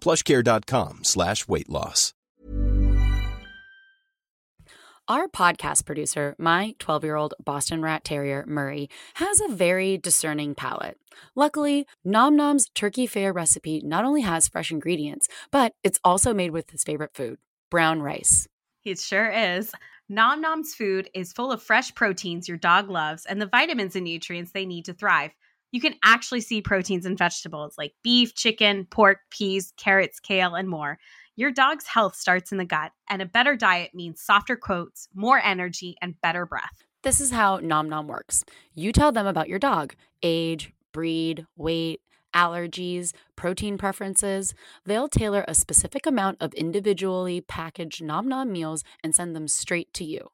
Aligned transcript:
Plushcare.com 0.00 1.04
slash 1.04 1.48
weight 1.48 1.68
loss. 1.68 2.14
Our 5.10 5.26
podcast 5.26 5.86
producer, 5.86 6.36
my 6.38 6.74
12 6.80 7.02
year 7.02 7.16
old 7.16 7.32
Boston 7.42 7.80
Rat 7.80 8.04
Terrier, 8.04 8.44
Murray, 8.46 8.90
has 9.14 9.40
a 9.40 9.48
very 9.48 9.96
discerning 9.96 10.54
palate. 10.54 10.98
Luckily, 11.34 11.86
Nom 12.04 12.36
Nom's 12.36 12.68
turkey 12.74 13.06
fare 13.06 13.32
recipe 13.32 13.80
not 13.82 14.04
only 14.04 14.20
has 14.20 14.48
fresh 14.48 14.70
ingredients, 14.70 15.26
but 15.50 15.72
it's 15.82 15.98
also 16.04 16.34
made 16.34 16.50
with 16.50 16.68
his 16.68 16.84
favorite 16.84 17.14
food 17.14 17.38
brown 17.70 18.02
rice. 18.02 18.48
It 18.84 18.98
sure 18.98 19.30
is. 19.30 19.72
Nom 20.10 20.42
Nom's 20.42 20.74
food 20.74 21.08
is 21.14 21.32
full 21.32 21.52
of 21.52 21.62
fresh 21.62 21.94
proteins 21.94 22.46
your 22.46 22.58
dog 22.58 22.90
loves 22.90 23.24
and 23.24 23.40
the 23.40 23.46
vitamins 23.46 23.96
and 23.96 24.04
nutrients 24.04 24.52
they 24.52 24.66
need 24.66 24.84
to 24.84 24.92
thrive. 24.92 25.30
You 25.70 25.80
can 25.80 25.94
actually 26.02 26.40
see 26.40 26.62
proteins 26.62 27.04
in 27.04 27.16
vegetables 27.16 27.74
like 27.76 27.94
beef, 28.02 28.34
chicken, 28.34 28.86
pork, 28.90 29.18
peas, 29.30 29.72
carrots, 29.76 30.20
kale, 30.20 30.54
and 30.54 30.68
more. 30.68 30.98
Your 31.36 31.50
dog's 31.50 31.86
health 31.86 32.16
starts 32.16 32.52
in 32.52 32.58
the 32.58 32.64
gut, 32.64 32.92
and 33.08 33.22
a 33.22 33.26
better 33.26 33.54
diet 33.54 33.94
means 33.94 34.20
softer 34.20 34.56
coats, 34.56 35.08
more 35.14 35.38
energy, 35.38 35.96
and 36.00 36.20
better 36.20 36.46
breath. 36.46 36.84
This 37.02 37.20
is 37.20 37.30
how 37.30 37.58
Nom 37.58 37.88
Nom 37.88 38.08
works. 38.08 38.44
You 38.74 38.92
tell 38.92 39.12
them 39.12 39.26
about 39.26 39.48
your 39.48 39.60
dog 39.60 39.94
age, 40.22 40.72
breed, 40.92 41.46
weight, 41.56 42.00
allergies, 42.34 43.12
protein 43.36 43.78
preferences. 43.78 44.54
They'll 44.84 45.08
tailor 45.08 45.44
a 45.46 45.54
specific 45.54 46.06
amount 46.06 46.38
of 46.40 46.52
individually 46.54 47.40
packaged 47.40 48.02
Nom 48.02 48.26
Nom 48.26 48.50
meals 48.50 48.82
and 49.04 49.14
send 49.14 49.36
them 49.36 49.48
straight 49.48 49.92
to 49.94 50.04
you. 50.04 50.30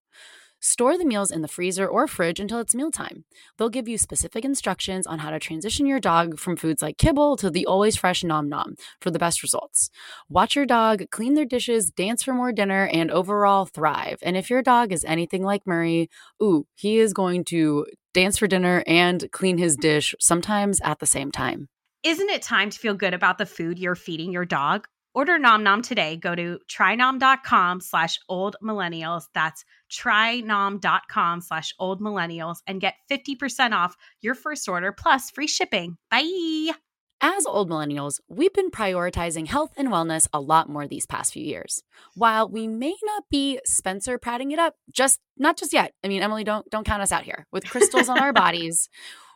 Store 0.66 0.97
the 0.97 1.04
meals 1.04 1.30
in 1.30 1.42
the 1.42 1.47
freezer 1.47 1.86
or 1.86 2.06
fridge 2.06 2.41
until 2.41 2.58
it's 2.58 2.75
mealtime. 2.75 3.26
They'll 3.58 3.69
give 3.69 3.86
you 3.86 3.98
specific 3.98 4.47
instructions 4.47 5.06
on 5.06 5.19
how 5.19 5.30
to 5.30 5.38
transition 5.38 5.84
your 5.84 6.00
dog 6.00 6.38
from 6.38 6.56
foods 6.56 6.80
like 6.80 6.97
kibble 6.97 7.36
to 7.36 7.50
the 7.50 7.66
always 7.66 7.97
fresh 7.97 8.25
nom 8.25 8.48
nom 8.48 8.76
for 8.98 9.10
the 9.10 9.19
best 9.19 9.42
results. 9.42 9.91
Watch 10.30 10.56
your 10.56 10.64
dog 10.64 11.04
clean 11.10 11.34
their 11.34 11.44
dishes, 11.44 11.91
dance 11.91 12.22
for 12.22 12.32
more 12.32 12.50
dinner, 12.50 12.86
and 12.86 13.10
overall 13.10 13.66
thrive. 13.66 14.16
And 14.22 14.38
if 14.38 14.48
your 14.48 14.62
dog 14.62 14.91
is 14.91 15.04
anything 15.04 15.42
like 15.42 15.66
Murray, 15.66 16.08
ooh, 16.42 16.66
he 16.76 16.98
is 16.98 17.12
going 17.12 17.44
to 17.44 17.84
dance 18.14 18.38
for 18.38 18.47
dinner 18.47 18.82
and 18.86 19.30
clean 19.32 19.58
his 19.58 19.76
dish 19.76 20.14
sometimes 20.19 20.80
at 20.80 20.98
the 20.98 21.04
same 21.04 21.30
time. 21.30 21.69
Isn't 22.03 22.30
it 22.30 22.41
time 22.41 22.70
to 22.70 22.78
feel 22.78 22.94
good 22.94 23.12
about 23.12 23.36
the 23.36 23.44
food 23.44 23.78
you're 23.78 23.94
feeding 23.94 24.32
your 24.32 24.47
dog? 24.47 24.88
Order 25.14 25.38
Nom 25.38 25.62
Nom 25.62 25.80
today. 25.80 26.16
Go 26.16 26.34
to 26.34 26.58
trynom.com 26.69 27.80
slash 27.80 28.19
old 28.28 28.56
millennials. 28.62 29.25
That's 29.32 29.64
trynom.com 29.92 31.41
slash 31.41 31.72
old 31.78 32.00
millennials 32.00 32.56
and 32.66 32.80
get 32.80 32.94
50% 33.10 33.72
off 33.72 33.97
your 34.20 34.34
first 34.34 34.69
order 34.69 34.91
plus 34.91 35.30
free 35.30 35.47
shipping. 35.47 35.97
Bye. 36.10 36.72
As 37.20 37.47
old 37.47 37.70
millennials, 37.70 38.20
we've 38.28 38.53
been 38.53 38.70
prioritizing 38.70 39.47
health 39.47 39.70
and 39.76 39.88
wellness 39.88 40.26
a 40.32 40.41
lot 40.41 40.69
more 40.69 40.86
these 40.86 41.06
past 41.06 41.32
few 41.32 41.44
years. 41.44 41.82
While 42.14 42.48
we 42.48 42.66
may 42.66 42.94
not 43.04 43.24
be 43.30 43.60
Spencer 43.64 44.19
prattling 44.19 44.50
it 44.50 44.58
up, 44.58 44.74
just 44.91 45.20
not 45.38 45.56
just 45.56 45.72
yet. 45.72 45.92
I 46.03 46.08
mean, 46.08 46.22
Emily, 46.22 46.44
don't 46.44 46.69
don't 46.70 46.84
count 46.84 47.03
us 47.03 47.12
out 47.12 47.22
here. 47.22 47.47
With 47.53 47.70
crystals 47.70 48.08
on 48.08 48.19
our 48.19 48.32
bodies, 48.44 48.91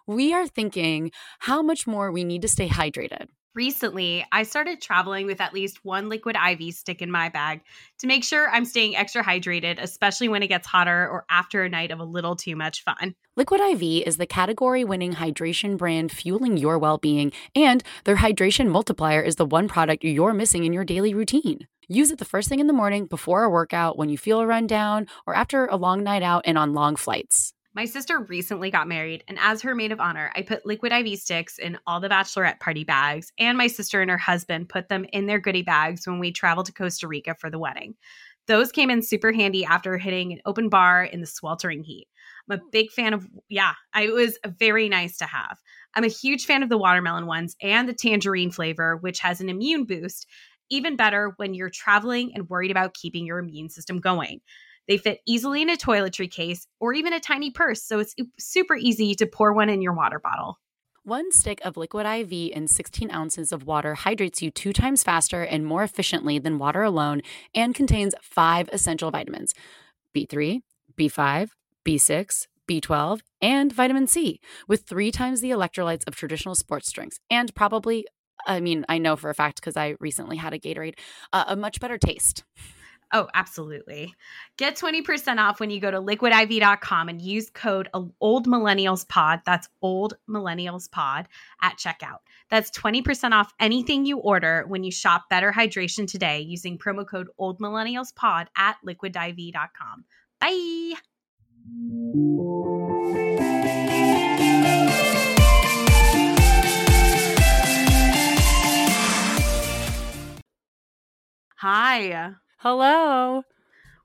we 0.06 0.34
are 0.34 0.46
thinking 0.46 1.12
how 1.38 1.62
much 1.62 1.86
more 1.86 2.10
we 2.10 2.24
need 2.24 2.42
to 2.42 2.48
stay 2.48 2.68
hydrated 2.68 3.28
recently 3.58 4.24
I 4.30 4.44
started 4.44 4.80
traveling 4.80 5.26
with 5.26 5.40
at 5.40 5.52
least 5.52 5.84
one 5.84 6.08
liquid 6.08 6.36
IV 6.36 6.72
stick 6.72 7.02
in 7.02 7.10
my 7.10 7.28
bag 7.28 7.60
to 7.98 8.06
make 8.06 8.22
sure 8.22 8.48
I'm 8.48 8.64
staying 8.64 8.94
extra 8.94 9.24
hydrated, 9.24 9.82
especially 9.82 10.28
when 10.28 10.44
it 10.44 10.46
gets 10.46 10.68
hotter 10.68 11.08
or 11.08 11.24
after 11.28 11.64
a 11.64 11.68
night 11.68 11.90
of 11.90 11.98
a 11.98 12.04
little 12.04 12.36
too 12.36 12.54
much 12.54 12.84
fun. 12.84 13.16
Liquid 13.36 13.60
IV 13.60 14.06
is 14.06 14.16
the 14.16 14.26
category 14.26 14.84
winning 14.84 15.14
hydration 15.14 15.76
brand 15.76 16.12
fueling 16.12 16.56
your 16.56 16.78
well 16.78 16.98
being, 16.98 17.32
and 17.56 17.82
their 18.04 18.18
hydration 18.18 18.68
multiplier 18.68 19.20
is 19.20 19.34
the 19.34 19.44
one 19.44 19.66
product 19.66 20.04
you're 20.04 20.34
missing 20.34 20.62
in 20.62 20.72
your 20.72 20.84
daily 20.84 21.12
routine. 21.12 21.66
Use 21.88 22.12
it 22.12 22.18
the 22.20 22.24
first 22.24 22.48
thing 22.48 22.60
in 22.60 22.68
the 22.68 22.72
morning 22.72 23.06
before 23.06 23.42
a 23.42 23.50
workout, 23.50 23.98
when 23.98 24.08
you 24.08 24.16
feel 24.16 24.38
a 24.38 24.46
run 24.46 24.68
down, 24.68 25.08
or 25.26 25.34
after 25.34 25.66
a 25.66 25.74
long 25.74 26.04
night 26.04 26.22
out 26.22 26.42
and 26.44 26.56
on 26.56 26.74
long 26.74 26.94
flights. 26.94 27.54
My 27.78 27.84
sister 27.84 28.18
recently 28.18 28.72
got 28.72 28.88
married, 28.88 29.22
and 29.28 29.38
as 29.38 29.62
her 29.62 29.72
maid 29.72 29.92
of 29.92 30.00
honor, 30.00 30.32
I 30.34 30.42
put 30.42 30.66
liquid 30.66 30.90
IV 30.90 31.16
sticks 31.16 31.60
in 31.60 31.78
all 31.86 32.00
the 32.00 32.08
bachelorette 32.08 32.58
party 32.58 32.82
bags, 32.82 33.32
and 33.38 33.56
my 33.56 33.68
sister 33.68 34.02
and 34.02 34.10
her 34.10 34.18
husband 34.18 34.68
put 34.68 34.88
them 34.88 35.06
in 35.12 35.26
their 35.26 35.38
goodie 35.38 35.62
bags 35.62 36.04
when 36.04 36.18
we 36.18 36.32
traveled 36.32 36.66
to 36.66 36.72
Costa 36.72 37.06
Rica 37.06 37.36
for 37.36 37.50
the 37.50 37.58
wedding. 37.60 37.94
Those 38.48 38.72
came 38.72 38.90
in 38.90 39.00
super 39.00 39.30
handy 39.30 39.64
after 39.64 39.96
hitting 39.96 40.32
an 40.32 40.40
open 40.44 40.68
bar 40.68 41.04
in 41.04 41.20
the 41.20 41.26
sweltering 41.28 41.84
heat. 41.84 42.08
I'm 42.50 42.58
a 42.58 42.62
big 42.72 42.90
fan 42.90 43.14
of, 43.14 43.28
yeah, 43.48 43.74
it 43.94 44.12
was 44.12 44.40
very 44.44 44.88
nice 44.88 45.16
to 45.18 45.26
have. 45.26 45.58
I'm 45.94 46.02
a 46.02 46.08
huge 46.08 46.46
fan 46.46 46.64
of 46.64 46.70
the 46.70 46.78
watermelon 46.78 47.26
ones 47.26 47.54
and 47.62 47.88
the 47.88 47.94
tangerine 47.94 48.50
flavor, 48.50 48.96
which 48.96 49.20
has 49.20 49.40
an 49.40 49.48
immune 49.48 49.84
boost. 49.84 50.26
Even 50.68 50.96
better 50.96 51.32
when 51.36 51.54
you're 51.54 51.70
traveling 51.70 52.32
and 52.34 52.50
worried 52.50 52.72
about 52.72 52.94
keeping 52.94 53.24
your 53.24 53.38
immune 53.38 53.70
system 53.70 54.00
going. 54.00 54.40
They 54.88 54.96
fit 54.96 55.20
easily 55.26 55.62
in 55.62 55.70
a 55.70 55.76
toiletry 55.76 56.30
case 56.30 56.66
or 56.80 56.94
even 56.94 57.12
a 57.12 57.20
tiny 57.20 57.50
purse, 57.50 57.84
so 57.84 58.00
it's 58.00 58.14
super 58.38 58.74
easy 58.74 59.14
to 59.16 59.26
pour 59.26 59.52
one 59.52 59.68
in 59.68 59.82
your 59.82 59.92
water 59.92 60.18
bottle. 60.18 60.58
One 61.04 61.30
stick 61.30 61.60
of 61.64 61.76
liquid 61.76 62.06
IV 62.06 62.52
in 62.52 62.68
16 62.68 63.10
ounces 63.10 63.52
of 63.52 63.64
water 63.64 63.94
hydrates 63.94 64.42
you 64.42 64.50
two 64.50 64.72
times 64.72 65.02
faster 65.02 65.42
and 65.42 65.64
more 65.64 65.82
efficiently 65.82 66.38
than 66.38 66.58
water 66.58 66.82
alone 66.82 67.22
and 67.54 67.74
contains 67.74 68.14
five 68.20 68.68
essential 68.72 69.10
vitamins 69.10 69.54
B3, 70.14 70.62
B5, 70.98 71.50
B6, 71.86 72.46
B12, 72.68 73.20
and 73.40 73.72
vitamin 73.72 74.06
C, 74.06 74.40
with 74.66 74.82
three 74.82 75.10
times 75.10 75.40
the 75.40 75.50
electrolytes 75.50 76.06
of 76.06 76.14
traditional 76.14 76.54
sports 76.54 76.90
drinks, 76.92 77.18
and 77.30 77.54
probably, 77.54 78.04
I 78.46 78.60
mean, 78.60 78.84
I 78.88 78.98
know 78.98 79.16
for 79.16 79.30
a 79.30 79.34
fact 79.34 79.60
because 79.60 79.76
I 79.76 79.94
recently 80.00 80.36
had 80.36 80.52
a 80.52 80.58
Gatorade, 80.58 80.98
uh, 81.32 81.44
a 81.48 81.56
much 81.56 81.80
better 81.80 81.96
taste. 81.96 82.44
Oh, 83.12 83.26
absolutely. 83.32 84.14
Get 84.58 84.76
20% 84.76 85.38
off 85.38 85.60
when 85.60 85.70
you 85.70 85.80
go 85.80 85.90
to 85.90 86.00
liquidiv.com 86.00 87.08
and 87.08 87.22
use 87.22 87.48
code 87.48 87.88
Old 88.20 88.46
Millennials 88.46 89.08
Pod. 89.08 89.40
That's 89.46 89.68
Old 89.80 90.14
Millennials 90.28 90.90
Pod 90.90 91.26
at 91.62 91.78
checkout. 91.78 92.18
That's 92.50 92.70
20% 92.70 93.32
off 93.32 93.54
anything 93.60 94.04
you 94.04 94.18
order 94.18 94.64
when 94.68 94.84
you 94.84 94.90
shop 94.90 95.30
Better 95.30 95.52
Hydration 95.52 96.10
today 96.10 96.40
using 96.40 96.76
promo 96.76 97.06
code 97.06 97.28
Old 97.38 97.60
Millennials 97.60 98.14
Pod 98.14 98.48
at 98.56 98.76
liquidiv.com. 98.86 100.04
Bye. 100.40 100.94
Hi. 111.60 112.34
Hello. 112.60 113.44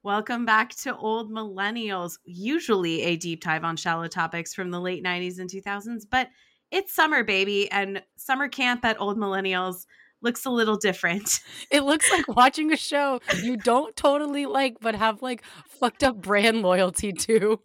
Welcome 0.03 0.45
back 0.45 0.75
to 0.83 0.95
Old 0.95 1.31
Millennials, 1.31 2.19
usually 2.23 3.01
a 3.01 3.15
deep 3.15 3.41
dive 3.41 3.63
on 3.63 3.75
shallow 3.75 4.07
topics 4.07 4.53
from 4.53 4.69
the 4.69 4.79
late 4.79 5.03
90s 5.03 5.39
and 5.39 5.49
2000s, 5.49 6.03
but 6.07 6.29
it's 6.69 6.93
summer, 6.93 7.23
baby, 7.23 7.67
and 7.71 8.03
summer 8.15 8.47
camp 8.47 8.85
at 8.85 9.01
Old 9.01 9.17
Millennials 9.17 9.87
looks 10.21 10.45
a 10.45 10.51
little 10.51 10.77
different. 10.77 11.39
It 11.71 11.81
looks 11.81 12.11
like 12.11 12.27
watching 12.27 12.71
a 12.71 12.77
show 12.77 13.21
you 13.41 13.57
don't 13.57 13.95
totally 13.95 14.45
like, 14.45 14.77
but 14.79 14.93
have 14.93 15.23
like 15.23 15.43
fucked 15.67 16.03
up 16.03 16.21
brand 16.21 16.61
loyalty 16.61 17.11
to. 17.11 17.59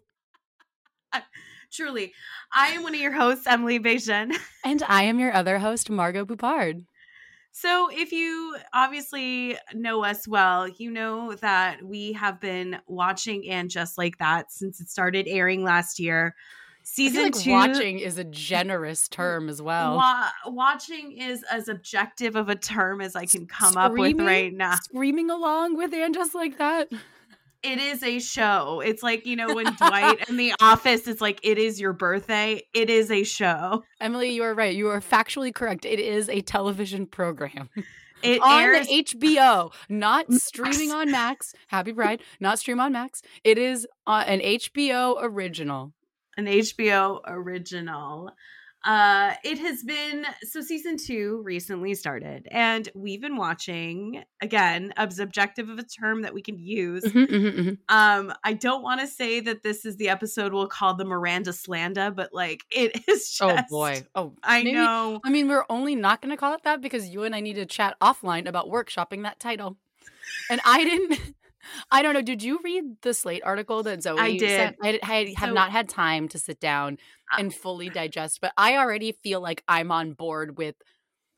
Truly. 1.71 2.13
I 2.51 2.69
am 2.69 2.81
one 2.81 2.95
of 2.95 2.99
your 2.99 3.11
hosts, 3.11 3.45
Emily 3.45 3.79
Bejan. 3.79 4.35
And 4.65 4.81
I 4.87 5.03
am 5.03 5.19
your 5.19 5.35
other 5.35 5.59
host, 5.59 5.91
Margot 5.91 6.25
Boupard. 6.25 6.85
So, 7.51 7.89
if 7.91 8.11
you 8.11 8.55
obviously 8.73 9.57
know 9.73 10.03
us 10.03 10.27
well, 10.27 10.67
you 10.67 10.91
know 10.91 11.35
that 11.35 11.83
we 11.83 12.13
have 12.13 12.39
been 12.39 12.79
watching 12.87 13.49
and 13.49 13.69
just 13.69 13.97
like 13.97 14.17
that 14.19 14.51
since 14.51 14.79
it 14.79 14.89
started 14.89 15.27
airing 15.27 15.63
last 15.63 15.99
year. 15.99 16.35
Season 16.83 17.23
like 17.23 17.33
two, 17.33 17.51
watching 17.51 17.99
is 17.99 18.17
a 18.17 18.23
generous 18.23 19.07
term 19.07 19.47
as 19.49 19.61
well. 19.61 19.97
Wa- 19.97 20.29
watching 20.47 21.11
is 21.11 21.43
as 21.43 21.67
objective 21.67 22.35
of 22.35 22.49
a 22.49 22.55
term 22.55 23.01
as 23.01 23.15
I 23.15 23.25
can 23.25 23.45
come 23.45 23.77
up 23.77 23.91
with 23.91 24.19
right 24.19 24.53
now. 24.53 24.75
Screaming 24.75 25.29
along 25.29 25.75
with 25.75 25.93
and 25.93 26.13
just 26.13 26.33
like 26.33 26.57
that. 26.57 26.89
It 27.61 27.77
is 27.77 28.03
a 28.03 28.19
show. 28.19 28.81
It's 28.85 29.03
like 29.03 29.25
you 29.25 29.35
know 29.35 29.53
when 29.53 29.65
Dwight 29.75 30.29
in 30.29 30.37
The 30.37 30.53
Office 30.61 31.07
is 31.07 31.19
like, 31.19 31.39
"It 31.43 31.57
is 31.57 31.79
your 31.79 31.91
birthday." 31.93 32.61
It 32.73 32.89
is 32.89 33.11
a 33.11 33.23
show. 33.23 33.83
Emily, 33.99 34.29
you 34.31 34.43
are 34.43 34.53
right. 34.53 34.73
You 34.75 34.87
are 34.89 35.01
factually 35.01 35.53
correct. 35.53 35.85
It 35.85 35.99
is 35.99 36.29
a 36.29 36.41
television 36.41 37.05
program. 37.05 37.69
It 38.21 38.41
on 38.41 38.61
airs. 38.63 38.87
HBO, 38.89 39.71
not 39.87 40.29
streaming 40.33 40.91
on 40.91 41.09
Max. 41.09 41.53
Happy 41.67 41.93
Bride, 41.93 42.21
not 42.41 42.59
stream 42.59 42.81
on 42.81 42.91
Max. 42.91 43.21
It 43.45 43.57
is 43.57 43.87
uh, 44.05 44.25
an 44.27 44.41
HBO 44.41 45.15
original. 45.21 45.93
an 46.35 46.45
HBO 46.45 47.21
original. 47.25 48.31
Uh, 48.85 49.33
it 49.43 49.59
has 49.59 49.83
been 49.83 50.25
so 50.43 50.61
season 50.61 50.95
two 50.95 51.41
recently 51.43 51.93
started, 51.93 52.47
and 52.49 52.87
we've 52.95 53.19
been 53.19 53.35
watching 53.35 54.23
again 54.41 54.93
as 54.95 55.19
objective 55.19 55.67
of 55.69 55.77
a 55.79 55.83
term 55.83 56.21
that 56.21 56.33
we 56.33 56.41
can 56.41 56.57
use. 56.57 57.03
Mhm, 57.03 57.27
mhm, 57.27 57.57
mhm. 57.59 57.77
Um, 57.89 58.33
I 58.43 58.53
don't 58.53 58.81
want 58.81 59.01
to 59.01 59.07
say 59.07 59.41
that 59.41 59.63
this 59.63 59.85
is 59.85 59.97
the 59.97 60.07
episode 60.07 60.53
we'll 60.53 60.67
call 60.67 60.93
the 60.93 61.03
Miranda 61.03 61.51
Slanda, 61.51 62.15
but 62.15 62.33
like 62.33 62.63
it 62.71 62.91
is 63.09 63.29
just. 63.29 63.41
Oh 63.41 63.57
boy. 63.69 64.05
Oh, 64.15 64.33
I 64.43 64.63
maybe- 64.63 64.75
know. 64.75 65.19
I 65.25 65.29
mean, 65.29 65.49
we're 65.49 65.65
only 65.69 65.95
not 65.95 66.21
going 66.21 66.31
to 66.31 66.37
call 66.37 66.53
it 66.53 66.63
that 66.63 66.79
because 66.81 67.09
you 67.09 67.23
and 67.23 67.35
I 67.35 67.41
need 67.41 67.55
to 67.55 67.65
chat 67.65 67.97
offline 68.01 68.47
about 68.47 68.67
workshopping 68.67 69.23
that 69.23 69.39
title. 69.41 69.75
And 70.49 70.61
I 70.63 70.83
didn't. 70.85 71.35
I 71.91 72.01
don't 72.01 72.13
know. 72.13 72.21
Did 72.21 72.41
you 72.43 72.59
read 72.63 72.83
the 73.01 73.13
Slate 73.13 73.41
article 73.45 73.83
that 73.83 74.03
Zoe 74.03 74.17
I 74.19 74.37
did. 74.37 74.49
sent? 74.49 74.77
I, 74.83 74.99
I 75.03 75.33
have 75.37 75.49
So- 75.49 75.53
not 75.53 75.71
had 75.71 75.89
time 75.89 76.27
to 76.29 76.39
sit 76.39 76.59
down 76.59 76.97
Uh, 77.33 77.39
and 77.39 77.53
fully 77.53 77.89
digest, 77.89 78.39
but 78.41 78.53
I 78.57 78.77
already 78.77 79.11
feel 79.23 79.41
like 79.41 79.63
I'm 79.67 79.91
on 79.91 80.13
board 80.13 80.57
with. 80.57 80.75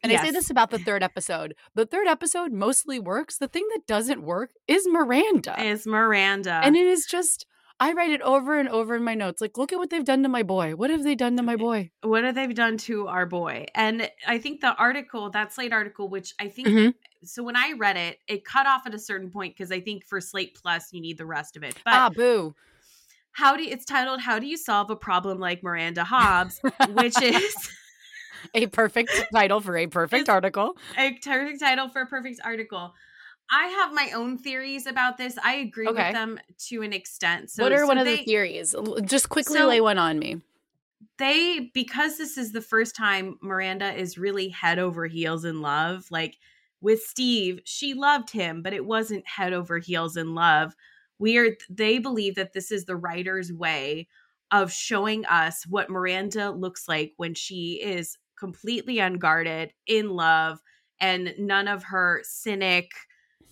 And 0.04 0.12
I 0.12 0.16
say 0.16 0.32
this 0.32 0.50
about 0.50 0.72
the 0.72 0.80
third 0.80 1.04
episode. 1.04 1.54
The 1.76 1.86
third 1.86 2.08
episode 2.08 2.52
mostly 2.52 2.98
works. 2.98 3.38
The 3.38 3.48
thing 3.48 3.68
that 3.74 3.86
doesn't 3.86 4.24
work 4.24 4.50
is 4.68 4.88
Miranda. 4.88 5.62
Is 5.64 5.86
Miranda 5.86 6.60
and 6.64 6.76
it 6.76 6.88
is 6.88 7.06
just, 7.06 7.46
I 7.80 7.94
write 7.94 8.10
it 8.10 8.22
over 8.24 8.58
and 8.60 8.68
over 8.68 8.96
in 8.96 9.04
my 9.04 9.14
notes. 9.14 9.42
Like, 9.42 9.60
look 9.60 9.72
at 9.72 9.78
what 9.78 9.92
they've 9.92 10.04
done 10.04 10.24
to 10.24 10.30
my 10.30 10.42
boy. 10.42 10.76
What 10.76 10.90
have 10.90 11.04
they 11.04 11.14
done 11.14 11.38
to 11.38 11.44
my 11.44 11.56
boy? 11.56 11.92
what 12.02 12.24
have 12.24 12.34
they 12.34 12.48
done 12.48 12.78
to 12.78 13.08
our 13.10 13.28
boy? 13.28 13.68
And 13.76 14.10
I 14.28 14.40
think 14.40 14.62
the 14.62 14.74
article, 14.76 15.30
that 15.32 15.54
Slate 15.54 15.72
article, 15.74 16.10
which 16.10 16.34
I 16.40 16.48
think 16.48 16.68
Mhm. 16.68 16.94
So 17.24 17.44
when 17.44 17.56
I 17.56 17.74
read 17.78 17.98
it, 17.98 18.18
it 18.28 18.44
cut 18.46 18.66
off 18.66 18.88
at 18.88 18.94
a 18.96 19.00
certain 19.00 19.30
point 19.30 19.56
because 19.56 19.72
I 19.72 19.80
think 19.80 20.06
for 20.06 20.20
Slate 20.20 20.56
Plus 20.62 20.92
you 20.92 21.02
need 21.02 21.18
the 21.18 21.26
rest 21.26 21.56
of 21.56 21.64
it. 21.64 21.76
But 21.86 21.94
ah, 21.94 22.10
boo. 22.10 22.56
how 23.32 23.56
do 23.56 23.64
you, 23.64 23.72
it's 23.72 23.86
titled 23.86 24.22
"How 24.22 24.40
Do 24.40 24.48
You 24.48 24.58
Solve 24.58 24.90
a 24.90 24.96
Problem 24.96 25.40
Like 25.40 25.62
Miranda 25.64 26.04
Hobbes," 26.04 26.60
which 26.90 27.14
is 27.22 27.56
a 28.56 28.68
perfect 28.68 29.12
title 29.34 29.62
for 29.62 29.78
a 29.78 29.88
perfect 29.88 30.30
article. 30.30 30.76
a 30.98 31.14
perfect 31.14 31.60
title 31.60 31.90
for 31.90 32.02
a 32.02 32.08
perfect 32.08 32.40
article. 32.44 32.94
I 33.54 33.68
have 33.68 33.94
my 33.94 34.12
own 34.16 34.38
theories 34.38 34.88
about 34.88 35.18
this. 35.18 35.38
I 35.44 35.56
agree 35.56 35.88
Okay. 35.88 36.06
with 36.06 36.14
them 36.14 36.40
to 36.70 36.82
an 36.84 36.94
extent. 36.94 37.52
So, 37.52 37.64
what 37.64 37.74
are 37.74 37.80
so 37.80 37.88
one 37.88 37.98
of 37.98 38.06
the 38.06 38.18
theories? 38.24 38.74
Just 39.04 39.28
quickly 39.30 39.58
So- 39.60 39.68
lay 39.68 39.82
one 39.82 39.98
on 39.98 40.18
me. 40.20 40.42
they 41.18 41.70
because 41.74 42.18
this 42.18 42.38
is 42.38 42.52
the 42.52 42.62
first 42.62 42.96
time 42.96 43.38
Miranda 43.42 43.94
is 43.94 44.18
really 44.18 44.50
head 44.50 44.80
over 44.80 45.06
heels 45.08 45.46
in 45.46 45.62
love. 45.62 46.06
Like 46.10 46.38
with 46.82 47.02
Steve, 47.04 47.62
she 47.64 47.94
loved 47.94 48.32
him, 48.32 48.62
but 48.62 48.74
it 48.74 48.86
wasn't 48.86 49.28
head 49.28 49.54
over 49.54 49.78
heels 49.78 50.18
in 50.18 50.34
love. 50.36 50.76
We 51.20 51.38
are 51.38 51.56
they 51.70 52.00
believe 52.00 52.36
that 52.36 52.54
this 52.54 52.72
is 52.72 52.86
the 52.86 52.96
writer's 52.96 53.54
way 53.54 54.08
of 54.52 54.72
showing 54.72 55.26
us 55.26 55.66
what 55.68 55.90
Miranda 55.90 56.52
looks 56.52 56.88
like 56.88 57.14
when 57.18 57.34
she 57.34 57.82
is 57.82 58.18
completely 58.38 59.00
unguarded, 59.00 59.74
in 59.86 60.10
love, 60.10 60.60
and 61.00 61.34
none 61.38 61.68
of 61.68 61.84
her 61.84 62.22
cynic 62.24 62.92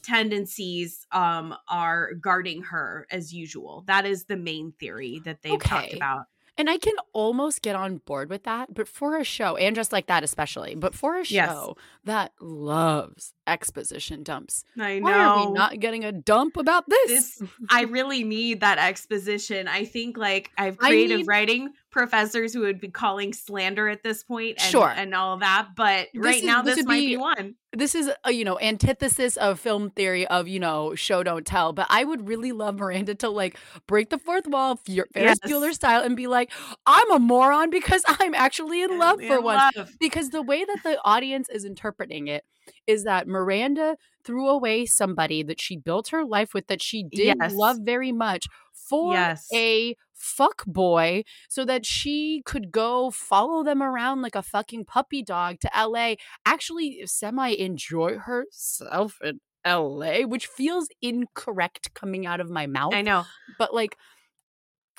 tendencies 0.02 1.06
um 1.12 1.54
are 1.68 2.14
guarding 2.14 2.64
her 2.64 3.06
as 3.12 3.34
usual. 3.34 3.84
That 3.86 4.06
is 4.06 4.26
the 4.26 4.38
main 4.38 4.74
theory 4.80 5.22
that 5.26 5.42
they've 5.44 5.64
talked 5.64 5.94
about. 5.94 6.26
And 6.60 6.70
I 6.70 6.78
can 6.78 6.94
almost 7.14 7.62
get 7.62 7.76
on 7.78 7.98
board 8.00 8.30
with 8.30 8.44
that, 8.44 8.74
but 8.74 8.86
for 8.88 9.16
a 9.16 9.24
show, 9.24 9.56
and 9.56 9.76
just 9.76 9.94
like 9.94 10.08
that 10.08 10.24
especially, 10.26 10.76
but 10.76 10.94
for 10.94 11.16
a 11.16 11.24
Yes. 11.26 11.50
show 11.50 11.78
that 12.04 12.34
loves 12.42 13.34
exposition 13.48 14.24
dumps, 14.24 14.66
I 14.78 15.00
know. 15.00 15.04
why 15.06 15.14
are 15.14 15.48
we 15.48 15.54
not 15.54 15.80
getting 15.80 16.04
a 16.04 16.12
dump 16.12 16.58
about 16.58 16.84
this? 16.90 17.38
this 17.38 17.50
I 17.70 17.84
really 17.84 18.24
need 18.26 18.60
that 18.60 18.78
exposition. 18.78 19.70
I 19.70 19.86
think 19.86 20.18
like 20.18 20.52
I 20.58 20.66
have 20.66 20.78
I 20.82 20.90
creative 20.90 21.20
need- 21.20 21.28
writing 21.28 21.70
professors 21.92 22.54
who 22.54 22.62
would 22.62 22.80
be 22.80 22.88
calling 22.90 23.34
slander 23.34 23.90
at 23.90 24.04
this 24.04 24.24
point 24.24 24.58
and, 24.60 24.72
Sure. 24.72 24.90
and 24.90 25.14
all 25.16 25.38
that. 25.38 25.70
But 25.76 26.08
This 26.14 26.24
right 26.24 26.36
is- 26.38 26.44
now 26.44 26.62
this 26.62 26.76
this, 26.78 26.86
might 26.86 27.00
be- 27.00 27.08
be 27.08 27.18
one. 27.18 27.56
this 27.74 27.96
is 27.96 28.10
a 28.24 28.32
you 28.32 28.44
know 28.46 28.60
antithesis 28.60 29.38
of 29.38 29.60
film 29.60 29.90
theory 29.92 30.26
of 30.28 30.48
you 30.48 30.60
know 30.60 30.96
show 30.96 31.22
don't 31.22 31.46
tell 31.46 31.72
but 31.72 31.86
i 31.92 32.04
would 32.04 32.28
really 32.28 32.52
love 32.52 32.80
miranda 32.80 33.14
to 33.14 33.30
like 33.30 33.58
break 33.86 34.10
the 34.10 34.18
fourth 34.18 34.48
wall 34.48 34.76
Fer- 34.78 35.06
ferris 35.14 35.38
Yes. 35.44 35.52
bueller 35.52 35.72
style 35.72 36.02
and 36.02 36.18
be 36.18 36.26
like 36.26 36.52
i'm 36.88 37.12
a 37.12 37.20
moron 37.20 37.70
because 37.70 38.04
i'm 38.20 38.34
actually 38.34 38.82
in 38.82 38.98
love 38.98 39.18
for 39.22 39.38
In 39.38 39.44
once 39.44 39.76
love. 39.78 39.92
because 40.00 40.32
the 40.32 40.42
way 40.42 40.66
that 40.66 40.80
the 40.84 41.00
audience 41.06 41.48
is 41.50 41.64
interpreting 41.64 42.28
it 42.28 42.44
is 42.88 43.04
that 43.04 43.28
miranda 43.28 43.98
threw 44.24 44.48
away 44.50 44.88
somebody 44.88 45.44
that 45.44 45.62
she 45.62 45.78
built 45.78 46.08
her 46.10 46.26
life 46.26 46.56
with 46.56 46.66
that 46.68 46.82
she 46.82 47.04
did 47.04 47.38
Yes. 47.40 47.54
love 47.54 47.78
very 47.84 48.12
much 48.12 48.48
for 48.74 49.14
Yes. 49.14 49.48
a 49.54 49.96
fuck 50.20 50.66
boy 50.66 51.24
so 51.48 51.64
that 51.64 51.86
she 51.86 52.42
could 52.46 52.72
go 52.72 53.10
follow 53.10 53.64
them 53.64 53.82
around 53.82 54.22
like 54.22 54.36
a 54.36 54.42
fucking 54.44 54.84
puppy 54.84 55.24
dog 55.24 55.60
to 55.62 55.70
LA 55.76 56.16
actually 56.46 57.02
semi 57.06 57.48
enjoy 57.50 58.18
herself 58.18 59.18
in 59.24 59.40
LA 59.66 60.22
which 60.22 60.46
feels 60.46 60.90
incorrect 61.02 61.94
coming 61.94 62.26
out 62.26 62.40
of 62.42 62.50
my 62.50 62.68
mouth 62.68 62.94
I 62.94 63.02
know. 63.02 63.24
but 63.58 63.74
like 63.74 63.96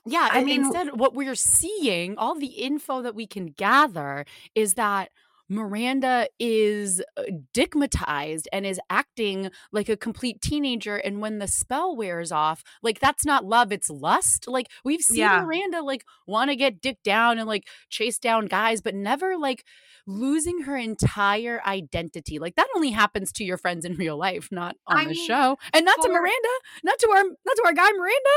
yeah 0.06 0.28
I 0.32 0.42
mean- 0.42 0.64
instead 0.64 0.98
what 0.98 1.14
we're 1.14 1.34
seeing 1.34 2.16
all 2.16 2.34
the 2.34 2.46
info 2.46 3.02
that 3.02 3.14
we 3.14 3.26
can 3.26 3.46
gather 3.48 4.24
is 4.54 4.74
that 4.74 5.10
Miranda 5.50 6.28
is 6.38 7.02
uh, 7.16 7.24
digmatized 7.52 8.44
and 8.52 8.64
is 8.64 8.80
acting 8.88 9.50
like 9.72 9.88
a 9.88 9.96
complete 9.96 10.40
teenager. 10.40 10.96
And 10.96 11.20
when 11.20 11.38
the 11.38 11.48
spell 11.48 11.96
wears 11.96 12.30
off, 12.30 12.62
like 12.82 13.00
that's 13.00 13.26
not 13.26 13.44
love, 13.44 13.72
it's 13.72 13.90
lust. 13.90 14.46
Like 14.46 14.68
we've 14.84 15.00
seen 15.00 15.18
Yeah. 15.18 15.42
Miranda 15.42 15.82
like 15.82 16.04
want 16.26 16.50
to 16.50 16.56
get 16.56 16.80
dick 16.80 17.02
down 17.02 17.38
and 17.38 17.48
like 17.48 17.66
chase 17.90 18.18
down 18.18 18.46
guys, 18.46 18.80
but 18.80 18.94
never 18.94 19.36
like 19.36 19.64
losing 20.06 20.62
her 20.62 20.76
entire 20.76 21.60
identity. 21.66 22.38
Like 22.38 22.54
that 22.54 22.68
only 22.76 22.90
happens 22.90 23.32
to 23.32 23.44
your 23.44 23.58
friends 23.58 23.84
in 23.84 23.96
real 23.96 24.16
life, 24.16 24.48
not 24.52 24.76
on 24.86 24.98
I 24.98 25.04
the 25.04 25.10
mean, 25.10 25.26
show. 25.26 25.58
And 25.74 25.84
not 25.84 26.00
to 26.02 26.08
Miranda, 26.08 26.48
not 26.84 26.98
to 27.00 27.10
our 27.10 27.24
not 27.24 27.56
to 27.56 27.62
our 27.66 27.72
guy 27.74 27.90
Miranda. 27.90 28.36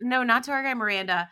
No, 0.00 0.22
not 0.22 0.44
to 0.44 0.52
our 0.52 0.62
guy 0.62 0.74
Miranda. 0.74 1.28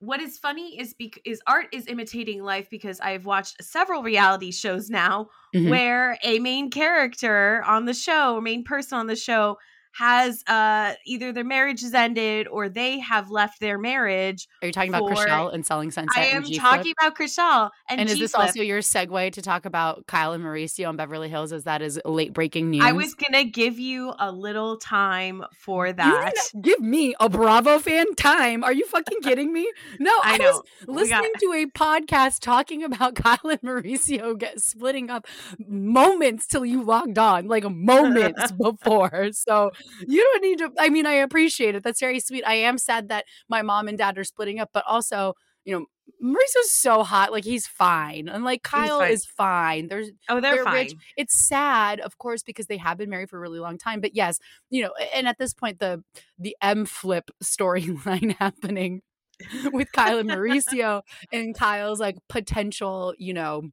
What 0.00 0.20
is 0.20 0.38
funny 0.38 0.78
is 0.80 0.94
bec- 0.94 1.20
is 1.24 1.40
art 1.46 1.66
is 1.72 1.86
imitating 1.86 2.42
life 2.42 2.68
because 2.70 3.00
I've 3.00 3.26
watched 3.26 3.62
several 3.62 4.02
reality 4.02 4.50
shows 4.50 4.88
now 4.90 5.28
Mhm. 5.54 5.68
where 5.70 6.18
a 6.24 6.38
main 6.38 6.70
character 6.70 7.62
on 7.66 7.84
the 7.84 7.94
show, 7.94 8.40
main 8.40 8.64
person 8.64 8.98
on 8.98 9.06
the 9.06 9.16
show, 9.16 9.58
has 9.92 10.42
uh 10.46 10.94
either 11.04 11.32
their 11.32 11.44
marriage 11.44 11.82
has 11.82 11.94
ended 11.94 12.46
or 12.48 12.68
they 12.68 12.98
have 13.00 13.30
left 13.30 13.60
their 13.60 13.76
marriage. 13.78 14.46
Are 14.62 14.66
you 14.66 14.72
talking 14.72 14.90
about 14.94 15.08
for- 15.08 15.14
Chrishell 15.14 15.52
and 15.52 15.66
Selling 15.66 15.90
Sunset? 15.90 16.16
I 16.16 16.26
am 16.28 16.44
talking 16.44 16.94
about 17.00 17.16
Chrishell 17.16 17.70
and, 17.88 18.00
And 18.00 18.08
is 18.08 18.18
this 18.18 18.34
also 18.34 18.62
your 18.62 18.80
segue 18.80 19.32
to 19.32 19.42
talk 19.42 19.64
about 19.64 20.06
Kyle 20.06 20.32
and 20.32 20.44
Mauricio 20.44 20.88
on 20.88 20.96
Beverly 20.96 21.28
Hills? 21.28 21.52
As 21.52 21.64
that 21.64 21.82
is 21.82 22.00
late 22.04 22.32
breaking 22.32 22.70
news. 22.70 22.84
I 22.84 22.92
was 22.92 23.14
gonna 23.14 23.44
give 23.44 23.78
you 23.78 24.12
a 24.18 24.30
little 24.30 24.76
time 24.76 25.44
for 25.58 25.92
that. 25.92 26.34
give 26.62 26.80
me 26.80 27.14
a 27.20 27.28
Bravo 27.28 27.78
fan 27.78 28.14
time. 28.14 28.62
Are 28.64 28.72
you 28.72 28.86
fucking 28.86 29.18
kidding 29.22 29.52
me? 29.52 29.70
No, 29.98 30.12
I, 30.22 30.34
I 30.34 30.36
know. 30.38 30.62
was 30.86 31.02
We 31.04 31.08
got- 31.10 31.22
listening 31.22 31.32
to 31.40 31.52
a 31.52 31.66
podcast 31.66 32.40
talking 32.40 32.84
about 32.84 33.14
Kyle 33.20 33.38
and 33.50 33.60
Mauricio 33.62 34.38
get 34.38 34.60
splitting 34.60 35.10
up 35.10 35.26
moments 35.66 36.46
till 36.46 36.64
you 36.64 36.82
logged 36.82 37.18
on, 37.18 37.48
like 37.48 37.64
moments 37.70 38.52
before. 38.52 39.30
So 39.32 39.70
you 40.06 40.22
don't 40.22 40.42
need 40.42 40.58
to. 40.58 40.70
I 40.78 40.88
mean, 40.88 41.06
I 41.06 41.14
appreciate 41.14 41.74
it. 41.74 41.82
That's 41.82 42.00
very 42.00 42.20
sweet. 42.20 42.44
I 42.46 42.54
am 42.54 42.78
sad 42.78 43.08
that 43.08 43.24
my 43.48 43.62
mom 43.62 43.88
and 43.88 43.98
dad 43.98 44.18
are 44.18 44.24
splitting 44.24 44.58
up, 44.58 44.70
but 44.72 44.84
also, 44.86 45.34
you 45.64 45.78
know, 45.78 45.86
Mauricio's 46.22 46.72
so 46.72 47.02
hot. 47.02 47.32
Like 47.32 47.44
he's 47.44 47.66
fine, 47.66 48.28
and 48.28 48.44
like 48.44 48.62
Kyle 48.62 48.98
fine. 49.00 49.12
is 49.12 49.24
fine. 49.24 49.88
There's 49.88 50.10
Oh, 50.28 50.40
they're, 50.40 50.64
fine. 50.64 50.74
rich. 50.74 50.94
It's 51.16 51.46
sad, 51.48 52.00
of 52.00 52.18
course, 52.18 52.42
because 52.42 52.66
they 52.66 52.76
have 52.78 52.98
been 52.98 53.10
married 53.10 53.30
for 53.30 53.36
a 53.36 53.40
really 53.40 53.60
long 53.60 53.78
time. 53.78 54.00
But 54.00 54.14
yes, 54.14 54.38
you 54.70 54.82
know, 54.82 54.92
and 55.14 55.28
at 55.28 55.38
this 55.38 55.54
point, 55.54 55.78
the 55.78 56.02
the 56.38 56.56
M 56.60 56.84
flip 56.86 57.30
storyline 57.42 58.36
happening 58.38 59.02
with 59.72 59.90
Kyle 59.92 60.18
and 60.18 60.28
Mauricio, 60.28 61.02
and 61.32 61.54
Kyle's 61.54 62.00
like 62.00 62.16
potential, 62.28 63.14
you 63.18 63.32
know, 63.34 63.70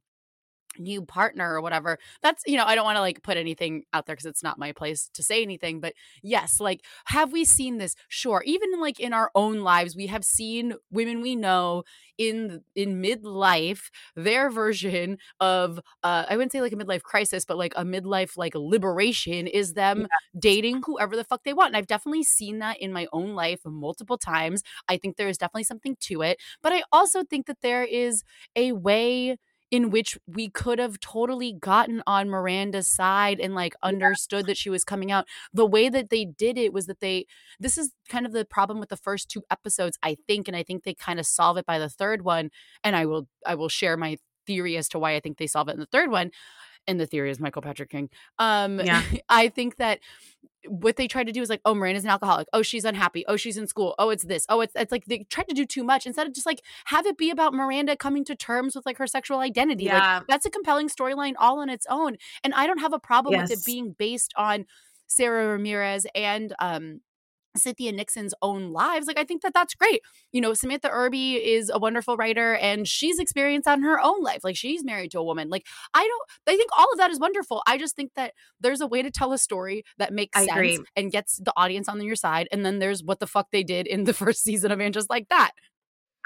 new 0.78 1.02
partner 1.02 1.52
or 1.54 1.60
whatever. 1.60 1.98
That's, 2.22 2.42
you 2.46 2.56
know, 2.56 2.64
I 2.64 2.74
don't 2.74 2.84
want 2.84 2.96
to 2.96 3.00
like 3.00 3.22
put 3.22 3.36
anything 3.36 3.84
out 3.92 4.06
there 4.06 4.14
because 4.16 4.26
it's 4.26 4.42
not 4.42 4.58
my 4.58 4.72
place 4.72 5.10
to 5.14 5.22
say 5.22 5.42
anything. 5.42 5.80
But 5.80 5.94
yes, 6.22 6.60
like, 6.60 6.82
have 7.06 7.32
we 7.32 7.44
seen 7.44 7.78
this? 7.78 7.94
Sure. 8.08 8.42
Even 8.46 8.80
like 8.80 9.00
in 9.00 9.12
our 9.12 9.30
own 9.34 9.60
lives, 9.60 9.96
we 9.96 10.06
have 10.06 10.24
seen 10.24 10.74
women 10.90 11.20
we 11.20 11.36
know 11.36 11.84
in 12.16 12.62
in 12.74 13.00
midlife 13.00 13.90
their 14.16 14.50
version 14.50 15.18
of 15.40 15.78
uh 16.02 16.24
i 16.28 16.36
wouldn't 16.36 16.50
say 16.50 16.60
like 16.60 16.72
a 16.72 16.76
midlife 16.76 17.02
crisis 17.02 17.44
but 17.44 17.56
like 17.56 17.72
a 17.76 17.84
midlife 17.84 18.36
like 18.36 18.52
liberation 18.56 19.46
is 19.46 19.74
them 19.74 20.06
dating 20.38 20.82
whoever 20.84 21.16
the 21.16 21.24
fuck 21.24 21.42
they 21.44 21.52
want 21.52 21.68
and 21.68 21.76
i've 21.76 21.86
definitely 21.86 22.24
seen 22.24 22.58
that 22.58 22.76
in 22.80 22.92
my 22.92 23.06
own 23.12 23.34
life 23.34 23.60
multiple 23.64 24.18
times 24.18 24.62
i 24.88 24.96
think 24.96 25.16
there 25.16 25.28
is 25.28 25.38
definitely 25.38 25.64
something 25.64 25.96
to 26.00 26.22
it 26.22 26.38
but 26.62 26.72
i 26.72 26.82
also 26.92 27.22
think 27.22 27.46
that 27.46 27.58
there 27.62 27.84
is 27.84 28.24
a 28.56 28.72
way 28.72 29.36
in 29.70 29.90
which 29.90 30.18
we 30.26 30.48
could 30.48 30.78
have 30.78 30.98
totally 31.00 31.52
gotten 31.52 32.02
on 32.06 32.28
Miranda's 32.30 32.88
side 32.88 33.38
and 33.40 33.54
like 33.54 33.74
understood 33.82 34.46
that 34.46 34.56
she 34.56 34.70
was 34.70 34.84
coming 34.84 35.12
out. 35.12 35.26
The 35.52 35.66
way 35.66 35.88
that 35.88 36.10
they 36.10 36.24
did 36.24 36.56
it 36.58 36.72
was 36.72 36.86
that 36.86 37.00
they 37.00 37.26
this 37.60 37.76
is 37.76 37.92
kind 38.08 38.26
of 38.26 38.32
the 38.32 38.44
problem 38.44 38.80
with 38.80 38.88
the 38.88 38.96
first 38.96 39.30
two 39.30 39.42
episodes, 39.50 39.98
I 40.02 40.16
think, 40.26 40.48
and 40.48 40.56
I 40.56 40.62
think 40.62 40.84
they 40.84 40.94
kind 40.94 41.20
of 41.20 41.26
solve 41.26 41.56
it 41.58 41.66
by 41.66 41.78
the 41.78 41.88
third 41.88 42.22
one. 42.22 42.50
And 42.82 42.96
I 42.96 43.06
will 43.06 43.28
I 43.46 43.54
will 43.54 43.68
share 43.68 43.96
my 43.96 44.16
theory 44.46 44.76
as 44.76 44.88
to 44.88 44.98
why 44.98 45.14
I 45.14 45.20
think 45.20 45.38
they 45.38 45.46
solve 45.46 45.68
it 45.68 45.74
in 45.74 45.80
the 45.80 45.86
third 45.86 46.10
one. 46.10 46.30
And 46.88 46.98
the 46.98 47.06
theory 47.06 47.30
is 47.30 47.38
Michael 47.38 47.62
Patrick 47.62 47.90
King. 47.90 48.10
Um 48.38 48.80
Yeah. 48.80 49.02
I 49.28 49.48
think 49.48 49.76
that 49.76 50.00
what 50.66 50.96
they 50.96 51.06
tried 51.06 51.26
to 51.28 51.32
do 51.32 51.40
is 51.40 51.48
like, 51.48 51.60
oh, 51.64 51.74
Miranda's 51.74 52.04
an 52.04 52.10
alcoholic. 52.10 52.48
Oh, 52.52 52.62
she's 52.62 52.84
unhappy. 52.84 53.24
Oh, 53.28 53.36
she's 53.36 53.56
in 53.56 53.66
school. 53.66 53.94
Oh, 53.98 54.10
it's 54.10 54.24
this. 54.24 54.44
Oh, 54.48 54.60
it's 54.60 54.74
it's 54.74 54.90
like 54.90 55.04
they 55.04 55.18
tried 55.30 55.48
to 55.48 55.54
do 55.54 55.64
too 55.64 55.84
much 55.84 56.06
instead 56.06 56.26
of 56.26 56.34
just 56.34 56.46
like 56.46 56.62
have 56.86 57.06
it 57.06 57.16
be 57.16 57.30
about 57.30 57.54
Miranda 57.54 57.96
coming 57.96 58.24
to 58.24 58.34
terms 58.34 58.74
with 58.74 58.84
like 58.84 58.98
her 58.98 59.06
sexual 59.06 59.38
identity. 59.38 59.84
Yeah. 59.84 60.18
Like 60.18 60.26
that's 60.26 60.46
a 60.46 60.50
compelling 60.50 60.88
storyline 60.88 61.34
all 61.38 61.60
on 61.60 61.68
its 61.68 61.86
own. 61.88 62.16
And 62.42 62.52
I 62.54 62.66
don't 62.66 62.78
have 62.80 62.92
a 62.92 62.98
problem 62.98 63.40
with 63.40 63.50
it 63.50 63.64
being 63.64 63.94
based 63.98 64.32
on 64.36 64.66
Sara 65.06 65.48
Ramirez 65.48 66.06
and 66.14 66.54
um 66.58 67.00
Cynthia 67.58 67.92
Nixon's 67.92 68.34
own 68.42 68.72
lives. 68.72 69.06
Like 69.06 69.18
I 69.18 69.24
think 69.24 69.42
that 69.42 69.54
that's 69.54 69.74
great. 69.74 70.00
You 70.32 70.40
know, 70.40 70.54
Samantha 70.54 70.90
Irby 70.90 71.34
is 71.34 71.70
a 71.70 71.78
wonderful 71.78 72.16
writer 72.16 72.54
and 72.54 72.86
she's 72.86 73.18
experienced 73.18 73.66
that 73.66 73.78
in 73.78 73.84
her 73.84 74.00
own 74.00 74.22
life. 74.22 74.44
Like 74.44 74.56
she's 74.56 74.84
married 74.84 75.10
to 75.12 75.18
a 75.18 75.24
woman. 75.24 75.48
Like 75.48 75.66
I 75.94 76.06
don't 76.06 76.54
I 76.54 76.56
think 76.56 76.70
all 76.78 76.90
of 76.92 76.98
that 76.98 77.10
is 77.10 77.20
wonderful. 77.20 77.62
I 77.66 77.78
just 77.78 77.96
think 77.96 78.12
that 78.16 78.34
there's 78.60 78.80
a 78.80 78.86
way 78.86 79.02
to 79.02 79.10
tell 79.10 79.32
a 79.32 79.38
story 79.38 79.84
that 79.98 80.12
makes 80.12 80.36
I 80.36 80.46
sense 80.46 80.56
agree. 80.56 80.78
and 80.96 81.12
gets 81.12 81.36
the 81.36 81.52
audience 81.56 81.88
on 81.88 82.00
your 82.00 82.16
side. 82.16 82.48
And 82.52 82.64
then 82.64 82.78
there's 82.78 83.02
what 83.02 83.20
the 83.20 83.26
fuck 83.26 83.48
they 83.50 83.62
did 83.62 83.86
in 83.86 84.04
the 84.04 84.12
first 84.14 84.42
season 84.42 84.72
of 84.72 84.80
And 84.80 84.94
Just 84.94 85.10
Like 85.10 85.28
That. 85.28 85.52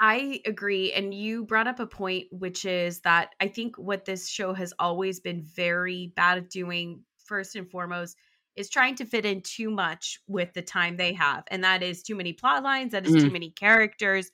I 0.00 0.40
agree. 0.46 0.92
And 0.92 1.14
you 1.14 1.44
brought 1.44 1.68
up 1.68 1.78
a 1.78 1.86
point, 1.86 2.26
which 2.32 2.64
is 2.64 3.00
that 3.00 3.34
I 3.40 3.48
think 3.48 3.76
what 3.76 4.04
this 4.04 4.28
show 4.28 4.52
has 4.52 4.72
always 4.78 5.20
been 5.20 5.42
very 5.42 6.12
bad 6.16 6.38
at 6.38 6.50
doing, 6.50 7.02
first 7.24 7.54
and 7.54 7.70
foremost, 7.70 8.16
is 8.56 8.68
trying 8.70 8.94
to 8.96 9.04
fit 9.06 9.24
in 9.24 9.42
too 9.42 9.70
much 9.70 10.18
with 10.26 10.52
the 10.54 10.62
time 10.62 10.96
they 10.96 11.12
have. 11.12 11.44
And 11.48 11.64
that 11.64 11.82
is 11.82 12.02
too 12.02 12.14
many 12.14 12.32
plot 12.32 12.62
lines, 12.62 12.92
that 12.92 13.06
is 13.06 13.16
too 13.16 13.30
Mhm. 13.30 13.32
many 13.32 13.50
characters. 13.50 14.30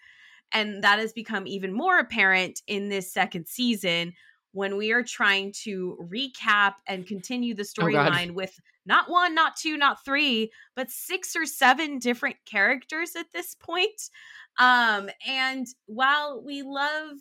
And 0.53 0.83
that 0.83 0.99
has 0.99 1.13
become 1.13 1.47
even 1.47 1.73
more 1.73 1.99
apparent 1.99 2.63
in 2.67 2.89
this 2.89 3.13
second 3.13 3.49
season 3.49 4.15
when 4.53 4.77
we 4.77 4.93
are 4.93 5.03
trying 5.03 5.53
to 5.53 5.97
recap 6.11 6.77
and 6.87 7.07
continue 7.07 7.55
the 7.55 7.63
Oh, 7.81 7.89
storyline 7.89 8.33
with 8.33 8.59
not 8.87 9.11
one, 9.11 9.35
not 9.35 9.57
two, 9.57 9.77
not 9.77 10.03
three, 10.05 10.51
but 10.75 10.91
six 10.91 11.37
or 11.37 11.45
seven 11.45 11.99
different 11.99 12.37
characters 12.47 13.15
at 13.15 13.31
this 13.33 13.55
point. 13.55 14.11
Um, 14.59 15.11
and 15.27 15.67
while 15.87 16.43
we 16.43 16.63
love 16.63 17.19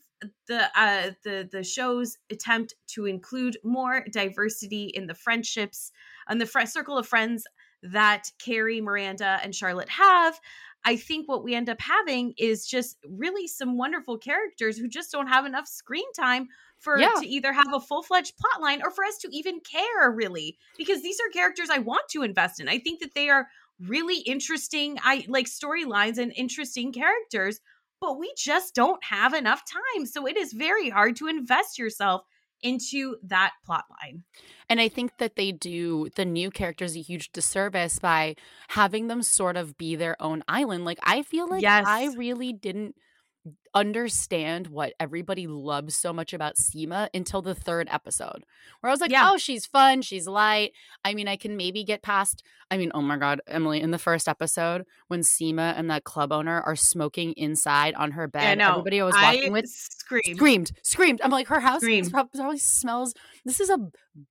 the 0.48 0.68
uh 0.76 1.12
the 1.24 1.48
the 1.52 1.64
show's 1.64 2.18
attempt 2.32 2.74
to 2.88 3.06
include 3.06 3.56
more 3.64 4.04
diversity 4.12 4.86
in 4.86 5.06
the 5.06 5.14
friendships 5.14 5.92
and 6.30 6.40
the 6.42 6.46
fr- 6.46 6.66
circle 6.66 6.98
of 6.98 7.08
friends 7.08 7.46
that 7.84 8.32
Carrie, 8.44 8.82
Miranda, 8.82 9.40
and 9.44 9.54
Charlotte 9.56 9.90
have, 9.90 10.40
I 10.84 10.96
think 10.96 11.28
what 11.28 11.44
we 11.44 11.54
end 11.54 11.70
up 11.70 11.82
having 11.82 12.34
is 12.38 12.66
just 12.68 12.98
really 13.08 13.48
some 13.48 13.78
wonderful 13.78 14.18
characters 14.18 14.78
who 14.78 14.88
just 14.88 15.12
don't 15.12 15.28
have 15.28 15.46
enough 15.46 15.68
screen 15.68 16.12
time 16.14 16.48
for 16.80 17.00
Yeah. 17.00 17.12
to 17.20 17.28
either 17.28 17.52
have 17.52 17.74
a 17.74 17.80
full-fledged 17.80 18.38
plot 18.38 18.62
line 18.62 18.82
or 18.84 18.92
for 18.92 19.04
us 19.04 19.18
to 19.20 19.30
even 19.36 19.60
care 19.60 20.12
really 20.12 20.58
because 20.78 21.02
these 21.02 21.20
are 21.20 21.30
characters 21.32 21.70
I 21.72 21.80
want 21.80 22.08
to 22.12 22.24
invest 22.24 22.60
in. 22.60 22.70
I 22.70 22.80
think 22.80 23.00
that 23.02 23.14
they 23.16 23.30
are 23.30 23.48
really 23.80 24.20
interesting 24.20 24.98
I 25.04 25.26
like 25.28 25.46
storylines 25.48 26.18
and 26.18 26.32
interesting 26.36 26.92
characters, 26.94 27.60
but 28.00 28.18
we 28.20 28.32
just 28.38 28.76
don't 28.76 29.04
have 29.04 29.34
enough 29.34 29.64
time. 29.66 30.06
So 30.06 30.26
it 30.28 30.38
is 30.38 30.54
very 30.54 30.90
hard 30.90 31.16
to 31.18 31.28
invest 31.28 31.78
yourself 31.80 32.24
into 32.62 33.18
that 33.24 33.54
plot 33.66 33.86
line. 34.02 34.24
And 34.70 34.80
I 34.80 34.90
think 34.90 35.18
that 35.18 35.36
they 35.36 35.52
do 35.52 36.10
the 36.16 36.26
new 36.26 36.52
characters 36.52 36.96
a 36.96 37.02
huge 37.02 37.32
disservice 37.32 38.00
by 38.00 38.36
having 38.70 39.08
them 39.08 39.24
sort 39.24 39.58
of 39.58 39.78
be 39.78 39.96
their 39.96 40.22
own 40.22 40.44
island. 40.48 40.86
Like 40.86 41.00
I 41.04 41.22
feel 41.24 41.48
like 41.48 41.64
I 41.64 42.10
really 42.16 42.54
didn't 42.54 42.96
understand 43.74 44.68
what 44.68 44.94
everybody 45.00 45.48
loves 45.48 45.96
so 45.96 46.12
much 46.14 46.34
about 46.34 46.56
Seema 46.56 47.10
until 47.14 47.42
the 47.42 47.56
third 47.56 47.88
episode. 47.92 48.44
Where 48.80 48.90
I 48.90 48.94
was 48.94 49.02
like, 49.02 49.12
Yeah. 49.12 49.30
"Oh, 49.32 49.38
she's 49.38 49.66
fun, 49.66 50.02
she's 50.02 50.28
light." 50.28 50.74
I 51.06 51.14
mean, 51.14 51.28
I 51.28 51.36
can 51.38 51.58
maybe 51.58 51.84
get 51.84 52.02
past 52.02 52.44
I 52.70 52.76
mean, 52.78 52.92
oh 52.94 53.02
my 53.02 53.16
god, 53.16 53.40
Emily, 53.48 53.80
in 53.80 53.92
the 53.92 53.98
first 53.98 54.28
episode 54.28 54.84
when 55.08 55.22
Seema 55.22 55.74
and 55.78 55.90
that 55.90 56.04
club 56.04 56.34
owner 56.34 56.60
are 56.64 56.76
smoking 56.76 57.32
inside 57.38 57.94
on 57.96 58.12
her 58.12 58.28
bed, 58.28 58.58
Yeah, 58.60 58.66
no, 58.66 58.72
everybody 58.72 59.00
I 59.00 59.06
was 59.06 59.16
I 59.16 59.36
walking 59.36 59.52
with 59.54 59.70
screamed. 59.70 60.36
screamed, 60.38 60.72
screamed. 60.84 61.22
I'm 61.24 61.32
like, 61.32 61.48
her 61.48 61.62
house 61.62 61.82
is 61.82 62.10
probably 62.10 62.58
smells. 62.58 63.14
This 63.46 63.62
is 63.62 63.70
a 63.70 63.80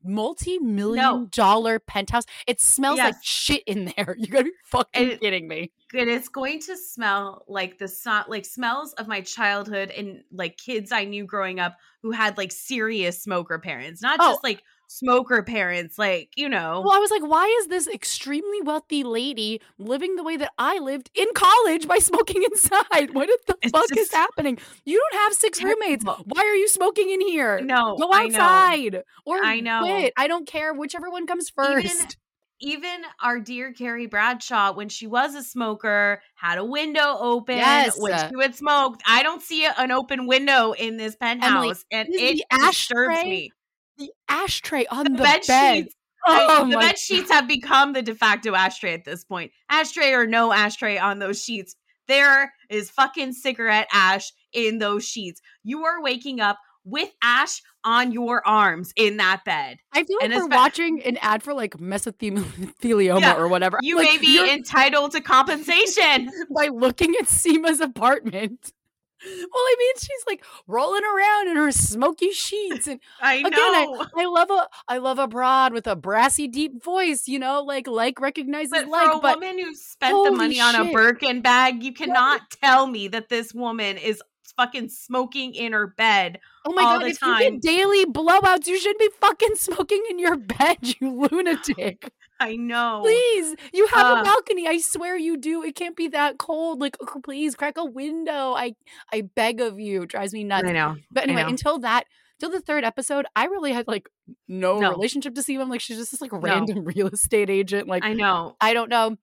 multi-million 0.05 1.03
No. 1.03 1.27
dollar 1.31 1.79
penthouse. 1.79 2.25
It 2.47 2.61
smells 2.61 2.99
like 2.99 3.15
shit 3.23 3.63
in 3.67 3.93
there. 3.97 4.17
You 4.27 4.27
gotta 4.29 4.45
be 4.45 4.51
fucking 4.65 5.19
kidding 5.19 5.47
me. 5.49 5.71
and 5.95 6.11
it's 6.11 6.29
going 6.29 6.61
to 6.61 6.77
smell 6.77 7.45
like 7.49 7.79
the 7.79 7.89
so- 7.89 8.25
like 8.29 8.45
smells 8.45 8.93
of 8.95 9.07
my 9.09 9.21
childhood 9.27 9.91
and 9.91 10.23
like 10.33 10.57
kids 10.57 10.93
I 10.93 11.05
knew 11.05 11.25
growing 11.27 11.61
up 11.61 11.77
who 12.03 12.11
had 12.13 12.37
like 12.39 12.53
serious 12.53 13.23
smoker 13.23 13.59
parents, 13.59 14.01
not 14.03 14.19
Oh. 14.21 14.33
just 14.33 14.45
like 14.45 14.63
smoker 14.89 15.43
parents, 15.43 15.99
like 15.99 16.31
you 16.37 16.49
know. 16.49 16.81
Well, 16.85 16.95
I 16.95 16.99
was 16.99 17.11
like, 17.11 17.23
why 17.23 17.45
is 17.61 17.67
this 17.67 17.89
extremely 17.89 18.61
wealthy 18.63 19.03
lady 19.03 19.61
living 19.79 20.15
the 20.17 20.23
way 20.23 20.37
that 20.37 20.53
I 20.59 20.79
lived 20.79 21.11
in 21.15 21.27
college 21.35 21.89
by 21.89 21.99
smoking 22.01 22.43
inside? 22.45 23.13
What 23.13 23.29
the 23.49 23.57
It's 23.63 23.73
fuck 23.73 23.97
is 23.97 24.13
happening? 24.13 24.59
You 24.85 25.03
don't 25.11 25.21
have 25.23 25.33
six 25.35 25.63
roommates. 25.63 26.05
Why 26.05 26.43
are 26.43 26.55
you 26.55 26.69
smoking 26.69 27.11
in 27.11 27.21
here? 27.21 27.61
No, 27.61 27.97
Go 27.97 28.11
I 28.13 28.27
outside 28.27 29.03
or 29.25 29.45
I 29.45 29.59
know. 29.61 29.81
quit. 29.83 30.13
I 30.17 30.29
don't 30.29 30.47
care. 30.47 30.73
Whichever 30.73 31.11
one 31.11 31.27
comes 31.27 31.51
first. 31.51 31.85
Even 31.85 32.07
our 33.23 33.41
dear 33.41 33.73
Carrie 33.73 34.07
Bradshaw, 34.07 34.73
when 34.73 34.89
she 34.89 35.07
was 35.07 35.35
a 35.35 35.43
smoker, 35.43 36.23
had 36.35 36.59
a 36.59 36.65
window 36.65 37.17
open 37.19 37.57
Yes. 37.57 37.99
when 38.01 38.29
she 38.29 38.37
would 38.37 38.55
smoke. 38.55 39.01
I 39.07 39.23
don't 39.23 39.43
see 39.43 39.67
an 39.67 39.91
open 39.93 40.27
window 40.27 40.73
in 40.73 40.97
this 40.97 41.17
penthouse, 41.17 41.85
and 41.91 42.09
it 42.11 42.43
disturbs 42.51 43.25
me. 43.25 43.53
the 43.99 44.11
ashtray 44.29 44.87
on 44.91 45.05
The 45.05 45.11
the, 45.11 45.23
bed 45.23 45.41
bed. 45.47 45.75
sheets 45.85 45.97
Oh 46.29 46.69
the 46.69 46.77
bed 46.77 46.99
sheets 46.99 47.31
have 47.31 47.47
become 47.47 47.93
the 47.93 48.03
de 48.03 48.15
facto 48.15 48.55
ashtray 48.55 48.93
at 48.95 49.05
this 49.05 49.25
point. 49.25 49.53
Ashtray 49.71 50.13
or 50.13 50.27
no 50.27 50.53
ashtray 50.53 50.99
on 50.99 51.19
those 51.21 51.43
sheets, 51.43 51.77
there 52.09 52.53
is 52.69 52.91
fucking 52.91 53.33
cigarette 53.33 53.87
ash 53.93 54.33
in 54.53 54.79
those 54.79 55.05
sheets. 55.07 55.41
You 55.63 55.85
are 55.85 56.03
waking 56.03 56.41
up 56.41 56.59
with 56.87 57.11
ash 57.23 57.61
on 57.85 58.13
your 58.13 58.47
arms 58.47 58.93
in 58.97 59.19
that 59.19 59.45
bed. 59.45 59.79
I 59.93 60.05
feel 60.05 60.17
like 60.21 60.31
And 60.31 60.35
we're 60.35 60.47
watching 60.49 61.03
an 61.03 61.19
ad 61.21 61.43
for 61.43 61.53
like 61.53 61.77
mesothelioma 61.77 63.21
Yeah, 63.21 63.37
or 63.37 63.49
whatever. 63.49 63.79
You 63.83 63.97
Like, 63.97 64.09
may 64.13 64.19
be 64.19 64.27
you're- 64.35 64.51
entitled 64.51 65.13
to 65.13 65.21
compensation. 65.21 66.31
by 66.55 66.69
looking 66.69 67.15
at 67.21 67.27
Seema's 67.27 67.81
apartment. 67.81 68.73
Well, 69.25 69.33
I 69.55 69.75
mean, 69.79 69.95
she's 69.99 70.25
like 70.29 70.45
rolling 70.69 71.03
around 71.03 71.49
in 71.49 71.57
her 71.57 71.73
smoky 71.73 72.31
sheets, 72.31 72.87
and 72.87 73.01
I 73.21 73.37
again, 73.37 73.51
know. 73.53 74.05
I, 74.15 74.23
I 74.23 74.25
love 74.27 74.51
a 74.51 74.69
I 74.89 74.99
love 74.99 75.19
a 75.19 75.27
broad 75.27 75.73
with 75.73 75.87
a 75.89 75.97
brassy, 75.97 76.47
deep 76.47 76.85
voice. 76.85 77.27
You 77.27 77.39
know, 77.41 77.63
like 77.63 77.89
like 77.89 78.21
recognizes 78.21 78.71
but 78.73 78.87
like, 78.87 79.11
for 79.11 79.17
a 79.17 79.21
but 79.21 79.41
woman 79.41 79.59
who 79.59 79.75
spent 79.75 80.13
the 80.23 80.31
money 80.33 80.61
on 80.61 80.77
a 80.77 80.85
shit. 80.85 80.93
Birkin 80.95 81.41
bag, 81.41 81.83
you 81.83 81.93
cannot 81.95 82.43
tell 82.63 82.87
me 82.87 83.09
that 83.09 83.29
this 83.31 83.53
woman 83.55 83.97
is 83.97 84.23
fucking 84.57 84.91
smoking 84.91 85.55
in 85.55 85.73
her 85.73 85.87
bed. 85.89 86.39
Oh 86.67 86.73
my 86.73 86.83
god, 86.83 87.03
if 87.05 87.23
you 87.23 87.39
get 87.39 87.61
daily 87.63 88.05
blowouts, 88.07 88.67
you 88.67 88.79
shouldn't 88.79 88.99
be 88.99 89.09
fucking 89.21 89.55
smoking 89.57 90.03
in 90.11 90.19
your 90.19 90.37
bed, 90.37 90.79
you 90.83 91.29
lunatic. 91.31 92.11
I 92.39 92.57
know. 92.57 93.01
Please, 93.03 93.55
you 93.73 93.87
have 93.87 94.19
Uh. 94.19 94.21
a 94.21 94.25
balcony. 94.25 94.67
I 94.69 94.79
swear 94.79 95.17
you 95.17 95.37
do. 95.39 95.63
It 95.63 95.75
can't 95.75 95.97
be 95.97 96.09
that 96.09 96.37
cold. 96.39 96.81
Like, 96.81 96.97
oh, 97.01 97.21
please 97.25 97.55
crack 97.55 97.79
a 97.79 97.85
window. 97.85 98.53
I 98.55 98.75
I 99.13 99.23
beg 99.23 99.61
of 99.61 99.81
you. 99.81 100.03
It 100.03 100.11
drives 100.11 100.33
me 100.35 100.45
nuts. 100.45 100.69
I 100.69 100.73
know. 100.73 100.97
But 101.11 101.23
anyway, 101.25 101.43
know. 101.45 101.49
until 101.49 101.79
that, 101.79 102.05
till 102.39 102.51
the 102.51 102.61
third 102.61 102.85
episode, 102.85 103.25
I 103.35 103.47
really 103.47 103.73
had 103.73 103.89
like 103.89 104.09
no, 104.49 104.79
No. 104.79 104.91
relationship 104.91 105.35
to 105.35 105.43
Siva. 105.43 105.63
I'm 105.63 105.71
like, 105.71 105.81
she's 105.81 105.97
just 105.97 106.11
this 106.11 106.21
like 106.21 106.33
random 106.33 106.85
real 106.95 107.09
estate 107.09 107.49
agent. 107.49 107.89
Like, 107.89 108.05
I 108.05 108.13
know. 108.13 108.55
I 108.61 108.75
don't 108.75 108.91
know. 108.91 109.17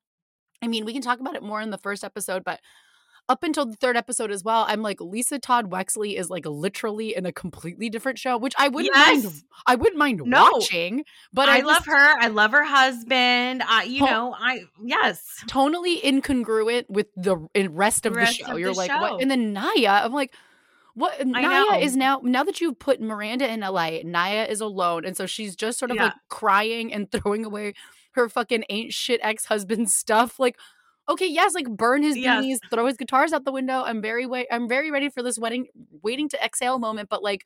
I 0.64 0.68
mean, 0.68 0.86
we 0.86 0.94
can 0.94 1.02
talk 1.02 1.20
about 1.20 1.36
it 1.36 1.44
more 1.44 1.62
in 1.62 1.70
the 1.70 1.78
first 1.78 2.04
episode, 2.04 2.44
but 2.44 2.60
up 3.30 3.42
until 3.44 3.65
the 3.65 3.75
third 3.77 3.96
episode 3.96 4.32
as 4.32 4.44
well, 4.44 4.65
I'm 4.68 4.82
like 4.82 5.00
Lisa 5.00 5.39
Todd 5.39 5.72
Wexley 5.72 6.18
is 6.20 6.30
like 6.30 6.46
literally 6.46 7.15
in 7.15 7.25
a 7.25 7.32
completely 7.32 7.89
different 7.89 8.20
show, 8.20 8.38
which 8.38 8.53
I 8.58 8.68
wouldn't 8.68 8.94
mind. 8.96 9.44
I 9.65 9.75
wouldn't 9.75 9.98
mind 9.98 10.22
No. 10.25 10.50
watching, 10.53 11.06
but 11.32 11.48
I, 11.48 11.60
I, 11.60 11.62
love 11.62 11.77
just- 11.77 11.88
her. 11.88 12.20
I 12.20 12.27
love 12.27 12.51
her 12.51 12.63
husband. 12.65 13.63
I, 13.65 13.84
you 13.84 14.00
Ho- 14.01 14.06
know, 14.12 14.36
I 14.38 14.65
yes. 14.84 15.24
totally 15.48 16.00
incongruent 16.01 16.89
with 16.89 17.08
the 17.15 17.38
rest 17.70 18.06
of 18.06 18.15
Rest 18.15 18.39
the 18.39 18.46
show. 18.46 18.51
of 18.53 18.60
You're 18.60 18.72
the 18.74 18.77
like, 18.77 18.92
show. 18.92 19.00
what? 19.00 19.22
And 19.22 19.32
then 19.32 19.56
Nya, 19.56 20.03
I'm 20.03 20.13
like, 20.13 20.34
what? 20.96 21.18
Nya 21.20 21.82
is 21.82 21.96
now 21.96 22.20
now 22.24 22.44
that 22.44 22.60
you've 22.62 22.77
put 22.77 23.01
Miranda 23.01 23.50
in 23.51 23.62
LA, 23.62 24.01
Nya 24.03 24.48
is 24.50 24.60
alone, 24.62 25.06
and 25.06 25.15
so 25.18 25.25
she's 25.25 25.56
just 25.56 25.80
sort 25.80 25.92
of 25.92 25.98
Yeah. 25.98 26.03
like 26.06 26.13
crying 26.30 26.94
and 26.94 27.10
throwing 27.12 27.46
away 27.46 27.74
her 28.12 28.30
fucking 28.30 28.63
ain't 28.70 28.94
shit 28.94 29.20
ex-husband 29.24 29.89
stuff. 29.89 30.39
Like, 30.39 30.58
okay, 31.10 31.27
yes, 31.27 31.53
like 31.53 31.69
burn 31.69 32.03
his 32.03 32.15
Yes. 32.17 32.43
beanies, 32.43 32.57
throw 32.72 32.86
his 32.86 32.98
guitars 32.98 33.33
out 33.33 33.45
the 33.45 33.51
window. 33.51 33.83
I'm 33.83 34.01
very 34.01 34.25
wait, 34.25 34.48
I'm 34.51 34.67
very 34.67 34.91
ready 34.91 35.10
for 35.10 35.22
this 35.24 35.38
wedding, 35.38 35.67
waiting 36.01 36.29
to 36.29 36.43
exhale 36.43 36.79
moment, 36.79 37.10
but 37.10 37.24
like. 37.24 37.43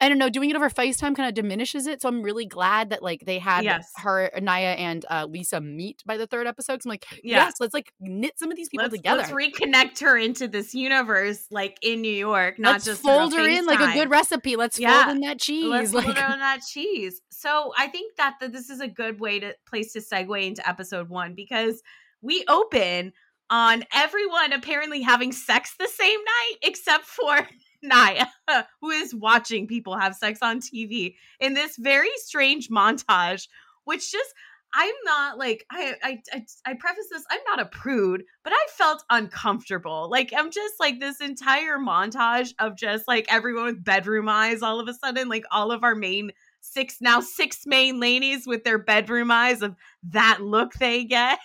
I 0.00 0.08
don't 0.08 0.18
know, 0.18 0.28
doing 0.30 0.50
it 0.50 0.56
over 0.56 0.68
FaceTime 0.68 1.14
kind 1.14 1.28
of 1.28 1.34
diminishes 1.34 1.86
it. 1.86 2.02
So 2.02 2.08
I'm 2.08 2.22
really 2.22 2.44
glad 2.44 2.90
that 2.90 3.04
like 3.04 3.22
they 3.24 3.38
had 3.38 3.62
Yes. 3.62 3.88
her, 3.98 4.32
Nya, 4.36 4.76
and 4.76 5.04
uh, 5.08 5.26
Lisa 5.30 5.60
meet 5.60 6.02
by 6.04 6.16
the 6.16 6.26
third 6.26 6.48
episode. 6.48 6.80
'Cause 6.80 6.86
I'm 6.86 6.90
like, 6.90 7.06
Yeah. 7.22 7.44
yes, 7.44 7.54
let's 7.60 7.72
like 7.72 7.92
knit 8.00 8.36
some 8.36 8.50
of 8.50 8.56
these 8.56 8.68
people 8.68 8.86
Let's, 8.86 8.96
together. 8.96 9.18
let's 9.18 9.30
reconnect 9.30 10.00
her 10.00 10.18
into 10.18 10.48
this 10.48 10.74
universe, 10.74 11.46
like 11.52 11.78
in 11.82 12.00
New 12.00 12.10
York, 12.12 12.58
not 12.58 12.72
Let's 12.72 12.84
just 12.86 13.00
fold 13.02 13.32
her 13.32 13.46
in 13.46 13.64
like 13.64 13.78
a 13.78 13.92
good 13.92 14.10
recipe. 14.10 14.56
Let's 14.56 14.76
Yeah. 14.76 15.04
fold 15.04 15.14
in 15.14 15.20
that 15.20 15.38
cheese. 15.40 15.70
Let's 15.70 15.92
like, 15.92 16.08
it 16.08 16.18
on 16.18 16.40
that 16.40 16.62
cheese. 16.68 17.20
So 17.30 17.72
I 17.78 17.86
think 17.86 18.16
that, 18.16 18.38
that 18.40 18.50
this 18.50 18.70
is 18.70 18.80
a 18.80 18.88
good 18.88 19.20
way 19.20 19.38
to 19.38 19.54
place 19.68 19.92
to 19.92 20.00
segue 20.00 20.44
into 20.44 20.68
episode 20.68 21.10
one 21.10 21.34
because 21.36 21.80
we 22.22 22.44
open 22.48 23.12
on 23.50 23.84
everyone 23.92 24.52
apparently 24.52 25.02
having 25.02 25.32
sex 25.32 25.74
the 25.78 25.88
same 25.88 26.18
night 26.18 26.54
except 26.62 27.04
for 27.04 27.46
Nya, 27.84 28.26
who 28.80 28.90
is 28.90 29.14
watching 29.14 29.66
people 29.66 29.98
have 29.98 30.14
sex 30.14 30.38
on 30.40 30.60
TV 30.60 31.16
in 31.40 31.54
this 31.54 31.76
very 31.76 32.10
strange 32.16 32.68
montage, 32.70 33.48
which 33.84 34.10
just 34.10 34.32
I'm 34.74 34.94
not 35.04 35.36
like 35.36 35.66
I 35.70 35.94
I 36.02 36.22
I, 36.32 36.46
I 36.64 36.74
preface 36.74 37.08
this 37.10 37.24
I'm 37.30 37.40
not 37.46 37.60
a 37.60 37.66
prude, 37.66 38.24
but 38.42 38.52
I 38.52 38.66
felt 38.70 39.04
uncomfortable. 39.10 40.08
Like 40.10 40.32
I'm 40.36 40.50
just 40.50 40.74
like 40.80 41.00
this 41.00 41.20
entire 41.20 41.76
montage 41.76 42.54
of 42.58 42.76
just 42.76 43.06
like 43.06 43.26
everyone 43.28 43.64
with 43.64 43.84
bedroom 43.84 44.28
eyes 44.28 44.62
all 44.62 44.80
of 44.80 44.88
a 44.88 44.94
sudden, 44.94 45.28
like 45.28 45.44
all 45.50 45.72
of 45.72 45.84
our 45.84 45.94
main 45.94 46.32
six 46.60 46.98
now 47.00 47.20
six 47.20 47.66
main 47.66 48.00
ladies 48.00 48.46
with 48.46 48.64
their 48.64 48.78
bedroom 48.78 49.30
eyes 49.30 49.60
of 49.60 49.76
that 50.04 50.40
look 50.40 50.72
they 50.74 51.04
get. 51.04 51.38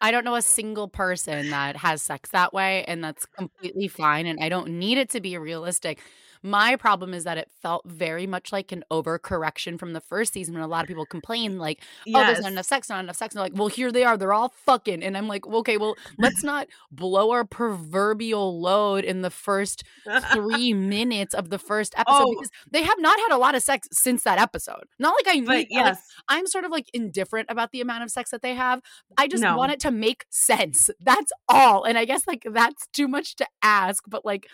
I 0.00 0.10
don't 0.10 0.24
know 0.24 0.34
a 0.36 0.42
single 0.42 0.88
person 0.88 1.50
that 1.50 1.76
has 1.76 2.02
sex 2.02 2.30
that 2.30 2.52
way, 2.54 2.84
and 2.86 3.04
that's 3.04 3.26
completely 3.26 3.88
fine. 3.88 4.26
And 4.26 4.38
I 4.42 4.48
don't 4.48 4.78
need 4.78 4.96
it 4.98 5.10
to 5.10 5.20
be 5.20 5.36
realistic. 5.36 6.00
My 6.42 6.76
problem 6.76 7.12
is 7.14 7.24
that 7.24 7.36
it 7.38 7.50
felt 7.62 7.84
very 7.86 8.26
much 8.26 8.52
like 8.52 8.72
an 8.72 8.82
overcorrection 8.90 9.78
from 9.78 9.92
the 9.92 10.00
first 10.00 10.32
season 10.32 10.54
when 10.54 10.62
a 10.62 10.66
lot 10.68 10.82
of 10.82 10.88
people 10.88 11.04
complain, 11.04 11.58
like, 11.58 11.82
oh, 12.08 12.24
there's 12.24 12.40
not 12.40 12.52
enough 12.52 12.66
sex, 12.66 12.88
not 12.88 13.02
enough 13.04 13.16
sex. 13.16 13.34
And 13.34 13.38
they're 13.40 13.44
like, 13.50 13.58
well, 13.58 13.68
here 13.68 13.92
they 13.92 14.04
are. 14.04 14.16
They're 14.16 14.32
all 14.32 14.48
fucking. 14.64 15.02
And 15.02 15.16
I'm 15.16 15.28
like, 15.28 15.46
okay, 15.46 15.76
well, 15.76 15.96
let's 16.18 16.42
not 16.42 16.66
blow 16.90 17.30
our 17.30 17.44
proverbial 17.44 18.60
load 18.60 19.04
in 19.04 19.22
the 19.22 19.30
first 19.30 19.84
three 20.32 20.72
minutes 20.72 21.34
of 21.34 21.50
the 21.50 21.58
first 21.58 21.94
episode 21.96 22.22
Oh. 22.22 22.30
because 22.30 22.50
they 22.70 22.82
have 22.82 22.98
not 22.98 23.18
had 23.20 23.32
a 23.32 23.38
lot 23.38 23.54
of 23.54 23.62
sex 23.62 23.88
since 23.92 24.22
that 24.24 24.38
episode. 24.38 24.84
Not 24.98 25.14
like 25.14 25.34
I 25.34 25.38
need, 25.40 25.46
but 25.46 25.54
like, 25.56 25.68
yes, 25.70 26.00
I'm 26.28 26.46
sort 26.46 26.64
of 26.64 26.70
like 26.70 26.88
indifferent 26.94 27.48
about 27.50 27.72
the 27.72 27.80
amount 27.80 28.02
of 28.04 28.10
sex 28.10 28.30
that 28.30 28.42
they 28.42 28.54
have. 28.54 28.80
I 29.18 29.28
just 29.28 29.42
No. 29.42 29.56
want 29.56 29.72
it 29.72 29.80
to 29.80 29.90
make 29.90 30.24
sense. 30.30 30.90
That's 31.00 31.32
all. 31.48 31.84
And 31.84 31.98
I 31.98 32.04
guess 32.04 32.26
like 32.26 32.44
that's 32.50 32.86
too 32.92 33.08
much 33.08 33.36
to 33.36 33.46
ask, 33.62 34.04
but 34.08 34.24
like 34.24 34.46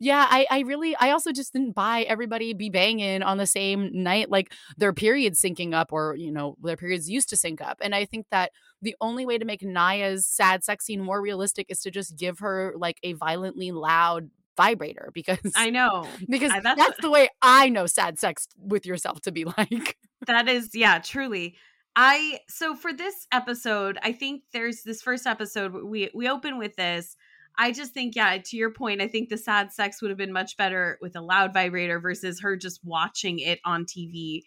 yeah, 0.00 0.26
I, 0.28 0.46
I 0.50 0.60
really 0.60 0.94
I 0.96 1.10
also 1.10 1.32
just 1.32 1.52
didn't 1.52 1.74
buy 1.74 2.02
everybody 2.02 2.54
be 2.54 2.70
banging 2.70 3.22
on 3.22 3.38
the 3.38 3.46
same 3.46 3.90
night 3.92 4.30
like 4.30 4.52
their 4.76 4.92
periods 4.92 5.40
syncing 5.40 5.74
up 5.74 5.92
or 5.92 6.14
you 6.16 6.30
know 6.32 6.56
their 6.62 6.76
periods 6.76 7.08
used 7.10 7.28
to 7.30 7.36
sync 7.36 7.60
up. 7.60 7.78
And 7.80 7.94
I 7.94 8.04
think 8.04 8.26
that 8.30 8.52
the 8.82 8.94
only 9.00 9.26
way 9.26 9.38
to 9.38 9.44
make 9.44 9.62
Nya's 9.62 10.26
sad 10.26 10.62
sex 10.64 10.84
scene 10.86 11.00
more 11.02 11.20
realistic 11.20 11.66
is 11.68 11.80
to 11.80 11.90
just 11.90 12.16
give 12.16 12.38
her 12.38 12.74
like 12.76 12.98
a 13.02 13.14
violently 13.14 13.72
loud 13.72 14.30
vibrator 14.56 15.10
because 15.14 15.38
I 15.56 15.70
know. 15.70 16.06
because 16.28 16.50
I- 16.52 16.60
that's, 16.60 16.78
that's- 16.78 17.00
the 17.00 17.10
way 17.10 17.28
I 17.42 17.68
know 17.68 17.86
sad 17.86 18.18
sex 18.18 18.46
with 18.58 18.86
yourself 18.86 19.20
to 19.22 19.32
be 19.32 19.44
like. 19.58 19.96
that 20.26 20.48
is 20.48 20.70
yeah 20.74 20.98
truly 20.98 21.56
i 21.96 22.38
so 22.48 22.74
for 22.74 22.92
this 22.92 23.26
episode 23.32 23.98
i 24.02 24.12
think 24.12 24.42
there's 24.52 24.82
this 24.82 25.00
first 25.00 25.26
episode 25.26 25.72
we 25.72 26.10
we 26.12 26.28
open 26.28 26.58
with 26.58 26.74
this 26.76 27.16
i 27.58 27.72
just 27.72 27.92
think 27.92 28.14
yeah 28.16 28.38
to 28.42 28.56
your 28.56 28.70
point 28.70 29.02
i 29.02 29.08
think 29.08 29.28
the 29.28 29.36
sad 29.36 29.72
sex 29.72 30.00
would 30.00 30.10
have 30.10 30.18
been 30.18 30.32
much 30.32 30.56
better 30.56 30.98
with 31.02 31.16
a 31.16 31.20
loud 31.20 31.52
vibrator 31.52 32.00
versus 32.00 32.40
her 32.40 32.56
just 32.56 32.80
watching 32.84 33.38
it 33.38 33.58
on 33.64 33.84
tv 33.84 34.42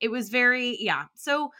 it 0.00 0.10
was 0.10 0.28
very 0.28 0.76
yeah. 0.80 1.04
So 1.14 1.50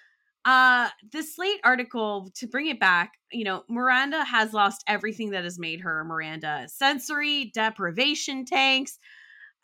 uh 0.44 0.88
the 1.12 1.22
slate 1.22 1.60
article 1.64 2.30
to 2.34 2.46
bring 2.46 2.66
it 2.66 2.78
back 2.78 3.12
you 3.32 3.44
know 3.44 3.62
miranda 3.68 4.22
has 4.24 4.52
lost 4.52 4.84
everything 4.86 5.30
that 5.30 5.44
has 5.44 5.58
made 5.58 5.80
her 5.80 6.04
miranda. 6.04 6.66
Sensory 6.68 7.50
deprivation 7.54 8.44
tanks 8.44 8.98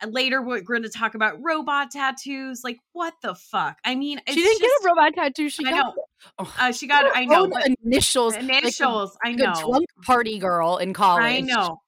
and 0.01 0.13
later 0.13 0.43
we're 0.43 0.61
going 0.61 0.83
to 0.83 0.89
talk 0.89 1.15
about 1.15 1.35
robot 1.43 1.91
tattoos 1.91 2.63
like 2.65 2.79
what 2.93 3.15
the 3.23 3.35
fuck 3.35 3.79
i 3.85 3.95
mean 3.95 4.21
she 4.27 4.35
didn't 4.35 4.61
just, 4.61 4.61
get 4.61 4.71
a 4.71 4.87
robot 4.87 5.15
tattoo. 5.15 5.49
She 5.49 5.65
I 5.67 5.71
got 5.71 5.95
know. 5.97 6.05
Oh, 6.39 6.55
uh, 6.59 6.73
she 6.73 6.87
got 6.87 7.05
i 7.17 7.25
know 7.25 7.49
but 7.49 7.69
initials. 7.85 8.35
like 8.35 8.45
a- 8.45 8.59
initials 8.59 9.17
i 9.25 9.33
know 9.33 9.55
drunk 9.59 9.87
party 10.05 10.39
girl 10.39 10.77
in 10.77 10.93
college. 10.93 11.25
i 11.25 11.41
know 11.41 11.81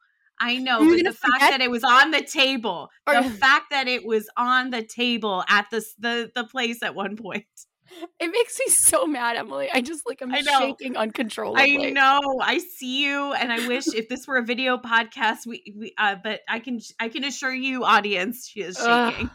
I 0.45 0.57
know, 0.57 0.81
but 0.81 1.05
the 1.05 1.13
fact 1.13 1.41
that 1.41 1.61
it 1.61 1.71
was 1.71 1.85
on 1.85 2.11
the 2.11 2.21
table, 2.21 2.91
the 3.07 3.23
fact 3.23 3.67
that 3.71 3.87
it 3.87 4.05
was 4.05 4.29
on 4.37 4.71
the 4.71 4.83
table 4.83 5.45
at 5.49 5.67
the 5.71 5.85
the 6.01 6.33
the 6.35 6.43
place 6.43 6.83
at 6.83 6.97
one 6.97 7.17
point. 7.17 7.45
It 8.21 8.29
makes 8.29 8.59
me 8.59 8.67
so 8.73 9.07
mad, 9.07 9.37
Emily. 9.37 9.69
I 9.73 9.81
just 9.81 10.07
like 10.07 10.23
I'm 10.23 10.35
shaking 10.35 10.97
uncontrollably. 10.97 11.89
I 11.89 11.91
know. 11.91 12.41
I 12.41 12.59
see 12.59 13.05
you, 13.05 13.33
and 13.33 13.53
I 13.53 13.67
wish 13.67 13.87
if 13.89 14.09
this 14.09 14.27
were 14.27 14.37
a 14.37 14.45
video 14.45 14.79
podcast, 14.79 15.47
we, 15.47 15.63
we 15.77 15.93
uh, 15.99 16.17
but 16.23 16.41
I 16.49 16.59
can 16.61 16.81
I 17.01 17.09
can 17.09 17.25
assure 17.25 17.53
you, 17.53 17.85
audience, 17.85 18.49
she 18.49 18.63
is 18.63 18.77
shaking. 18.77 19.31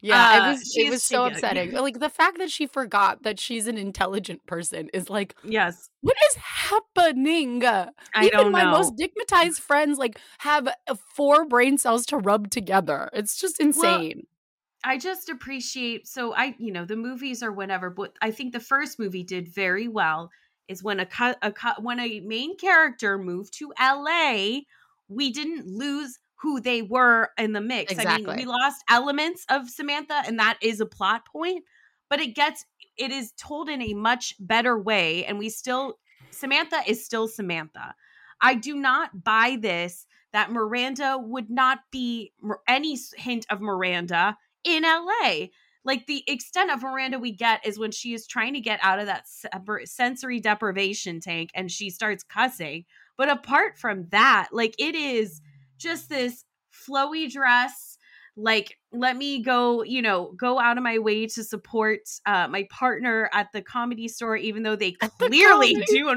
Yeah, 0.00 0.32
Uh, 0.32 0.46
it 0.46 0.50
was 0.50 0.72
she 0.72 0.86
it 0.86 0.90
was 0.92 1.02
so 1.02 1.24
shaking. 1.24 1.34
upsetting. 1.36 1.72
Like 1.72 1.98
the 1.98 2.08
fact 2.08 2.38
that 2.38 2.50
she 2.50 2.66
forgot 2.66 3.24
that 3.24 3.40
she's 3.40 3.66
an 3.66 3.76
intelligent 3.76 4.46
person 4.46 4.88
is 4.94 5.10
like, 5.10 5.34
yes, 5.44 5.90
what 6.02 6.16
is 6.30 6.36
happening? 6.36 7.64
I 7.64 7.90
Even 8.22 8.52
my 8.52 8.64
know. 8.64 8.70
most 8.78 8.94
stigmatized 8.94 9.60
friends 9.60 9.98
like 9.98 10.20
have 10.38 10.68
uh, 10.68 10.94
four 11.16 11.44
brain 11.46 11.78
cells 11.78 12.06
to 12.06 12.16
rub 12.16 12.50
together. 12.50 13.10
It's 13.12 13.36
just 13.36 13.58
insane. 13.60 14.26
I 14.84 14.98
just 14.98 15.28
appreciate 15.28 16.06
so 16.06 16.34
I 16.34 16.54
you 16.58 16.72
know 16.72 16.84
the 16.84 16.96
movies 16.96 17.42
or 17.42 17.52
whatever, 17.52 17.90
but 17.90 18.16
I 18.22 18.30
think 18.30 18.52
the 18.52 18.60
first 18.60 18.98
movie 18.98 19.24
did 19.24 19.48
very 19.48 19.88
well. 19.88 20.30
Is 20.68 20.82
when 20.82 21.00
a 21.00 21.06
cut 21.06 21.38
a 21.42 21.50
cut 21.50 21.82
when 21.82 21.98
a 21.98 22.20
main 22.20 22.56
character 22.56 23.18
moved 23.18 23.54
to 23.58 23.72
L.A. 23.78 24.66
We 25.08 25.32
didn't 25.32 25.66
lose 25.66 26.18
who 26.40 26.60
they 26.60 26.82
were 26.82 27.30
in 27.38 27.52
the 27.52 27.60
mix. 27.60 27.92
I 27.92 27.94
Exactly. 27.94 28.26
mean, 28.26 28.36
we 28.36 28.44
lost 28.44 28.84
elements 28.88 29.44
of 29.48 29.68
Samantha, 29.68 30.22
and 30.26 30.38
that 30.38 30.58
is 30.62 30.80
a 30.80 30.86
plot 30.86 31.26
point. 31.26 31.64
But 32.08 32.20
it 32.20 32.34
gets 32.34 32.64
it 32.96 33.10
is 33.10 33.32
told 33.32 33.68
in 33.68 33.82
a 33.82 33.94
much 33.94 34.34
better 34.38 34.78
way, 34.78 35.24
and 35.24 35.38
we 35.38 35.48
still 35.48 35.98
Samantha 36.30 36.80
is 36.86 37.04
still 37.04 37.28
Samantha. 37.28 37.94
I 38.40 38.54
do 38.54 38.76
not 38.76 39.24
buy 39.24 39.58
this 39.60 40.06
that 40.32 40.52
Miranda 40.52 41.18
would 41.18 41.50
not 41.50 41.80
be 41.90 42.32
any 42.68 42.96
hint 43.16 43.46
of 43.50 43.60
Miranda 43.60 44.36
in 44.68 44.82
LA. 44.82 45.46
Like 45.84 46.06
the 46.06 46.22
extent 46.26 46.70
of 46.70 46.82
Miranda 46.82 47.18
we 47.18 47.32
get 47.32 47.66
is 47.66 47.78
when 47.78 47.92
she 47.92 48.12
is 48.12 48.26
trying 48.26 48.52
to 48.54 48.60
get 48.60 48.78
out 48.82 48.98
of 48.98 49.06
that 49.06 49.26
sensory 49.84 50.40
deprivation 50.40 51.20
tank 51.20 51.50
and 51.54 51.70
she 51.70 51.88
starts 51.88 52.22
cussing. 52.22 52.84
But 53.16 53.30
apart 53.30 53.78
from 53.78 54.08
that, 54.10 54.48
like 54.52 54.74
it 54.78 54.94
is 54.94 55.40
just 55.78 56.10
this 56.10 56.44
flowy 56.72 57.30
dress, 57.30 57.96
like 58.36 58.76
let 58.92 59.16
me 59.16 59.42
go 59.42 59.82
you 59.82 60.00
know 60.00 60.32
go 60.36 60.58
out 60.58 60.78
of 60.78 60.82
my 60.82 60.98
way 60.98 61.26
to 61.26 61.44
support 61.44 62.00
uh, 62.26 62.48
my 62.48 62.66
partner 62.70 63.28
at 63.32 63.48
the 63.52 63.60
comedy 63.60 64.08
store 64.08 64.36
even 64.36 64.62
though 64.62 64.76
they 64.76 64.92
clearly 65.18 65.74
the 65.74 65.86
do 65.86 66.08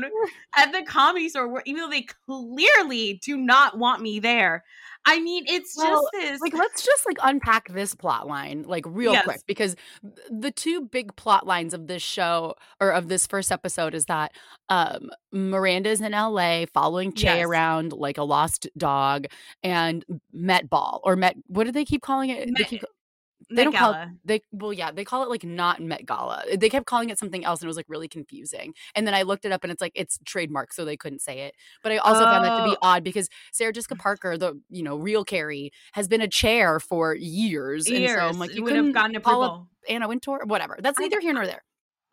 at 0.55 0.71
the 0.71 0.83
comedy 0.83 1.27
store 1.27 1.61
even 1.65 1.81
though 1.81 1.89
they 1.89 2.05
clearly 2.25 3.19
do 3.23 3.35
not 3.37 3.77
want 3.77 4.01
me 4.01 4.19
there 4.19 4.63
I 5.03 5.19
mean, 5.19 5.45
it's 5.47 5.75
well, 5.75 5.89
just 5.89 6.07
this. 6.13 6.41
Like, 6.41 6.53
let's 6.53 6.85
just 6.85 7.05
like 7.07 7.17
unpack 7.23 7.69
this 7.73 7.95
plot 7.95 8.27
line 8.27 8.63
like 8.67 8.85
real 8.87 9.13
yes. 9.13 9.23
quick 9.23 9.41
because 9.47 9.75
the 10.29 10.51
two 10.51 10.81
big 10.81 11.15
plot 11.15 11.47
lines 11.47 11.73
of 11.73 11.87
this 11.87 12.03
show 12.03 12.55
or 12.79 12.91
of 12.91 13.07
this 13.07 13.25
first 13.25 13.51
episode 13.51 13.95
is 13.95 14.05
that 14.05 14.31
um 14.69 15.09
Miranda's 15.31 16.01
in 16.01 16.11
LA 16.11 16.65
following 16.71 17.13
Che 17.13 17.37
yes. 17.37 17.45
around 17.45 17.93
like 17.93 18.19
a 18.19 18.23
lost 18.23 18.67
dog 18.77 19.25
and 19.63 20.05
Met 20.31 20.69
Ball 20.69 21.01
or 21.03 21.15
Met. 21.15 21.35
What 21.47 21.63
do 21.63 21.71
they 21.71 21.85
keep 21.85 22.03
calling 22.03 22.29
it? 22.29 22.49
Met, 22.51 22.60
they 22.63 22.69
keep, 22.69 22.83
they 23.49 23.63
don't 23.63 23.73
Gala. 23.73 23.93
call 23.93 24.03
it, 24.03 24.09
they 24.23 24.41
well 24.51 24.73
yeah 24.73 24.91
they 24.91 25.03
call 25.03 25.23
it 25.23 25.29
like 25.29 25.43
not 25.43 25.81
Met 25.81 26.05
Gala. 26.05 26.43
They 26.55 26.69
kept 26.69 26.85
calling 26.85 27.09
it 27.09 27.19
something 27.19 27.43
else 27.43 27.61
and 27.61 27.65
it 27.65 27.69
was 27.69 27.77
like 27.77 27.87
really 27.89 28.07
confusing. 28.07 28.73
And 28.95 29.05
then 29.05 29.13
I 29.13 29.23
looked 29.23 29.45
it 29.45 29.51
up 29.51 29.63
and 29.63 29.71
it's 29.71 29.81
like 29.81 29.93
it's 29.95 30.19
trademark 30.25 30.73
so 30.73 30.85
they 30.85 30.97
couldn't 30.97 31.21
say 31.21 31.39
it. 31.41 31.55
But 31.83 31.91
I 31.91 31.97
also 31.97 32.21
oh. 32.21 32.25
found 32.25 32.45
that 32.45 32.57
to 32.57 32.63
be 32.63 32.77
oh. 32.81 32.87
odd 32.87 33.03
because 33.03 33.29
Sarah 33.51 33.73
Jessica 33.73 33.95
mm. 33.95 33.99
Parker, 33.99 34.37
the 34.37 34.59
you 34.69 34.83
know 34.83 34.95
real 34.95 35.25
Carrie, 35.25 35.71
has 35.93 36.07
been 36.07 36.21
a 36.21 36.27
chair 36.27 36.79
for 36.79 37.15
years, 37.15 37.89
years. 37.89 38.11
and 38.11 38.19
so 38.19 38.27
I'm 38.27 38.39
like 38.39 38.55
you 38.55 38.63
would 38.63 38.75
have 38.75 38.93
gotten 38.93 39.15
approval. 39.15 39.67
Anna 39.89 40.07
Wintour, 40.07 40.41
whatever. 40.45 40.77
That's 40.79 40.99
neither 40.99 41.19
here 41.19 41.33
nor 41.33 41.45
there. 41.45 41.63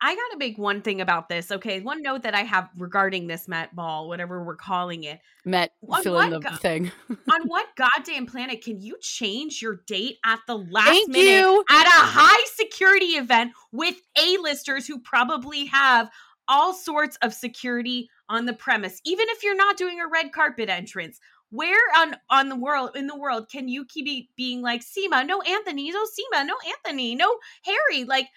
I 0.01 0.15
got 0.15 0.31
to 0.31 0.37
make 0.37 0.57
one 0.57 0.81
thing 0.81 1.01
about 1.01 1.27
this. 1.27 1.51
Okay, 1.51 1.81
one 1.81 2.01
note 2.01 2.23
that 2.23 2.33
I 2.33 2.43
have 2.43 2.69
regarding 2.77 3.27
this 3.27 3.47
Met 3.47 3.75
Ball, 3.75 4.07
whatever 4.07 4.43
we're 4.43 4.55
calling 4.55 5.03
it. 5.03 5.19
Met 5.43 5.73
fill 6.01 6.19
in 6.21 6.29
the 6.29 6.39
go- 6.39 6.55
thing. 6.55 6.91
on 7.31 7.41
what 7.47 7.67
goddamn 7.75 8.25
planet 8.25 8.63
can 8.63 8.79
you 8.81 8.97
change 9.01 9.61
your 9.61 9.81
date 9.87 10.17
at 10.25 10.39
the 10.47 10.57
last 10.57 10.87
Thank 10.87 11.09
minute 11.09 11.29
you. 11.31 11.65
at 11.69 11.85
a 11.85 11.89
high 12.05 12.45
security 12.55 13.17
event 13.17 13.51
with 13.71 13.95
A-listers 14.17 14.87
who 14.87 14.99
probably 14.99 15.65
have 15.65 16.09
all 16.47 16.73
sorts 16.73 17.17
of 17.21 17.33
security 17.33 18.09
on 18.29 18.45
the 18.45 18.53
premise, 18.53 19.01
even 19.05 19.25
if 19.29 19.43
you're 19.43 19.55
not 19.55 19.77
doing 19.77 19.99
a 19.99 20.07
red 20.07 20.31
carpet 20.31 20.69
entrance? 20.69 21.19
Where 21.51 21.81
on 21.97 22.15
on 22.29 22.47
the 22.47 22.55
world 22.55 22.91
in 22.95 23.07
the 23.07 23.17
world 23.17 23.49
can 23.51 23.67
you 23.67 23.83
keep 23.85 24.29
being 24.35 24.61
like 24.61 24.81
Seema, 24.81 25.25
no 25.25 25.41
Anthony, 25.41 25.91
no 25.91 26.03
Seema, 26.03 26.45
no 26.45 26.53
Anthony, 26.67 27.15
no 27.15 27.37
Harry? 27.63 28.03
Like 28.05 28.27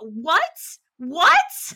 what? 0.00 0.42
What? 0.98 1.74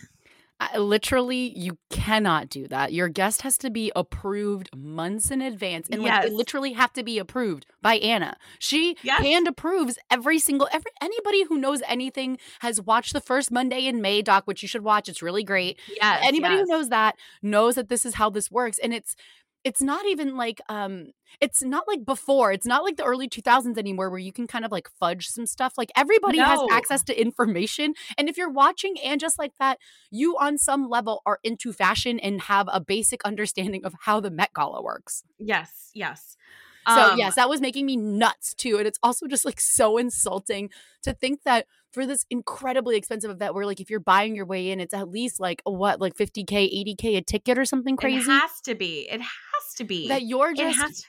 Uh, 0.60 0.78
literally, 0.78 1.52
you 1.58 1.76
cannot 1.90 2.48
do 2.48 2.68
that. 2.68 2.92
Your 2.92 3.08
guest 3.08 3.42
has 3.42 3.58
to 3.58 3.70
be 3.70 3.90
approved 3.96 4.70
months 4.76 5.30
in 5.30 5.42
advance, 5.42 5.88
and 5.90 6.02
yes. 6.02 6.22
like 6.22 6.30
they 6.30 6.36
literally 6.36 6.72
have 6.74 6.92
to 6.92 7.02
be 7.02 7.18
approved 7.18 7.66
by 7.80 7.94
Anna. 7.96 8.36
She 8.60 8.96
yes. 9.02 9.20
hand 9.22 9.48
approves 9.48 9.98
every 10.08 10.38
single 10.38 10.68
every 10.72 10.92
anybody 11.00 11.44
who 11.44 11.58
knows 11.58 11.82
anything 11.88 12.38
has 12.60 12.80
watched 12.80 13.12
the 13.12 13.20
first 13.20 13.50
Monday 13.50 13.86
in 13.86 14.00
May 14.00 14.22
doc, 14.22 14.44
which 14.46 14.62
you 14.62 14.68
should 14.68 14.84
watch. 14.84 15.08
It's 15.08 15.22
really 15.22 15.42
great. 15.42 15.80
Yeah, 15.96 16.20
anybody 16.22 16.54
yes. 16.54 16.68
who 16.68 16.76
knows 16.76 16.88
that 16.90 17.16
knows 17.42 17.74
that 17.74 17.88
this 17.88 18.06
is 18.06 18.14
how 18.14 18.30
this 18.30 18.50
works, 18.50 18.78
and 18.78 18.94
it's 18.94 19.16
it's 19.64 19.80
not 19.80 20.04
even 20.06 20.36
like 20.36 20.60
um 20.68 21.06
it's 21.40 21.62
not 21.62 21.86
like 21.86 22.04
before 22.04 22.52
it's 22.52 22.66
not 22.66 22.82
like 22.82 22.96
the 22.96 23.04
early 23.04 23.28
2000s 23.28 23.78
anymore 23.78 24.10
where 24.10 24.18
you 24.18 24.32
can 24.32 24.46
kind 24.46 24.64
of 24.64 24.72
like 24.72 24.88
fudge 24.98 25.28
some 25.28 25.46
stuff 25.46 25.74
like 25.76 25.90
everybody 25.96 26.38
no. 26.38 26.44
has 26.44 26.60
access 26.70 27.02
to 27.02 27.20
information 27.20 27.94
and 28.18 28.28
if 28.28 28.36
you're 28.36 28.50
watching 28.50 28.94
and 29.04 29.20
just 29.20 29.38
like 29.38 29.52
that 29.58 29.78
you 30.10 30.36
on 30.38 30.58
some 30.58 30.88
level 30.88 31.22
are 31.26 31.38
into 31.42 31.72
fashion 31.72 32.18
and 32.18 32.42
have 32.42 32.68
a 32.72 32.80
basic 32.80 33.24
understanding 33.24 33.84
of 33.84 33.94
how 34.00 34.20
the 34.20 34.30
met 34.30 34.50
gala 34.54 34.82
works. 34.82 35.24
Yes 35.38 35.90
yes. 35.94 36.36
So 36.88 37.12
um, 37.12 37.18
yes 37.18 37.36
that 37.36 37.48
was 37.48 37.60
making 37.60 37.86
me 37.86 37.96
nuts 37.96 38.54
too 38.54 38.78
and 38.78 38.86
it's 38.86 38.98
also 39.02 39.26
just 39.26 39.44
like 39.44 39.60
so 39.60 39.98
insulting 39.98 40.70
to 41.02 41.12
think 41.12 41.42
that 41.44 41.66
for 41.92 42.06
this 42.06 42.24
incredibly 42.30 42.96
expensive 42.96 43.30
event 43.30 43.54
where 43.54 43.66
like 43.66 43.80
if 43.80 43.90
you're 43.90 44.00
buying 44.00 44.34
your 44.34 44.46
way 44.46 44.70
in 44.70 44.80
it's 44.80 44.94
at 44.94 45.08
least 45.08 45.38
like 45.38 45.62
what 45.64 46.00
like 46.00 46.14
50k 46.14 46.48
80k 46.48 47.18
a 47.18 47.22
ticket 47.22 47.58
or 47.58 47.64
something 47.64 47.96
crazy? 47.96 48.18
it 48.18 48.32
has 48.32 48.60
to 48.62 48.74
be 48.74 49.08
it 49.10 49.20
has 49.20 49.30
to 49.74 49.84
be. 49.84 50.08
that 50.08 50.22
you're 50.22 50.54
just 50.54 51.08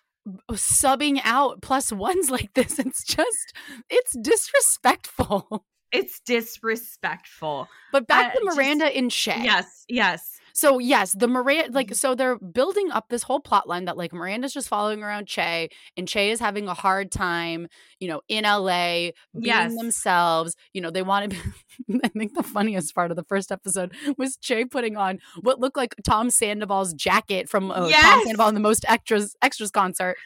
subbing 0.52 1.20
out 1.24 1.62
plus 1.62 1.92
ones 1.92 2.30
like 2.38 2.54
this. 2.54 2.80
It's 2.80 3.04
just 3.04 3.54
it's 3.90 4.16
disrespectful. 4.20 5.66
It's 5.96 6.22
disrespectful. 6.22 7.68
But 7.92 8.08
back 8.08 8.34
uh, 8.36 8.40
to 8.40 8.46
miranda 8.46 8.86
just, 8.86 8.96
in 8.96 9.10
Che. 9.10 9.42
yes 9.44 9.86
yes 9.88 10.33
so 10.54 10.78
yes, 10.78 11.14
the 11.14 11.28
Miranda 11.28 11.72
like 11.72 11.88
mm-hmm. 11.88 11.94
so 11.96 12.14
they're 12.14 12.38
building 12.38 12.92
up 12.92 13.10
this 13.10 13.24
whole 13.24 13.40
plot 13.40 13.68
line 13.68 13.86
that 13.86 13.98
like 13.98 14.14
Miranda's 14.14 14.54
just 14.54 14.68
following 14.68 15.02
around 15.02 15.28
Che 15.28 15.70
and 15.98 16.08
Che 16.08 16.30
is 16.30 16.40
having 16.40 16.68
a 16.68 16.76
hard 16.76 17.12
time, 17.12 17.68
you 18.00 18.08
know, 18.08 18.22
in 18.28 18.44
LA 18.44 19.10
being 19.34 19.46
yes. 19.46 19.76
themselves. 19.76 20.56
You 20.74 20.82
know, 20.82 20.92
they 20.92 21.02
want 21.02 21.32
to 21.32 21.38
be 21.38 22.00
I 22.04 22.08
think 22.10 22.36
the 22.36 22.44
funniest 22.44 22.94
part 22.94 23.10
of 23.10 23.18
the 23.18 23.24
first 23.24 23.52
episode 23.52 23.94
was 24.18 24.38
Che 24.38 24.66
putting 24.66 24.96
on 24.96 25.20
what 25.42 25.60
looked 25.60 25.78
like 25.78 25.96
Tom 26.04 26.30
Sandoval's 26.30 26.94
jacket 26.94 27.50
from 27.50 27.72
uh, 27.72 27.88
yes. 27.88 28.04
Tom 28.04 28.24
Sandoval 28.24 28.50
in 28.50 28.54
the 28.54 28.62
most 28.62 28.86
extras 28.88 29.36
extras 29.42 29.72
concert 29.72 30.18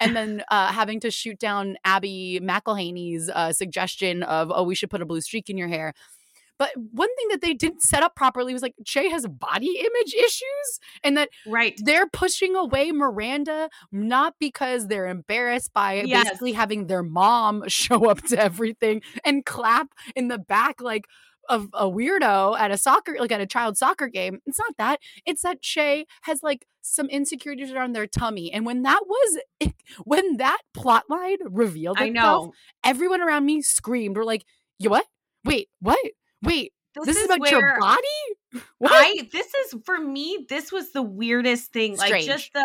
and 0.00 0.14
then 0.14 0.42
uh, 0.50 0.72
having 0.72 1.00
to 1.00 1.10
shoot 1.10 1.38
down 1.38 1.76
Abby 1.84 2.40
McElhaney's 2.42 3.30
uh, 3.30 3.52
suggestion 3.52 4.22
of, 4.24 4.52
oh, 4.54 4.62
we 4.62 4.74
should 4.74 4.90
put 4.90 5.00
a 5.00 5.06
blue 5.06 5.20
streak 5.20 5.48
in 5.48 5.56
your 5.56 5.68
hair. 5.68 5.94
But 6.58 6.70
one 6.76 7.08
thing 7.16 7.28
that 7.30 7.40
they 7.40 7.54
didn't 7.54 7.82
set 7.82 8.02
up 8.02 8.16
properly 8.16 8.52
was 8.52 8.62
like 8.62 8.74
Che 8.84 9.08
has 9.10 9.26
body 9.26 9.78
image 9.78 10.14
issues 10.14 10.80
and 11.04 11.16
that 11.16 11.28
right. 11.46 11.78
they're 11.84 12.08
pushing 12.08 12.56
away 12.56 12.92
Miranda 12.92 13.68
not 13.92 14.34
because 14.40 14.88
they're 14.88 15.06
embarrassed 15.06 15.72
by 15.74 16.02
yes. 16.02 16.24
basically 16.24 16.52
having 16.52 16.86
their 16.86 17.02
mom 17.02 17.64
show 17.68 18.08
up 18.08 18.22
to 18.24 18.38
everything 18.38 19.02
and 19.24 19.44
clap 19.44 19.88
in 20.14 20.28
the 20.28 20.38
back 20.38 20.80
like 20.80 21.06
of 21.48 21.68
a 21.74 21.88
weirdo 21.88 22.58
at 22.58 22.70
a 22.70 22.76
soccer 22.76 23.16
like 23.18 23.32
at 23.32 23.40
a 23.40 23.46
child 23.46 23.76
soccer 23.76 24.08
game. 24.08 24.40
It's 24.46 24.58
not 24.58 24.76
that. 24.78 25.00
It's 25.24 25.42
that 25.42 25.62
Che 25.62 26.06
has 26.22 26.42
like 26.42 26.66
some 26.82 27.08
insecurities 27.08 27.72
around 27.72 27.92
their 27.92 28.06
tummy. 28.06 28.52
And 28.52 28.66
when 28.66 28.82
that 28.82 29.02
was 29.06 29.38
when 30.04 30.38
that 30.38 30.58
plot 30.74 31.04
line 31.08 31.38
revealed 31.44 32.00
itself, 32.00 32.08
I 32.08 32.10
know. 32.10 32.52
everyone 32.84 33.20
around 33.20 33.46
me 33.46 33.62
screamed. 33.62 34.16
We're 34.16 34.24
like, 34.24 34.44
you 34.78 34.90
what? 34.90 35.06
Wait, 35.44 35.68
what? 35.80 35.98
Wait, 36.42 36.72
this, 36.94 37.06
this 37.06 37.16
is, 37.16 37.22
is, 37.24 37.36
about 37.36 37.50
your 37.50 37.80
body? 37.80 38.02
What? 38.78 38.92
I 38.92 39.28
this 39.32 39.46
is 39.46 39.74
for 39.84 39.98
me, 39.98 40.46
this 40.48 40.72
was 40.72 40.92
the 40.92 41.02
weirdest 41.02 41.72
thing. 41.72 41.96
Strange. 41.96 42.12
Like 42.12 42.24
just 42.24 42.52
the 42.54 42.64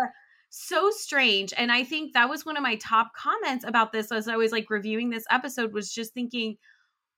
so 0.49 0.91
strange. 0.91 1.53
And 1.57 1.71
I 1.71 1.83
think 1.83 2.13
that 2.13 2.29
was 2.29 2.45
one 2.45 2.55
of 2.55 2.63
my 2.63 2.75
top 2.75 3.11
comments 3.15 3.65
about 3.65 3.91
this 3.91 4.11
as 4.11 4.27
I 4.27 4.35
was 4.35 4.51
like 4.51 4.69
reviewing 4.69 5.09
this 5.09 5.25
episode 5.29 5.73
was 5.73 5.91
just 5.91 6.13
thinking 6.13 6.57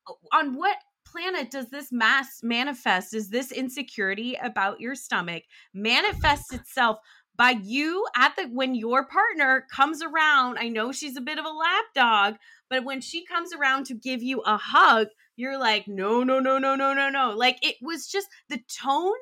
oh, 0.07 0.17
on 0.31 0.55
what 0.55 0.77
planet 1.05 1.51
does 1.51 1.69
this 1.69 1.91
mass 1.91 2.39
manifest? 2.41 3.13
Is 3.13 3.29
this 3.29 3.51
insecurity 3.51 4.35
about 4.35 4.79
your 4.79 4.95
stomach 4.95 5.43
manifest 5.73 6.53
itself 6.53 6.97
by 7.35 7.51
you 7.63 8.05
at 8.15 8.35
the 8.35 8.47
when 8.51 8.75
your 8.75 9.05
partner 9.05 9.65
comes 9.71 10.01
around? 10.01 10.57
I 10.59 10.69
know 10.69 10.91
she's 10.91 11.17
a 11.17 11.21
bit 11.21 11.39
of 11.39 11.45
a 11.45 11.49
lap 11.49 11.85
dog, 11.95 12.35
but 12.69 12.83
when 12.83 13.01
she 13.01 13.25
comes 13.25 13.53
around 13.53 13.85
to 13.87 13.93
give 13.93 14.23
you 14.23 14.41
a 14.41 14.57
hug, 14.57 15.07
you're 15.35 15.59
like, 15.59 15.87
no, 15.87 16.23
no, 16.23 16.39
no, 16.39 16.57
no, 16.57 16.75
no, 16.75 16.93
no, 16.93 17.09
no. 17.09 17.33
Like 17.35 17.57
it 17.61 17.75
was 17.81 18.07
just 18.07 18.27
the 18.49 18.59
tone 18.81 19.13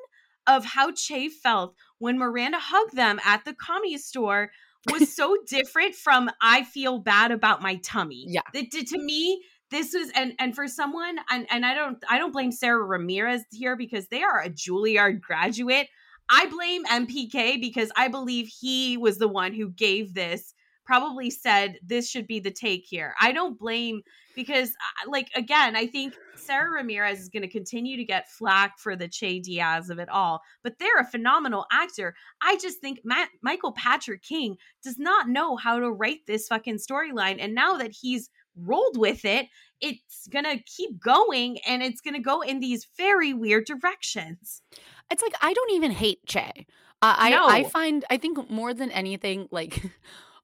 of 0.46 0.64
how 0.64 0.92
Che 0.92 1.28
felt 1.28 1.74
when 1.98 2.18
Miranda 2.18 2.58
hugged 2.60 2.96
them 2.96 3.20
at 3.24 3.44
the 3.44 3.54
comedy 3.54 3.96
store 3.98 4.50
was 4.90 5.12
so 5.16 5.36
different 5.46 5.94
from 5.94 6.30
I 6.40 6.64
feel 6.64 6.98
bad 6.98 7.30
about 7.30 7.62
my 7.62 7.76
tummy. 7.76 8.26
Yeah. 8.28 8.42
It, 8.52 8.70
to 8.88 8.98
me, 8.98 9.42
this 9.70 9.94
was 9.94 10.10
and 10.14 10.34
and 10.38 10.54
for 10.54 10.68
someone 10.68 11.18
and 11.30 11.46
and 11.50 11.64
I 11.64 11.74
don't 11.74 11.98
I 12.08 12.18
don't 12.18 12.32
blame 12.32 12.52
Sara 12.52 12.84
Ramirez 12.84 13.42
here 13.50 13.76
because 13.76 14.08
they 14.08 14.22
are 14.22 14.40
a 14.40 14.50
Juilliard 14.50 15.20
graduate. 15.20 15.88
I 16.28 16.46
blame 16.46 16.84
MPK 16.84 17.60
because 17.60 17.90
I 17.96 18.08
believe 18.08 18.48
he 18.48 18.96
was 18.96 19.18
the 19.18 19.28
one 19.28 19.52
who 19.54 19.70
gave 19.70 20.14
this 20.14 20.54
probably 20.84 21.30
said 21.30 21.78
this 21.84 22.08
should 22.08 22.26
be 22.26 22.40
the 22.40 22.50
take 22.50 22.84
here. 22.86 23.14
I 23.20 23.32
don't 23.32 23.58
blame 23.58 24.02
because 24.34 24.70
uh, 24.70 25.10
like 25.10 25.28
again, 25.34 25.76
I 25.76 25.86
think 25.86 26.14
Sara 26.36 26.70
Ramirez 26.70 27.20
is 27.20 27.28
going 27.28 27.42
to 27.42 27.48
continue 27.48 27.96
to 27.96 28.04
get 28.04 28.30
flack 28.30 28.78
for 28.78 28.96
the 28.96 29.08
Che 29.08 29.40
Diaz 29.40 29.90
of 29.90 29.98
it 29.98 30.08
all, 30.08 30.40
but 30.62 30.78
they're 30.78 30.98
a 30.98 31.04
phenomenal 31.04 31.66
actor. 31.70 32.14
I 32.42 32.56
just 32.56 32.80
think 32.80 33.00
Matt, 33.04 33.28
Michael 33.42 33.72
Patrick 33.72 34.22
King 34.22 34.56
does 34.82 34.98
not 34.98 35.28
know 35.28 35.56
how 35.56 35.78
to 35.78 35.90
write 35.90 36.20
this 36.26 36.48
fucking 36.48 36.78
storyline 36.78 37.36
and 37.38 37.54
now 37.54 37.76
that 37.76 37.92
he's 37.92 38.30
rolled 38.56 38.98
with 38.98 39.24
it, 39.24 39.46
it's 39.80 40.26
going 40.28 40.44
to 40.44 40.62
keep 40.64 41.00
going 41.00 41.58
and 41.66 41.82
it's 41.82 42.00
going 42.00 42.14
to 42.14 42.20
go 42.20 42.40
in 42.40 42.60
these 42.60 42.86
very 42.96 43.32
weird 43.32 43.64
directions. 43.64 44.62
It's 45.10 45.22
like 45.22 45.34
I 45.40 45.52
don't 45.52 45.72
even 45.72 45.90
hate 45.90 46.24
Che. 46.26 46.66
Uh, 47.00 47.14
I. 47.18 47.46
I 47.48 47.64
find 47.64 48.04
I 48.10 48.16
think 48.16 48.48
more 48.50 48.72
than 48.72 48.90
anything 48.90 49.48
like 49.50 49.82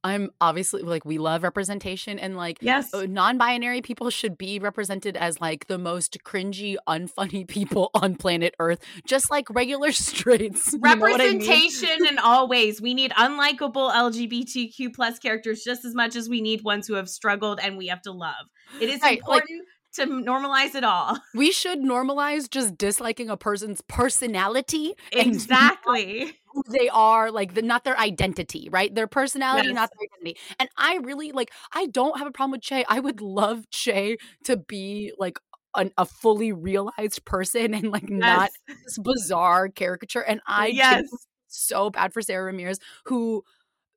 I'm 0.05 0.31
obviously 0.41 0.83
like 0.83 1.05
we 1.05 1.19
love 1.19 1.43
representation 1.43 2.19
and 2.19 2.37
like 2.37 2.59
yes, 2.61 2.95
uh, 2.95 3.07
non-binary 3.09 3.83
people 3.83 4.11
should 4.11 4.39
be 4.39 4.59
represented 4.59 5.17
as 5.17 5.41
like 5.41 5.67
the 5.67 5.79
most 5.79 6.19
cringy, 6.25 6.77
unfunny 6.89 7.47
people 7.49 7.91
on 7.95 8.15
planet 8.15 8.55
Earth, 8.59 8.81
just 9.07 9.31
like 9.31 9.49
regular 9.51 9.93
straights. 9.93 10.75
Representation 10.81 11.89
I 11.89 11.99
mean? 11.99 12.13
in 12.13 12.19
all 12.19 12.49
ways. 12.49 12.81
We 12.81 12.95
need 12.95 13.11
unlikable 13.13 13.93
LGBTQ 13.93 14.95
plus 14.95 15.19
characters 15.19 15.63
just 15.65 15.85
as 15.85 15.95
much 15.95 16.17
as 16.17 16.29
we 16.29 16.41
need 16.41 16.63
ones 16.63 16.87
who 16.87 16.95
have 16.95 17.09
struggled 17.09 17.59
and 17.61 17.77
we 17.77 17.89
have 17.89 18.03
to 18.03 18.13
love. 18.13 18.47
It 18.81 18.89
is 18.89 19.01
right, 19.03 19.19
important. 19.19 19.51
Like, 19.51 19.67
to 19.95 20.07
normalize 20.07 20.75
it 20.75 20.85
all. 20.85 21.19
We 21.35 21.53
should 21.53 21.81
normalize 21.81 22.51
just 22.51 22.77
disliking 22.77 23.31
a 23.31 23.37
person's 23.37 23.81
personality. 23.83 24.95
Exactly. 25.13 26.33
Who 26.47 26.63
they 26.69 26.89
are, 26.89 27.31
like 27.31 27.55
the 27.55 27.63
not 27.63 27.85
their 27.85 27.99
identity, 27.99 28.69
right? 28.71 28.93
Their 28.93 29.07
personality, 29.07 29.69
yes. 29.69 29.75
not 29.75 29.91
their 29.91 30.09
identity. 30.11 30.41
And 30.59 30.69
I 30.77 30.97
really 31.03 31.33
like 31.33 31.53
I 31.73 31.87
don't 31.87 32.19
have 32.19 32.27
a 32.27 32.31
problem 32.31 32.53
with 32.53 32.63
Che. 32.63 32.85
I 32.89 33.01
would 33.01 33.21
love 33.21 33.69
Che 33.71 34.17
to 34.45 34.57
be 34.57 35.13
like 35.19 35.39
an, 35.77 35.93
a 35.97 36.07
fully 36.07 36.53
realized 36.53 37.25
person 37.25 37.75
and 37.75 37.91
like 37.91 38.09
yes. 38.09 38.19
not 38.19 38.51
this 38.85 38.99
bizarre 38.99 39.69
caricature. 39.69 40.23
And 40.23 40.41
I 40.47 40.69
yes. 40.69 41.09
so 41.49 41.91
bad 41.91 42.13
for 42.13 42.23
Sara 42.23 42.45
Ramirez, 42.45 42.79
who 43.05 43.45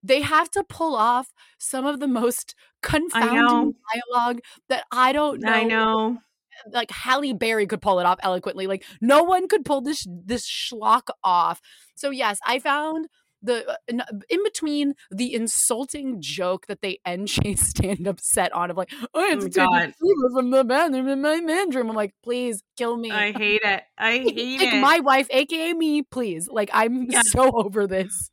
they 0.04 0.22
have 0.22 0.50
to 0.52 0.64
pull 0.64 0.96
off 0.96 1.34
some 1.58 1.86
of 1.86 2.00
the 2.00 2.08
most 2.08 2.56
confounding 2.82 3.74
dialogue 3.94 4.40
that 4.70 4.86
I 4.92 5.12
don't 5.12 5.42
know. 5.42 5.52
I 5.52 5.64
know. 5.64 6.18
Like 6.72 6.92
Halle 6.92 7.34
Berry 7.34 7.66
could 7.66 7.82
pull 7.82 8.00
it 8.00 8.06
off 8.06 8.20
eloquently. 8.22 8.68
Like 8.68 8.84
no 9.00 9.24
one 9.24 9.48
could 9.48 9.66
pull 9.66 9.82
this 9.82 10.06
this 10.08 10.48
schlock 10.48 11.08
off. 11.24 11.60
So 11.96 12.12
yes, 12.12 12.40
I 12.46 12.60
found 12.60 13.08
the 13.42 13.68
uh, 13.70 14.04
in 14.30 14.44
between 14.44 14.94
the 15.10 15.34
insulting 15.34 16.22
joke 16.22 16.68
that 16.68 16.82
they 16.82 17.00
end 17.06 17.28
Che's 17.28 17.68
stand 17.68 18.08
up 18.08 18.20
set 18.20 18.52
on 18.54 18.70
of 18.70 18.78
like 18.78 18.92
I 19.16 19.28
have 19.28 19.44
oh, 19.44 19.48
to 19.48 19.94
from 20.34 20.52
the 20.52 20.64
bathroom 20.64 21.08
in 21.08 21.22
my 21.22 21.42
bedroom. 21.42 21.90
I'm 21.90 21.96
like, 21.96 22.14
please 22.24 22.62
kill 22.78 22.98
me. 22.98 23.12
I 23.12 23.32
hate 23.32 23.62
it. 23.64 23.84
I 23.98 24.12
hate 24.20 24.60
like 24.60 24.74
it. 24.74 24.82
My 24.82 25.00
wife, 25.00 25.28
aka 25.32 25.74
me, 25.74 26.04
please. 26.04 26.48
Like 26.48 26.70
I'm 26.74 27.08
yeah. 27.10 27.22
so 27.24 27.52
over 27.54 27.88
this. 27.88 28.30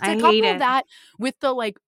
I 0.00 0.10
hate 0.12 0.20
couple 0.20 0.44
it. 0.44 0.58
that 0.58 0.84
with 1.18 1.38
the 1.40 1.52
like 1.52 1.78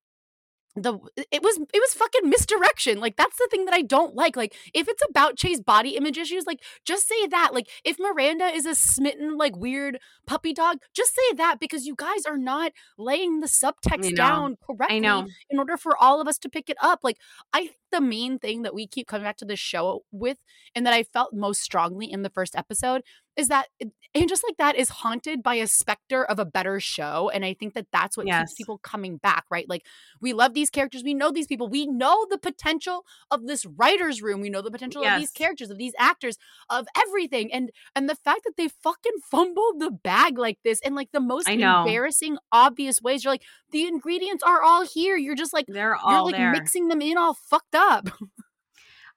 the 0.77 0.99
it 1.33 1.43
was 1.43 1.59
it 1.73 1.81
was 1.81 1.95
fucking 1.95 2.29
misdirection 2.29 3.01
like 3.01 3.17
that's 3.17 3.39
the 3.39 3.49
thing 3.51 3.65
that 3.65 3.75
i 3.75 3.81
don't 3.81 4.15
like 4.15 4.37
like 4.37 4.55
if 4.75 4.87
it's 4.89 5.03
about 5.09 5.37
che's 5.37 5.61
body 5.61 5.97
image 5.97 6.19
issues 6.19 6.45
like 6.47 6.63
just 6.85 7.09
say 7.09 7.27
that 7.29 7.55
like 7.55 7.69
if 7.83 7.99
miranda 7.99 8.45
is 8.45 8.67
a 8.67 8.75
smitten 8.75 9.39
like 9.39 9.57
weird 9.57 9.99
puppy 10.27 10.53
dog 10.53 10.77
just 10.95 11.15
say 11.15 11.35
that 11.37 11.59
because 11.59 11.87
you 11.87 11.95
guys 11.97 12.27
are 12.27 12.37
not 12.37 12.73
laying 12.99 13.41
the 13.41 13.47
subtext 13.47 14.15
down 14.15 14.57
correctly 14.65 14.97
I 14.97 15.01
know. 15.01 15.27
in 15.49 15.59
order 15.59 15.79
for 15.79 15.97
all 15.97 16.21
of 16.21 16.29
us 16.29 16.39
to 16.39 16.49
pick 16.51 16.69
it 16.69 16.77
up 16.83 17.01
like 17.03 17.17
i 17.53 17.61
think 17.61 17.73
the 17.93 18.01
main 18.01 18.39
thing 18.39 18.63
that 18.63 18.75
we 18.75 18.87
keep 18.87 19.07
coming 19.07 19.25
back 19.25 19.37
to 19.39 19.45
the 19.45 19.57
show 19.57 20.03
with 20.11 20.39
and 20.75 20.85
that 20.85 20.93
i 20.93 21.05
felt 21.05 21.33
most 21.33 21.63
strongly 21.63 22.11
in 22.11 22.23
the 22.23 22.29
first 22.31 22.57
episode 22.57 23.03
is 23.37 23.49
that 23.49 23.69
and 24.15 24.29
just 24.29 24.43
like 24.47 24.57
that 24.57 24.77
is 24.77 24.89
haunted 24.89 25.43
by 25.43 25.55
a 25.57 25.67
specter 25.67 26.25
of 26.25 26.39
a 26.39 26.45
better 26.45 26.81
show 26.81 27.31
and 27.33 27.45
i 27.45 27.55
think 27.55 27.75
that 27.75 27.87
that's 27.93 28.17
what 28.17 28.27
yes. 28.27 28.41
keeps 28.41 28.55
people 28.55 28.79
coming 28.79 29.19
back 29.19 29.45
right 29.51 29.69
like 29.69 29.85
we 30.21 30.33
love 30.33 30.55
these 30.55 30.71
characters 30.71 31.03
we 31.05 31.15
know 31.15 31.31
these 31.31 31.47
people 31.47 31.69
we 31.69 31.87
know 31.87 32.27
the 32.31 32.39
potential 32.39 33.05
of 33.31 33.47
this 33.47 33.67
writers 33.67 34.23
room 34.23 34.41
we 34.41 34.51
know 34.51 34.63
the 34.63 34.71
potential 34.71 35.03
yes. 35.03 35.15
of 35.15 35.21
these 35.21 35.31
characters 35.31 35.71
of 35.71 35.79
these 35.79 35.95
actors 35.99 36.39
of 36.71 36.87
everything 36.97 37.53
and 37.53 37.71
and 37.95 38.09
the 38.09 38.17
fact 38.17 38.41
that 38.45 38.57
they 38.57 38.69
fucking 38.69 39.13
fumbled 39.31 39.81
the 39.81 39.91
bag 39.91 40.39
like 40.39 40.59
this 40.65 40.81
in 40.81 40.95
like 40.95 41.13
the 41.13 41.21
most 41.21 41.49
embarrassing 41.49 42.39
obvious 42.53 43.01
ways 43.03 43.25
you're 43.25 43.33
like 43.33 43.45
the 43.71 43.87
ingredients 43.87 44.43
are 44.43 44.63
all 44.63 44.85
here 44.87 45.17
you're 45.17 45.35
just 45.35 45.53
like 45.53 45.67
they're 45.69 45.97
all 45.97 46.13
you're 46.13 46.23
like 46.23 46.37
there. 46.37 46.53
mixing 46.53 46.89
them 46.89 47.03
in 47.03 47.19
all 47.19 47.35
fucked 47.35 47.75
up 47.75 48.09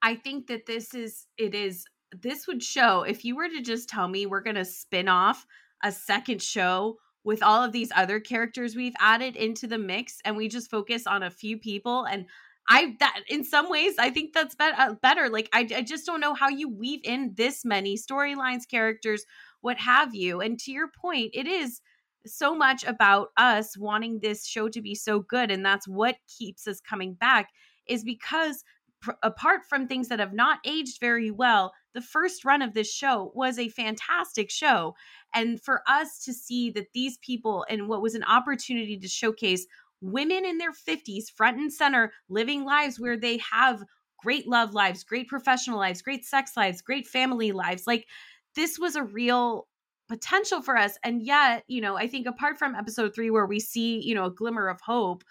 i 0.01 0.15
think 0.15 0.47
that 0.47 0.65
this 0.65 0.93
is 0.93 1.25
it 1.37 1.55
is 1.55 1.85
this 2.21 2.47
would 2.47 2.63
show 2.63 3.03
if 3.03 3.23
you 3.23 3.35
were 3.35 3.49
to 3.49 3.61
just 3.61 3.89
tell 3.89 4.07
me 4.07 4.25
we're 4.25 4.41
going 4.41 4.55
to 4.55 4.65
spin 4.65 5.07
off 5.07 5.45
a 5.83 5.91
second 5.91 6.41
show 6.41 6.97
with 7.23 7.43
all 7.43 7.63
of 7.63 7.71
these 7.71 7.91
other 7.95 8.19
characters 8.19 8.75
we've 8.75 8.95
added 8.99 9.35
into 9.35 9.67
the 9.67 9.77
mix 9.77 10.19
and 10.25 10.35
we 10.35 10.47
just 10.47 10.71
focus 10.71 11.05
on 11.05 11.23
a 11.23 11.29
few 11.29 11.57
people 11.57 12.05
and 12.05 12.25
I 12.67 12.95
that 12.99 13.21
in 13.27 13.43
some 13.43 13.69
ways 13.69 13.95
I 13.99 14.09
think 14.09 14.33
that's 14.33 14.55
be- 14.55 14.63
uh, 14.65 14.95
better 15.01 15.29
like 15.29 15.49
I, 15.53 15.67
I 15.75 15.81
just 15.81 16.05
don't 16.05 16.21
know 16.21 16.33
how 16.33 16.49
you 16.49 16.69
weave 16.69 17.01
in 17.03 17.33
this 17.35 17.65
many 17.65 17.97
storylines 17.97 18.67
characters 18.69 19.25
what 19.61 19.77
have 19.77 20.15
you 20.15 20.41
and 20.41 20.57
to 20.59 20.71
your 20.71 20.89
point 21.01 21.31
it 21.33 21.47
is 21.47 21.81
so 22.25 22.55
much 22.55 22.83
about 22.83 23.29
us 23.37 23.77
wanting 23.77 24.19
this 24.19 24.45
show 24.45 24.67
to 24.69 24.81
be 24.81 24.95
so 24.95 25.19
good 25.19 25.51
and 25.51 25.65
that's 25.65 25.87
what 25.87 26.17
keeps 26.37 26.67
us 26.67 26.81
coming 26.81 27.13
back 27.13 27.49
is 27.87 28.03
because 28.03 28.63
pr- 29.01 29.11
apart 29.23 29.61
from 29.67 29.87
things 29.87 30.07
that 30.07 30.19
have 30.19 30.33
not 30.33 30.59
aged 30.65 30.99
very 30.99 31.31
well, 31.31 31.73
the 31.93 32.01
first 32.01 32.45
run 32.45 32.61
of 32.61 32.73
this 32.73 32.91
show 32.91 33.31
was 33.33 33.57
a 33.57 33.69
fantastic 33.69 34.49
show. 34.49 34.95
And 35.33 35.61
for 35.61 35.81
us 35.87 36.23
to 36.25 36.33
see 36.33 36.71
that 36.71 36.93
these 36.93 37.17
people 37.17 37.65
and 37.69 37.87
what 37.87 38.01
was 38.01 38.15
an 38.15 38.23
opportunity 38.23 38.97
to 38.97 39.07
showcase 39.07 39.65
women 40.01 40.45
in 40.45 40.57
their 40.57 40.71
50s 40.71 41.29
front 41.35 41.57
and 41.57 41.71
center 41.71 42.13
living 42.29 42.63
lives 42.63 42.99
where 42.99 43.17
they 43.17 43.39
have 43.51 43.83
great 44.21 44.47
love 44.47 44.73
lives, 44.73 45.03
great 45.03 45.27
professional 45.27 45.77
lives, 45.77 46.01
great 46.01 46.25
sex 46.25 46.55
lives, 46.55 46.81
great 46.81 47.07
family 47.07 47.51
lives. 47.51 47.87
Like 47.87 48.07
this 48.55 48.77
was 48.79 48.95
a 48.95 49.03
real 49.03 49.67
potential 50.07 50.61
for 50.61 50.75
us. 50.75 50.97
And 51.03 51.21
yet, 51.21 51.63
you 51.67 51.81
know, 51.81 51.95
I 51.95 52.07
think 52.07 52.27
apart 52.27 52.57
from 52.57 52.75
episode 52.75 53.13
three, 53.13 53.29
where 53.29 53.45
we 53.45 53.59
see, 53.59 53.99
you 53.99 54.15
know, 54.15 54.25
a 54.25 54.31
glimmer 54.31 54.67
of 54.67 54.81
hope, 54.81 55.23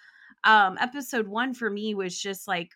um, 0.45 0.79
episode 0.81 1.27
one 1.29 1.53
for 1.53 1.69
me 1.69 1.95
was 1.95 2.19
just 2.19 2.47
like 2.47 2.71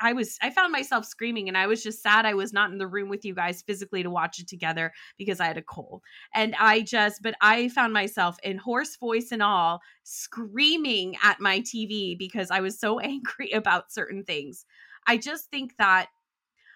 I 0.00 0.12
was 0.12 0.38
I 0.42 0.50
found 0.50 0.72
myself 0.72 1.04
screaming 1.04 1.48
and 1.48 1.56
I 1.56 1.66
was 1.66 1.82
just 1.82 2.02
sad 2.02 2.24
I 2.24 2.34
was 2.34 2.52
not 2.52 2.70
in 2.70 2.78
the 2.78 2.86
room 2.86 3.08
with 3.08 3.24
you 3.24 3.34
guys 3.34 3.62
physically 3.62 4.02
to 4.02 4.10
watch 4.10 4.38
it 4.38 4.48
together 4.48 4.92
because 5.16 5.40
I 5.40 5.46
had 5.46 5.58
a 5.58 5.62
cold. 5.62 6.02
And 6.34 6.54
I 6.58 6.82
just 6.82 7.22
but 7.22 7.34
I 7.40 7.68
found 7.68 7.92
myself 7.92 8.38
in 8.42 8.58
hoarse 8.58 8.96
voice 8.96 9.28
and 9.32 9.42
all 9.42 9.80
screaming 10.04 11.16
at 11.22 11.40
my 11.40 11.60
TV 11.60 12.16
because 12.18 12.50
I 12.50 12.60
was 12.60 12.78
so 12.78 12.98
angry 13.00 13.50
about 13.52 13.92
certain 13.92 14.24
things. 14.24 14.64
I 15.06 15.16
just 15.16 15.50
think 15.50 15.76
that 15.78 16.08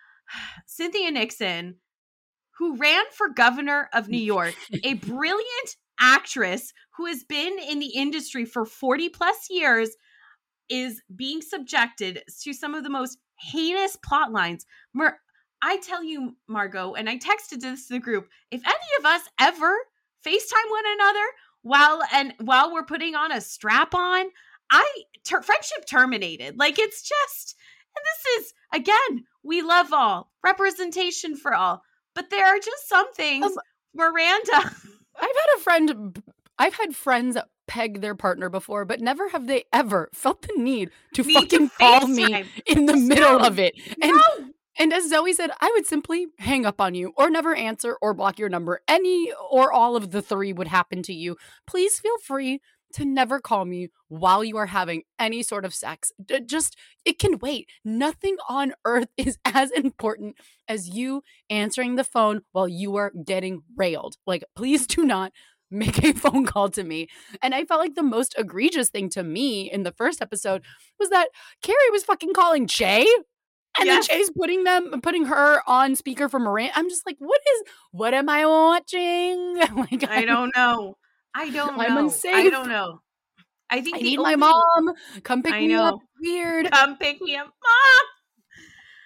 Cynthia 0.67 1.11
Nixon 1.11 1.77
who 2.59 2.77
ran 2.77 3.05
for 3.13 3.29
governor 3.29 3.89
of 3.93 4.09
New 4.09 4.21
York, 4.21 4.55
a 4.85 4.95
brilliant 4.95 5.77
actress 5.99 6.73
who 6.97 7.07
has 7.07 7.25
been 7.25 7.59
in 7.59 7.79
the 7.79 7.95
industry 7.95 8.45
for 8.45 8.65
40 8.65 9.09
plus 9.09 9.49
years 9.51 9.91
is 10.73 11.03
being 11.15 11.43
subjected 11.43 12.23
to 12.43 12.55
some 12.55 12.75
of 12.75 12.83
the 12.83 12.89
most 12.89 13.19
heinous 13.39 13.97
plot 14.03 14.33
lines. 14.33 14.65
Mar- 14.95 15.19
I 15.61 15.77
tell 15.79 16.03
you, 16.03 16.35
Margot, 16.49 16.95
and 16.95 17.11
I 17.11 17.19
texted 17.19 17.61
this 17.61 17.87
to 17.87 17.95
the 17.95 18.01
group. 18.01 18.29
If 18.51 18.63
any 18.65 18.75
of 18.99 19.05
us 19.05 19.21
ever 19.39 19.77
FaceTime 20.27 20.71
one 20.71 20.85
another 20.87 21.27
while 21.61 22.01
and 22.13 22.35
while 22.41 22.73
we're 22.73 22.87
putting 22.87 23.15
on 23.15 23.33
a 23.33 23.41
strap 23.41 23.95
on, 23.95 24.27
I 24.71 24.85
ter- 25.25 25.43
friendship 25.43 25.85
terminated. 25.87 26.59
Like 26.59 26.79
it's 26.79 27.03
just, 27.03 27.55
and 27.95 28.05
this 28.05 28.47
is 28.47 28.55
again, 28.73 29.25
we 29.45 29.61
love 29.61 29.93
all 29.93 30.31
representation 30.43 31.37
for 31.37 31.55
all, 31.55 31.83
but 32.15 32.31
there 32.31 32.47
are 32.47 32.59
just 32.59 32.89
some 32.89 33.13
things. 33.13 33.45
Um, 33.45 33.57
Miranda, 33.95 34.57
I've 34.57 34.73
had 35.21 35.57
a 35.59 35.61
friend. 35.61 36.23
I've 36.59 36.75
had 36.75 36.97
friends 36.97 37.37
peg 37.73 38.03
their 38.03 38.15
partner 38.15 38.51
before, 38.51 38.85
but 38.85 39.01
never 39.01 39.31
have 39.31 39.47
they 39.47 39.65
ever 39.73 40.11
felt 40.13 40.43
the 40.43 40.53
need 40.59 40.91
to 41.15 41.23
need 41.23 41.35
fucking 41.35 41.71
to 41.71 41.75
call 41.81 42.07
me 42.07 42.45
in 42.67 42.85
the 42.85 42.97
middle 42.97 43.43
of 43.43 43.59
it. 43.59 43.75
And 44.03 44.13
no. 44.13 44.53
and 44.79 44.93
as 44.93 45.09
Zoe 45.09 45.33
said, 45.33 45.51
I 45.59 45.71
would 45.75 45.87
simply 45.87 46.27
hang 46.39 46.67
up 46.67 46.83
on 46.83 46.95
you 46.95 47.15
or 47.17 47.31
never 47.31 47.55
answer 47.55 47.97
or 48.03 48.13
block 48.13 48.39
your 48.39 48.51
number. 48.51 48.83
Any 48.87 49.33
or 49.51 49.73
all 49.73 49.97
of 49.97 50.11
the 50.11 50.21
three 50.21 50.53
would 50.53 50.69
happen 50.69 51.03
to 51.05 51.15
you. 51.15 51.39
Please 51.67 51.99
feel 51.99 52.19
free 52.19 52.61
to 52.93 53.07
never 53.07 53.41
call 53.41 53.65
me 53.65 53.89
while 54.09 54.45
you 54.45 54.59
are 54.59 54.67
having 54.67 55.05
any 55.19 55.43
sort 55.43 55.65
of 55.65 55.75
sex. 55.75 56.13
D- 56.23 56.41
just, 56.41 56.77
it 57.07 57.19
can 57.19 57.39
wait. 57.39 57.71
Nothing 57.83 58.37
on 58.51 58.75
earth 58.85 59.09
is 59.17 59.39
as 59.47 59.71
important 59.71 60.37
as 60.69 60.91
you 60.91 61.23
answering 61.49 61.97
the 61.97 62.05
phone 62.05 62.43
while 62.53 62.69
you 62.69 62.97
are 62.97 63.13
getting 63.25 63.63
railed. 63.77 64.17
Like, 64.27 64.45
please 64.55 64.87
do 64.87 65.05
not 65.05 65.33
make 65.73 66.03
a 66.05 66.13
phone 66.15 66.47
call 66.47 66.69
to 66.71 66.85
me. 66.85 67.09
And 67.43 67.55
I 67.55 67.65
felt 67.65 67.81
like 67.81 67.95
the 67.95 68.03
most 68.03 68.35
egregious 68.39 68.89
thing 68.91 69.09
to 69.11 69.23
me 69.23 69.71
in 69.71 69.83
the 69.83 69.93
first 69.93 70.23
episode 70.23 70.63
was 70.99 71.11
that 71.11 71.29
Carrie 71.63 71.91
was 71.91 72.05
fucking 72.05 72.35
calling 72.35 72.67
Che. 72.67 73.07
And 73.79 73.87
yes. 73.87 74.07
then 74.07 74.19
Che's 74.19 74.31
putting 74.31 74.65
them, 74.65 75.01
putting 75.01 75.25
her 75.27 75.63
on 75.67 75.97
speaker 75.97 76.29
for 76.29 76.39
Miranda. 76.39 76.73
I'm 76.77 76.91
just 76.91 77.07
like, 77.07 77.17
what 77.19 77.41
is, 77.55 77.63
what 77.91 78.13
am 78.13 78.29
I 78.29 78.45
watching? 78.45 79.57
like, 79.77 80.09
I 80.09 80.25
don't 80.27 80.55
know. 80.55 80.97
I 81.35 81.49
don't 81.51 81.81
I'm 81.81 81.95
know. 81.95 82.01
Unsafe. 82.05 82.35
I 82.35 82.51
don't 82.51 82.69
know. 82.69 83.01
I 83.71 83.81
think 83.81 83.97
I 83.97 84.01
need 84.01 84.19
my 84.19 84.37
mom. 84.37 84.93
Come 85.23 85.43
pick 85.43 85.55
me 85.55 85.73
up. 85.73 85.99
Weird. 86.21 86.71
Come 86.71 86.99
pick 86.99 87.23
me 87.23 87.37
up, 87.37 87.47
mom 87.47 88.03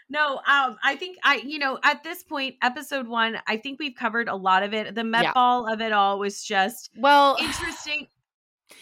no 0.09 0.37
um 0.47 0.77
i 0.85 0.97
think 0.97 1.16
i 1.25 1.37
you 1.37 1.59
know 1.59 1.79
at 1.83 2.03
this 2.05 2.23
point 2.23 2.55
episode 2.62 3.07
one 3.09 3.38
i 3.47 3.57
think 3.57 3.79
we've 3.79 3.97
covered 3.97 4.29
a 4.29 4.37
lot 4.37 4.62
of 4.62 4.73
it 4.73 4.95
the 4.95 5.05
met 5.05 5.25
yeah. 5.25 5.33
ball 5.33 5.66
of 5.66 5.81
it 5.81 5.92
all 5.92 6.19
was 6.19 6.42
just 6.42 6.90
well 6.97 7.37
interesting 7.40 8.07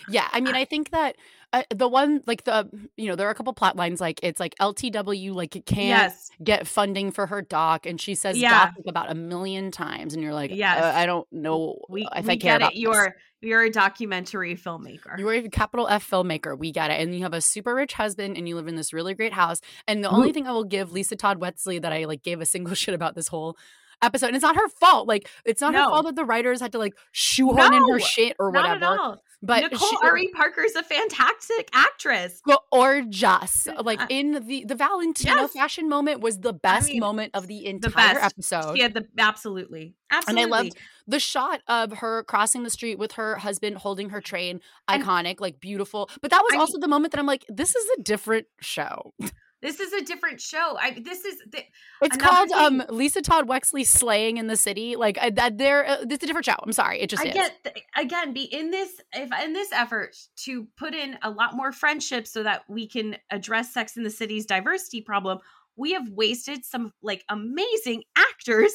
yeah 0.08 0.28
i 0.32 0.40
mean 0.40 0.54
i 0.54 0.64
think 0.64 0.90
that 0.90 1.16
uh, 1.54 1.62
the 1.74 1.88
one 1.88 2.20
like 2.26 2.44
the 2.44 2.68
you 2.96 3.06
know 3.08 3.14
there 3.16 3.26
are 3.28 3.30
a 3.30 3.34
couple 3.34 3.52
plot 3.52 3.76
lines 3.76 4.00
like 4.00 4.20
it's 4.22 4.40
like 4.40 4.54
LTW 4.60 5.32
like 5.34 5.54
it 5.56 5.64
can't 5.66 5.86
Yes. 6.12 6.30
get 6.42 6.66
funding 6.66 7.10
for 7.12 7.26
her 7.26 7.40
doc 7.42 7.86
and 7.86 8.00
she 8.00 8.14
says 8.14 8.36
Yeah. 8.36 8.66
doc 8.66 8.74
about 8.86 9.10
a 9.10 9.14
million 9.14 9.70
times 9.70 10.14
and 10.14 10.22
you're 10.22 10.34
like 10.34 10.50
Yes. 10.52 10.82
uh, 10.82 10.92
I 10.98 11.06
don't 11.06 11.26
know 11.32 11.78
We, 11.88 12.06
if 12.16 12.26
we 12.26 12.32
I 12.32 12.36
care 12.36 12.52
get 12.54 12.56
about 12.56 12.72
it. 12.72 12.78
You're 12.78 13.16
you're 13.40 13.62
a 13.62 13.70
documentary 13.70 14.56
filmmaker. 14.56 15.18
you're 15.18 15.32
a 15.32 15.48
capital 15.48 15.86
F 15.88 16.08
filmmaker 16.10 16.58
we 16.58 16.72
get 16.72 16.90
it 16.90 17.00
and 17.00 17.14
you 17.14 17.22
have 17.22 17.34
a 17.34 17.40
super 17.40 17.74
rich 17.74 17.92
husband 17.94 18.36
and 18.36 18.48
you 18.48 18.56
live 18.56 18.66
in 18.68 18.74
this 18.76 18.92
really 18.92 19.14
great 19.14 19.32
house 19.32 19.60
and 19.86 20.02
the 20.02 20.08
only 20.10 20.32
thing 20.32 20.46
I 20.46 20.52
will 20.52 20.64
give 20.64 20.92
Lisa 20.92 21.14
Todd 21.14 21.38
Wexley 21.40 21.80
that 21.80 21.92
I 21.92 22.04
like 22.06 22.22
gave 22.22 22.40
a 22.40 22.46
single 22.46 22.74
shit 22.82 22.94
about 22.94 23.14
this 23.14 23.28
whole 23.28 23.56
episode 24.02 24.26
and 24.26 24.36
it's 24.36 24.42
not 24.42 24.56
her 24.56 24.68
fault 24.80 25.06
like 25.06 25.28
it's 25.44 25.60
not 25.60 25.72
her 25.74 25.84
fault 25.84 26.04
that 26.06 26.16
the 26.16 26.24
writers 26.24 26.60
had 26.60 26.72
to 26.72 26.78
like 26.78 26.94
shoehorn 27.12 27.72
in 27.72 27.88
her 27.88 28.00
shit 28.00 28.34
or 28.40 28.50
whatever. 28.50 29.18
But 29.44 29.70
Nicole 29.70 29.88
she- 29.88 29.96
Ari 30.02 30.28
Parker's 30.34 30.74
a 30.74 30.82
fantastic 30.82 31.68
actress. 31.72 32.40
Or 32.72 33.02
just 33.02 33.68
like 33.82 34.00
in 34.08 34.44
the 34.46 34.64
the 34.64 34.74
Valentino 34.74 35.42
yes. 35.42 35.52
fashion 35.52 35.88
moment 35.88 36.20
was 36.20 36.40
the 36.40 36.52
best 36.52 36.88
mean, 36.88 37.00
moment 37.00 37.30
of 37.34 37.46
the 37.46 37.60
The 37.60 37.66
entire 37.66 38.14
best. 38.14 38.24
episode. 38.24 38.76
She 38.76 38.82
had 38.82 38.94
the 38.94 39.06
absolutely, 39.18 39.94
Absolutely. 40.10 40.42
and. 40.42 40.54
I 40.54 40.56
loved 40.58 40.76
the 41.06 41.20
shot 41.20 41.60
of 41.68 41.92
her 41.98 42.24
crossing 42.24 42.62
the 42.62 42.70
street 42.70 42.98
with 42.98 43.12
her 43.12 43.36
husband 43.36 43.76
holding 43.78 44.10
her 44.10 44.20
train. 44.20 44.60
And- 44.88 45.02
Iconic, 45.04 45.40
like 45.40 45.60
beautiful. 45.60 46.08
But 46.20 46.30
that 46.30 46.42
was 46.42 46.54
I 46.54 46.58
also 46.58 46.78
the 46.78 46.88
moment 46.88 47.12
that 47.12 47.18
I'm 47.18 47.26
like, 47.26 47.44
this 47.48 47.74
is 47.74 47.86
a 47.98 48.02
different 48.02 48.46
show. 48.60 49.14
This 49.64 49.80
is 49.80 49.94
a 49.94 50.02
different 50.02 50.42
show. 50.42 50.76
I 50.78 50.90
this 50.90 51.24
is 51.24 51.38
the, 51.50 51.62
It's 52.02 52.18
called 52.18 52.50
um 52.50 52.82
Lisa 52.90 53.22
Todd 53.22 53.48
Wexley 53.48 53.86
slaying 53.86 54.36
in 54.36 54.46
the 54.46 54.58
city. 54.58 54.94
Like 54.94 55.16
uh, 55.18 55.30
that, 55.36 55.56
there. 55.56 55.88
Uh, 55.88 55.96
it's 56.02 56.22
a 56.22 56.26
different 56.26 56.44
show. 56.44 56.56
I'm 56.62 56.72
sorry, 56.72 57.00
it 57.00 57.08
just 57.08 57.24
I 57.24 57.28
is. 57.28 57.34
get 57.34 57.76
again 57.96 58.34
be 58.34 58.42
in 58.42 58.70
this 58.70 59.00
if 59.14 59.30
in 59.42 59.54
this 59.54 59.72
effort 59.72 60.14
to 60.44 60.68
put 60.76 60.92
in 60.92 61.16
a 61.22 61.30
lot 61.30 61.56
more 61.56 61.72
friendships 61.72 62.30
so 62.30 62.42
that 62.42 62.64
we 62.68 62.86
can 62.86 63.16
address 63.30 63.72
Sex 63.72 63.96
in 63.96 64.02
the 64.02 64.10
City's 64.10 64.44
diversity 64.44 65.00
problem. 65.00 65.38
We 65.76 65.92
have 65.92 66.10
wasted 66.10 66.66
some 66.66 66.92
like 67.02 67.24
amazing 67.30 68.02
actors 68.16 68.74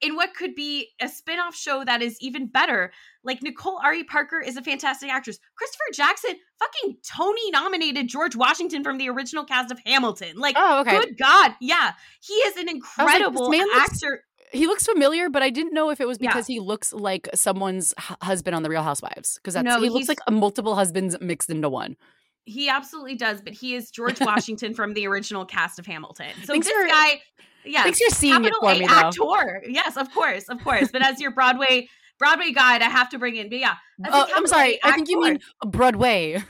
in 0.00 0.16
what 0.16 0.34
could 0.34 0.54
be 0.54 0.88
a 1.00 1.08
spin-off 1.08 1.54
show 1.54 1.84
that 1.84 2.00
is 2.02 2.16
even 2.20 2.46
better. 2.46 2.92
Like 3.22 3.42
Nicole 3.42 3.78
Ari 3.84 4.04
Parker 4.04 4.40
is 4.40 4.56
a 4.56 4.62
fantastic 4.62 5.10
actress. 5.10 5.38
Christopher 5.56 5.84
Jackson 5.92 6.36
fucking 6.58 6.96
Tony 7.06 7.50
nominated 7.50 8.08
George 8.08 8.34
Washington 8.34 8.82
from 8.82 8.98
the 8.98 9.08
original 9.10 9.44
cast 9.44 9.70
of 9.70 9.78
Hamilton. 9.84 10.38
Like 10.38 10.54
Oh, 10.58 10.80
okay. 10.80 11.00
good 11.00 11.18
god. 11.18 11.52
Yeah. 11.60 11.92
He 12.22 12.32
is 12.34 12.56
an 12.56 12.68
incredible 12.68 13.50
looks- 13.50 13.76
actor. 13.76 14.24
He 14.52 14.66
looks 14.66 14.84
familiar, 14.84 15.28
but 15.28 15.42
I 15.44 15.50
didn't 15.50 15.72
know 15.74 15.90
if 15.90 16.00
it 16.00 16.08
was 16.08 16.18
Yeah. 16.20 16.30
because 16.30 16.46
he 16.48 16.58
looks 16.58 16.92
like 16.92 17.28
someone's 17.34 17.94
hu- 17.98 18.14
husband 18.22 18.56
on 18.56 18.62
The 18.64 18.68
Real 18.70 18.82
Housewives. 18.82 19.36
Because 19.36 19.54
that's 19.54 19.64
No, 19.64 19.80
he 19.80 19.88
looks 19.90 20.08
like 20.08 20.18
a 20.26 20.32
multiple 20.32 20.74
husbands 20.74 21.16
mixed 21.20 21.50
into 21.50 21.68
one. 21.68 21.96
He 22.44 22.68
absolutely 22.68 23.14
does, 23.16 23.40
but 23.40 23.52
he 23.52 23.74
is 23.74 23.90
George 23.90 24.18
Washington 24.20 24.74
from 24.74 24.94
the 24.94 25.06
original 25.06 25.44
cast 25.44 25.78
of 25.78 25.86
Hamilton. 25.86 26.32
So 26.44 26.52
Thanks 26.52 26.66
this 26.66 26.76
for- 26.82 26.88
guy, 26.88 27.20
yeah, 27.64 27.82
Thanks 27.82 28.00
for 28.00 28.14
seeing 28.14 28.44
it 28.44 28.54
for 28.60 28.70
A 28.70 28.78
me, 28.78 28.86
though. 28.86 28.92
actor. 28.94 29.62
Yes, 29.68 29.96
of 29.96 30.10
course, 30.14 30.44
of 30.48 30.62
course. 30.64 30.88
But 30.92 31.02
as 31.04 31.20
your 31.20 31.30
Broadway 31.32 31.88
Broadway 32.18 32.52
guide, 32.52 32.80
I 32.82 32.88
have 32.90 33.08
to 33.10 33.18
bring 33.18 33.36
in. 33.36 33.48
But 33.50 33.58
yeah, 33.60 33.74
Oh, 34.06 34.26
I'm 34.34 34.46
sorry. 34.46 34.78
I 34.82 34.92
think 34.92 35.08
you 35.08 35.20
mean 35.20 35.38
Broadway. 35.66 36.42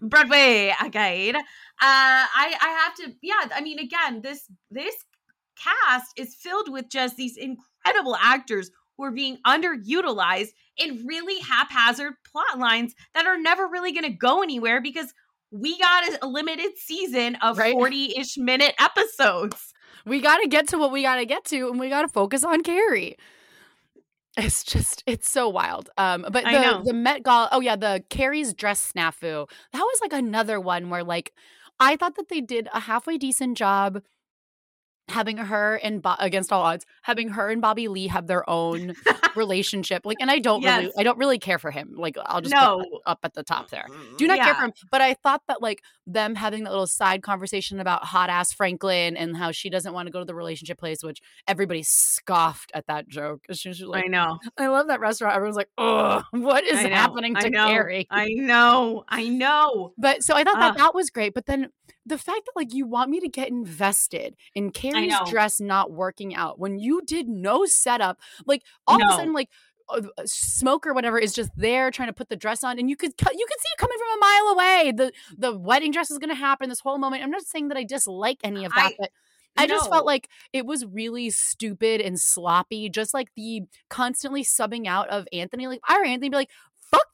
Broadway 0.00 0.72
guide. 0.90 1.36
Uh, 1.36 1.40
I 1.82 2.54
I 2.60 2.68
have 2.84 2.94
to. 2.96 3.14
Yeah, 3.22 3.48
I 3.54 3.60
mean, 3.60 3.78
again, 3.78 4.22
this 4.22 4.46
this 4.70 4.94
cast 5.56 6.12
is 6.16 6.34
filled 6.34 6.70
with 6.72 6.88
just 6.88 7.16
these 7.16 7.36
incredible 7.36 8.16
actors 8.16 8.70
who 9.00 9.06
are 9.06 9.10
being 9.10 9.38
underutilized 9.46 10.50
in 10.76 11.06
really 11.06 11.40
haphazard 11.40 12.12
plot 12.30 12.58
lines 12.58 12.94
that 13.14 13.26
are 13.26 13.38
never 13.38 13.66
really 13.66 13.92
going 13.92 14.04
to 14.04 14.10
go 14.10 14.42
anywhere 14.42 14.80
because 14.82 15.14
we 15.50 15.78
got 15.78 16.22
a, 16.22 16.26
limited 16.26 16.76
season 16.76 17.36
of 17.36 17.56
Right. 17.56 17.74
40-ish 17.76 18.36
minute 18.36 18.74
episodes. 18.78 19.72
we 20.04 20.20
got 20.20 20.38
to 20.38 20.48
get 20.48 20.68
to 20.68 20.78
what 20.78 20.92
we 20.92 21.02
got 21.02 21.16
to 21.16 21.24
get 21.24 21.44
to, 21.46 21.70
and 21.70 21.80
we 21.80 21.88
got 21.88 22.02
to 22.02 22.08
focus 22.08 22.44
on 22.44 22.62
Carrie. 22.62 23.16
It's 24.36 24.62
just, 24.62 25.02
it's 25.06 25.28
so 25.28 25.48
wild. 25.48 25.88
Um, 25.96 26.26
but 26.30 26.44
the 26.44 26.82
the 26.84 26.92
Met 26.92 27.24
Gala, 27.24 27.48
oh 27.52 27.60
yeah, 27.60 27.76
the 27.76 28.04
Carrie's 28.10 28.54
dress 28.54 28.92
snafu. 28.92 29.48
That 29.72 29.80
was 29.80 29.98
like 30.00 30.12
another 30.12 30.60
one 30.60 30.88
where 30.88 31.02
like 31.02 31.32
I 31.80 31.96
thought 31.96 32.16
that 32.16 32.28
they 32.28 32.40
did 32.40 32.68
a 32.72 32.80
halfway 32.80 33.18
decent 33.18 33.56
job 33.56 34.02
having 35.10 35.36
her 35.36 35.76
and 35.82 36.00
Bo- 36.02 36.14
against 36.18 36.52
all 36.52 36.62
odds 36.62 36.86
having 37.02 37.28
her 37.30 37.48
and 37.50 37.60
Bobby 37.60 37.88
Lee 37.88 38.06
have 38.06 38.26
their 38.26 38.48
own 38.48 38.94
relationship. 39.36 40.04
Like, 40.04 40.18
and 40.20 40.30
I 40.30 40.38
don't 40.38 40.62
really, 40.64 40.92
I 40.98 41.02
don't 41.02 41.18
really 41.18 41.38
care 41.38 41.58
for 41.58 41.70
him. 41.70 41.94
Like, 41.96 42.16
I'll 42.24 42.40
just 42.40 42.54
No. 42.54 42.78
put 42.78 43.02
up 43.06 43.18
at 43.22 43.34
the 43.34 43.42
top 43.42 43.70
there. 43.70 43.86
do 44.16 44.26
not 44.26 44.38
care 44.38 44.54
for 44.54 44.62
him. 44.62 44.72
But 44.90 45.00
I 45.00 45.14
thought 45.14 45.42
that 45.48 45.62
like 45.62 45.82
them 46.06 46.34
having 46.34 46.64
that 46.64 46.70
little 46.70 46.86
side 46.86 47.22
conversation 47.22 47.80
about 47.80 48.04
hot 48.04 48.30
ass 48.30 48.52
Franklin 48.52 49.16
and 49.16 49.36
how 49.36 49.52
she 49.52 49.70
doesn't 49.70 49.92
want 49.92 50.06
to 50.06 50.12
go 50.12 50.18
to 50.18 50.24
the 50.24 50.34
relationship 50.34 50.78
place, 50.78 51.02
which 51.02 51.20
everybody 51.46 51.82
scoffed 51.82 52.70
at 52.74 52.86
that 52.86 53.08
joke. 53.08 53.44
She 53.52 53.68
was 53.68 53.80
like, 53.80 54.04
I 54.04 54.08
know. 54.08 54.38
I 54.58 54.68
love 54.68 54.88
that 54.88 55.00
restaurant. 55.00 55.34
Everyone's 55.36 55.56
like, 55.56 55.70
oh, 55.78 56.22
what 56.32 56.64
is 56.64 56.78
I 56.78 56.88
happening 56.88 57.36
I 57.36 57.40
to 57.42 57.50
know, 57.50 57.66
Carrie? 57.68 58.06
I 58.10 58.28
know. 58.30 59.04
I 59.08 59.28
know. 59.28 59.92
But 59.98 60.22
so 60.22 60.34
I 60.34 60.44
thought 60.44 60.56
that 60.56 60.72
Ugh. 60.72 60.78
that 60.78 60.94
was 60.94 61.10
great. 61.10 61.34
But 61.34 61.46
then 61.46 61.68
the 62.06 62.18
fact 62.18 62.42
that 62.46 62.52
like 62.56 62.72
you 62.74 62.86
want 62.86 63.10
me 63.10 63.20
to 63.20 63.28
get 63.28 63.48
invested 63.48 64.36
in 64.54 64.70
Carrie's 64.70 65.12
dress 65.30 65.60
not 65.60 65.90
working 65.92 66.34
out 66.34 66.58
when 66.58 66.78
you 66.78 67.02
did 67.04 67.28
no 67.28 67.66
setup, 67.66 68.18
like 68.46 68.62
all 68.86 68.96
of 68.96 69.02
a 69.10 69.16
sudden, 69.16 69.32
like 69.32 69.48
uh, 69.88 70.02
smoke 70.24 70.86
or 70.86 70.94
whatever 70.94 71.18
is 71.18 71.32
just 71.32 71.50
there 71.56 71.90
trying 71.90 72.08
to 72.08 72.12
put 72.12 72.28
the 72.28 72.36
dress 72.36 72.62
on, 72.64 72.78
and 72.78 72.88
you 72.88 72.96
could 72.96 73.10
you 73.10 73.46
could 73.46 73.60
see 73.60 73.68
it 73.72 73.78
coming 73.78 73.98
from 73.98 74.16
a 74.16 74.20
mile 74.20 74.52
away. 74.54 74.92
The 74.96 75.12
the 75.36 75.58
wedding 75.58 75.90
dress 75.92 76.10
is 76.10 76.18
going 76.18 76.30
to 76.30 76.34
happen. 76.36 76.68
This 76.68 76.80
whole 76.80 76.98
moment. 76.98 77.22
I'm 77.22 77.30
not 77.30 77.42
saying 77.42 77.68
that 77.68 77.76
I 77.76 77.84
dislike 77.84 78.38
any 78.44 78.64
of 78.64 78.72
that, 78.74 78.86
I- 78.86 78.96
but. 78.98 79.10
I 79.56 79.66
just 79.66 79.90
felt 79.90 80.06
like 80.06 80.28
it 80.52 80.64
was 80.64 80.86
really 80.86 81.28
stupid 81.28 82.00
and 82.00 82.18
sloppy, 82.20 82.88
just 82.88 83.12
like 83.12 83.28
the 83.34 83.62
constantly 83.90 84.44
subbing 84.44 84.86
out 84.86 85.08
of 85.10 85.26
Anthony. 85.32 85.66
Like, 85.66 85.80
I 85.86 85.96
Anthony 86.06 86.30
be 86.30 86.36
like, 86.36 86.50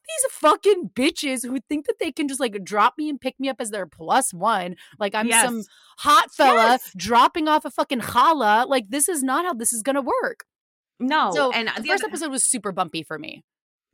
these 0.08 0.32
fucking 0.32 0.90
bitches 0.94 1.44
who 1.46 1.58
think 1.68 1.86
that 1.86 1.96
they 2.00 2.12
can 2.12 2.28
just 2.28 2.40
like 2.40 2.62
drop 2.64 2.94
me 2.96 3.08
and 3.08 3.20
pick 3.20 3.38
me 3.40 3.48
up 3.48 3.56
as 3.60 3.70
their 3.70 3.86
plus 3.86 4.32
one. 4.32 4.76
Like 4.98 5.14
I'm 5.14 5.30
some 5.30 5.62
hot 5.98 6.30
fella 6.32 6.72
Yes. 6.72 6.92
dropping 6.96 7.48
off 7.48 7.64
a 7.64 7.70
fucking 7.70 8.00
challah. 8.00 8.68
Like 8.68 8.88
this 8.88 9.08
is 9.08 9.22
not 9.22 9.44
how 9.44 9.54
this 9.54 9.72
is 9.72 9.82
gonna 9.82 10.02
work. 10.02 10.44
No. 11.00 11.30
so 11.34 11.52
and 11.52 11.68
the 11.76 11.82
the 11.82 11.88
first 11.88 12.04
other- 12.04 12.10
episode 12.10 12.30
was 12.30 12.44
super 12.44 12.72
bumpy 12.72 13.02
for 13.02 13.18
me. 13.18 13.44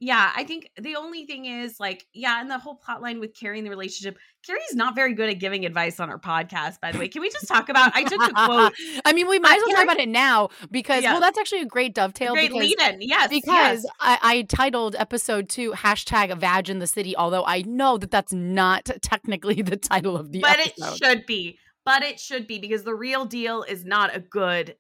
Yeah, 0.03 0.33
I 0.35 0.43
think 0.43 0.69
the 0.81 0.97
only 0.97 1.27
thing 1.27 1.45
is 1.45 1.79
like, 1.79 2.05
yeah, 2.13 2.41
and 2.41 2.51
the 2.51 2.59
whole 2.59 2.75
plot 2.75 3.01
line 3.01 3.21
with 3.21 3.39
Carrie 3.39 3.59
and 3.59 3.65
the 3.65 3.71
relationship. 3.71 4.19
Carrie's 4.45 4.75
not 4.75 4.97
very 4.97 5.15
good 5.15 5.31
at 5.31 5.39
giving 5.39 5.65
advice 5.65 6.01
on 6.01 6.09
her 6.09 6.19
podcast, 6.19 6.81
by 6.81 6.91
the 6.91 6.99
way. 6.99 7.07
Can 7.07 7.23
we 7.23 7.31
just 7.31 7.47
talk 7.47 7.69
about 7.69 7.93
I 7.95 8.03
took 8.03 8.21
a 8.21 8.33
quote. 8.33 8.73
I 9.05 9.13
mean, 9.13 9.29
we 9.29 9.39
might 9.39 9.59
as 9.59 9.63
well 9.65 9.77
talk 9.77 9.85
about 9.85 10.01
it 10.01 10.09
now 10.09 10.49
because 10.73 11.05
Yeah. 11.05 11.13
well, 11.13 11.21
that's 11.21 11.39
actually 11.39 11.61
a 11.61 11.67
great 11.67 11.95
dovetail. 11.95 12.33
Great 12.33 12.53
lead 12.53 12.81
in. 12.81 12.99
Yes. 13.01 13.29
because 13.31 13.85
yes. 13.85 13.87
I, 14.01 14.19
I 14.21 14.43
titled 14.43 14.97
episode 14.97 15.49
two 15.49 15.71
hashtag 15.71 16.37
Vag 16.37 16.69
in 16.69 16.81
the 16.81 16.89
City, 16.89 17.17
although 17.17 17.45
I 17.45 17.63
know 17.63 17.97
that 17.97 18.11
that's 18.11 18.33
not 18.33 18.91
technically 19.03 19.63
the 19.63 19.77
title 19.77 20.17
of 20.17 20.33
the 20.33 20.41
But 20.41 20.59
episode. 20.59 20.75
But 20.81 20.89
it 20.89 20.97
should 20.97 21.27
be. 21.27 21.59
But 21.85 22.03
it 22.03 22.19
should 22.19 22.49
be 22.49 22.59
because 22.59 22.83
the 22.83 22.95
real 22.97 23.25
deal 23.25 23.63
is 23.63 23.85
not 23.85 24.17
a 24.17 24.19
good 24.19 24.75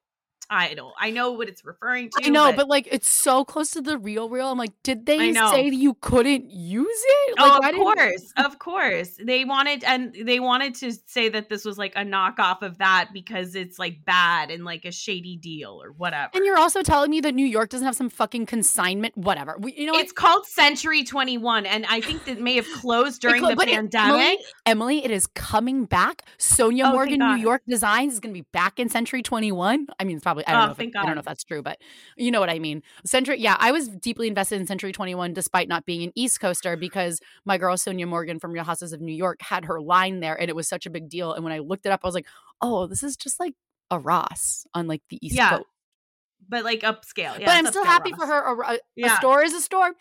title. 0.52 0.92
I 0.98 1.10
know 1.10 1.32
what 1.32 1.48
it's 1.48 1.64
referring 1.64 2.10
to. 2.10 2.26
I 2.26 2.28
know, 2.28 2.52
but, 2.52 2.68
like 2.68 2.88
it's 2.90 3.08
so 3.08 3.44
close 3.44 3.70
to 3.72 3.80
the 3.80 3.98
real 3.98 4.28
real. 4.28 4.48
I'm 4.48 4.58
like, 4.58 4.72
did 4.82 5.06
they 5.06 5.32
say 5.32 5.70
that 5.70 5.76
you 5.76 5.94
couldn't 5.94 6.50
use 6.50 6.86
it? 6.88 7.34
Oh, 7.38 7.48
Like, 7.48 7.62
why 7.62 7.68
of 7.70 7.76
course, 7.76 8.32
of 8.36 8.58
course. 8.58 9.18
They 9.22 9.44
wanted 9.44 9.84
and 9.84 10.14
they 10.24 10.40
wanted 10.40 10.74
to 10.76 10.92
say 11.06 11.28
that 11.30 11.48
this 11.48 11.64
was 11.64 11.78
like 11.78 11.92
a 11.96 12.04
knockoff 12.04 12.62
of 12.62 12.78
that 12.78 13.10
because 13.12 13.54
it's 13.54 13.78
like 13.78 14.04
bad 14.04 14.50
and 14.50 14.64
like 14.64 14.84
a 14.84 14.92
shady 14.92 15.36
deal 15.36 15.80
or 15.82 15.92
whatever. 15.92 16.30
And 16.34 16.44
you're 16.44 16.58
also 16.58 16.82
telling 16.82 17.10
me 17.10 17.20
that 17.20 17.34
New 17.34 17.46
York 17.46 17.70
doesn't 17.70 17.86
have 17.86 17.96
some 17.96 18.10
fucking 18.10 18.46
consignment, 18.46 19.16
whatever. 19.16 19.56
We, 19.58 19.74
you 19.74 19.86
know, 19.86 19.92
what? 19.92 20.02
it's 20.02 20.12
called 20.12 20.46
Century 20.46 21.04
21 21.04 21.66
and 21.66 21.86
I 21.88 22.00
think 22.00 22.24
that 22.26 22.40
may 22.40 22.56
have 22.56 22.66
closed 22.74 23.20
during 23.20 23.42
the 23.42 23.56
but 23.56 23.68
it- 23.68 23.74
pandemic. 23.74 24.12
Emily, 24.12 24.38
Emily, 24.66 25.04
it 25.04 25.10
is 25.10 25.26
coming 25.28 25.84
back. 25.84 26.22
Sonja 26.38 26.82
Oh, 26.84 26.92
Morgan, 26.92 27.18
New 27.20 27.36
York 27.36 27.62
Designs 27.68 28.14
is 28.14 28.20
going 28.20 28.34
to 28.34 28.40
be 28.40 28.46
back 28.52 28.78
in 28.80 28.88
Century 28.88 29.22
21. 29.22 29.86
I 29.98 30.04
mean, 30.04 30.16
it's 30.16 30.22
probably 30.22 30.41
I 30.46 30.52
don't 30.52 30.60
Oh, 30.62 30.66
know. 30.66 30.72
If 30.72 30.80
it- 30.80 30.96
I 30.96 31.04
don't 31.04 31.14
know 31.14 31.20
if 31.20 31.24
that's 31.24 31.44
true, 31.44 31.62
but 31.62 31.78
you 32.16 32.30
know 32.30 32.40
what 32.40 32.50
I 32.50 32.58
mean. 32.58 32.82
Century, 33.04 33.38
yeah, 33.40 33.56
I 33.58 33.72
was 33.72 33.88
deeply 33.88 34.28
invested 34.28 34.60
in 34.60 34.66
Century 34.66 34.92
21 34.92 35.32
despite 35.32 35.68
not 35.68 35.84
being 35.86 36.02
an 36.02 36.12
East 36.14 36.40
Coaster 36.40 36.76
because 36.76 37.20
my 37.44 37.58
girl 37.58 37.76
Sonja 37.76 38.06
Morgan 38.08 38.38
from 38.38 38.52
Real 38.52 38.64
Houses 38.64 38.92
of 38.92 39.00
New 39.00 39.14
York 39.14 39.40
had 39.42 39.64
her 39.66 39.80
line 39.80 40.20
there, 40.20 40.38
and 40.40 40.48
it 40.48 40.56
was 40.56 40.68
such 40.68 40.86
a 40.86 40.90
big 40.90 41.08
deal. 41.08 41.32
And 41.32 41.44
when 41.44 41.52
I 41.52 41.58
looked 41.58 41.86
it 41.86 41.90
up, 41.92 42.00
I 42.04 42.06
was 42.08 42.14
like, 42.14 42.26
oh, 42.60 42.86
this 42.86 43.02
is 43.02 43.16
just 43.16 43.38
like 43.40 43.54
a 43.90 43.98
Ross 43.98 44.66
on 44.74 44.86
like 44.86 45.02
the 45.10 45.18
East 45.24 45.34
Yeah, 45.36 45.50
Coast. 45.58 45.64
but 46.48 46.64
like 46.64 46.80
upscale. 46.80 47.38
Yeah, 47.38 47.46
but 47.46 47.48
I'm 47.50 47.66
still 47.66 47.84
happy 47.84 48.12
Ross. 48.12 48.20
for 48.20 48.26
her. 48.26 48.62
A, 48.62 48.74
a- 48.74 48.78
Yeah. 48.96 49.18
store 49.18 49.42
is 49.42 49.52
a 49.54 49.60
store. 49.60 49.92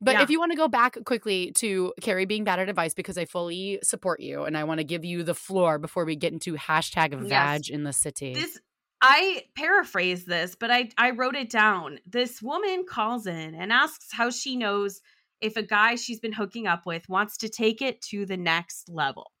But 0.00 0.12
Yeah. 0.14 0.22
if 0.22 0.30
you 0.30 0.38
want 0.38 0.52
to 0.52 0.56
go 0.56 0.68
back 0.68 0.96
quickly 1.04 1.50
to 1.56 1.92
Carrie 2.00 2.24
being 2.24 2.44
bad 2.44 2.60
at 2.60 2.68
advice, 2.68 2.94
because 2.94 3.18
I 3.18 3.24
fully 3.24 3.80
support 3.82 4.20
you 4.20 4.44
and 4.44 4.56
I 4.56 4.62
want 4.62 4.78
to 4.78 4.84
give 4.84 5.04
you 5.04 5.24
the 5.24 5.34
floor 5.34 5.76
before 5.80 6.04
we 6.04 6.14
get 6.14 6.32
into 6.32 6.54
hashtag 6.54 7.10
Yes. 7.12 7.28
vag 7.28 7.68
in 7.68 7.82
the 7.82 7.92
city. 7.92 8.32
This 8.34 8.60
I 9.00 9.44
paraphrase 9.54 10.24
this, 10.24 10.54
but 10.54 10.70
I 10.70 10.90
I 10.98 11.10
wrote 11.10 11.36
it 11.36 11.50
down. 11.50 12.00
This 12.06 12.42
woman 12.42 12.84
calls 12.88 13.26
in 13.26 13.54
and 13.54 13.72
asks 13.72 14.12
how 14.12 14.30
she 14.30 14.56
knows 14.56 15.00
if 15.40 15.56
a 15.56 15.62
guy 15.62 15.94
she's 15.94 16.20
been 16.20 16.32
hooking 16.32 16.66
up 16.66 16.84
with 16.84 17.08
wants 17.08 17.36
to 17.38 17.48
take 17.48 17.80
it 17.80 18.00
to 18.02 18.26
the 18.26 18.36
next 18.36 18.88
level. 18.88 19.32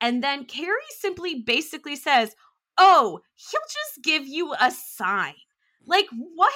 And 0.00 0.22
then 0.22 0.44
Carrie 0.44 0.78
simply 0.90 1.42
basically 1.42 1.96
says, 1.96 2.34
Oh, 2.78 3.20
he'll 3.34 3.60
just 3.62 4.04
give 4.04 4.26
you 4.26 4.54
a 4.58 4.70
sign. 4.70 5.34
Like, 5.86 6.06
what? 6.12 6.52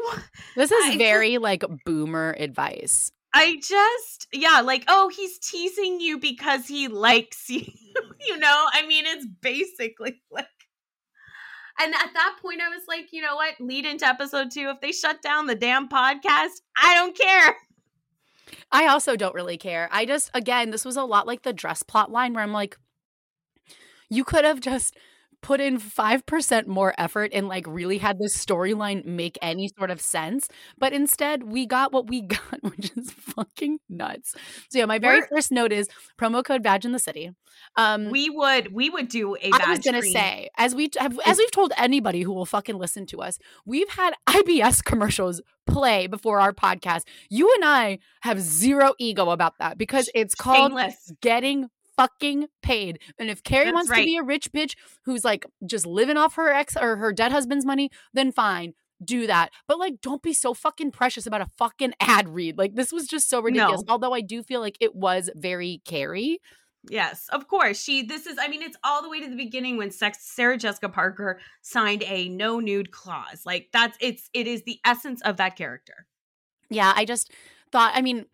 This 0.56 0.72
is 0.72 0.96
very 0.96 1.38
like 1.38 1.64
boomer 1.84 2.34
advice. 2.38 3.12
I 3.32 3.56
just, 3.56 4.28
yeah, 4.32 4.60
like, 4.60 4.84
oh, 4.86 5.08
he's 5.08 5.38
teasing 5.38 6.00
you 6.00 6.18
because 6.18 6.66
he 6.66 6.86
likes 6.86 7.48
you. 7.50 7.64
you 8.26 8.38
know, 8.38 8.66
I 8.72 8.86
mean, 8.86 9.04
it's 9.06 9.26
basically 9.40 10.22
like, 10.30 10.46
and 11.80 11.94
at 11.94 12.14
that 12.14 12.36
point, 12.40 12.60
I 12.60 12.68
was 12.68 12.82
like, 12.86 13.12
you 13.12 13.20
know 13.22 13.36
what? 13.36 13.54
Lead 13.60 13.84
into 13.84 14.06
episode 14.06 14.50
two. 14.50 14.68
If 14.68 14.80
they 14.80 14.92
shut 14.92 15.22
down 15.22 15.46
the 15.46 15.54
damn 15.54 15.88
podcast, 15.88 16.60
I 16.80 16.94
don't 16.94 17.16
care. 17.16 17.56
I 18.70 18.86
also 18.86 19.16
don't 19.16 19.34
really 19.34 19.56
care. 19.56 19.88
I 19.90 20.04
just, 20.04 20.30
again, 20.34 20.70
this 20.70 20.84
was 20.84 20.96
a 20.96 21.04
lot 21.04 21.26
like 21.26 21.42
the 21.42 21.52
dress 21.52 21.82
plot 21.82 22.12
line 22.12 22.34
where 22.34 22.44
I'm 22.44 22.52
like, 22.52 22.78
you 24.08 24.24
could 24.24 24.44
have 24.44 24.60
just 24.60 24.96
put 25.44 25.60
in 25.60 25.78
5% 25.78 26.66
more 26.66 26.94
effort 26.96 27.30
and 27.34 27.48
like 27.48 27.66
really 27.68 27.98
had 27.98 28.18
this 28.18 28.34
storyline 28.36 29.04
make 29.04 29.36
any 29.42 29.68
sort 29.78 29.90
of 29.90 30.00
sense. 30.00 30.48
But 30.78 30.94
instead, 30.94 31.42
we 31.42 31.66
got 31.66 31.92
what 31.92 32.06
we 32.08 32.22
got, 32.36 32.62
which 32.62 32.90
is 32.96 33.10
fucking 33.10 33.78
nuts. 33.90 34.34
So 34.70 34.78
yeah, 34.78 34.86
my 34.86 34.98
very 34.98 35.18
We're- 35.18 35.28
first 35.30 35.52
note 35.52 35.70
is 35.70 35.86
promo 36.18 36.42
code 36.42 36.62
Vag 36.62 36.84
in 36.86 36.92
the 36.92 36.98
City. 36.98 37.30
Um 37.76 38.08
We 38.10 38.30
would, 38.30 38.72
we 38.72 38.88
would 38.90 39.08
do 39.08 39.36
a 39.36 39.50
I 39.52 39.70
was 39.70 39.80
gonna 39.80 40.02
say, 40.02 40.48
as 40.56 40.74
we 40.74 40.88
have, 40.98 41.18
as 41.26 41.36
we've 41.38 41.50
told 41.50 41.72
anybody 41.76 42.22
who 42.22 42.32
will 42.32 42.46
fucking 42.46 42.78
listen 42.78 43.04
to 43.06 43.20
us, 43.20 43.38
we've 43.66 43.90
had 43.90 44.14
IBS 44.26 44.82
commercials 44.82 45.40
play 45.66 46.06
before 46.06 46.40
our 46.40 46.52
podcast. 46.52 47.02
You 47.30 47.52
and 47.56 47.64
I 47.64 47.98
have 48.22 48.40
zero 48.40 48.94
ego 48.98 49.28
about 49.30 49.54
that 49.58 49.76
because 49.78 50.10
it's 50.14 50.34
called 50.34 50.70
Shameless. 50.72 51.12
getting 51.20 51.68
fucking 51.96 52.48
paid. 52.62 53.00
And 53.18 53.30
if 53.30 53.42
Carrie 53.42 53.66
That's 53.66 53.74
wants 53.74 53.90
to 53.90 54.04
be 54.04 54.16
a 54.16 54.22
rich 54.22 54.52
bitch 54.52 54.74
who's 55.04 55.24
like 55.24 55.46
just 55.66 55.86
living 55.86 56.16
off 56.16 56.34
her 56.34 56.52
ex 56.52 56.76
or 56.76 56.96
her 56.96 57.12
dead 57.12 57.32
husband's 57.32 57.66
money, 57.66 57.90
then 58.12 58.32
fine. 58.32 58.74
Do 59.04 59.26
that. 59.26 59.50
But 59.66 59.78
like 59.78 60.00
don't 60.00 60.22
be 60.22 60.32
so 60.32 60.54
fucking 60.54 60.92
precious 60.92 61.26
about 61.26 61.40
a 61.40 61.46
fucking 61.58 61.94
ad 62.00 62.28
read. 62.28 62.58
Like 62.58 62.74
this 62.74 62.92
was 62.92 63.06
just 63.06 63.28
so 63.28 63.40
ridiculous. 63.40 63.82
No. 63.86 63.92
Although 63.92 64.14
I 64.14 64.20
do 64.20 64.42
feel 64.42 64.60
like 64.60 64.76
it 64.80 64.94
was 64.94 65.30
very 65.34 65.80
Carrie. 65.84 66.38
Yes, 66.90 67.28
of 67.30 67.48
course. 67.48 67.80
She 67.80 68.02
this 68.02 68.26
is 68.26 68.36
I 68.38 68.48
mean 68.48 68.62
it's 68.62 68.76
all 68.84 69.02
the 69.02 69.08
way 69.08 69.20
to 69.20 69.28
the 69.28 69.36
beginning 69.36 69.76
when 69.76 69.90
sex 69.90 70.18
Sarah 70.20 70.58
Jessica 70.58 70.88
Parker 70.88 71.40
signed 71.62 72.02
a 72.06 72.28
no 72.28 72.60
nude 72.60 72.90
clause. 72.90 73.42
Like 73.44 73.68
that's 73.72 73.96
it's 74.00 74.28
it 74.32 74.46
is 74.46 74.62
the 74.62 74.78
essence 74.84 75.20
of 75.22 75.38
that 75.38 75.56
character. 75.56 76.06
Yeah, 76.70 76.92
I 76.94 77.04
just 77.04 77.30
thought, 77.72 77.92
I 77.94 78.02
mean, 78.02 78.26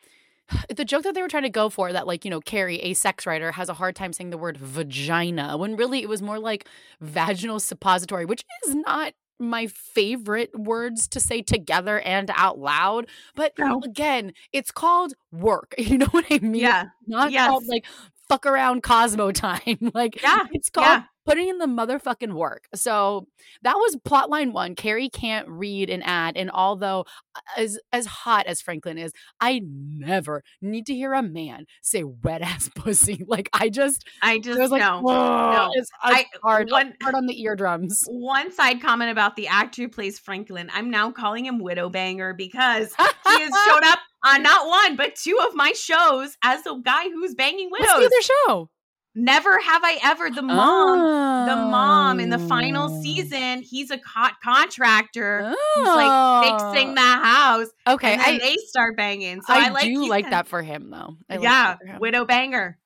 the 0.77 0.85
joke 0.85 1.03
that 1.05 1.15
they 1.15 1.23
were 1.23 1.29
trying 1.29 1.43
to 1.45 1.51
go 1.51 1.69
for 1.69 1.93
that, 1.93 2.07
like, 2.07 2.25
you 2.25 2.31
know, 2.31 2.41
Carrie, 2.41 2.81
a 2.81 2.95
sex 2.95 3.27
writer, 3.27 3.53
has 3.53 3.69
a 3.69 3.75
hard 3.75 3.97
time 3.97 4.13
saying 4.13 4.31
the 4.31 4.39
word 4.39 4.57
vagina 4.57 5.57
when 5.57 5.77
really 5.77 6.03
it 6.03 6.09
was 6.09 6.23
more 6.23 6.39
like 6.39 6.67
vaginal 7.01 7.61
suppository, 7.61 8.25
which 8.25 8.45
is 8.67 8.75
not 8.75 9.15
my 9.39 9.67
favorite 9.69 10.51
words 10.59 11.09
to 11.09 11.19
say 11.19 11.41
together 11.43 12.01
and 12.01 12.31
out 12.35 12.59
loud. 12.59 13.07
But 13.35 13.55
No. 13.59 13.81
again, 13.83 14.33
it's 14.53 14.71
called 14.71 15.15
work. 15.33 15.75
You 15.91 15.99
know 15.99 16.07
what 16.07 16.27
I 16.31 16.39
mean? 16.39 16.57
Yeah. 16.57 16.87
Not 17.07 17.33
yes. 17.33 17.49
called 17.49 17.67
like 17.67 17.87
fuck 18.29 18.47
around 18.47 18.83
Cosmo 18.83 19.33
time. 19.33 19.91
like, 19.95 20.23
Yeah, 20.23 20.47
it's 20.53 20.71
called 20.71 20.87
yeah. 20.87 21.03
Putting 21.31 21.49
in 21.49 21.59
the 21.59 21.66
motherfucking 21.66 22.33
work. 22.33 22.64
So 22.74 23.28
that 23.62 23.74
was 23.76 23.97
plot 24.05 24.31
line 24.31 24.53
one. 24.53 24.74
Carrie 24.74 25.09
can't 25.09 25.49
read 25.49 25.89
an 25.89 26.03
ad. 26.03 26.37
And 26.37 26.51
although 26.51 27.05
uh, 27.37 27.41
as 27.57 27.78
as 27.93 28.07
hot 28.07 28.47
as 28.47 28.61
Franklin 28.61 28.99
is, 28.99 29.12
I 29.41 29.61
never 29.64 30.43
need 30.61 30.87
to 30.87 30.95
hear 30.95 31.12
a 31.12 31.22
man 31.22 31.66
say 31.83 32.03
wet 32.03 32.43
ass 32.43 32.68
pussy. 32.74 33.22
Like 33.26 33.49
I 33.53 33.68
just 33.68 34.05
I 34.22 34.33
I 34.33 34.39
just 34.39 34.59
was 34.59 34.70
like, 34.70 34.81
no. 34.81 35.01
No. 35.03 35.70
it's, 35.74 35.91
I- 36.03 36.26
hard, 36.43 36.70
one- 36.70 36.95
hard 37.03 37.14
on 37.14 37.26
the 37.26 37.41
eardrums. 37.43 38.05
One 38.09 38.51
side 38.53 38.81
comment 38.83 39.11
about 39.11 39.37
the 39.37 39.47
actor 39.47 39.83
who 39.83 39.89
plays 39.89 40.18
Franklin. 40.18 40.68
I'm 40.72 40.91
now 40.91 41.11
calling 41.12 41.47
him 41.47 41.61
Widowbanger 41.61 42.37
because 42.37 42.93
he 42.97 43.05
has 43.43 43.53
showed 43.66 43.85
up 43.85 44.01
on 44.24 44.43
not 44.43 44.66
one 44.66 44.97
but 44.97 45.14
two 45.14 45.39
of 45.47 45.55
my 45.55 45.72
shows 45.72 46.37
as 46.43 46.62
the 46.64 46.74
guy 46.85 47.05
who's 47.11 47.35
banging 47.35 47.70
widows. 47.70 47.89
other 47.91 48.11
show? 48.22 48.70
Never 49.15 49.59
have 49.59 49.83
I 49.85 49.99
ever 50.05 50.31
the 50.31 50.41
mom. 50.43 51.47
The 51.49 51.57
mom 51.57 52.21
in 52.21 52.31
the 52.31 52.39
final 52.39 52.89
Oh. 52.91 53.03
season, 53.03 53.63
he's 53.63 53.91
a 53.91 53.99
co- 53.99 54.29
contractor 54.43 55.43
Oh. 55.53 55.57
who's 55.75 55.87
like 55.87 56.73
fixing 56.75 56.91
oh. 56.91 56.95
the 56.95 57.01
house. 57.01 57.67
Okay, 57.89 58.13
and 58.13 58.21
then 58.21 58.35
I, 58.37 58.39
they 58.39 58.57
start 58.69 58.97
banging. 58.97 59.43
So 59.43 59.53
I, 59.53 59.67
I, 59.67 59.69
like 59.71 59.85
do 59.85 60.09
like 60.09 60.25
kinda- 60.27 60.37
that 60.37 60.47
for 60.49 60.63
him 60.63 60.91
though. 60.91 61.17
I 61.29 61.35
yeah, 61.39 61.41
that 61.41 61.79
for 61.81 61.87
him. 61.87 61.99
widow 61.99 62.25
banger. 62.25 62.79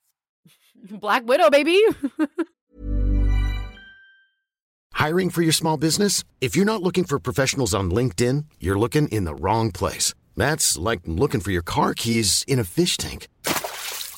Black 0.91 1.27
Widow, 1.27 1.51
baby. 1.51 1.79
Hiring 4.93 5.29
for 5.31 5.43
your 5.43 5.53
small 5.53 5.77
business? 5.77 6.25
If 6.41 6.57
you're 6.57 6.65
not 6.65 6.83
looking 6.83 7.05
for 7.05 7.19
professionals 7.19 7.75
on 7.75 7.91
LinkedIn, 7.91 8.45
you're 8.61 8.79
looking 8.79 9.09
in 9.09 9.25
the 9.25 9.35
wrong 9.35 9.71
place. 9.73 10.15
That's 10.37 10.79
like 10.79 11.01
looking 11.05 11.41
for 11.41 11.51
your 11.51 11.63
car 11.63 11.95
keys 11.95 12.45
in 12.49 12.59
a 12.59 12.65
fish 12.65 12.97
tank. 12.97 13.29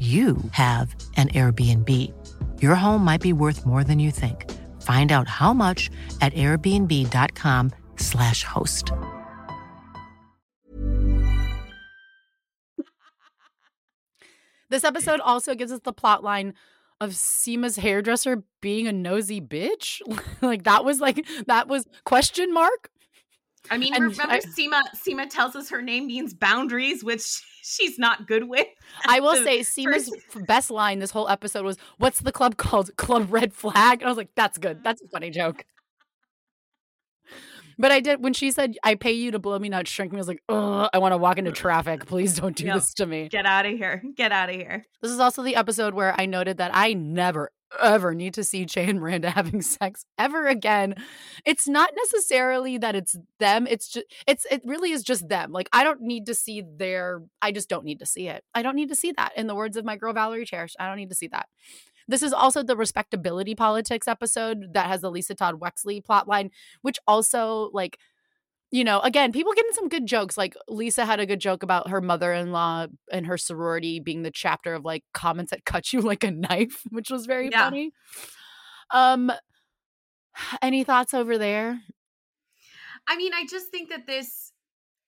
you 0.00 0.38
have 0.52 0.96
an 1.16 1.28
Airbnb. 1.28 2.10
Your 2.62 2.74
home 2.74 3.04
might 3.04 3.20
be 3.20 3.34
worth 3.34 3.66
more 3.66 3.84
than 3.84 3.98
you 3.98 4.10
think. 4.10 4.50
Find 4.80 5.12
out 5.12 5.28
how 5.28 5.52
much 5.52 5.90
at 6.22 6.32
airbnb.com/slash 6.32 8.44
host. 8.44 8.92
This 14.70 14.84
episode 14.84 15.20
also 15.20 15.54
gives 15.54 15.72
us 15.72 15.80
the 15.82 15.92
plot 15.92 16.22
line 16.22 16.54
of 17.00 17.16
Seema's 17.16 17.76
hairdresser 17.76 18.44
being 18.60 18.86
a 18.86 18.92
nosy 18.92 19.40
bitch. 19.40 20.00
like 20.42 20.62
that 20.62 20.84
was 20.84 21.00
like 21.00 21.26
that 21.46 21.68
was 21.68 21.86
question 22.04 22.54
mark. 22.54 22.90
I 23.70 23.78
mean, 23.78 23.94
And 23.94 24.02
remember 24.04 24.34
I- 24.34 24.40
Seema 24.40 24.82
Seema 24.96 25.28
tells 25.30 25.54
us 25.56 25.68
her 25.70 25.80
name 25.82 26.06
means 26.08 26.34
boundaries, 26.34 27.04
which 27.04 27.22
she's 27.62 27.98
not 27.98 28.26
good 28.26 28.48
with. 28.48 28.66
I 29.06 29.20
will 29.20 29.36
say 29.36 29.60
Seema's 29.60 30.12
f- 30.34 30.46
best 30.46 30.70
line 30.70 30.98
this 30.98 31.10
whole 31.12 31.28
episode 31.28 31.64
was, 31.64 31.76
"What's 31.98 32.20
the 32.20 32.32
club 32.32 32.56
called? 32.56 32.94
Club 32.96 33.32
Red 33.32 33.52
Flag." 33.54 34.00
And 34.00 34.06
I 34.06 34.10
was 34.10 34.16
like, 34.18 34.30
"That's 34.34 34.58
good. 34.58 34.76
Mm-hmm. 34.78 34.84
That's 34.84 35.02
a 35.02 35.08
funny 35.08 35.30
joke." 35.30 35.64
But 37.78 37.90
I 37.90 38.00
did 38.00 38.22
when 38.22 38.34
she 38.34 38.50
said, 38.50 38.76
"I 38.84 38.94
pay 38.94 39.12
you 39.12 39.30
to 39.30 39.38
blow 39.38 39.58
me, 39.58 39.68
not 39.70 39.88
shrink 39.88 40.12
me." 40.12 40.18
I 40.18 40.20
was 40.20 40.28
like, 40.28 40.42
"Ugh, 40.48 40.90
I 40.92 40.98
want 40.98 41.12
to 41.12 41.16
walk 41.16 41.38
into 41.38 41.52
traffic. 41.52 42.04
Please 42.06 42.38
don't 42.38 42.54
do 42.54 42.66
No. 42.66 42.74
this 42.74 42.92
to 42.94 43.06
me." 43.06 43.28
Get 43.28 43.46
out 43.46 43.64
of 43.64 43.72
here. 43.72 44.02
Get 44.16 44.32
out 44.32 44.50
of 44.50 44.54
here. 44.56 44.84
This 45.00 45.10
is 45.12 45.18
also 45.20 45.42
the 45.42 45.56
episode 45.56 45.94
where 45.94 46.14
I 46.18 46.26
noted 46.26 46.58
that 46.58 46.72
I 46.74 46.92
never 46.92 47.50
ever 47.80 48.14
need 48.14 48.34
to 48.34 48.44
see 48.44 48.66
Che 48.66 48.88
and 48.88 49.00
Miranda 49.00 49.30
having 49.40 49.62
sex 49.62 50.04
ever 50.18 50.46
again. 50.46 50.94
It's 51.44 51.68
not 51.68 51.90
necessarily 51.96 52.78
that 52.78 52.96
it's 52.96 53.16
them. 53.38 53.66
It's 53.66 53.88
just 53.88 54.06
it's 54.26 54.46
it 54.50 54.62
really 54.64 54.92
is 54.92 55.02
just 55.02 55.28
them. 55.28 55.52
Like 55.52 55.68
I 55.72 55.84
don't 55.84 56.00
need 56.00 56.26
to 56.26 56.34
see 56.34 56.62
their 56.62 57.22
I 57.42 57.52
just 57.52 57.68
don't 57.68 57.84
need 57.84 58.00
to 58.00 58.06
see 58.06 58.28
it. 58.28 58.44
I 58.54 58.62
don't 58.62 58.76
need 58.76 58.88
to 58.88 58.96
see 58.96 59.12
that. 59.16 59.32
In 59.36 59.46
the 59.46 59.54
words 59.54 59.76
of 59.76 59.84
my 59.84 59.96
girl 59.96 60.12
Valerie 60.12 60.44
Cherish, 60.44 60.74
I 60.78 60.86
don't 60.86 60.96
need 60.96 61.10
to 61.10 61.16
see 61.16 61.28
that. 61.28 61.48
This 62.08 62.22
is 62.24 62.32
also 62.32 62.64
the 62.64 62.76
respectability 62.76 63.54
politics 63.54 64.08
episode 64.08 64.74
that 64.74 64.86
has 64.86 65.00
the 65.00 65.12
Lisa 65.12 65.36
Todd 65.36 65.60
Wexley 65.60 66.02
plotline, 66.04 66.50
which 66.82 66.98
also 67.06 67.70
like 67.72 67.98
you 68.70 68.84
know, 68.84 69.00
again, 69.00 69.32
people 69.32 69.52
getting 69.54 69.72
some 69.72 69.88
good 69.88 70.06
jokes. 70.06 70.38
Like 70.38 70.54
Lisa 70.68 71.04
had 71.04 71.20
a 71.20 71.26
good 71.26 71.40
joke 71.40 71.62
about 71.62 71.90
her 71.90 72.00
mother-in-law 72.00 72.86
and 73.12 73.26
her 73.26 73.36
sorority 73.38 74.00
being 74.00 74.22
the 74.22 74.30
chapter 74.30 74.74
of 74.74 74.84
like 74.84 75.04
comments 75.12 75.50
that 75.50 75.64
cut 75.64 75.92
you 75.92 76.00
like 76.00 76.24
a 76.24 76.30
knife, 76.30 76.82
which 76.90 77.10
was 77.10 77.26
very 77.26 77.50
Yeah. 77.50 77.58
funny. 77.58 77.92
Um 78.92 79.32
Any 80.62 80.84
thoughts 80.84 81.14
over 81.14 81.38
there? 81.38 81.80
I 83.06 83.16
mean, 83.16 83.32
I 83.34 83.46
just 83.46 83.68
think 83.68 83.88
that 83.90 84.06
this 84.06 84.52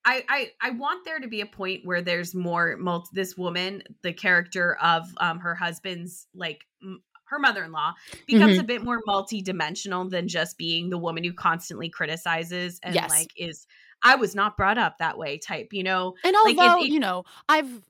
I, 0.05 0.25
I 0.29 0.53
I 0.63 0.71
want 0.73 1.05
there 1.05 1.21
to 1.21 1.29
be 1.29 1.43
a 1.43 1.47
point 1.47 1.83
where 1.85 2.03
there's 2.03 2.35
more 2.35 2.77
multi, 2.79 3.11
this 3.15 3.37
woman, 3.37 3.83
the 4.03 4.13
character 4.13 4.77
of 4.77 5.09
um 5.19 5.41
her 5.41 5.55
husband's 5.55 6.29
like 6.35 6.67
m- 6.83 7.03
her 7.33 7.39
mother-in-law 7.39 7.95
becomes 8.27 8.57
Mhm. 8.57 8.61
a 8.61 8.63
bit 8.65 8.85
more 8.85 9.01
multi-dimensional 9.07 10.09
than 10.09 10.29
just 10.29 10.57
being 10.59 10.91
the 10.91 10.99
woman 10.99 11.25
who 11.25 11.33
constantly 11.33 11.89
criticizes 11.89 12.79
and 12.83 12.95
Yes. 12.95 13.11
like 13.11 13.33
is 13.37 13.67
I 14.05 14.17
was 14.17 14.35
not 14.35 14.57
brought 14.57 14.79
up 14.79 14.99
that 14.99 15.17
way 15.17 15.39
type, 15.39 15.73
you 15.73 15.83
know. 15.85 16.15
And 16.25 16.35
Like, 16.45 16.55
it- 16.55 16.59
although, 16.61 16.83
it- 16.85 16.91
you 16.91 17.01
know, 17.01 17.25
I've 17.49 17.83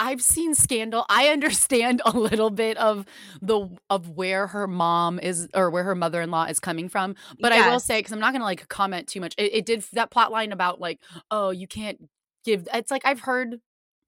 I've 0.00 0.20
seen 0.22 0.56
Scandal. 0.56 1.04
I 1.08 1.28
understand 1.28 2.02
a 2.04 2.10
little 2.10 2.50
bit 2.50 2.76
of 2.78 3.06
the 3.40 3.68
of 3.88 4.08
where 4.10 4.48
her 4.48 4.66
mom 4.66 5.20
is 5.20 5.48
or 5.54 5.70
where 5.70 5.84
her 5.84 5.94
mother-in-law 5.94 6.46
is 6.46 6.58
coming 6.58 6.88
from, 6.88 7.14
but 7.38 7.52
I 7.52 7.70
will 7.70 7.78
say 7.78 8.02
cuz 8.02 8.10
I'm 8.12 8.18
not 8.18 8.32
going 8.32 8.40
to 8.40 8.44
like 8.44 8.68
comment 8.68 9.06
too 9.06 9.20
much. 9.20 9.34
It, 9.38 9.54
it 9.54 9.66
did 9.66 9.82
that 9.92 10.10
plot 10.10 10.32
line 10.32 10.50
about 10.50 10.80
like, 10.80 11.00
oh, 11.30 11.50
you 11.50 11.68
can't 11.68 12.08
give 12.44 12.66
it's 12.74 12.90
like 12.90 13.02
I've 13.04 13.20
heard 13.20 13.60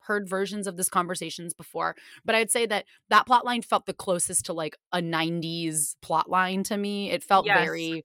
heard 0.06 0.28
versions 0.28 0.66
of 0.66 0.76
this 0.76 0.88
conversations 0.88 1.54
before, 1.54 1.96
but 2.24 2.34
I'd 2.34 2.50
say 2.50 2.66
that 2.66 2.86
that 3.10 3.26
plot 3.26 3.44
line 3.44 3.62
felt 3.62 3.86
the 3.86 3.94
closest 3.94 4.46
to 4.46 4.52
like 4.52 4.76
a 4.92 5.00
90s 5.02 5.96
plot 6.02 6.28
line 6.30 6.62
to 6.64 6.76
me. 6.76 7.10
It 7.10 7.22
felt 7.22 7.50
Yes. 7.50 7.92
very 7.92 8.04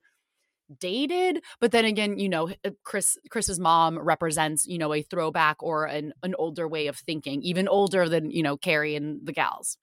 dated 0.78 1.42
but 1.60 1.70
then 1.72 1.84
again 1.84 2.18
you 2.18 2.28
know 2.28 2.48
uh, 2.64 2.70
chris 2.82 3.18
chris's 3.30 3.60
mom 3.60 3.98
represents 3.98 4.66
you 4.66 4.78
know 4.78 4.94
a 4.94 5.02
throwback 5.02 5.62
or 5.62 5.84
an 5.84 6.14
an 6.22 6.34
older 6.38 6.66
way 6.66 6.86
of 6.86 6.96
thinking 6.96 7.42
even 7.42 7.68
older 7.68 8.08
than 8.08 8.30
you 8.30 8.42
know 8.42 8.56
carrie 8.56 8.96
and 8.96 9.26
the 9.26 9.32
gals 9.32 9.76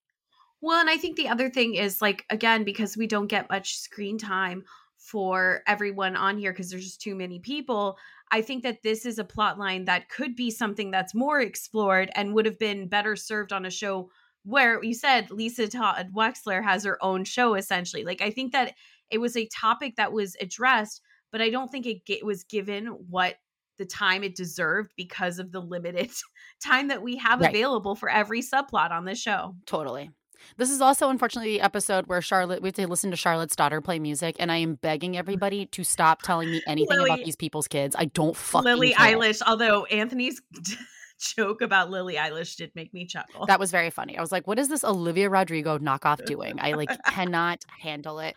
Well, 0.61 0.79
and 0.79 0.89
I 0.89 0.97
think 0.97 1.15
the 1.15 1.29
other 1.29 1.49
thing 1.49 1.75
is 1.75 2.01
like 2.01 2.25
again 2.29 2.63
because 2.63 2.97
we 2.97 3.07
don't 3.07 3.27
get 3.27 3.49
much 3.49 3.77
screen 3.77 4.17
time 4.17 4.65
for 4.97 5.63
everyone 5.65 6.17
on 6.17 6.37
here 6.37 6.51
because 6.51 6.69
there's 6.69 6.83
just 6.83 7.01
too 7.01 7.15
many 7.15 7.39
people. 7.39 7.97
I 8.31 8.41
think 8.41 8.63
that 8.63 8.83
this 8.83 9.05
is 9.05 9.17
a 9.19 9.23
plot 9.23 9.57
line 9.57 9.85
that 9.85 10.09
could 10.09 10.35
be 10.35 10.51
something 10.51 10.91
that's 10.91 11.15
more 11.15 11.39
explored 11.41 12.11
and 12.15 12.33
would 12.33 12.45
have 12.45 12.59
been 12.59 12.87
better 12.87 13.15
served 13.15 13.51
on 13.51 13.65
a 13.65 13.71
show 13.71 14.09
where 14.43 14.83
you 14.83 14.93
said 14.93 15.31
Lisa 15.31 15.67
Todd 15.67 16.11
Wexley 16.15 16.63
has 16.63 16.83
her 16.83 16.97
own 17.03 17.23
show 17.23 17.55
essentially. 17.55 18.03
Like 18.03 18.21
I 18.21 18.29
think 18.31 18.51
that 18.53 18.75
it 19.09 19.17
was 19.17 19.35
a 19.35 19.47
topic 19.47 19.95
that 19.97 20.13
was 20.13 20.35
addressed, 20.39 21.01
but 21.31 21.41
I 21.41 21.49
don't 21.49 21.69
think 21.71 21.87
it 21.87 22.25
was 22.25 22.43
given 22.43 22.85
what 22.87 23.35
the 23.77 23.85
time 23.85 24.23
it 24.23 24.35
deserved 24.35 24.91
because 24.95 25.39
of 25.39 25.51
the 25.51 25.61
limited 25.61 26.11
time 26.63 26.89
that 26.89 27.01
we 27.01 27.15
have 27.17 27.39
Right. 27.41 27.49
available 27.49 27.95
for 27.95 28.09
every 28.09 28.41
subplot 28.41 28.91
on 28.91 29.05
this 29.05 29.19
show. 29.19 29.55
totally 29.65 30.11
this 30.57 30.69
is 30.69 30.81
also 30.81 31.09
unfortunately 31.09 31.53
the 31.53 31.61
episode 31.61 32.07
where 32.07 32.21
charlotte 32.21 32.61
we 32.61 32.67
have 32.67 32.75
to 32.75 32.87
listen 32.87 33.11
to 33.11 33.17
charlotte's 33.17 33.55
daughter 33.55 33.81
play 33.81 33.99
music 33.99 34.35
and 34.39 34.51
i 34.51 34.57
am 34.57 34.75
begging 34.75 35.17
everybody 35.17 35.65
to 35.65 35.83
stop 35.83 36.21
telling 36.21 36.49
me 36.49 36.61
anything 36.67 36.99
about 36.99 37.19
these 37.19 37.35
people's 37.35 37.67
kids 37.67 37.95
i 37.97 38.05
don't 38.05 38.35
fucking 38.35 38.65
Lily 38.65 38.93
care. 38.93 39.17
Eilish, 39.17 39.41
although 39.45 39.85
Anthony's 39.85 40.41
joke 41.19 41.61
about 41.61 41.89
Lily 41.89 42.15
Eilish 42.15 42.55
did 42.55 42.71
make 42.75 42.93
me 42.93 43.05
chuckle. 43.05 43.45
That 43.45 43.59
was 43.59 43.71
very 43.71 43.89
funny. 43.89 44.17
I 44.17 44.21
was 44.21 44.31
like, 44.31 44.47
what 44.47 44.57
is 44.57 44.69
this 44.69 44.83
Olivia 44.83 45.29
Rodrigo 45.29 45.77
knockoff 45.77 46.23
doing? 46.25 46.59
I 46.59 46.73
like 46.73 46.89
cannot 47.05 47.65
handle 47.79 48.19
it. 48.19 48.35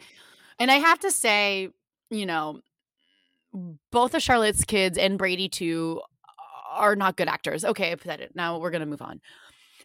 And 0.59 0.71
I 0.71 0.77
have 0.77 0.99
to 1.01 1.11
say, 1.11 1.71
you 2.11 2.27
know, 2.27 2.61
both 3.91 4.15
of 4.15 4.23
Charlotte's 4.23 4.65
kids 4.65 4.99
and 4.99 5.19
Brady 5.19 5.49
too 5.49 6.01
are 6.73 6.97
not 6.97 7.17
good 7.17 7.29
actors. 7.29 7.65
Okay, 7.65 7.93
I've 7.93 8.03
said 8.03 8.21
it. 8.21 8.33
Now 8.35 8.59
we're 8.59 8.71
gonna 8.71 8.87
move 8.87 9.03
on. 9.03 9.21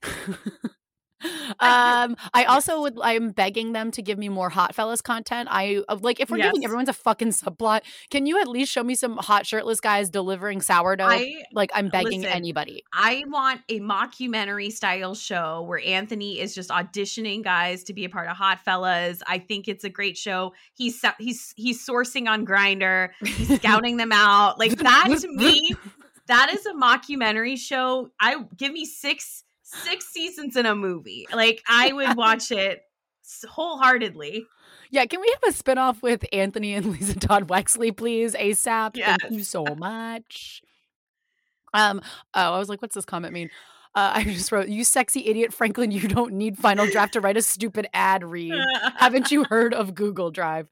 um 1.59 2.15
i 2.33 2.45
also 2.47 2.81
would 2.81 2.97
i'm 3.01 3.29
begging 3.29 3.73
them 3.73 3.91
to 3.91 4.01
give 4.01 4.17
me 4.17 4.29
more 4.29 4.49
hot 4.49 4.75
fellas 4.75 5.01
content 5.01 5.47
i 5.51 5.81
like 6.01 6.19
if 6.19 6.29
we're 6.29 6.37
giving 6.37 6.63
everyone's 6.63 6.89
a 6.89 6.93
fucking 6.93 7.29
subplot 7.29 7.81
can 8.09 8.25
you 8.25 8.39
at 8.39 8.47
least 8.47 8.71
show 8.71 8.83
me 8.83 8.95
some 8.95 9.17
hot 9.17 9.45
shirtless 9.45 9.79
guys 9.79 10.09
delivering 10.09 10.61
sourdough 10.61 11.05
I 11.07 11.43
like 11.53 11.69
i'm 11.73 11.89
begging 11.89 12.21
listen, 12.21 12.35
anybody 12.35 12.83
I 12.93 13.23
want 13.27 13.61
a 13.69 13.79
mockumentary 13.79 14.71
style 14.71 15.15
show 15.15 15.61
where 15.63 15.79
Anthony 15.79 16.39
is 16.39 16.55
just 16.55 16.69
auditioning 16.69 17.43
guys 17.43 17.83
to 17.85 17.93
be 17.93 18.05
a 18.05 18.09
part 18.09 18.27
of 18.27 18.35
Hot 18.35 18.59
Fellas. 18.59 19.21
I 19.27 19.39
think 19.39 19.67
it's 19.67 19.83
a 19.83 19.89
great 19.89 20.17
show. 20.17 20.53
He's 20.73 21.03
he's 21.19 21.53
he's 21.55 21.85
sourcing 21.85 22.27
on 22.27 22.45
Grindr. 22.45 23.09
He's 23.23 23.55
scouting 23.59 23.97
them 23.97 24.11
out. 24.11 24.59
Like 24.59 24.77
that 24.79 25.15
to 25.21 25.27
me, 25.31 25.75
that 26.27 26.51
is 26.53 26.65
a 26.65 26.73
mockumentary 26.73 27.57
show. 27.57 28.09
I 28.19 28.43
give 28.55 28.71
me 28.71 28.85
six 28.85 29.43
six 29.67 30.07
seasons 30.07 30.55
in 30.55 30.65
a 30.65 30.75
movie. 30.75 31.27
Like 31.33 31.61
I 31.67 31.91
would 31.91 32.15
watch 32.15 32.51
it 32.51 32.81
wholeheartedly. 33.47 34.45
Yeah, 34.89 35.05
can 35.05 35.19
we 35.19 35.33
have 35.33 35.53
a 35.53 35.57
spinoff 35.57 36.01
with 36.01 36.25
Anthony 36.31 36.73
and 36.73 36.85
Lisa 36.85 37.19
Todd 37.19 37.49
Wexley, 37.49 37.95
please? 37.95 38.33
ASAP. 38.35 38.95
Thank 38.95 39.31
you 39.31 39.43
so 39.43 39.65
much. 39.75 40.61
Um, 41.73 42.01
oh, 42.33 42.53
I 42.53 42.57
was 42.57 42.69
like, 42.69 42.81
what's 42.81 42.95
this 42.95 43.05
comment 43.05 43.33
mean? 43.33 43.49
Uh, 43.93 44.11
I 44.15 44.23
just 44.23 44.51
wrote, 44.51 44.69
you 44.69 44.83
sexy 44.83 45.25
idiot, 45.25 45.53
Franklin, 45.53 45.91
you 45.91 46.07
don't 46.07 46.33
need 46.33 46.57
Final 46.57 46.87
Draft 46.87 47.13
to 47.13 47.19
write 47.19 47.35
a 47.35 47.41
stupid 47.41 47.87
ad 47.93 48.23
read. 48.23 48.53
Haven't 48.95 49.31
you 49.31 49.43
heard 49.43 49.73
of 49.73 49.95
Google 49.95 50.31
Drive? 50.31 50.69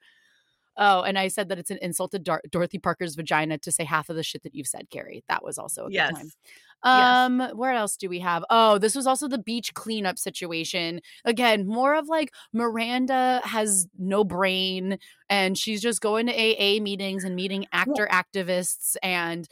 Oh, 0.77 1.01
and 1.01 1.17
I 1.17 1.29
said 1.29 1.49
that 1.49 1.57
it's 1.57 1.71
an 1.71 1.79
insult 1.81 2.11
to 2.11 2.19
Dor- 2.19 2.41
Dorothy 2.49 2.77
Parker's 2.77 3.15
vagina 3.15 3.57
to 3.59 3.71
say 3.71 3.83
half 3.83 4.09
of 4.09 4.15
the 4.15 4.23
shit 4.23 4.43
that 4.43 4.53
you've 4.53 4.67
said, 4.67 4.89
Carrie. 4.89 5.23
That 5.27 5.43
was 5.43 5.57
also 5.57 5.83
a 5.83 5.87
good 5.87 5.95
Yes. 5.95 6.35
Time. 6.83 7.39
Yes. 7.39 7.51
Um, 7.51 7.57
where 7.57 7.71
else 7.73 7.95
do 7.97 8.09
we 8.09 8.19
have? 8.19 8.43
Oh, 8.49 8.77
this 8.77 8.95
was 8.95 9.07
also 9.07 9.27
the 9.27 9.37
beach 9.37 9.73
cleanup 9.73 10.17
situation. 10.17 11.01
Again, 11.23 11.65
more 11.67 11.95
of 11.95 12.07
like 12.07 12.31
Miranda 12.53 13.41
has 13.43 13.87
no 13.97 14.23
brain 14.23 14.97
and 15.29 15.57
she's 15.57 15.81
just 15.81 16.01
going 16.01 16.27
to 16.27 16.33
AA 16.33 16.79
meetings 16.81 17.23
and 17.23 17.35
meeting 17.35 17.65
actor 17.71 18.07
activists 18.11 18.95
and 19.01 19.47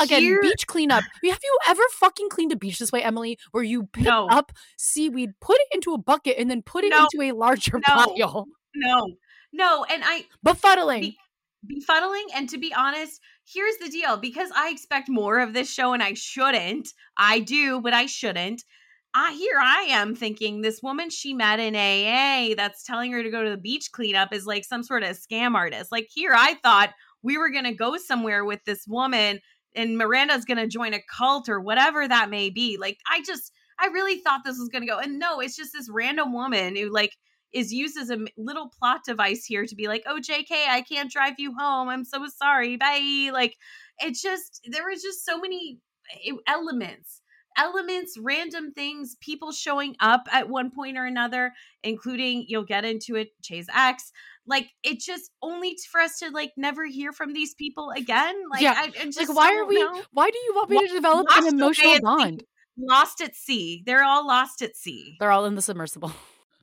again, 0.00 0.22
Here- 0.22 0.42
beach 0.42 0.66
cleanup. 0.66 1.02
Have 1.24 1.40
you 1.42 1.58
ever 1.68 1.82
fucking 1.92 2.28
cleaned 2.28 2.52
a 2.52 2.56
beach 2.56 2.78
this 2.78 2.92
way, 2.92 3.02
Emily? 3.02 3.38
Where 3.52 3.64
you 3.64 3.84
pick 3.92 4.04
No. 4.04 4.26
up 4.28 4.52
seaweed, 4.76 5.30
put 5.40 5.56
it 5.58 5.68
into 5.74 5.92
a 5.94 5.98
bucket, 5.98 6.36
and 6.38 6.50
then 6.50 6.62
put 6.62 6.84
it 6.84 6.90
No. 6.90 7.06
into 7.12 7.28
a 7.30 7.34
larger 7.36 7.78
No. 7.88 7.94
pile? 7.94 8.46
no, 8.74 9.06
no, 9.52 9.84
and 9.84 10.02
I 10.04 10.26
Befuddling. 10.46 11.00
be- 11.00 11.18
befuddling 11.66 12.24
and 12.34 12.48
to 12.48 12.56
be 12.58 12.72
honest 12.72 13.20
here's 13.52 13.76
the 13.78 13.88
deal 13.88 14.16
because 14.16 14.50
i 14.54 14.70
expect 14.70 15.08
more 15.08 15.40
of 15.40 15.52
this 15.52 15.72
show 15.72 15.92
and 15.92 16.02
i 16.02 16.14
shouldn't 16.14 16.88
i 17.16 17.38
do 17.38 17.80
but 17.80 17.92
i 17.92 18.06
shouldn't 18.06 18.64
I 19.12 19.32
here 19.32 19.58
I 19.60 19.88
am 19.90 20.14
thinking 20.14 20.60
this 20.60 20.82
woman 20.82 21.10
she 21.10 21.34
met 21.34 21.58
in 21.58 21.74
AA 21.74 22.54
that's 22.54 22.84
telling 22.84 23.10
her 23.10 23.22
to 23.22 23.30
go 23.30 23.42
to 23.42 23.50
the 23.50 23.56
beach 23.56 23.90
cleanup 23.90 24.32
is 24.32 24.46
like 24.46 24.64
some 24.64 24.84
sort 24.84 25.02
of 25.02 25.18
scam 25.18 25.56
artist. 25.56 25.90
Like 25.90 26.08
here 26.14 26.32
I 26.32 26.54
thought 26.62 26.94
we 27.22 27.36
were 27.36 27.50
going 27.50 27.64
to 27.64 27.74
go 27.74 27.96
somewhere 27.96 28.44
with 28.44 28.64
this 28.64 28.86
woman 28.86 29.40
and 29.74 29.98
Miranda's 29.98 30.44
going 30.44 30.58
to 30.58 30.68
join 30.68 30.94
a 30.94 31.02
cult 31.02 31.48
or 31.48 31.60
whatever 31.60 32.06
that 32.06 32.30
may 32.30 32.50
be. 32.50 32.76
Like 32.80 32.98
I 33.10 33.22
just 33.22 33.52
I 33.80 33.86
really 33.86 34.18
thought 34.18 34.42
this 34.44 34.58
was 34.58 34.68
going 34.68 34.82
to 34.82 34.88
go 34.88 34.98
and 34.98 35.18
no, 35.18 35.40
it's 35.40 35.56
just 35.56 35.72
this 35.72 35.88
random 35.90 36.32
woman 36.32 36.76
who 36.76 36.88
like 36.90 37.16
is 37.52 37.72
used 37.72 37.96
as 37.96 38.10
a 38.10 38.18
little 38.36 38.70
plot 38.78 39.00
device 39.06 39.44
here 39.44 39.66
to 39.66 39.74
be 39.74 39.88
like, 39.88 40.02
"Oh 40.06 40.20
JK, 40.20 40.52
I 40.68 40.82
can't 40.82 41.10
drive 41.10 41.34
you 41.38 41.54
home. 41.58 41.88
I'm 41.88 42.04
so 42.04 42.26
sorry. 42.26 42.76
Bye." 42.76 43.30
Like 43.32 43.56
it's 43.98 44.22
just 44.22 44.60
there 44.70 44.88
was 44.88 45.02
just 45.02 45.24
so 45.24 45.38
many 45.38 45.78
eh, 46.26 46.32
elements 46.46 47.20
elements, 47.56 48.16
random 48.18 48.72
things, 48.72 49.16
people 49.20 49.52
showing 49.52 49.94
up 50.00 50.22
at 50.32 50.48
one 50.48 50.70
point 50.70 50.96
or 50.96 51.04
another, 51.04 51.52
including 51.82 52.44
you'll 52.48 52.64
get 52.64 52.84
into 52.84 53.16
it, 53.16 53.28
Che's 53.42 53.66
ex. 53.74 54.12
Like 54.46 54.70
it 54.82 55.00
just 55.00 55.30
only 55.42 55.76
for 55.90 56.00
us 56.00 56.18
to 56.20 56.30
like 56.30 56.52
never 56.56 56.86
hear 56.86 57.12
from 57.12 57.32
these 57.32 57.54
people 57.54 57.90
again. 57.94 58.34
Like 58.50 58.62
Yeah. 58.62 58.74
I, 58.76 58.84
I 59.00 59.04
just 59.06 59.28
like, 59.28 59.36
why 59.36 59.54
are 59.54 59.66
we? 59.66 59.78
know. 59.78 60.02
Why 60.12 60.30
do 60.30 60.38
you 60.38 60.52
want 60.54 60.70
me 60.70 60.86
to 60.86 60.94
develop 60.94 61.26
an 61.30 61.46
emotional 61.48 61.94
sea. 61.94 62.00
bond? 62.00 62.44
lost 62.78 63.20
at 63.20 63.36
sea? 63.36 63.82
They're 63.84 64.04
all 64.04 64.26
lost 64.26 64.62
at 64.62 64.74
sea. 64.74 65.16
They're 65.20 65.30
all 65.30 65.44
in 65.44 65.54
the 65.54 65.62
submersible. 65.62 66.12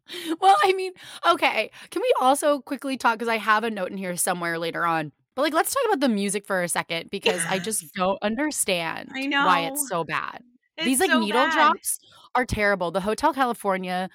well, 0.41 0.55
I 0.63 0.73
mean, 0.73 0.93
okay. 1.29 1.71
Can 1.89 2.01
we 2.01 2.13
also 2.21 2.59
quickly 2.61 2.97
talk? 2.97 3.15
Because 3.15 3.27
I 3.27 3.37
have 3.37 3.63
a 3.63 3.69
note 3.71 3.91
in 3.91 3.97
here 3.97 4.15
somewhere 4.17 4.57
later 4.59 4.85
on. 4.85 5.11
But 5.35 5.43
like, 5.43 5.53
let's 5.53 5.73
talk 5.73 5.83
about 5.85 5.99
the 5.99 6.09
music 6.09 6.45
for 6.45 6.63
a 6.63 6.69
second 6.69 7.09
because 7.11 7.41
I 7.47 7.59
just 7.63 7.93
don't 7.93 8.17
understand 8.21 9.09
I 9.15 9.25
know. 9.27 9.45
why 9.45 9.61
it's 9.61 9.87
so 9.87 10.03
bad. 10.03 10.41
It's 10.77 10.85
These 10.85 10.99
like 10.99 11.11
so 11.11 11.19
needle 11.19 11.45
bad. 11.45 11.53
drops 11.53 11.99
are 12.35 12.45
terrible. 12.45 12.91
The 12.91 13.01
Hotel 13.01 13.33
California, 13.33 14.09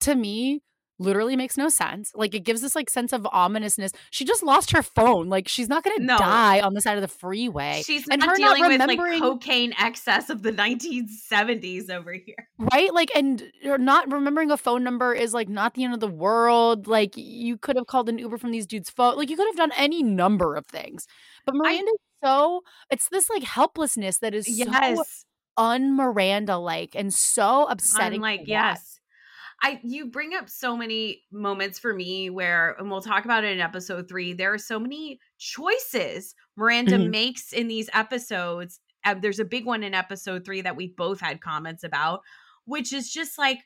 to 0.00 0.14
me, 0.14 0.62
literally 0.98 1.36
makes 1.36 1.56
no 1.56 1.68
sense. 1.68 2.12
Like 2.14 2.34
it 2.34 2.40
gives 2.40 2.60
this 2.62 2.74
like 2.74 2.88
sense 2.90 3.12
of 3.12 3.26
ominousness. 3.26 3.92
She 4.10 4.24
just 4.24 4.42
lost 4.42 4.70
her 4.72 4.82
phone. 4.82 5.28
Like 5.28 5.46
she's 5.48 5.68
not 5.68 5.84
gonna 5.84 5.98
No. 6.00 6.16
die 6.18 6.60
on 6.60 6.74
the 6.74 6.80
side 6.80 6.96
of 6.96 7.02
the 7.02 7.08
freeway. 7.08 7.82
She's 7.84 8.08
and 8.08 8.20
not 8.20 8.30
her 8.30 8.36
dealing 8.36 8.62
not 8.62 8.68
with 8.70 8.80
like 8.80 8.88
remembering 8.90 9.20
cocaine 9.20 9.74
excess 9.78 10.30
of 10.30 10.42
the 10.42 10.52
1970s 10.52 11.90
over 11.90 12.12
here. 12.12 12.48
right 12.72 12.92
like 12.94 13.10
and 13.14 13.50
you're 13.60 13.78
not 13.78 14.10
remembering 14.10 14.50
a 14.50 14.56
phone 14.56 14.82
number 14.84 15.12
is 15.12 15.34
like 15.34 15.48
not 15.48 15.74
the 15.74 15.84
end 15.84 15.94
of 15.94 16.00
the 16.00 16.08
world 16.08 16.86
like 16.86 17.12
you 17.16 17.56
could 17.56 17.76
have 17.76 17.86
called 17.86 18.08
an 18.08 18.18
uber 18.18 18.38
from 18.38 18.50
these 18.50 18.66
dudes 18.66 18.90
phone 18.90 19.16
like 19.16 19.30
you 19.30 19.36
could 19.36 19.46
have 19.46 19.56
done 19.56 19.72
any 19.76 20.02
number 20.02 20.54
of 20.56 20.66
things 20.66 21.06
but 21.44 21.54
miranda's 21.54 21.92
so 22.24 22.62
it's 22.90 23.08
this 23.10 23.28
like 23.28 23.42
helplessness 23.42 24.18
that 24.18 24.34
is 24.34 24.46
so 24.46 24.52
Yes. 24.70 25.24
un 25.56 25.94
miranda 25.96 26.56
like 26.56 26.94
and 26.94 27.12
so 27.12 27.66
upsetting 27.68 28.18
I'm 28.24 28.38
like, 28.38 28.42
yes. 28.46 28.95
I 29.62 29.80
you 29.82 30.06
bring 30.10 30.34
up 30.34 30.48
so 30.48 30.76
many 30.76 31.22
moments 31.32 31.78
for 31.78 31.94
me 31.94 32.30
where 32.30 32.76
and 32.78 32.90
we'll 32.90 33.00
talk 33.00 33.24
about 33.24 33.44
it 33.44 33.52
in 33.52 33.60
episode 33.60 34.08
3 34.08 34.34
there 34.34 34.52
are 34.52 34.58
so 34.58 34.78
many 34.78 35.18
choices 35.38 36.34
Miranda 36.56 36.98
Mhm. 36.98 37.10
makes 37.10 37.52
in 37.52 37.68
these 37.68 37.88
episodes 37.94 38.80
uh, 39.04 39.14
there's 39.14 39.38
a 39.38 39.44
big 39.44 39.64
one 39.64 39.82
in 39.82 39.94
episode 39.94 40.44
3 40.44 40.60
that 40.62 40.76
we 40.76 40.88
both 40.88 41.20
had 41.20 41.40
comments 41.40 41.84
about 41.84 42.20
which 42.66 42.92
is 42.92 43.10
just 43.10 43.38
like 43.38 43.58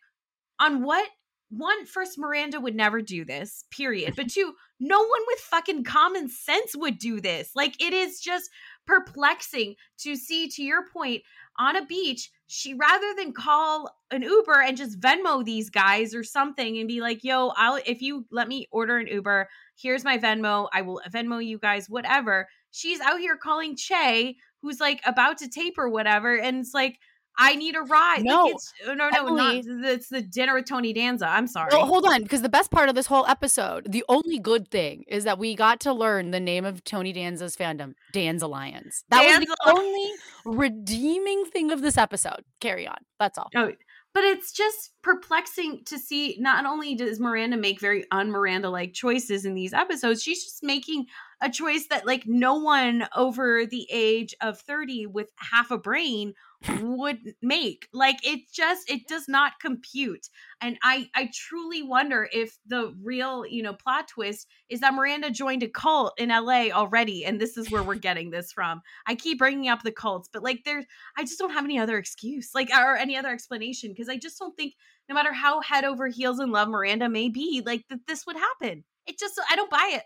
on 0.61 0.83
what 0.83 1.09
one 1.49 1.85
first 1.85 2.17
Miranda 2.19 2.61
would 2.61 2.77
never 2.77 3.03
do 3.03 3.25
this 3.25 3.65
period 3.73 4.15
but 4.17 4.29
two 4.29 4.55
no 4.79 4.99
one 5.01 5.23
with 5.27 5.41
fucking 5.41 5.83
common 5.83 6.29
sense 6.29 6.77
would 6.77 6.99
do 6.99 7.21
this 7.21 7.51
like 7.57 7.75
it 7.83 7.93
is 7.93 8.21
just 8.21 8.49
perplexing 8.91 9.77
to 9.99 10.17
see 10.17 10.49
to 10.49 10.63
your 10.63 10.85
point 10.89 11.23
on 11.59 11.77
a 11.77 11.87
beach 11.87 12.31
she 12.49 12.75
rather 12.75 13.15
than 13.17 13.33
call 13.33 13.89
an 14.11 14.23
uber 14.23 14.63
and 14.63 14.77
just 14.77 14.99
venmo 14.99 15.45
these 15.45 15.71
guys 15.71 16.13
or 16.15 16.25
something 16.25 16.79
and 16.79 16.89
be 16.89 17.01
like 17.01 17.23
yo 17.23 17.53
i'll 17.57 17.79
if 17.87 18.03
you 18.03 18.25
let 18.33 18.49
me 18.49 18.67
order 18.73 18.99
an 18.99 19.07
uber 19.07 19.49
here's 19.77 20.03
my 20.03 20.19
venmo 20.19 20.69
i 20.73 20.83
will 20.83 21.01
venmo 21.13 21.45
you 21.45 21.59
guys 21.59 21.89
whatever 21.89 22.49
she's 22.73 23.01
out 23.01 23.21
here 23.21 23.37
calling 23.37 23.77
che 23.77 24.37
who's 24.61 24.81
like 24.81 25.01
about 25.07 25.39
to 25.39 25.49
tape 25.49 25.79
or 25.79 25.89
whatever 25.89 26.37
and 26.37 26.59
it's 26.59 26.75
like 26.75 26.99
i 27.39 27.55
need 27.55 27.75
a 27.77 27.81
ride 27.81 28.23
No, 28.23 28.45
like 28.45 28.55
it's, 28.55 28.73
oh, 28.87 28.95
no 28.95 29.09
no 29.11 29.35
not 29.35 29.57
it's 29.65 30.09
the 30.09 30.21
dinner 30.21 30.55
with 30.55 30.67
tony 30.67 30.93
danza 30.93 31.27
i'm 31.27 31.47
sorry 31.47 31.69
Well, 31.73 31.87
hold 31.87 32.05
on, 32.07 32.23
because 32.23 32.43
the 32.43 32.49
best 32.49 32.71
part 32.71 32.89
of 32.89 32.95
this 32.95 33.07
whole 33.07 33.27
episode, 33.27 33.91
the 33.91 34.05
only 34.09 34.39
good 34.39 34.71
thing 34.71 35.05
is 35.09 35.25
that 35.25 35.39
we 35.39 35.55
got 35.55 35.81
to 35.81 35.93
learn 35.93 36.31
the 36.31 36.41
name 36.41 36.65
of 36.65 36.85
Tony 36.85 37.13
Danza's 37.13 37.57
fandom, 37.57 37.95
Danzalion. 38.13 39.03
That 39.09 39.25
was 39.25 39.47
the 39.47 39.57
only 39.67 40.11
redeeming 40.45 41.45
thing 41.47 41.71
of 41.71 41.83
this 41.83 41.97
episode. 41.97 42.45
Carry 42.61 42.87
on. 42.87 42.99
That's 43.19 43.39
all. 43.39 43.51
Oh, 43.55 43.73
but 44.13 44.25
it's 44.25 44.53
just 44.53 44.91
perplexing 45.03 45.85
to 45.87 45.99
see 45.99 46.37
not 46.41 46.67
only 46.67 46.95
does 46.97 47.21
Miranda 47.21 47.57
make 47.57 47.81
very 47.81 48.05
un-Miranda 48.11 48.69
like 48.69 48.93
choices 48.93 49.45
in 49.45 49.55
these 49.55 49.73
episodes, 49.73 50.23
she's 50.23 50.43
just 50.45 50.63
making 50.63 51.07
a 51.41 51.49
choice 51.49 51.87
that 51.91 52.07
like 52.07 52.25
no 52.27 52.55
one 52.57 53.07
over 53.17 53.67
the 53.67 53.87
age 53.91 54.35
of 54.41 54.61
30 54.61 55.07
with 55.07 55.31
half 55.37 55.71
a 55.71 55.79
brain 55.79 56.35
would 56.81 57.35
make. 57.41 57.89
Like 57.93 58.19
it 58.27 58.41
just 58.53 58.91
it 58.91 59.09
does 59.09 59.29
not 59.29 59.61
compute. 59.61 60.29
And 60.61 60.77
I 60.83 61.09
I 61.15 61.31
truly 61.33 61.83
wonder 61.83 62.29
if 62.33 62.59
the 62.67 62.95
real, 63.03 63.47
you 63.47 63.63
know, 63.63 63.73
plot 63.73 64.09
twist 64.09 64.47
is 64.69 64.81
that 64.81 64.95
Miranda 64.95 65.31
joined 65.31 65.63
a 65.63 65.69
cult 65.69 66.13
in 66.19 66.29
LA 66.29 66.69
already 66.71 67.25
and 67.25 67.41
this 67.41 67.57
is 67.57 67.71
where 67.71 67.83
we're 67.83 67.95
getting 67.95 68.31
this 68.31 68.53
from. 68.53 68.83
I 69.07 69.15
keep 69.15 69.39
bringing 69.39 69.69
up 69.69 69.83
the 69.83 69.93
cults, 69.93 70.29
but 70.33 70.43
like 70.43 70.65
there's 70.65 70.85
I 71.17 71.23
just 71.23 71.39
don't 71.39 71.53
have 71.53 71.65
any 71.65 71.79
other 71.79 71.97
excuse, 71.99 72.51
like 72.55 72.71
or 72.71 72.97
any 72.97 73.17
other 73.17 73.31
explanation, 73.31 73.91
because 73.91 74.09
I 74.09 74.19
just 74.19 74.39
don't 74.39 74.57
think, 74.57 74.75
no 75.09 75.15
matter 75.15 75.33
how 75.33 75.61
head 75.61 75.85
over 75.85 76.09
heels 76.09 76.41
in 76.41 76.51
love 76.51 76.69
Miranda 76.69 77.09
may 77.09 77.29
be, 77.29 77.63
like 77.65 77.85
that 77.89 78.07
this 78.07 78.27
would 78.27 78.37
happen. 78.37 78.85
It 79.07 79.19
just 79.19 79.41
I 79.51 79.57
don't 79.57 79.71
buy 79.71 79.93
it. 79.95 80.03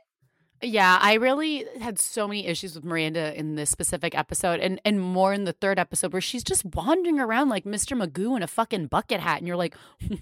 Yeah, 0.64 0.98
I 1.00 1.14
really 1.14 1.66
had 1.80 1.98
so 1.98 2.26
many 2.26 2.46
issues 2.46 2.74
with 2.74 2.84
Miranda 2.84 3.38
in 3.38 3.54
this 3.54 3.68
specific 3.68 4.16
episode 4.16 4.60
and 4.60 4.80
and 4.84 4.98
more 5.00 5.34
in 5.34 5.44
the 5.44 5.52
third 5.52 5.78
episode 5.78 6.12
where 6.12 6.22
she's 6.22 6.42
just 6.42 6.64
wandering 6.64 7.20
around 7.20 7.50
like 7.50 7.64
Mr. 7.64 7.96
Magoo 8.00 8.34
in 8.34 8.42
a 8.42 8.46
fucking 8.46 8.86
bucket 8.86 9.20
hat 9.20 9.38
and 9.38 9.46
you're 9.46 9.56
like 9.58 9.76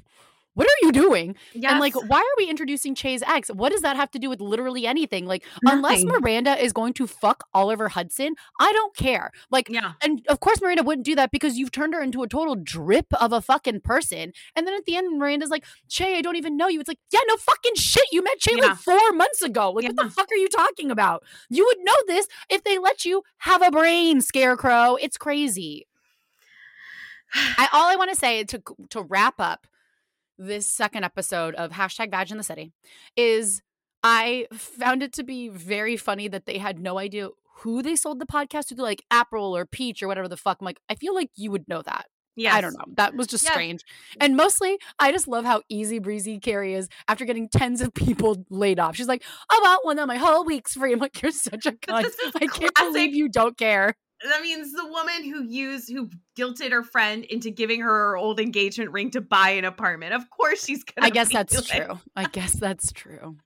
what 0.54 0.66
are 0.66 0.76
you 0.86 0.92
doing? 0.92 1.34
And 1.72 1.80
like, 1.80 1.94
why 1.94 2.18
are 2.18 2.34
we 2.36 2.48
introducing 2.48 2.94
Che's 2.94 3.22
ex? 3.22 3.48
What 3.48 3.72
does 3.72 3.80
that 3.82 3.96
have 3.96 4.10
to 4.12 4.18
do 4.18 4.28
with 4.28 4.40
literally 4.40 4.86
anything? 4.86 5.24
Like, 5.26 5.44
unless 5.64 6.04
Miranda 6.04 6.62
is 6.62 6.72
going 6.72 6.92
to 6.94 7.06
fuck 7.06 7.44
Oliver 7.54 7.88
Hudson, 7.88 8.34
I 8.60 8.70
don't 8.72 8.94
care. 8.94 9.30
Like, 9.50 9.68
Yeah. 9.70 9.92
and 10.02 10.20
of 10.28 10.40
course 10.40 10.60
Miranda 10.60 10.82
wouldn't 10.82 11.06
do 11.06 11.14
that 11.14 11.30
because 11.30 11.56
you've 11.56 11.72
turned 11.72 11.94
her 11.94 12.02
into 12.02 12.22
a 12.22 12.28
total 12.28 12.54
drip 12.54 13.06
of 13.14 13.32
a 13.32 13.40
fucking 13.40 13.80
person. 13.80 14.32
And 14.54 14.66
then 14.66 14.74
at 14.74 14.84
the 14.84 14.96
end, 14.96 15.18
Miranda's 15.18 15.50
like, 15.50 15.64
Che, 15.88 16.18
I 16.18 16.20
don't 16.20 16.36
even 16.36 16.56
know 16.56 16.68
you. 16.68 16.80
It's 16.80 16.88
like, 16.88 17.00
yeah, 17.10 17.20
no 17.28 17.36
fucking 17.36 17.74
shit. 17.76 18.04
You 18.12 18.22
met 18.22 18.38
Che 18.38 18.52
Yeah. 18.54 18.66
like 18.68 18.76
four 18.78 19.12
months 19.12 19.40
ago. 19.42 19.70
Like, 19.70 19.86
what 19.86 19.96
the 19.96 20.10
fuck 20.10 20.30
are 20.30 20.36
you 20.36 20.48
talking 20.48 20.90
about? 20.90 21.22
You 21.48 21.64
would 21.66 21.78
know 21.80 21.96
this 22.06 22.28
if 22.50 22.62
they 22.64 22.78
let 22.78 23.04
you 23.04 23.22
have 23.38 23.62
a 23.62 23.70
brain, 23.70 24.20
Scarecrow. 24.20 24.96
It's 25.00 25.16
crazy. 25.16 25.86
I, 27.34 27.68
all 27.72 27.88
I 27.90 27.96
want 27.96 28.10
to 28.10 28.16
say 28.16 28.44
to 28.44 28.62
to 28.90 29.02
wrap 29.02 29.34
up 29.38 29.66
this 30.46 30.66
second 30.70 31.04
episode 31.04 31.54
of 31.54 31.72
hashtag 31.72 32.10
Vag 32.10 32.30
in 32.30 32.36
the 32.36 32.42
City 32.42 32.72
is 33.16 33.62
I 34.02 34.46
found 34.52 35.02
it 35.02 35.12
to 35.14 35.22
be 35.22 35.48
very 35.48 35.96
funny 35.96 36.28
that 36.28 36.46
they 36.46 36.58
had 36.58 36.78
no 36.80 36.98
idea 36.98 37.28
who 37.58 37.82
they 37.82 37.94
sold 37.96 38.18
the 38.18 38.26
podcast 38.26 38.66
to, 38.68 38.82
like 38.82 39.02
April 39.12 39.56
or 39.56 39.64
Peach 39.64 40.02
or 40.02 40.08
whatever 40.08 40.26
the 40.28 40.36
fuck. 40.36 40.58
I'm 40.60 40.64
like, 40.64 40.80
I 40.88 40.94
feel 40.96 41.14
like 41.14 41.30
you 41.36 41.50
would 41.52 41.68
know 41.68 41.82
that. 41.82 42.06
Yeah, 42.34 42.54
I 42.54 42.62
don't 42.62 42.72
know. 42.72 42.84
That 42.96 43.14
was 43.14 43.26
just 43.26 43.44
Yes. 43.44 43.52
strange. 43.52 43.82
And 44.18 44.36
mostly, 44.36 44.78
I 44.98 45.12
just 45.12 45.28
love 45.28 45.44
how 45.44 45.60
easy 45.68 45.98
breezy 45.98 46.38
Carrie 46.40 46.72
is 46.74 46.88
after 47.06 47.26
getting 47.26 47.46
tens 47.48 47.82
of 47.82 47.92
people 47.92 48.44
laid 48.48 48.78
off. 48.80 48.96
She's 48.96 49.06
like, 49.06 49.22
oh, 49.50 49.60
I 49.62 49.68
want 49.68 49.84
one 49.84 49.98
of 49.98 50.08
my 50.08 50.16
whole 50.16 50.42
week's 50.44 50.72
free. 50.74 50.94
I'm 50.94 50.98
like, 50.98 51.20
you're 51.20 51.30
such 51.30 51.66
a 51.66 51.72
cunt. 51.72 52.06
I 52.34 52.46
can't 52.46 52.74
classic- 52.74 52.74
believe 52.94 53.14
you 53.14 53.28
don't 53.28 53.56
care. 53.58 53.94
That 54.24 54.42
means 54.42 54.72
the 54.72 54.86
woman 54.86 55.24
who 55.24 55.42
used 55.44 55.90
who 55.90 56.10
guilted 56.36 56.70
her 56.70 56.82
friend 56.82 57.24
into 57.24 57.50
giving 57.50 57.80
her 57.80 57.88
her 57.88 58.16
old 58.16 58.38
engagement 58.40 58.92
ring 58.92 59.10
to 59.12 59.20
buy 59.20 59.50
an 59.50 59.64
apartment. 59.64 60.14
Of 60.14 60.30
course 60.30 60.64
she's 60.64 60.84
gonna 60.84 61.06
I 61.06 61.10
guess 61.10 61.32
that's 61.32 61.68
true. 61.68 61.98
I 62.14 62.24
guess 62.24 62.52
that's 62.52 62.92
true. 62.92 63.36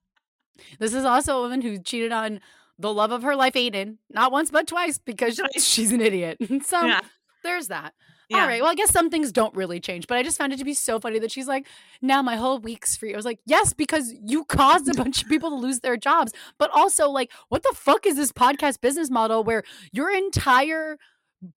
This 0.78 0.94
is 0.94 1.04
also 1.04 1.38
a 1.38 1.42
woman 1.42 1.60
who 1.60 1.78
cheated 1.78 2.12
on 2.12 2.40
the 2.78 2.92
love 2.92 3.10
of 3.10 3.22
her 3.22 3.36
life, 3.36 3.56
Aidan, 3.56 3.98
not 4.10 4.32
once 4.32 4.50
but 4.50 4.66
twice 4.66 4.98
because 4.98 5.40
she's 5.58 5.92
an 5.92 6.00
idiot. 6.00 6.38
so 6.64 6.86
Yeah. 6.86 7.00
There's 7.46 7.68
that. 7.68 7.94
Yeah. 8.28 8.40
All 8.40 8.46
right. 8.48 8.60
Well, 8.60 8.70
I 8.70 8.74
guess 8.74 8.90
some 8.90 9.08
things 9.08 9.30
don't 9.30 9.54
really 9.54 9.78
change, 9.78 10.06
but 10.08 10.18
I 10.18 10.22
just 10.24 10.36
found 10.36 10.52
it 10.52 10.58
to 10.58 10.64
be 10.64 10.74
so 10.74 10.98
funny 10.98 11.20
that 11.20 11.30
she's 11.30 11.46
like, 11.46 11.66
now 12.02 12.22
my 12.22 12.34
whole 12.36 12.58
week's 12.58 12.96
free. 12.96 13.14
I 13.14 13.16
was 13.16 13.24
like, 13.24 13.38
yes, 13.46 13.72
because 13.72 14.12
you 14.24 14.44
caused 14.44 14.88
a 14.88 14.94
bunch 15.02 15.22
of 15.22 15.28
people 15.28 15.50
to 15.50 15.56
lose 15.56 15.80
their 15.80 15.96
jobs, 15.96 16.32
but 16.58 16.68
also 16.74 17.08
like, 17.08 17.30
what 17.48 17.62
the 17.62 17.72
fuck 17.74 18.04
is 18.04 18.16
this 18.16 18.32
podcast 18.32 18.80
business 18.80 19.10
model 19.10 19.44
where 19.44 19.62
your 19.92 20.10
entire 20.10 20.98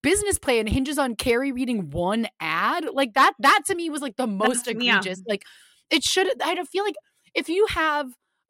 business 0.03 0.37
plan 0.37 0.67
hinges 0.67 0.97
on 0.99 1.15
Carrie 1.15 1.53
reading 1.53 1.89
one 1.89 2.27
ad? 2.41 2.85
Like 2.93 3.13
that, 3.13 3.33
that 3.39 3.61
to 3.67 3.75
me 3.75 3.89
was 3.89 4.01
like 4.01 4.17
the 4.17 4.27
most 4.27 4.65
That's- 4.65 4.83
yeah. 4.83 4.97
egregious. 4.99 5.23
Like 5.27 5.43
it 5.89 6.03
should, 6.03 6.27
I 6.43 6.53
don't 6.53 6.67
feel 6.67 6.83
like 6.83 6.95
if 7.33 7.47
you 7.47 7.65
have 7.69 8.07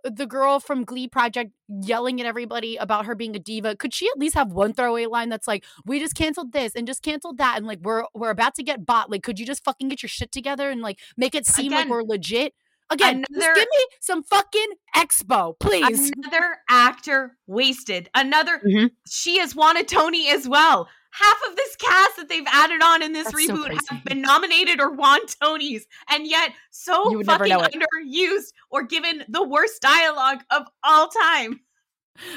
the 0.10 0.26
girl 0.26 0.60
from 0.60 0.84
Glee 0.84 1.08
Project 1.08 1.52
yelling 1.68 2.20
at 2.22 2.28
everybody 2.28 2.76
about 2.78 3.06
her 3.06 3.16
being 3.16 3.36
a 3.36 3.40
diva. 3.40 3.76
Could 3.76 3.94
she 3.94 4.08
at 4.08 4.18
least 4.18 4.36
have 4.36 4.52
one 4.52 4.74
throwaway 4.74 5.06
line 5.06 5.30
that's 5.30 5.48
like, 5.48 5.64
"We 5.86 6.00
just 6.00 6.16
canceled 6.16 6.52
this 6.54 6.74
and 6.76 6.88
just 6.88 7.04
canceled 7.04 7.38
that, 7.38 7.58
and 7.58 7.66
like 7.68 7.80
we're 7.82 8.06
we're 8.14 8.30
about 8.30 8.56
to 8.56 8.64
get 8.64 8.86
bought. 8.86 9.10
Like, 9.10 9.24
could 9.24 9.40
you 9.40 9.46
just 9.46 9.64
fucking 9.64 9.90
get 9.90 10.02
your 10.02 10.10
shit 10.10 10.32
together 10.32 10.70
and 10.70 10.82
like 10.82 11.00
make 11.18 11.36
it 11.36 11.46
seem 11.46 11.72
like 11.72 11.90
we're 11.90 12.04
legit?" 12.04 12.54
Again, 12.90 13.26
another- 13.30 13.54
give 13.54 13.68
me 13.70 13.86
some 14.00 14.24
fucking 14.24 14.70
expo, 14.96 15.60
please. 15.60 16.12
Another 16.18 16.60
actor 16.70 17.38
wasted. 17.46 18.10
Another 18.16 18.62
Mhm. 18.66 18.92
she 19.06 19.40
has 19.40 19.54
a 19.58 19.84
Tony 19.84 20.30
as 20.30 20.48
well. 20.48 20.88
Half 21.12 21.38
of 21.50 21.56
this 21.56 21.76
cast 21.78 22.18
that 22.18 22.30
they've 22.30 22.46
added 22.48 22.82
on 22.84 23.02
in 23.02 23.14
this 23.14 23.26
That's 23.26 23.36
reboot 23.36 23.66
crazy. 23.66 23.86
have 23.90 24.04
been 24.04 24.22
nominated 24.22 24.80
or 24.80 24.92
won 24.92 25.20
Tonys, 25.42 25.84
and 26.10 26.28
yet 26.28 26.52
so 26.70 27.10
You 27.12 27.18
would 27.18 27.28
never 27.28 27.48
fucking 27.48 27.82
underused 27.82 28.52
or 28.70 28.84
given 28.84 29.24
the 29.28 29.44
worst 29.44 29.82
dialogue 29.82 30.42
of 30.52 30.64
all 30.84 31.08
time. 31.08 31.62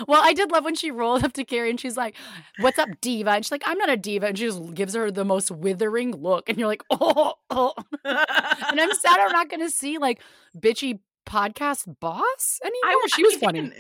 Well, 0.06 0.20
I 0.22 0.34
did 0.34 0.50
love 0.50 0.64
when 0.64 0.74
she 0.74 0.90
rolled 0.90 1.24
up 1.24 1.32
to 1.34 1.44
Carrie 1.44 1.70
and 1.70 1.80
she's 1.80 1.96
like, 1.96 2.14
"What's 2.58 2.78
up, 2.78 2.88
diva?" 3.00 3.30
And 3.30 3.44
she's 3.44 3.52
like, 3.52 3.62
"I'm 3.64 3.78
not 3.78 3.88
a 3.88 3.96
diva," 3.96 4.26
and 4.26 4.38
she 4.38 4.44
just 4.44 4.74
gives 4.74 4.94
her 4.94 5.10
the 5.10 5.24
most 5.24 5.50
withering 5.50 6.12
look, 6.12 6.48
and 6.48 6.58
you're 6.58 6.68
like, 6.68 6.82
"Oh." 6.90 7.34
oh. 7.50 7.72
and 8.04 8.80
I'm 8.80 8.92
sad 8.92 9.20
I'm 9.20 9.32
not 9.32 9.48
going 9.48 9.60
to 9.60 9.70
see 9.70 9.98
like 9.98 10.20
bitchy 10.56 11.00
podcast 11.26 11.98
boss 12.00 12.60
anymore. 12.64 13.08
she 13.14 13.24
was 13.24 13.36
funny. 13.36 13.72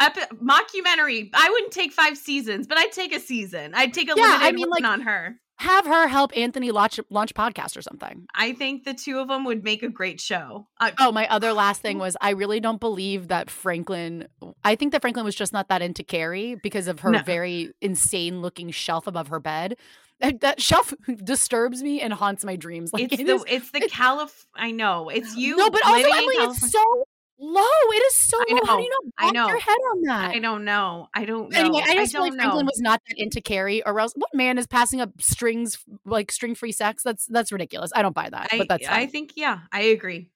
Mockumentary. 0.00 1.30
I 1.34 1.50
wouldn't 1.50 1.72
take 1.72 1.92
five 1.92 2.16
seasons, 2.16 2.66
but 2.66 2.78
I'd 2.78 2.92
take 2.92 3.14
a 3.14 3.20
season. 3.20 3.72
I'd 3.74 3.94
take 3.94 4.08
a 4.10 4.14
Yeah, 4.16 4.24
I 4.24 4.50
limited 4.50 4.54
mean, 4.56 4.64
run 4.64 4.70
like- 4.82 4.84
on 4.84 5.00
her. 5.02 5.36
Have 5.58 5.86
her 5.86 6.08
help 6.08 6.36
Anthony 6.36 6.72
launch 6.72 6.98
launch 7.10 7.32
podcast 7.32 7.76
or 7.76 7.82
something. 7.82 8.26
I 8.34 8.54
think 8.54 8.82
the 8.82 8.92
two 8.92 9.20
of 9.20 9.28
them 9.28 9.44
would 9.44 9.62
make 9.62 9.84
a 9.84 9.88
great 9.88 10.20
show. 10.20 10.66
Uh, 10.80 10.90
Oh, 10.98 11.12
my 11.12 11.28
other 11.28 11.52
last 11.52 11.80
thing 11.80 11.98
was 11.98 12.16
I 12.20 12.30
really 12.30 12.58
don't 12.58 12.80
believe 12.80 13.28
that 13.28 13.48
Franklin. 13.50 14.26
I 14.64 14.74
think 14.74 14.90
that 14.90 15.00
Franklin 15.00 15.24
was 15.24 15.36
just 15.36 15.52
not 15.52 15.68
that 15.68 15.80
into 15.80 16.02
Carrie 16.02 16.56
because 16.60 16.88
of 16.88 17.00
her 17.00 17.10
No. 17.12 17.22
very 17.22 17.72
insane 17.80 18.42
looking 18.42 18.72
shelf 18.72 19.06
above 19.06 19.28
her 19.28 19.38
bed. 19.38 19.76
That, 20.18 20.60
shelf 20.60 20.92
disturbs 21.22 21.84
me 21.84 22.00
and 22.00 22.12
haunts 22.12 22.44
my 22.44 22.56
dreams. 22.56 22.90
Like 22.92 23.04
it's 23.12 23.20
it 23.20 23.26
the 23.26 23.34
is- 23.36 23.44
it's 23.46 23.70
the 23.70 23.80
Calif. 23.88 24.46
I 24.56 24.72
know 24.72 25.08
it's 25.08 25.36
you. 25.36 25.56
no, 25.56 25.70
but 25.70 25.86
also 25.86 25.98
Emily, 26.10 26.34
it's 26.36 26.68
so 26.72 27.04
low. 27.38 27.62
It 27.62 28.02
is 28.06 28.16
so 28.16 28.38
I 28.38 28.52
low. 28.52 28.60
How 28.64 28.76
do 28.76 28.82
know, 28.82 28.84
you 28.84 28.90
not 28.90 29.12
I 29.18 29.30
know. 29.30 29.48
your 29.48 29.58
head 29.58 29.76
on 29.92 30.02
that? 30.02 30.30
I 30.34 30.38
don't 30.38 30.64
know. 30.64 31.08
I 31.14 31.24
don't 31.24 31.50
know. 31.50 31.58
Anyway, 31.58 31.82
I 31.84 31.94
just 31.94 32.12
feel 32.12 32.22
like 32.22 32.34
Franklin 32.34 32.64
know. 32.64 32.70
was 32.70 32.80
not 32.80 33.00
that 33.08 33.14
into 33.18 33.40
Carrie, 33.40 33.84
or 33.84 33.98
else 34.00 34.12
what 34.16 34.30
man 34.34 34.58
is 34.58 34.66
passing 34.66 35.00
up 35.00 35.10
strings 35.20 35.78
like 36.04 36.30
string 36.32 36.54
free 36.54 36.72
sex? 36.72 37.02
That's 37.02 37.26
that's 37.26 37.52
ridiculous. 37.52 37.92
I 37.94 38.02
don't 38.02 38.14
buy 38.14 38.30
that, 38.30 38.48
I, 38.52 38.58
but 38.58 38.68
that's 38.68 38.86
I 38.88 39.06
think 39.06 39.32
yeah, 39.36 39.60
I 39.72 39.82
agree. 39.82 40.30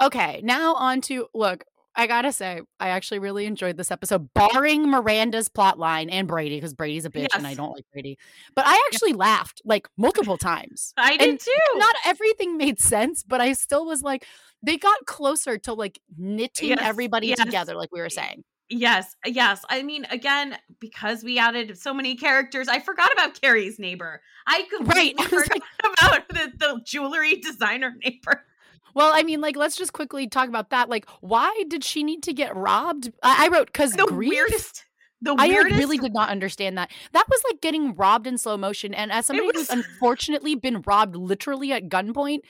Okay, 0.00 0.40
now 0.42 0.74
on 0.74 1.00
to 1.02 1.28
look. 1.34 1.64
I 1.94 2.06
gotta 2.06 2.32
say, 2.32 2.60
I 2.80 2.88
actually 2.88 3.18
really 3.18 3.46
enjoyed 3.46 3.76
this 3.76 3.90
episode, 3.90 4.30
barring 4.34 4.90
Miranda's 4.90 5.48
plot 5.48 5.78
line 5.78 6.08
and 6.08 6.26
Brady, 6.26 6.56
because 6.56 6.74
Brady's 6.74 7.04
a 7.04 7.10
bitch 7.10 7.34
and 7.34 7.46
I 7.46 7.54
don't 7.54 7.72
like 7.72 7.84
Brady. 7.92 8.18
But 8.54 8.64
I 8.66 8.82
actually 8.90 9.12
laughed 9.12 9.60
like 9.64 9.88
multiple 9.98 10.38
times. 10.38 10.94
I 10.96 11.16
did 11.16 11.28
And 11.28 11.40
too. 11.40 11.50
Not 11.76 11.94
everything 12.06 12.56
made 12.56 12.80
sense, 12.80 13.22
but 13.22 13.40
I 13.40 13.52
still 13.52 13.84
was 13.86 14.02
like, 14.02 14.26
they 14.62 14.78
got 14.78 15.04
closer 15.06 15.58
to 15.58 15.74
like 15.74 16.00
knitting 16.16 16.70
Yes, 16.70 16.78
everybody 16.82 17.28
yes. 17.28 17.44
together, 17.44 17.74
like 17.74 17.90
we 17.92 18.00
were 18.00 18.10
saying. 18.10 18.44
Yes, 18.68 19.14
yes. 19.26 19.62
I 19.68 19.82
mean, 19.82 20.06
again, 20.10 20.56
because 20.80 21.22
we 21.22 21.38
added 21.38 21.76
so 21.78 21.92
many 21.92 22.16
characters, 22.16 22.68
I 22.68 22.80
forgot 22.80 23.12
about 23.12 23.38
Carrie's 23.38 23.78
neighbor. 23.78 24.22
I 24.46 24.62
completely 24.76 25.24
I 25.26 25.28
was 25.28 25.44
forgot 25.44 25.62
about 25.98 26.28
the, 26.28 26.52
the 26.58 26.80
jewelry 26.84 27.36
designer 27.36 27.94
neighbor. 28.02 28.44
Well, 28.94 29.12
I 29.14 29.22
mean, 29.22 29.40
like, 29.40 29.56
let's 29.56 29.76
just 29.76 29.92
quickly 29.92 30.26
talk 30.28 30.48
about 30.48 30.70
that. 30.70 30.88
Like, 30.88 31.08
why 31.20 31.64
did 31.68 31.82
she 31.84 32.02
need 32.02 32.22
to 32.24 32.32
get 32.32 32.54
robbed? 32.54 33.10
I, 33.22 33.46
I 33.46 33.48
wrote 33.48 33.66
because 33.68 33.92
The 33.92 34.04
grief. 34.06 34.30
weirdest. 34.30 34.84
The 35.24 35.34
I 35.38 35.46
really 35.48 35.98
did 35.98 36.12
not 36.12 36.30
understand 36.30 36.76
that. 36.78 36.90
That 37.12 37.26
was 37.30 37.40
like 37.50 37.60
getting 37.60 37.94
robbed 37.94 38.26
in 38.26 38.36
slow 38.38 38.56
motion. 38.56 38.92
And 38.92 39.12
as 39.12 39.26
somebody 39.26 39.48
who's 39.54 39.70
unfortunately 39.70 40.56
been 40.56 40.82
robbed 40.82 41.14
literally 41.14 41.72
at 41.72 41.88
gunpoint, 41.88 42.40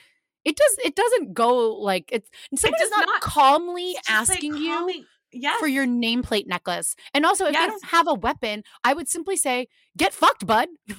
it 0.43 0.55
does 0.57 0.77
it 0.83 0.95
doesn't 0.95 1.33
go 1.35 1.75
like 1.75 2.09
it's 2.11 2.29
someone 2.55 2.81
is 2.81 2.89
not, 2.89 3.05
not. 3.05 3.21
calmly 3.21 3.93
just, 4.05 4.09
like, 4.29 4.37
asking 4.37 4.57
you 4.57 5.05
Yes. 5.31 5.59
for 5.59 5.67
your 5.67 5.85
nameplate 5.87 6.45
necklace. 6.47 6.95
And 7.13 7.25
also, 7.25 7.45
if 7.45 7.53
they 7.53 7.59
Yes. 7.59 7.69
don't 7.71 7.85
have 7.85 8.07
a 8.07 8.13
weapon, 8.13 8.63
I 8.83 8.93
would 8.93 9.07
simply 9.07 9.35
say, 9.35 9.67
"Get 9.97 10.13
fucked, 10.13 10.45
bud." 10.45 10.67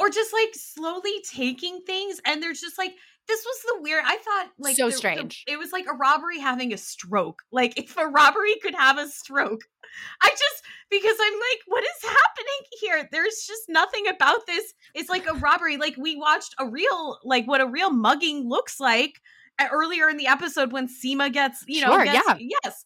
or 0.00 0.08
just 0.10 0.32
like 0.32 0.50
slowly 0.54 1.22
taking 1.30 1.80
things 1.86 2.20
and 2.26 2.42
there's 2.42 2.60
just 2.60 2.78
like 2.78 2.94
this 3.28 3.44
was 3.44 3.56
the 3.66 3.82
weird 3.82 4.04
i 4.06 4.16
thought 4.18 4.50
like 4.58 4.76
So 4.76 4.86
the- 4.86 4.90
the- 4.92 4.96
strange. 4.98 5.44
it 5.46 5.58
was 5.58 5.72
like 5.72 5.86
a 5.90 5.94
robbery 5.96 6.38
having 6.38 6.72
a 6.72 6.76
stroke. 6.76 7.42
Like 7.52 7.78
if 7.78 7.96
a 7.96 8.06
robbery 8.06 8.56
could 8.62 8.74
have 8.74 8.98
a 8.98 9.08
stroke. 9.08 9.62
I 10.22 10.28
just 10.30 10.62
because 10.90 11.16
i'm 11.20 11.32
like 11.34 11.60
what 11.66 11.84
is 11.84 12.02
happening 12.02 12.60
here? 12.80 13.08
There's 13.12 13.44
just 13.46 13.62
nothing 13.68 14.06
about 14.08 14.46
this. 14.46 14.72
It's 14.94 15.08
like 15.08 15.26
a 15.26 15.34
robbery. 15.34 15.76
Like 15.76 15.96
we 15.96 16.16
watched 16.16 16.54
a 16.58 16.66
real 16.68 17.18
like 17.24 17.46
what 17.46 17.60
a 17.60 17.66
real 17.66 17.90
mugging 17.90 18.48
looks 18.48 18.80
like 18.80 19.20
earlier 19.72 20.08
in 20.08 20.16
the 20.16 20.26
episode 20.26 20.72
when 20.72 20.88
Seema 20.88 21.32
gets 21.32 21.64
you 21.68 21.80
know 21.80 21.92
Sure, 21.92 22.04
gets, 22.04 22.26
yeah. 22.28 22.48
yes. 22.64 22.84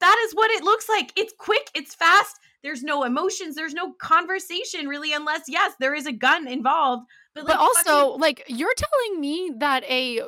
That 0.00 0.16
is 0.26 0.34
what 0.34 0.50
it 0.50 0.62
looks 0.64 0.88
like. 0.88 1.12
It's 1.16 1.32
quick 1.38 1.70
it's 1.74 1.94
fast 1.94 2.36
there's 2.64 2.82
no 2.82 3.04
emotions 3.04 3.54
there's 3.54 3.72
no 3.74 3.92
conversation 4.00 4.88
really 4.88 5.12
unless 5.12 5.42
yes 5.46 5.74
there 5.78 5.94
is 5.94 6.06
a 6.06 6.12
gun 6.12 6.48
involved 6.48 7.06
but, 7.38 7.46
like, 7.48 7.56
but 7.56 7.60
also, 7.62 7.82
fucking- 8.12 8.20
like 8.20 8.44
you're 8.48 8.74
telling 8.76 9.20
me 9.20 9.52
that 9.58 9.84
a 9.84 10.20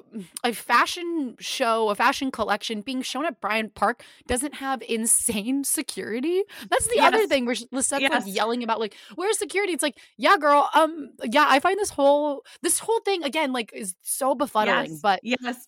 a 0.44 0.52
fashion 0.52 1.36
show, 1.38 1.88
a 1.90 1.94
fashion 1.94 2.30
collection 2.30 2.80
being 2.80 3.02
shown 3.02 3.26
at 3.26 3.40
Bryant 3.40 3.74
Park 3.74 4.02
doesn't 4.26 4.54
have 4.54 4.82
insane 4.82 5.64
security. 5.78 6.42
That's 6.70 6.86
the 6.88 7.00
other 7.00 7.26
thing 7.26 7.46
where 7.46 7.56
Lisette's 7.72 8.02
Yes. 8.02 8.24
like 8.26 8.34
yelling 8.34 8.62
about 8.62 8.80
like 8.80 8.94
where's 9.16 9.38
security? 9.38 9.72
It's 9.72 9.82
like 9.82 9.98
yeah, 10.16 10.36
girl. 10.36 10.68
Um, 10.74 11.10
yeah, 11.24 11.46
I 11.48 11.60
find 11.60 11.78
this 11.78 11.90
whole 11.90 12.42
this 12.62 12.78
whole 12.78 13.00
thing 13.00 13.22
again 13.24 13.52
like 13.52 13.72
is 13.74 13.94
so 14.02 14.34
befuddling. 14.34 14.88
yes, 14.88 15.00
But 15.02 15.20
yes 15.22 15.66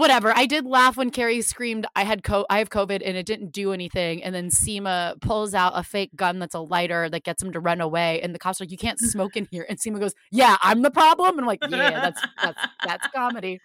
whatever. 0.00 0.32
I 0.36 0.46
did 0.46 0.66
laugh 0.66 0.96
when 0.96 1.10
Carrie 1.10 1.42
screamed, 1.42 1.86
"I 1.94 2.02
had 2.04 2.24
co- 2.24 2.46
I 2.50 2.58
have 2.58 2.70
COVID," 2.70 3.02
and 3.04 3.16
it 3.16 3.26
didn't 3.26 3.52
do 3.52 3.72
anything. 3.72 4.22
And 4.24 4.34
then 4.34 4.48
Seema 4.50 5.20
pulls 5.20 5.54
out 5.54 5.74
a 5.76 5.84
fake 5.84 6.16
gun 6.16 6.38
that's 6.40 6.54
a 6.54 6.60
lighter 6.60 7.08
that 7.10 7.22
gets 7.22 7.42
him 7.42 7.52
to 7.52 7.60
run 7.60 7.80
away. 7.80 8.20
And 8.20 8.34
the 8.34 8.38
cops 8.38 8.60
are 8.60 8.64
like, 8.64 8.72
"You 8.72 8.78
can't 8.78 8.98
smoke 9.12 9.36
in 9.36 9.46
here." 9.50 9.64
And 9.68 9.78
Seema 9.78 10.00
goes, 10.00 10.14
"Yeah, 10.32 10.56
I'm 10.62 10.82
the 10.82 10.90
problem." 10.90 11.30
And 11.38 11.40
I'm 11.42 11.46
like, 11.46 11.60
"Yeah, 11.68 12.00
that's 12.00 12.22
that's 12.42 12.60
that's 12.86 13.06
comedy." 13.14 13.60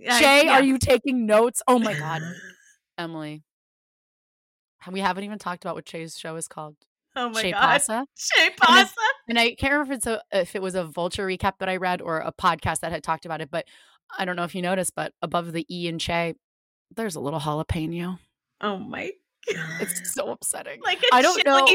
Che, 0.00 0.44
yeah. 0.44 0.52
are 0.52 0.62
you 0.62 0.78
taking 0.78 1.26
notes? 1.26 1.60
Oh 1.66 1.78
my 1.80 1.92
god, 1.94 2.22
Emily. 2.98 3.42
We 4.90 5.00
haven't 5.00 5.24
even 5.24 5.38
talked 5.38 5.64
about 5.64 5.74
what 5.74 5.84
Che's 5.84 6.16
show 6.16 6.36
is 6.36 6.48
called. 6.48 6.76
oh 7.16 7.28
my 7.30 7.42
Shay 7.42 7.50
god 7.50 7.60
Pasa. 7.60 8.06
Then- 8.36 8.52
Pasa 8.56 8.94
And 9.28 9.38
I 9.38 9.54
can't 9.54 9.72
remember 9.72 9.92
if 9.92 9.96
it's 9.98 10.06
a 10.06 10.22
if 10.32 10.54
it 10.54 10.62
was 10.62 10.74
a 10.74 10.84
vulture 10.84 11.26
recap 11.26 11.54
that 11.58 11.68
I 11.68 11.76
read 11.76 12.00
or 12.00 12.20
a 12.20 12.32
podcast 12.32 12.80
that 12.80 12.92
had 12.92 13.02
talked 13.02 13.26
about 13.26 13.40
it, 13.40 13.50
but 13.50 13.66
I 14.16 14.24
don't 14.24 14.36
know 14.36 14.44
if 14.44 14.54
you 14.54 14.62
noticed, 14.62 14.94
but 14.94 15.12
above 15.22 15.52
the 15.52 15.66
E 15.74 15.88
and 15.88 16.00
Che, 16.00 16.34
there's 16.94 17.16
a 17.16 17.20
little 17.20 17.40
jalapeno. 17.40 18.18
oh 18.60 18.78
my 18.78 19.06
god 19.06 19.54
It's 19.80 20.12
so 20.14 20.30
upsetting. 20.30 20.80
like 20.84 20.98
a 21.02 21.14
I 21.14 21.22
don't 21.22 21.44
know. 21.46 21.66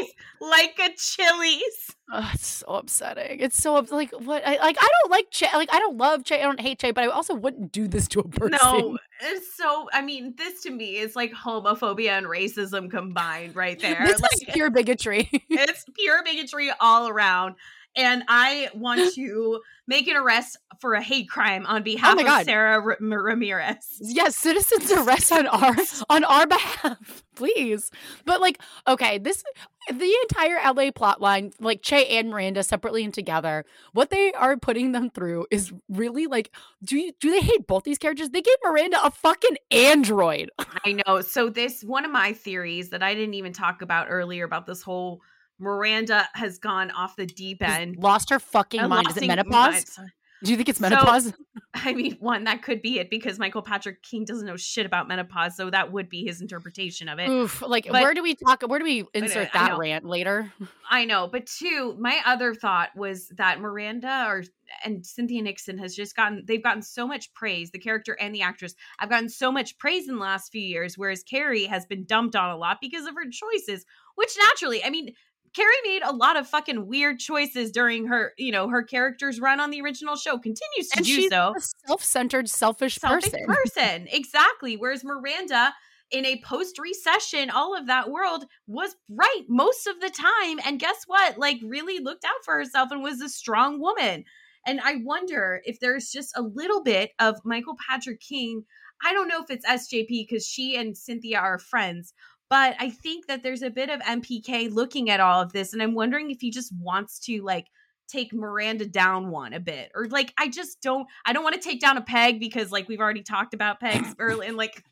Like 0.41 0.77
a 0.79 0.89
Chili's. 0.97 1.95
Ugh, 2.11 2.29
it's 2.35 2.45
so 2.47 2.67
upsetting. 2.67 3.39
It's 3.39 3.57
so 3.59 3.77
ups- 3.77 3.91
like 3.91 4.11
what 4.11 4.45
I 4.45 4.57
like. 4.57 4.77
I 4.79 4.87
don't 5.01 5.11
like 5.11 5.31
Che. 5.31 5.47
Like 5.53 5.69
I 5.73 5.79
don't 5.79 5.97
love 5.97 6.23
Che. 6.23 6.35
I 6.39 6.43
don't 6.43 6.59
hate 6.59 6.77
Che, 6.79 6.91
but 6.91 7.03
I 7.03 7.07
also 7.07 7.33
wouldn't 7.33 7.71
do 7.71 7.87
this 7.87 8.07
to 8.09 8.19
a 8.19 8.27
person. 8.27 8.51
No, 8.61 8.97
it's 9.21 9.55
so. 9.55 9.87
I 9.91 10.01
mean, 10.03 10.35
this 10.37 10.61
to 10.63 10.69
me 10.71 10.97
is 10.97 11.15
like 11.15 11.31
homophobia 11.33 12.09
and 12.09 12.27
racism 12.27 12.91
combined, 12.91 13.55
right 13.55 13.79
there. 13.79 14.05
this 14.05 14.19
like, 14.21 14.33
is 14.33 14.43
pure 14.53 14.69
bigotry. 14.69 15.29
it's 15.49 15.85
pure 15.95 16.23
bigotry 16.23 16.69
all 16.79 17.07
around. 17.07 17.55
And 17.95 18.23
I 18.27 18.69
want 18.73 19.13
to 19.15 19.61
make 19.87 20.07
an 20.07 20.15
arrest 20.15 20.57
for 20.79 20.93
a 20.93 21.01
hate 21.01 21.29
crime 21.29 21.65
on 21.65 21.81
oh 21.81 21.83
behalf 21.83 22.15
Oh 22.17 22.19
of 22.19 22.25
God. 22.25 22.45
Sara 22.45 22.81
R- 22.81 22.97
Ramirez. 22.99 23.97
yes, 24.01 24.35
citizens 24.35 24.91
arrest 24.91 25.31
on 25.31 25.47
our 25.47 25.75
on 26.09 26.23
our 26.23 26.47
behalf, 26.47 27.23
please. 27.35 27.91
But 28.25 28.41
like, 28.41 28.59
okay, 28.87 29.17
this 29.17 29.43
the 29.89 30.17
entire 30.23 30.57
LA 30.73 30.91
plot 30.91 31.21
line, 31.21 31.51
like 31.59 31.81
Che 31.81 32.05
and 32.17 32.29
Miranda 32.29 32.63
separately 32.63 33.03
and 33.03 33.13
together, 33.13 33.65
what 33.91 34.09
they 34.09 34.31
are 34.33 34.55
putting 34.57 34.93
them 34.93 35.09
through 35.09 35.45
is 35.51 35.73
really 35.89 36.25
like, 36.27 36.51
do 36.83 36.97
you 36.97 37.11
do 37.19 37.29
they 37.29 37.41
hate 37.41 37.67
both 37.67 37.83
these 37.83 37.97
characters? 37.97 38.29
They 38.29 38.41
gave 38.41 38.55
Miranda 38.63 39.03
a 39.05 39.11
fucking 39.11 39.57
android. 39.71 40.49
I 40.85 41.01
know. 41.05 41.21
So 41.21 41.49
this 41.49 41.83
one 41.83 42.05
of 42.05 42.11
my 42.11 42.33
theories 42.33 42.89
that 42.89 43.03
I 43.03 43.13
didn't 43.13 43.35
even 43.35 43.53
talk 43.53 43.81
about 43.81 44.07
earlier 44.09 44.45
about 44.45 44.65
this 44.65 44.81
whole 44.81 45.21
Miranda 45.63 46.27
has 46.33 46.57
gone 46.59 46.91
off 46.91 47.15
the 47.15 47.25
deep 47.25 47.61
end. 47.67 47.97
lost 47.97 48.29
her 48.29 48.39
fucking 48.39 48.81
and 48.81 48.89
mind. 48.89 49.07
Is 49.09 49.17
it 49.17 49.25
menopause? 49.27 49.97
Do 50.43 50.51
you 50.51 50.57
think 50.57 50.67
it's 50.67 50.79
So- 50.79 50.89
menopause? 50.89 51.33
I 51.73 51.93
mean, 51.93 52.17
one 52.19 52.43
that 52.43 52.61
could 52.61 52.81
be 52.81 52.99
it 52.99 53.09
because 53.09 53.39
Michael 53.39 53.61
Patrick 53.61 54.03
King 54.03 54.25
doesn't 54.25 54.45
know 54.45 54.57
shit 54.57 54.85
about 54.85 55.07
menopause, 55.07 55.55
so 55.55 55.69
that 55.69 55.91
would 55.93 56.09
be 56.09 56.25
his 56.25 56.41
interpretation 56.41 57.07
of 57.07 57.17
it. 57.17 57.29
Oof. 57.29 57.61
Like, 57.61 57.85
but- 57.89 58.01
where 58.01 58.13
do 58.13 58.21
we 58.21 58.35
talk? 58.35 58.61
Where 58.63 58.77
do 58.77 58.83
we 58.83 59.05
insert 59.13 59.49
I 59.55 59.59
that 59.59 59.71
know. 59.71 59.77
rant 59.77 60.03
later? 60.05 60.51
I 60.91 61.05
know, 61.05 61.27
but 61.31 61.45
two, 61.47 61.95
my 61.97 62.19
other 62.25 62.53
thought 62.53 62.89
was 62.95 63.29
that 63.37 63.61
Miranda 63.61 64.25
or 64.27 64.43
and 64.83 65.05
Cynthia 65.05 65.41
Nixon 65.41 65.77
has 65.77 65.95
just 65.95 66.15
gotten 66.15 66.43
they've 66.45 66.61
gotten 66.63 66.81
so 66.81 67.07
much 67.07 67.33
praise, 67.33 67.71
the 67.71 67.79
character 67.79 68.17
and 68.19 68.35
the 68.35 68.41
actress 68.41 68.75
I've 68.99 69.09
gotten 69.09 69.29
so 69.29 69.49
much 69.51 69.77
praise 69.77 70.09
in 70.09 70.15
the 70.15 70.21
last 70.21 70.51
few 70.51 70.61
years, 70.61 70.97
whereas 70.97 71.23
Carrie 71.23 71.65
has 71.65 71.85
been 71.85 72.03
dumped 72.03 72.35
on 72.35 72.49
a 72.49 72.57
lot 72.57 72.79
because 72.81 73.05
of 73.05 73.15
her 73.15 73.29
choices, 73.31 73.85
which 74.15 74.31
naturally, 74.49 74.83
I 74.83 74.89
mean, 74.89 75.13
Carrie 75.55 75.73
made 75.83 76.01
a 76.03 76.13
lot 76.13 76.37
of 76.37 76.47
fucking 76.47 76.87
weird 76.87 77.19
choices 77.19 77.71
during 77.71 78.07
her, 78.07 78.33
you 78.37 78.51
know, 78.51 78.69
her 78.69 78.83
character's 78.83 79.39
run 79.39 79.59
on 79.59 79.69
the 79.69 79.81
original 79.81 80.15
show, 80.15 80.37
continues 80.37 80.89
to 80.89 80.97
And 80.97 81.05
do 81.05 81.13
she's 81.13 81.29
so. 81.29 81.53
a 81.55 81.61
self-centered, 81.87 82.49
selfish, 82.49 82.95
selfish 82.95 83.31
person. 83.31 83.45
person. 83.47 84.07
Exactly. 84.11 84.77
Whereas 84.77 85.03
Miranda, 85.03 85.73
in 86.11 86.25
a 86.25 86.41
post 86.43 86.79
recession, 86.79 87.49
all 87.49 87.77
of 87.77 87.87
that 87.87 88.09
world 88.09 88.45
was 88.67 88.95
right 89.09 89.43
most 89.47 89.87
of 89.87 89.99
the 89.99 90.09
time. 90.09 90.59
And 90.65 90.79
guess 90.79 91.03
what? 91.07 91.37
Like, 91.37 91.59
really 91.63 91.99
looked 92.03 92.25
out 92.25 92.43
for 92.43 92.55
herself 92.55 92.89
and 92.91 93.03
was 93.03 93.21
a 93.21 93.29
strong 93.29 93.79
woman. 93.79 94.25
And 94.65 94.79
I 94.81 94.95
wonder 95.03 95.61
if 95.65 95.79
there's 95.79 96.09
just 96.09 96.31
a 96.37 96.41
little 96.41 96.81
bit 96.83 97.11
of 97.19 97.37
Michael 97.43 97.75
Patrick 97.89 98.21
King. 98.21 98.63
I 99.05 99.11
don't 99.11 99.27
know 99.27 99.41
if 99.43 99.49
it's 99.49 99.65
SJP 99.65 100.07
because 100.07 100.45
she 100.47 100.77
and 100.77 100.95
Cynthia 100.97 101.37
are 101.39 101.59
friends, 101.59 102.13
but 102.53 102.75
I 102.79 102.91
think 102.91 103.25
that 103.25 103.41
there's 103.41 103.63
a 103.63 103.71
bit 103.71 103.89
of 103.89 103.99
MPK 104.01 104.71
looking 104.71 105.09
at 105.09 105.19
all 105.19 105.41
of 105.41 105.53
this. 105.53 105.73
And 105.73 105.81
I'm 105.81 105.95
wondering 105.95 106.29
if 106.29 106.39
he 106.39 106.51
just 106.51 106.71
wants 106.79 107.17
to, 107.21 107.41
like, 107.41 107.65
take 108.07 108.31
Miranda 108.31 108.85
down 108.85 109.31
one 109.31 109.53
a 109.53 109.59
bit 109.59 109.89
or 109.95 110.05
like 110.07 110.33
I 110.37 110.49
just 110.49 110.81
don't 110.81 111.07
I 111.25 111.31
don't 111.33 111.41
want 111.41 111.55
to 111.55 111.61
take 111.61 111.79
down 111.79 111.97
a 111.97 112.01
peg 112.01 112.37
because 112.39 112.69
like 112.69 112.87
we've 112.89 112.99
already 112.99 113.23
talked 113.23 113.53
about 113.55 113.79
pegs 113.79 114.13
early 114.19 114.45
and 114.45 114.57
like 114.57 114.83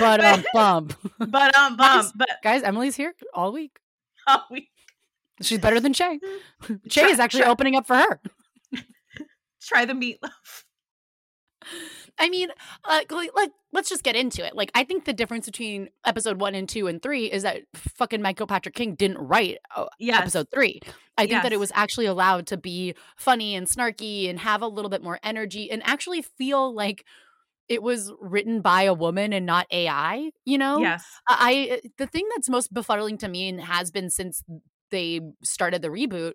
But 0.00 0.22
um, 0.22 0.44
bump, 0.52 0.94
but 1.18 1.56
um 1.56 1.76
bum 1.76 2.00
Guys- 2.02 2.12
but 2.14 2.28
guys, 2.42 2.62
Emily's 2.64 2.96
here 2.96 3.14
all 3.32 3.52
week. 3.52 3.78
oh, 4.26 4.42
we 4.50 4.68
She's 5.40 5.60
better 5.60 5.80
than 5.80 5.92
Che. 5.94 6.18
Che 6.66 6.78
Try- 6.90 7.08
is 7.10 7.18
actually 7.20 7.42
try- 7.44 7.50
opening 7.52 7.76
up 7.76 7.86
for 7.86 7.96
her. 7.96 8.20
try 9.62 9.84
the 9.86 9.94
meatloaf. 9.94 10.64
I 12.18 12.28
mean, 12.28 12.48
uh, 12.84 13.00
like, 13.10 13.50
let's 13.72 13.88
just 13.88 14.04
get 14.04 14.14
into 14.14 14.46
it. 14.46 14.54
Like, 14.54 14.70
I 14.74 14.84
think 14.84 15.04
the 15.04 15.12
difference 15.12 15.46
between 15.46 15.88
episode 16.06 16.40
one 16.40 16.54
and 16.54 16.68
two 16.68 16.86
and 16.86 17.02
three 17.02 17.26
is 17.30 17.42
that 17.42 17.62
fucking 17.74 18.22
Michael 18.22 18.46
Patrick 18.46 18.74
King 18.74 18.94
didn't 18.94 19.18
write 19.18 19.58
uh, 19.74 19.86
Yes. 19.98 20.20
episode 20.20 20.46
three. 20.52 20.80
I 21.18 21.26
think 21.26 21.42
that 21.42 21.52
it 21.52 21.58
was 21.58 21.72
actually 21.74 22.06
allowed 22.06 22.46
to 22.48 22.56
be 22.56 22.94
funny 23.16 23.54
and 23.56 23.66
snarky 23.66 24.28
and 24.30 24.38
have 24.40 24.62
a 24.62 24.66
little 24.68 24.88
bit 24.90 25.02
more 25.02 25.18
energy 25.22 25.70
and 25.70 25.82
actually 25.84 26.22
feel 26.22 26.72
like 26.74 27.04
it 27.68 27.82
was 27.82 28.12
written 28.20 28.60
by 28.60 28.82
a 28.82 28.94
woman 28.94 29.32
and 29.32 29.44
not 29.46 29.66
AI. 29.72 30.30
You 30.44 30.58
know? 30.58 30.78
Yes. 30.78 31.04
I 31.28 31.80
I- 31.84 31.88
the 31.98 32.06
thing 32.06 32.28
that's 32.34 32.48
most 32.48 32.72
befuddling 32.72 33.18
to 33.20 33.28
me 33.28 33.48
and 33.48 33.60
has 33.60 33.90
been 33.90 34.08
since 34.10 34.42
they 34.90 35.20
started 35.42 35.82
the 35.82 35.88
reboot 35.88 36.34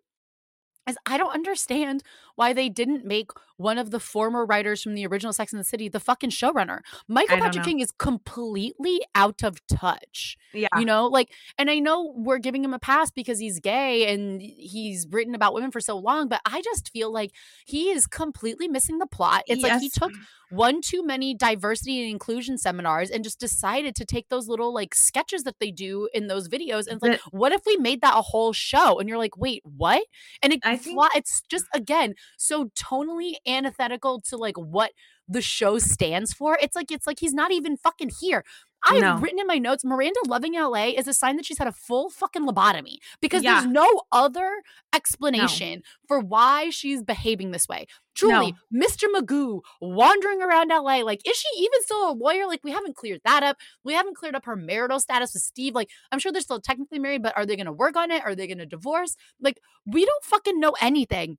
is 0.90 0.98
I 1.06 1.18
don't 1.18 1.34
understand 1.34 2.04
why 2.36 2.52
they 2.54 2.68
didn't 2.68 3.06
make 3.06 3.30
one 3.60 3.78
of 3.78 3.92
the 3.92 4.00
former 4.00 4.46
writers 4.46 4.82
from 4.82 4.94
the 4.94 5.06
original 5.06 5.34
Sex 5.34 5.52
and 5.52 5.60
the 5.60 5.66
City 5.66 5.90
the 5.90 6.00
fucking 6.00 6.30
showrunner. 6.30 6.80
Michael 7.10 7.38
Patrick 7.38 7.66
King 7.66 7.82
is 7.82 7.92
completely 7.92 9.02
out 9.14 9.44
of 9.44 9.60
touch. 9.68 10.38
Yeah. 10.54 10.70
You 10.78 10.86
know, 10.86 11.08
like, 11.08 11.34
and 11.58 11.70
I 11.70 11.80
know 11.80 12.14
we're 12.16 12.38
giving 12.38 12.64
him 12.64 12.74
a 12.74 12.80
pass 12.80 13.12
because 13.12 13.38
he's 13.38 13.60
gay 13.60 14.14
and 14.14 14.42
he's 14.42 15.06
written 15.12 15.36
about 15.36 15.54
women 15.54 15.72
for 15.72 15.82
so 15.82 15.98
long, 15.98 16.30
but 16.30 16.40
I 16.46 16.62
just 16.62 16.90
feel 16.92 17.12
like 17.12 17.32
he 17.66 17.90
is 17.90 18.08
completely 18.08 18.70
missing 18.70 19.00
the 19.00 19.06
plot. 19.06 19.44
It's 19.46 19.62
yes. 19.62 19.72
like 19.74 19.82
he 19.82 19.90
took 19.90 20.14
one 20.50 20.82
too 20.82 21.06
many 21.06 21.36
diversity 21.36 22.02
and 22.02 22.10
inclusion 22.10 22.58
seminars 22.58 23.10
and 23.10 23.24
just 23.24 23.40
decided 23.40 23.96
to 23.96 24.06
take 24.06 24.30
those 24.30 24.48
little 24.48 24.74
like 24.74 24.96
sketches 24.96 25.44
that 25.44 25.60
they 25.60 25.70
do 25.70 26.10
in 26.14 26.28
those 26.28 26.48
videos 26.48 26.88
and 26.88 26.96
it's 26.96 27.04
like, 27.04 27.20
what 27.32 27.52
if 27.52 27.62
we 27.66 27.78
made 27.78 28.02
that 28.02 28.18
a 28.18 28.22
whole 28.22 28.54
show? 28.54 29.00
And 29.00 29.08
you're 29.08 29.18
like, 29.18 29.38
wait, 29.38 29.62
what? 29.64 30.04
And 30.42 30.54
it, 30.54 30.60
I 30.64 30.78
think 30.78 31.00
it's 31.16 31.44
just 31.50 31.66
again 31.74 32.16
so 32.38 32.66
tonally 32.70 33.34
antithetical 33.50 34.22
to 34.22 34.38
like 34.38 34.58
what 34.58 34.92
the 35.28 35.42
show 35.42 35.78
stands 35.78 36.34
for. 36.34 36.58
It's 36.62 36.76
like 36.76 36.92
it's 36.92 37.08
like 37.08 37.20
he's 37.20 37.34
not 37.34 37.52
even 37.52 37.78
fucking 37.78 38.12
here. 38.20 38.44
I've 38.88 39.02
no. 39.02 39.18
written 39.18 39.40
in 39.40 39.48
my 39.48 39.58
notes 39.58 39.84
Miranda 39.84 40.20
loving 40.28 40.54
LA 40.54 40.88
is 40.96 41.08
a 41.08 41.14
sign 41.14 41.36
that 41.36 41.46
she's 41.46 41.58
had 41.58 41.68
a 41.68 41.72
full 41.72 42.10
fucking 42.10 42.48
lobotomy 42.48 42.98
because 43.22 43.44
yeah. 43.44 43.60
there's 43.60 43.72
no 43.72 44.04
other 44.12 44.62
explanation 44.94 45.76
no. 45.76 45.82
for 46.08 46.20
why 46.20 46.70
she's 46.70 47.04
behaving 47.04 47.52
this 47.52 47.68
way. 47.68 47.88
Truly, 48.16 48.56
no. 48.72 48.88
Mr. 48.88 49.04
Magoo 49.14 49.62
wandering 49.82 50.42
around 50.42 50.70
LA, 50.70 50.98
like, 50.98 51.22
is 51.28 51.38
she 51.38 51.48
even 51.62 51.82
still 51.84 52.12
a 52.12 52.14
lawyer? 52.14 52.48
Like, 52.48 52.64
we 52.64 52.72
haven't 52.72 52.96
cleared 52.96 53.22
that 53.24 53.44
up. 53.44 53.58
We 53.84 53.94
haven't 53.94 54.18
cleared 54.18 54.36
up 54.36 54.46
her 54.46 54.56
marital 54.56 55.00
status 55.00 55.34
with 55.34 55.44
Steve. 55.44 55.76
Like, 55.76 55.90
I'm 56.12 56.20
sure 56.20 56.32
they're 56.32 56.42
still 56.42 56.60
technically 56.60 57.00
married, 57.00 57.24
but 57.24 57.38
are 57.38 57.46
they 57.46 57.56
going 57.56 57.66
to 57.66 57.72
work 57.72 57.96
on 57.96 58.12
it? 58.12 58.24
Are 58.24 58.36
they 58.36 58.48
going 58.48 58.58
to 58.58 58.66
divorce? 58.66 59.16
Like, 59.42 59.60
we 59.86 60.06
don't 60.06 60.24
fucking 60.24 60.60
know 60.60 60.76
anything. 60.82 61.38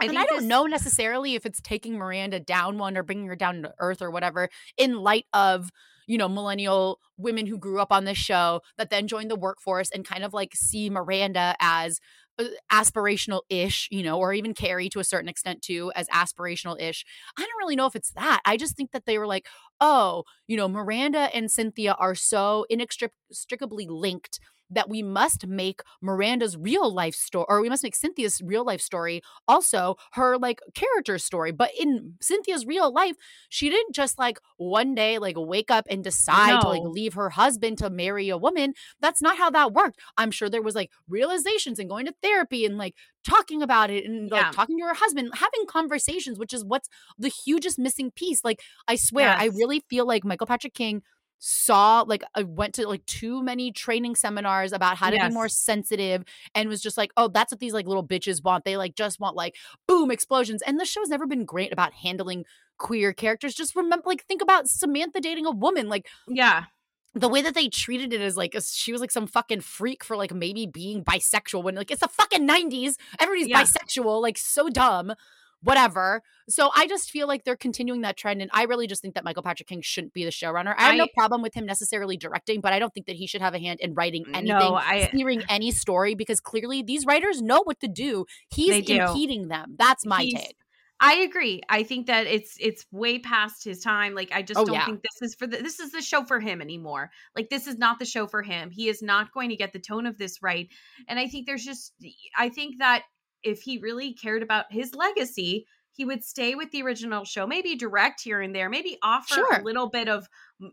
I 0.00 0.06
and 0.06 0.18
I 0.18 0.24
don't 0.26 0.38
this- 0.38 0.44
know 0.46 0.66
necessarily 0.66 1.34
if 1.34 1.46
it's 1.46 1.60
taking 1.60 1.96
Miranda 1.98 2.40
down 2.40 2.78
one 2.78 2.96
or 2.96 3.02
bringing 3.02 3.26
her 3.26 3.36
down 3.36 3.62
to 3.62 3.74
earth 3.78 4.02
or 4.02 4.10
whatever 4.10 4.48
in 4.76 4.96
light 4.96 5.26
of 5.32 5.70
you 6.10 6.18
know, 6.18 6.28
millennial 6.28 6.98
women 7.18 7.46
who 7.46 7.56
grew 7.56 7.78
up 7.78 7.92
on 7.92 8.04
this 8.04 8.18
show 8.18 8.62
that 8.76 8.90
then 8.90 9.06
joined 9.06 9.30
the 9.30 9.36
workforce 9.36 9.92
and 9.92 10.04
kind 10.04 10.24
of 10.24 10.34
like 10.34 10.56
see 10.56 10.90
Miranda 10.90 11.54
as 11.60 12.00
uh, 12.40 12.46
aspirational 12.72 13.42
ish, 13.48 13.86
you 13.92 14.02
know, 14.02 14.18
or 14.18 14.32
even 14.32 14.52
Carrie 14.52 14.88
to 14.88 14.98
a 14.98 15.04
certain 15.04 15.28
extent 15.28 15.62
too 15.62 15.92
as 15.94 16.08
aspirational 16.08 16.80
ish. 16.80 17.04
I 17.38 17.42
don't 17.42 17.58
really 17.60 17.76
know 17.76 17.86
if 17.86 17.94
it's 17.94 18.10
that. 18.14 18.40
I 18.44 18.56
just 18.56 18.76
think 18.76 18.90
that 18.90 19.06
they 19.06 19.18
were 19.18 19.26
like, 19.28 19.46
oh, 19.80 20.24
you 20.48 20.56
know, 20.56 20.66
Miranda 20.66 21.30
and 21.32 21.48
Cynthia 21.48 21.94
are 21.96 22.16
so 22.16 22.66
inextricably 22.68 23.86
linked 23.86 24.40
that 24.70 24.88
we 24.88 25.02
must 25.02 25.46
make 25.46 25.82
Miranda's 26.00 26.56
real 26.56 26.92
life 26.92 27.14
story, 27.14 27.46
or 27.48 27.60
we 27.60 27.68
must 27.68 27.82
make 27.82 27.96
Cynthia's 27.96 28.40
real 28.42 28.64
life 28.64 28.80
story 28.80 29.22
also 29.48 29.96
her 30.12 30.38
like 30.38 30.60
character 30.74 31.18
story. 31.18 31.52
But 31.52 31.70
in 31.78 32.14
Cynthia's 32.20 32.66
real 32.66 32.92
life, 32.92 33.16
she 33.48 33.68
didn't 33.68 33.94
just 33.94 34.18
like 34.18 34.38
one 34.56 34.94
day 34.94 35.18
like 35.18 35.36
wake 35.36 35.70
up 35.70 35.86
and 35.90 36.04
decide 36.04 36.54
no. 36.54 36.60
to 36.60 36.68
like 36.68 36.82
leave 36.82 37.14
her 37.14 37.30
husband 37.30 37.78
to 37.78 37.90
marry 37.90 38.28
a 38.28 38.38
woman. 38.38 38.74
That's 39.00 39.22
not 39.22 39.36
how 39.36 39.50
that 39.50 39.72
worked. 39.72 39.98
I'm 40.16 40.30
sure 40.30 40.48
there 40.48 40.62
was 40.62 40.74
like 40.74 40.90
realizations 41.08 41.78
and 41.78 41.88
going 41.88 42.06
to 42.06 42.14
therapy 42.22 42.64
and 42.64 42.78
like 42.78 42.94
talking 43.24 43.62
about 43.62 43.90
it 43.90 44.04
and 44.04 44.30
like 44.30 44.42
yeah. 44.42 44.50
talking 44.52 44.78
to 44.78 44.84
her 44.84 44.94
husband, 44.94 45.30
having 45.34 45.66
conversations, 45.66 46.38
which 46.38 46.52
is 46.52 46.64
what's 46.64 46.88
the 47.18 47.28
hugest 47.28 47.78
missing 47.78 48.10
piece. 48.10 48.44
Like, 48.44 48.60
I 48.88 48.96
swear, 48.96 49.28
yes. 49.28 49.38
I 49.40 49.46
really 49.46 49.84
feel 49.90 50.06
like 50.06 50.24
Michael 50.24 50.46
Patrick 50.46 50.74
King 50.74 51.02
saw 51.40 52.04
like 52.06 52.22
I 52.34 52.44
went 52.44 52.74
to 52.74 52.86
like 52.86 53.04
too 53.06 53.42
many 53.42 53.72
training 53.72 54.14
seminars 54.14 54.72
about 54.72 54.96
how 54.96 55.10
to 55.10 55.16
yes. 55.16 55.28
be 55.28 55.34
more 55.34 55.48
sensitive 55.48 56.22
and 56.54 56.68
was 56.68 56.80
just 56.80 56.96
like, 56.96 57.10
oh, 57.16 57.28
that's 57.28 57.50
what 57.50 57.58
these 57.58 57.72
like 57.72 57.86
little 57.86 58.06
bitches 58.06 58.44
want. 58.44 58.64
They 58.64 58.76
like 58.76 58.94
just 58.94 59.18
want 59.18 59.34
like 59.34 59.56
boom 59.88 60.10
explosions. 60.10 60.62
And 60.62 60.78
the 60.78 60.84
show's 60.84 61.08
never 61.08 61.26
been 61.26 61.44
great 61.44 61.72
about 61.72 61.94
handling 61.94 62.44
queer 62.78 63.12
characters. 63.12 63.54
Just 63.54 63.74
remember 63.74 64.04
like 64.06 64.24
think 64.24 64.42
about 64.42 64.68
Samantha 64.68 65.20
dating 65.20 65.46
a 65.46 65.50
woman. 65.50 65.88
Like 65.88 66.06
yeah. 66.28 66.64
The 67.12 67.28
way 67.28 67.42
that 67.42 67.54
they 67.54 67.68
treated 67.68 68.12
it 68.12 68.20
as 68.20 68.36
like 68.36 68.54
she 68.62 68.92
was 68.92 69.00
like 69.00 69.10
some 69.10 69.26
fucking 69.26 69.62
freak 69.62 70.04
for 70.04 70.16
like 70.16 70.32
maybe 70.32 70.66
being 70.66 71.02
bisexual 71.02 71.64
when 71.64 71.74
like 71.74 71.90
it's 71.90 72.02
the 72.02 72.08
fucking 72.08 72.46
90s. 72.46 72.94
Everybody's 73.18 73.48
yeah. 73.48 73.62
bisexual, 73.62 74.22
like 74.22 74.38
so 74.38 74.68
dumb 74.68 75.14
whatever. 75.62 76.22
So 76.48 76.70
I 76.74 76.86
just 76.86 77.10
feel 77.10 77.28
like 77.28 77.44
they're 77.44 77.56
continuing 77.56 78.00
that 78.02 78.16
trend. 78.16 78.42
And 78.42 78.50
I 78.52 78.64
really 78.64 78.86
just 78.86 79.02
think 79.02 79.14
that 79.14 79.24
Michael 79.24 79.42
Patrick 79.42 79.68
King 79.68 79.82
shouldn't 79.82 80.12
be 80.12 80.24
the 80.24 80.30
showrunner. 80.30 80.74
I 80.76 80.84
have 80.84 80.94
I, 80.94 80.96
no 80.96 81.06
problem 81.16 81.42
with 81.42 81.54
him 81.54 81.66
necessarily 81.66 82.16
directing, 82.16 82.60
but 82.60 82.72
I 82.72 82.78
don't 82.78 82.92
think 82.92 83.06
that 83.06 83.16
he 83.16 83.26
should 83.26 83.42
have 83.42 83.54
a 83.54 83.58
hand 83.58 83.80
in 83.80 83.94
writing 83.94 84.24
anything, 84.28 84.46
no, 84.46 84.74
I, 84.74 85.08
steering 85.08 85.42
any 85.48 85.70
story, 85.70 86.14
because 86.14 86.40
clearly 86.40 86.82
these 86.82 87.06
writers 87.06 87.40
know 87.40 87.62
what 87.62 87.80
to 87.80 87.88
do. 87.88 88.26
He's 88.52 88.88
impeding 88.88 89.48
them. 89.48 89.76
That's 89.78 90.06
my 90.06 90.22
He's, 90.22 90.34
take. 90.34 90.56
I 91.02 91.14
agree. 91.14 91.62
I 91.66 91.82
think 91.82 92.08
that 92.08 92.26
it's 92.26 92.56
it's 92.60 92.84
way 92.92 93.18
past 93.18 93.64
his 93.64 93.80
time. 93.80 94.14
Like 94.14 94.32
I 94.32 94.42
just 94.42 94.60
oh, 94.60 94.66
don't 94.66 94.74
yeah. 94.74 94.84
think 94.84 95.00
this 95.02 95.30
is 95.30 95.34
for 95.34 95.46
the, 95.46 95.56
this 95.56 95.80
is 95.80 95.92
the 95.92 96.02
show 96.02 96.24
for 96.24 96.38
him 96.40 96.60
anymore. 96.60 97.10
Like 97.34 97.48
this 97.48 97.66
is 97.66 97.78
not 97.78 97.98
the 97.98 98.04
show 98.04 98.26
for 98.26 98.42
him. 98.42 98.70
He 98.70 98.88
is 98.88 99.00
not 99.00 99.32
going 99.32 99.48
to 99.48 99.56
get 99.56 99.72
the 99.72 99.78
tone 99.78 100.04
of 100.04 100.18
this 100.18 100.42
right. 100.42 100.68
And 101.08 101.18
I 101.18 101.26
think 101.26 101.46
there's 101.46 101.64
just 101.64 101.94
I 102.36 102.50
think 102.50 102.80
that 102.80 103.04
if 103.42 103.62
he 103.62 103.78
really 103.78 104.14
cared 104.14 104.42
about 104.42 104.66
his 104.70 104.94
legacy, 104.94 105.66
he 105.92 106.04
would 106.04 106.24
stay 106.24 106.54
with 106.54 106.70
the 106.70 106.82
original 106.82 107.24
show, 107.24 107.46
maybe 107.46 107.74
direct 107.74 108.22
here 108.22 108.40
and 108.40 108.54
there, 108.54 108.70
maybe 108.70 108.96
offer 109.02 109.34
sure. 109.34 109.60
a 109.60 109.62
little 109.62 109.90
bit 109.90 110.08
of, 110.08 110.26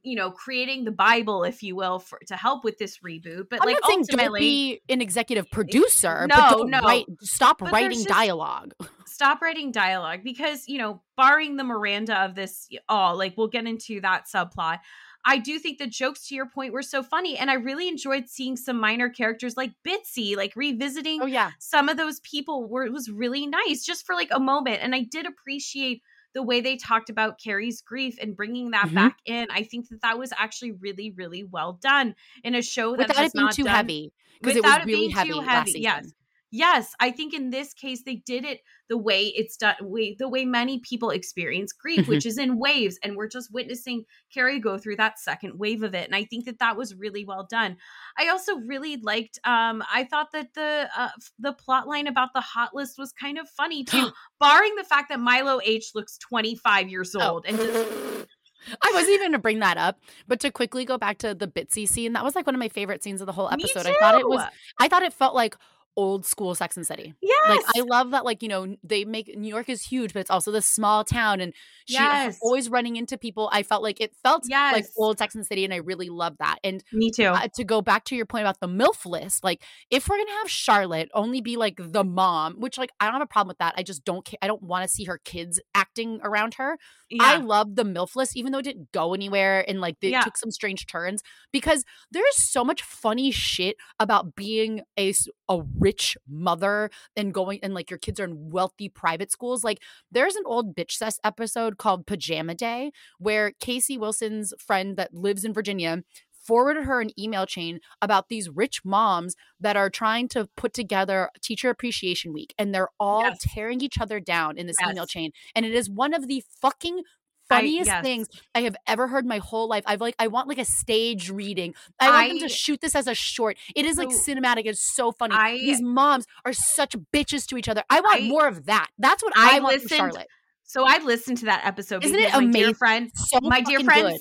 you 0.04 0.16
know, 0.16 0.32
creating 0.32 0.86
the 0.86 0.92
Bible, 0.92 1.44
if 1.44 1.64
you 1.64 1.76
will, 1.76 2.00
for 2.00 2.20
to 2.28 2.36
help 2.36 2.64
with 2.64 2.78
this 2.78 3.00
reboot. 3.00 3.46
But 3.50 3.62
I'm 3.62 3.68
like 3.68 3.80
ultimately, 3.84 4.40
be 4.40 4.82
an 4.90 5.02
executive 5.02 5.50
producer. 5.52 6.28
No, 6.28 6.64
no, 6.64 6.80
write, 6.82 7.08
stop 7.22 7.60
but 7.60 7.72
writing 7.72 7.98
just, 7.98 8.08
dialogue. 8.08 8.74
Stop 9.06 9.42
writing 9.42 9.72
dialogue 9.72 10.20
because 10.24 10.68
you 10.68 10.78
know, 10.78 11.02
barring 11.16 11.58
the 11.58 11.64
Miranda 11.64 12.24
of 12.24 12.36
this 12.36 12.70
all, 12.88 13.18
like 13.18 13.34
we'll 13.36 13.48
get 13.48 13.66
into 13.66 14.00
that 14.02 14.28
subplot. 14.34 14.80
I 15.28 15.40
do 15.40 15.60
think 15.60 15.78
the 15.78 15.88
jokes 15.88 16.26
to 16.30 16.36
your 16.36 16.46
point 16.46 16.72
were 16.72 16.82
so 16.82 17.04
funny. 17.04 17.38
And 17.38 17.52
I 17.52 17.56
really 17.56 17.90
enjoyed 17.90 18.30
seeing 18.30 18.56
some 18.56 18.80
minor 18.80 19.10
characters 19.10 19.58
like 19.58 19.74
Bitsy, 19.86 20.38
like 20.38 20.56
revisiting 20.56 21.22
oh, 21.22 21.26
yeah. 21.26 21.52
some 21.60 21.90
of 21.90 21.98
those 21.98 22.22
people 22.22 22.68
were 22.70 22.86
it 22.86 22.94
was 22.94 23.12
really 23.12 23.46
nice 23.46 23.84
just 23.84 24.06
for 24.06 24.16
like 24.16 24.30
a 24.32 24.40
moment. 24.40 24.80
And 24.82 24.96
I 24.96 25.02
did 25.02 25.26
appreciate 25.26 26.02
the 26.34 26.42
way 26.42 26.62
they 26.62 26.78
talked 26.78 27.10
about 27.10 27.42
Carrie's 27.42 27.82
grief 27.82 28.18
and 28.22 28.38
bringing 28.38 28.72
that 28.72 28.86
mm-hmm. 28.86 28.96
back 28.96 29.18
in. 29.26 29.48
I 29.52 29.64
think 29.64 29.90
that 29.90 30.02
that 30.02 30.18
was 30.18 30.32
actually 30.38 30.72
really, 30.72 31.12
really 31.12 31.44
well 31.44 31.74
done 31.74 32.16
in 32.46 32.56
a 32.56 32.62
show 32.62 32.96
that 32.96 33.10
without 33.10 33.26
it 33.26 33.34
being 33.34 33.50
too 33.50 33.64
done, 33.64 33.76
heavy 33.76 34.14
because 34.40 34.56
it 34.56 34.64
was 34.64 34.86
really 34.86 35.10
heavy, 35.10 35.40
heavy. 35.42 35.80
Yes, 35.82 36.14
yes 36.52 36.94
i 37.00 37.12
think 37.12 37.34
in 37.34 37.50
this 37.50 37.74
case 37.74 38.04
they 38.06 38.16
did 38.16 38.46
it 38.46 38.62
the 38.90 38.98
way 38.98 39.28
it's 39.36 39.58
done 39.58 39.76
way 39.82 40.16
the 40.18 40.30
way 40.30 40.46
many 40.46 40.80
people 40.80 41.10
experience 41.10 41.74
grief 41.74 42.02
mm-hmm. 42.02 42.12
which 42.12 42.26
is 42.26 42.38
in 42.38 42.58
waves 42.58 42.98
and 43.04 43.16
we're 43.16 43.28
just 43.28 43.54
witnessing 43.54 44.04
carrie 44.34 44.60
go 44.60 44.78
through 44.78 44.96
that 44.96 45.20
second 45.20 45.58
wave 45.58 45.84
of 45.84 45.94
it 45.94 46.06
and 46.06 46.16
i 46.16 46.24
think 46.24 46.46
that 46.46 46.60
that 46.60 46.78
was 46.78 46.96
really 46.96 47.26
well 47.26 47.46
done 47.50 47.76
i 48.18 48.30
also 48.30 48.56
really 48.60 48.98
liked 48.98 49.40
um 49.44 49.84
i 49.94 50.04
thought 50.06 50.32
that 50.32 50.54
the 50.54 50.90
uh, 50.96 51.10
the 51.40 51.54
plot 51.54 51.88
line 51.88 52.08
about 52.08 52.30
the 52.34 52.42
hot 52.42 52.74
list 52.74 52.98
was 52.98 53.12
kind 53.12 53.38
of 53.38 53.48
funny 53.50 53.84
too 53.84 54.10
barring 54.40 54.76
the 54.76 54.84
fact 54.84 55.10
that 55.10 55.20
milo 55.20 55.60
h 55.64 55.92
looks 55.96 56.18
25 56.18 56.90
years 56.90 57.14
oh. 57.16 57.30
old 57.30 57.46
oh. 57.46 57.50
and 57.50 57.58
just 57.58 58.28
I 58.82 58.92
wasn't 58.94 59.14
even 59.14 59.28
gonna 59.28 59.40
bring 59.40 59.60
that 59.60 59.78
up, 59.78 60.00
but 60.28 60.40
to 60.42 60.52
quickly 60.52 60.84
go 60.84 60.98
back 60.98 61.20
to 61.20 61.34
the 61.34 61.48
Bitsy 61.48 61.88
scene, 61.88 62.14
that 62.14 62.24
was 62.24 62.36
like 62.36 62.46
one 62.46 62.56
of 62.56 62.60
my 62.60 62.70
favorite 62.70 63.04
scenes 63.04 63.22
of 63.22 63.28
the 63.28 63.32
whole 63.32 63.50
episode. 63.50 63.86
I 63.86 63.96
thought 64.00 64.20
it 64.20 64.28
was 64.28 64.44
I 64.80 64.88
thought 64.88 65.04
it 65.04 65.14
felt 65.14 65.36
like 65.36 65.56
old 65.98 66.26
school 66.26 66.54
Sex 66.56 66.78
and 66.78 66.86
City. 66.86 67.16
Yes. 67.22 67.50
Like 67.50 67.62
I 67.76 67.82
love 67.82 68.12
that 68.12 68.24
like, 68.24 68.44
you 68.44 68.50
know, 68.50 68.76
they 68.84 69.04
make 69.04 69.36
New 69.36 69.50
York 69.50 69.68
is 69.68 69.82
huge, 69.82 70.14
but 70.14 70.20
it's 70.20 70.30
also 70.30 70.52
this 70.52 70.68
small 70.68 71.04
town 71.04 71.42
and 71.42 71.54
she 71.86 71.96
yes. 71.96 72.38
always 72.42 72.70
running 72.70 72.96
into 72.96 73.18
people. 73.18 73.50
I 73.52 73.64
felt 73.64 73.82
like 73.82 74.00
it 74.00 74.16
felt 74.24 74.44
yes. 74.48 74.74
like 74.74 74.86
old 74.96 75.18
Sex 75.18 75.34
and 75.34 75.46
City 75.46 75.66
and 75.66 75.74
I 75.74 75.78
really 75.78 76.10
love 76.10 76.38
that. 76.38 76.60
And 76.64 76.84
me 76.94 77.10
too. 77.12 77.26
Uh, 77.26 77.48
to 77.56 77.64
go 77.64 77.82
back 77.82 78.06
to 78.06 78.16
your 78.16 78.28
point 78.28 78.44
about 78.44 78.60
the 78.60 78.68
MILF 78.68 79.06
list, 79.06 79.44
like 79.44 79.64
if 79.90 80.08
we're 80.08 80.18
going 80.18 80.28
to 80.28 80.34
have 80.34 80.50
Charlotte 80.50 81.10
only 81.14 81.42
be 81.42 81.58
like 81.58 81.80
the 81.80 82.04
mom, 82.04 82.56
which 82.60 82.78
like 82.78 82.92
I 83.00 83.06
don't 83.06 83.14
have 83.14 83.24
a 83.24 83.26
problem 83.26 83.50
with 83.50 83.58
that. 83.58 83.74
I 83.76 83.84
just 83.84 84.06
don't 84.06 84.28
I 84.42 84.48
don't 84.48 84.62
want 84.62 84.84
to 84.84 84.90
see 84.90 85.06
her 85.06 85.20
kids 85.26 85.60
acting 85.74 86.20
around 86.24 86.54
her. 86.56 86.78
Yeah. 87.10 87.24
I 87.24 87.38
love 87.38 87.76
the 87.76 87.86
MILF 87.86 88.16
list, 88.16 88.38
even 88.38 88.52
though 88.52 88.60
it 88.60 88.66
didn't 88.66 88.92
go 88.92 89.14
anywhere 89.14 89.66
and 89.68 89.82
like 89.82 90.00
they 90.00 90.12
yeah. 90.12 90.22
took 90.22 90.38
some 90.38 90.52
strange 90.52 90.86
turns 90.86 91.24
because 91.52 91.86
there's 92.12 92.36
so 92.36 92.64
much 92.64 92.84
funny 92.84 93.32
shit 93.32 93.78
about 94.00 94.36
being 94.36 94.82
a, 95.00 95.14
a 95.50 95.62
rich 95.80 96.18
mother 96.28 96.90
and 97.16 97.34
going 97.34 97.60
and 97.64 97.74
like 97.74 97.90
your 97.90 98.00
kids 98.00 98.20
are 98.20 98.26
in 98.26 98.50
wealthy 98.50 98.90
private 98.90 99.32
schools. 99.32 99.64
Like 99.64 99.82
there's 100.12 100.36
an 100.36 100.44
old 100.46 100.76
Bitch 100.76 100.92
Sesh 100.92 101.16
episode 101.24 101.78
called 101.78 102.06
Pajama 102.06 102.56
Day 102.56 102.92
where 103.20 103.52
Casey 103.60 103.98
Wilson's 103.98 104.54
friend 104.60 104.98
that 104.98 105.14
lives 105.14 105.44
in 105.44 105.54
Virginia 105.54 106.04
forwarded 106.48 106.86
her 106.86 107.02
an 107.02 107.12
email 107.20 107.46
chain 107.46 107.80
about 108.02 108.30
these 108.30 108.50
rich 108.50 108.86
moms 108.86 109.36
that 109.60 109.76
are 109.76 109.90
trying 109.90 110.30
to 110.30 110.48
put 110.56 110.74
together 110.74 111.30
teacher 111.42 111.70
appreciation 111.70 112.32
week 112.32 112.56
and 112.58 112.74
they're 112.74 112.90
all 113.00 113.24
yes. 113.24 113.38
tearing 113.42 113.82
each 113.82 114.00
other 114.00 114.20
down 114.22 114.58
in 114.58 114.66
this 114.66 114.78
yes. 114.80 114.92
email 114.92 115.06
chain 115.06 115.32
and 115.54 115.66
it 115.66 115.74
is 115.74 115.90
one 115.90 116.14
of 116.14 116.28
the 116.28 116.42
fucking 116.62 117.02
funniest 117.50 117.88
yes. 117.88 118.04
things 118.04 118.28
I 118.54 118.62
have 118.62 118.76
ever 118.88 119.08
heard 119.08 119.26
my 119.26 119.38
whole 119.40 119.68
life. 119.68 119.84
I've 119.86 120.02
like 120.02 120.16
I 120.20 120.28
want 120.28 120.48
like 120.48 120.58
a 120.58 120.66
stage 120.66 121.30
reading. 121.30 121.74
I 122.00 122.10
want 122.10 122.30
them 122.40 122.50
to 122.50 122.50
shoot 122.50 122.82
this 122.82 122.96
as 122.96 123.08
a 123.08 123.14
short. 123.14 123.58
It 123.76 123.86
is 123.86 123.98
like 123.98 124.12
So, 124.12 124.32
cinematic. 124.32 124.66
It's 124.66 124.96
so 124.96 125.12
funny. 125.12 125.36
I- 125.36 125.58
These 125.58 125.82
moms 125.82 126.26
are 126.46 126.54
such 126.54 126.96
bitches 127.14 127.46
to 127.48 127.58
each 127.58 127.70
other. 127.70 127.84
I 127.90 128.02
want 128.02 128.24
I- 128.24 128.28
more 128.28 128.48
of 128.48 128.66
that. 128.66 128.90
That's 128.98 129.24
what 129.24 129.34
I, 129.36 129.58
I 129.58 129.60
want 129.60 129.82
from 129.82 129.98
Charlotte. 129.98 130.28
So 130.64 130.84
I 130.86 130.98
listened 131.04 131.38
to 131.40 131.46
that 131.46 131.66
episode 131.66 132.04
Isn't 132.04 132.20
it 132.20 132.34
my 132.34 132.46
dear 132.52 132.74
friend, 132.74 133.10
So 133.16 133.40
my 133.42 133.62
dear 133.62 133.80
friend 133.80 134.10
good. 134.10 134.20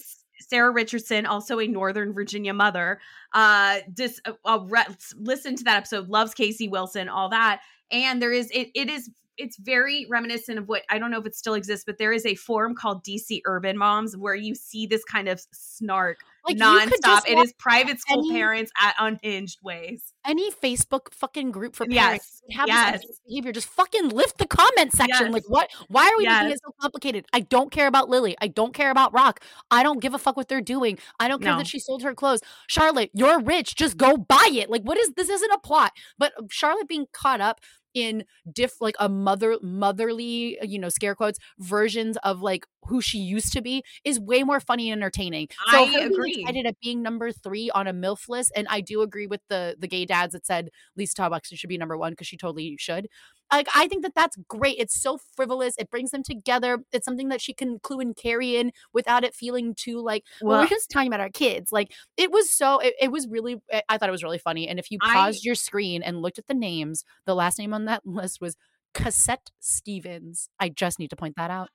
Sarah 0.49 0.70
Richardson, 0.70 1.27
also 1.27 1.59
a 1.59 1.66
Northern 1.66 2.12
Virginia 2.12 2.55
mother, 2.55 3.01
uh, 3.33 3.79
dis, 3.93 4.20
uh, 4.24 4.33
uh, 4.45 4.61
re- 4.68 4.85
listened 5.16 5.59
to 5.59 5.64
that 5.64 5.79
episode, 5.79 6.09
loves 6.09 6.35
Casey 6.35 6.68
Wilson, 6.68 7.09
all 7.09 7.31
that, 7.31 7.62
and 7.91 8.22
there 8.22 8.33
is 8.33 8.49
it. 8.53 8.68
It 8.74 8.89
is 8.89 9.11
it's 9.39 9.57
very 9.59 10.07
reminiscent 10.09 10.59
of 10.59 10.68
what 10.68 10.82
I 10.91 10.99
don't 10.99 11.11
know 11.11 11.18
if 11.20 11.26
it 11.26 11.34
still 11.34 11.55
exists, 11.55 11.84
but 11.84 11.99
there 11.99 12.12
is 12.12 12.24
a 12.26 12.34
forum 12.34 12.74
called 12.74 13.05
DC 13.05 13.41
Urban 13.45 13.76
Moms 13.76 14.16
where 14.16 14.34
you 14.34 14.55
see 14.55 14.87
this 14.87 15.05
kind 15.05 15.28
of 15.28 15.41
snark 15.53 16.18
Like, 16.47 16.57
nonstop. 16.57 17.22
It 17.26 17.39
is 17.39 17.53
private 17.55 18.01
school 18.01 18.20
any- 18.28 18.32
parents 18.39 18.72
at 18.80 18.95
unhinged 18.99 19.59
ways. 19.62 20.12
Any 20.24 20.51
Facebook 20.51 21.12
fucking 21.12 21.51
group 21.53 21.76
for 21.76 21.87
Yes, 21.89 22.03
parents 22.03 22.43
have 22.53 22.68
yes. 22.68 23.07
this 23.07 23.20
behavior. 23.28 23.53
Just 23.53 23.68
fucking 23.68 24.09
lift 24.09 24.39
the 24.39 24.47
comment 24.47 24.93
section. 24.93 25.26
Yes. 25.26 25.32
Like 25.32 25.45
what? 25.49 25.70
Why 25.89 26.07
are 26.07 26.16
we 26.18 26.26
making 26.26 26.51
it 26.53 26.61
so 26.64 26.72
complicated? 26.80 27.26
I 27.32 27.41
don't 27.41 27.70
care 27.70 27.87
about 27.87 28.09
Lily. 28.09 28.37
I 28.41 28.49
don't 28.49 28.74
care 28.74 28.91
about 28.91 29.12
Rock. 29.12 29.41
I 29.70 29.82
don't 29.82 30.01
give 30.01 30.14
a 30.14 30.18
fuck 30.18 30.37
what 30.37 30.49
they're 30.49 30.61
doing. 30.61 30.99
I 31.20 31.28
don't 31.28 31.43
care 31.43 31.53
No. 31.53 31.59
that 31.59 31.66
she 31.66 31.78
sold 31.78 32.03
her 32.03 32.14
clothes. 32.14 32.41
Charlotte, 32.68 33.11
you're 33.12 33.41
rich. 33.41 33.76
Just 33.76 33.97
go 33.97 34.16
buy 34.16 34.49
it. 34.53 34.70
Like 34.70 34.82
what 34.82 34.99
is 34.99 35.11
this? 35.16 35.28
Isn't 35.28 35.53
a 35.53 35.59
plot. 35.59 35.93
But 36.18 36.32
Charlotte 36.51 36.89
being 36.89 37.07
caught 37.12 37.41
up 37.41 37.61
in 37.97 38.24
diff 38.53 38.74
like 38.80 38.94
a 39.01 39.09
mother 39.09 39.57
motherly 39.62 40.59
you 40.62 40.78
know 40.78 40.90
scare 40.90 41.14
quotes 41.14 41.38
versions 41.59 42.18
of 42.18 42.42
like 42.42 42.66
who 42.82 43.01
she 43.01 43.18
used 43.18 43.55
to 43.55 43.62
be 43.62 43.82
is 44.05 44.20
way 44.20 44.42
more 44.42 44.61
funny 44.61 44.90
and 44.90 45.01
entertaining 45.01 45.49
so 45.70 45.84
I 45.84 46.01
agree. 46.03 46.42
excited 46.42 46.66
at 46.66 46.78
being 46.80 47.03
number 47.03 47.32
three 47.32 47.70
on 47.70 47.86
a 47.86 47.94
milf 47.94 48.28
list 48.28 48.53
and 48.55 48.68
i 48.68 48.82
do 48.82 49.01
agree 49.01 49.26
with 49.26 49.40
the 49.49 49.76
the 49.78 49.88
gay 49.88 50.05
dads 50.05 50.34
that 50.34 50.44
said 50.44 50.68
lisa 50.94 51.28
Buxton 51.30 51.57
should 51.57 51.68
be 51.68 51.78
number 51.78 51.97
one 51.97 52.12
because 52.12 52.26
she 52.26 52.36
totally 52.36 52.76
should 52.78 53.09
like 53.53 53.68
i 53.74 53.86
think 53.88 54.03
that 54.03 54.14
that's 54.14 54.36
great 54.49 54.76
it's 54.78 55.01
so 55.01 55.18
frivolous 55.34 55.74
it 55.78 55.90
brings 55.90 56.11
them 56.11 56.22
together 56.22 56.78
it's 56.92 57.05
something 57.05 57.28
that 57.28 57.40
she 57.40 57.53
can 57.55 57.78
clue 57.80 58.01
and 58.01 58.16
Carrie 58.16 58.57
in 58.57 58.72
without 58.92 59.24
it 59.24 59.34
feeling 59.34 59.74
too 59.74 60.01
like 60.03 60.24
well, 60.42 60.53
Well- 60.53 60.61
we're 60.62 60.68
just 60.68 60.90
talking 60.90 61.09
about 61.09 61.20
our 61.20 61.30
kids 61.30 61.70
like 61.72 61.92
it 62.16 62.30
was 62.30 62.51
so 62.51 62.78
it, 62.80 62.94
it 63.01 63.12
was 63.12 63.26
really 63.28 63.57
I- 63.72 63.82
i 63.88 63.99
thought 63.99 64.09
it 64.09 64.12
was 64.12 64.22
really 64.24 64.38
funny 64.38 64.68
and 64.68 64.78
if 64.78 64.90
you 64.90 64.99
I- 65.03 65.14
paused 65.14 65.44
your 65.44 65.55
screen 65.55 66.03
and 66.03 66.22
looked 66.22 66.38
at 66.38 66.47
the 66.47 66.55
names 66.55 67.05
the 67.24 67.34
last 67.34 67.59
name 67.59 67.72
on 67.74 67.84
that 67.86 68.03
list 68.07 68.40
was 68.40 68.57
cassette 68.94 69.51
stevens 69.61 70.49
i 70.59 70.68
just 70.68 70.99
need 70.99 71.11
to 71.11 71.16
point 71.16 71.34
that 71.36 71.51
out 71.51 71.68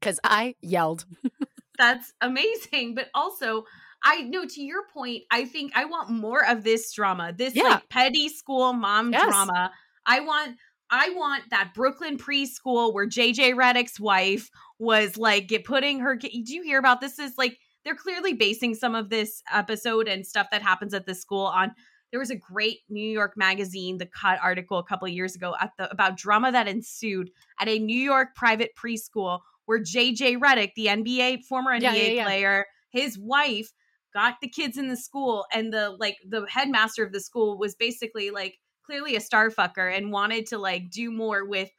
because 0.00 0.18
i 0.24 0.54
yelled 0.60 1.04
That's 1.78 2.12
amazing. 2.20 2.94
But 2.94 3.08
also, 3.14 3.64
I 4.04 4.20
know 4.24 4.44
to 4.44 4.60
your 4.62 4.86
point, 4.92 5.22
I 5.30 5.46
think 5.46 5.72
I 5.74 5.86
want 5.86 6.10
more 6.10 6.44
of 6.46 6.62
this 6.62 6.92
drama, 6.92 7.32
this 7.36 7.56
Yeah. 7.56 7.62
like 7.64 7.88
petty 7.88 8.28
school 8.28 8.74
mom 8.74 9.10
Yes. 9.10 9.24
drama. 9.24 9.72
I 10.06 10.20
want 10.20 10.56
I 10.90 11.10
want 11.10 11.44
that 11.50 11.72
Brooklyn 11.74 12.18
preschool 12.18 12.92
where 12.92 13.08
JJ 13.08 13.54
Redick's 13.54 13.98
wife 13.98 14.50
was 14.78 15.16
like 15.16 15.48
get 15.48 15.64
putting 15.64 16.00
her 16.00 16.16
do 16.16 16.28
you 16.32 16.62
hear 16.62 16.78
about 16.78 17.00
this 17.00 17.18
is 17.18 17.34
like 17.38 17.58
they're 17.84 17.96
clearly 17.96 18.34
basing 18.34 18.74
some 18.74 18.94
of 18.94 19.10
this 19.10 19.42
episode 19.52 20.06
and 20.06 20.26
stuff 20.26 20.48
that 20.52 20.62
happens 20.62 20.94
at 20.94 21.06
the 21.06 21.14
school 21.14 21.46
on 21.46 21.72
there 22.10 22.20
was 22.20 22.30
a 22.30 22.36
great 22.36 22.80
New 22.90 23.08
York 23.08 23.32
magazine 23.36 23.98
the 23.98 24.06
cut 24.06 24.38
article 24.42 24.78
a 24.78 24.84
couple 24.84 25.06
of 25.06 25.14
years 25.14 25.34
ago 25.34 25.54
at 25.60 25.70
the 25.78 25.90
about 25.90 26.16
drama 26.16 26.52
that 26.52 26.68
ensued 26.68 27.30
at 27.58 27.68
a 27.68 27.78
New 27.78 27.98
York 27.98 28.34
private 28.34 28.72
preschool 28.76 29.40
where 29.64 29.80
JJ 29.80 30.38
Redick 30.38 30.72
the 30.76 30.86
NBA 30.86 31.44
former 31.44 31.72
NBA 31.72 31.80
Yeah, 31.80 31.92
yeah, 31.92 32.08
yeah. 32.08 32.24
player 32.24 32.66
his 32.90 33.18
wife 33.18 33.72
got 34.12 34.34
the 34.42 34.48
kids 34.48 34.76
in 34.76 34.88
the 34.88 34.96
school 34.96 35.46
and 35.52 35.72
the 35.72 35.96
like 35.98 36.16
the 36.28 36.44
headmaster 36.48 37.02
of 37.02 37.12
the 37.12 37.20
school 37.20 37.58
was 37.58 37.74
basically 37.74 38.30
like 38.30 38.58
clearly 38.84 39.16
a 39.16 39.20
star 39.20 39.50
fucker 39.50 39.94
and 39.96 40.12
wanted 40.12 40.46
to 40.46 40.58
like 40.58 40.90
do 40.90 41.10
more 41.10 41.44
with 41.44 41.70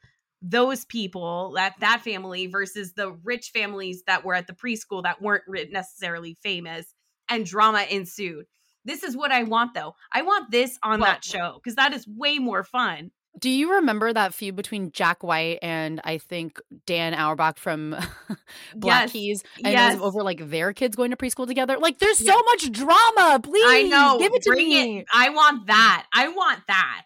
those 0.42 0.84
people 0.84 1.52
that 1.56 1.74
that 1.80 2.02
family 2.02 2.46
versus 2.46 2.92
the 2.92 3.12
rich 3.24 3.50
families 3.54 4.02
that 4.06 4.24
were 4.24 4.34
at 4.34 4.46
the 4.46 4.52
preschool 4.52 5.02
that 5.02 5.22
weren't 5.22 5.44
ri- 5.46 5.68
necessarily 5.72 6.36
famous 6.42 6.94
and 7.28 7.46
drama 7.46 7.86
ensued. 7.90 8.44
This 8.84 9.02
is 9.02 9.16
what 9.16 9.32
i 9.32 9.42
want 9.44 9.72
though. 9.74 9.94
I 10.12 10.22
want 10.22 10.50
this 10.50 10.78
on 10.82 11.00
Well- 11.00 11.10
that 11.10 11.24
show 11.24 11.60
because 11.62 11.76
that 11.76 11.92
is 11.94 12.06
way 12.06 12.38
more 12.38 12.62
fun 12.64 13.10
Do 13.38 13.50
you 13.50 13.74
remember 13.74 14.12
that 14.12 14.32
feud 14.32 14.56
between 14.56 14.92
Jack 14.92 15.22
White 15.22 15.58
and 15.60 16.00
I 16.04 16.18
think 16.18 16.60
Dan 16.86 17.14
Auerbach 17.14 17.58
from 17.58 17.90
Black 18.76 19.02
Yes, 19.02 19.12
Keys? 19.12 19.42
And 19.64 19.72
yes. 19.72 19.98
over 20.00 20.22
like 20.22 20.48
their 20.50 20.72
kids 20.72 20.96
going 20.96 21.10
to 21.10 21.16
preschool 21.16 21.46
together. 21.46 21.76
Like, 21.78 21.98
there's 21.98 22.18
so 22.24 22.40
much 22.42 22.70
drama. 22.70 23.40
Please, 23.42 23.64
i 23.66 23.82
know 23.82 24.18
give 24.18 24.32
it 24.34 24.42
to 24.42 24.50
bring 24.50 24.68
me. 24.68 24.98
it 24.98 25.06
i 25.12 25.30
want 25.30 25.66
that 25.66 26.06
i 26.12 26.28
want 26.28 26.60
that 26.68 27.02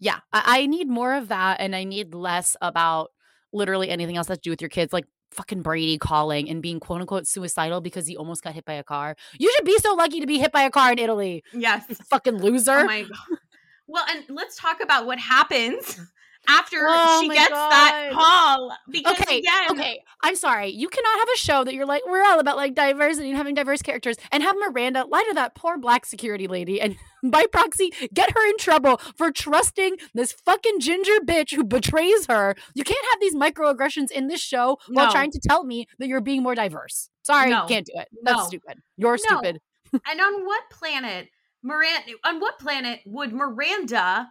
Yeah, 0.00 0.18
I-, 0.32 0.60
I 0.60 0.66
need 0.66 0.88
more 0.88 1.14
of 1.14 1.28
that, 1.28 1.60
and 1.60 1.74
I 1.74 1.84
need 1.84 2.14
less 2.14 2.56
about 2.60 3.10
literally 3.52 3.88
anything 3.90 4.16
else 4.16 4.26
that 4.28 4.36
to 4.36 4.40
do 4.42 4.50
with 4.50 4.60
your 4.60 4.68
kids, 4.68 4.92
like 4.92 5.06
fucking 5.32 5.62
Brady 5.62 5.98
calling 5.98 6.48
and 6.48 6.62
being 6.62 6.80
quote 6.80 7.00
unquote 7.00 7.26
suicidal 7.26 7.80
because 7.80 8.06
he 8.06 8.16
almost 8.16 8.42
got 8.42 8.54
hit 8.54 8.64
by 8.64 8.74
a 8.74 8.84
car. 8.84 9.16
You 9.38 9.52
should 9.54 9.64
be 9.64 9.78
so 9.78 9.94
lucky 9.94 10.20
to 10.20 10.26
be 10.26 10.38
hit 10.38 10.52
by 10.52 10.62
a 10.62 10.70
car 10.70 10.92
in 10.92 10.98
Italy, 10.98 11.42
yes 11.52 11.84
you 11.88 11.94
fucking 11.94 12.38
loser. 12.38 12.78
Oh 12.78 12.84
my 12.84 13.02
god. 13.02 13.38
Well, 13.86 14.04
and 14.08 14.24
let's 14.28 14.56
talk 14.56 14.78
about 14.82 15.06
what 15.06 15.18
happens 15.18 16.00
after 16.48 16.78
Oh 16.88 17.20
she 17.22 17.28
gets 17.28 17.50
that 17.50 18.10
call. 18.12 18.76
Because 18.90 19.20
okay, 19.20 19.38
again, 19.38 19.70
okay. 19.72 20.00
I'm 20.22 20.36
sorry. 20.36 20.68
You 20.70 20.88
cannot 20.88 21.18
have 21.18 21.28
a 21.34 21.38
show 21.38 21.64
that 21.64 21.74
you're 21.74 21.86
like, 21.86 22.02
we're 22.06 22.24
all 22.24 22.38
about 22.40 22.56
like 22.56 22.74
diversity 22.74 23.28
and 23.28 23.36
having 23.36 23.54
diverse 23.54 23.82
characters 23.82 24.16
and 24.32 24.42
have 24.42 24.56
Miranda 24.56 25.04
lie 25.08 25.24
to 25.28 25.34
that 25.34 25.54
poor 25.54 25.78
black 25.78 26.06
security 26.06 26.46
lady 26.46 26.80
and 26.80 26.96
by 27.24 27.46
proxy 27.46 27.90
get 28.14 28.30
her 28.32 28.48
in 28.48 28.56
trouble 28.58 29.00
for 29.16 29.30
trusting 29.32 29.96
this 30.14 30.32
fucking 30.32 30.80
ginger 30.80 31.18
bitch 31.24 31.54
who 31.54 31.64
betrays 31.64 32.26
her. 32.26 32.54
You 32.74 32.84
can't 32.84 33.04
have 33.12 33.20
these 33.20 33.34
microaggressions 33.34 34.10
in 34.10 34.28
this 34.28 34.40
show 34.40 34.78
while 34.88 35.10
trying 35.10 35.30
to 35.32 35.40
tell 35.48 35.64
me 35.64 35.86
that 35.98 36.08
you're 36.08 36.20
being 36.20 36.42
more 36.42 36.54
diverse. 36.54 37.08
Sorry, 37.22 37.50
No. 37.50 37.66
can't 37.66 37.86
do 37.86 37.92
it. 37.96 38.08
That's 38.22 38.38
No. 38.42 38.46
stupid. 38.46 38.78
You're 38.96 39.12
No. 39.12 39.16
stupid. 39.16 39.60
and 40.08 40.20
on 40.20 40.44
what 40.44 40.62
planet, 40.70 41.28
Miranda? 41.66 42.12
On 42.24 42.40
what 42.40 42.58
planet 42.58 43.00
would 43.04 43.32
Miranda, 43.32 44.28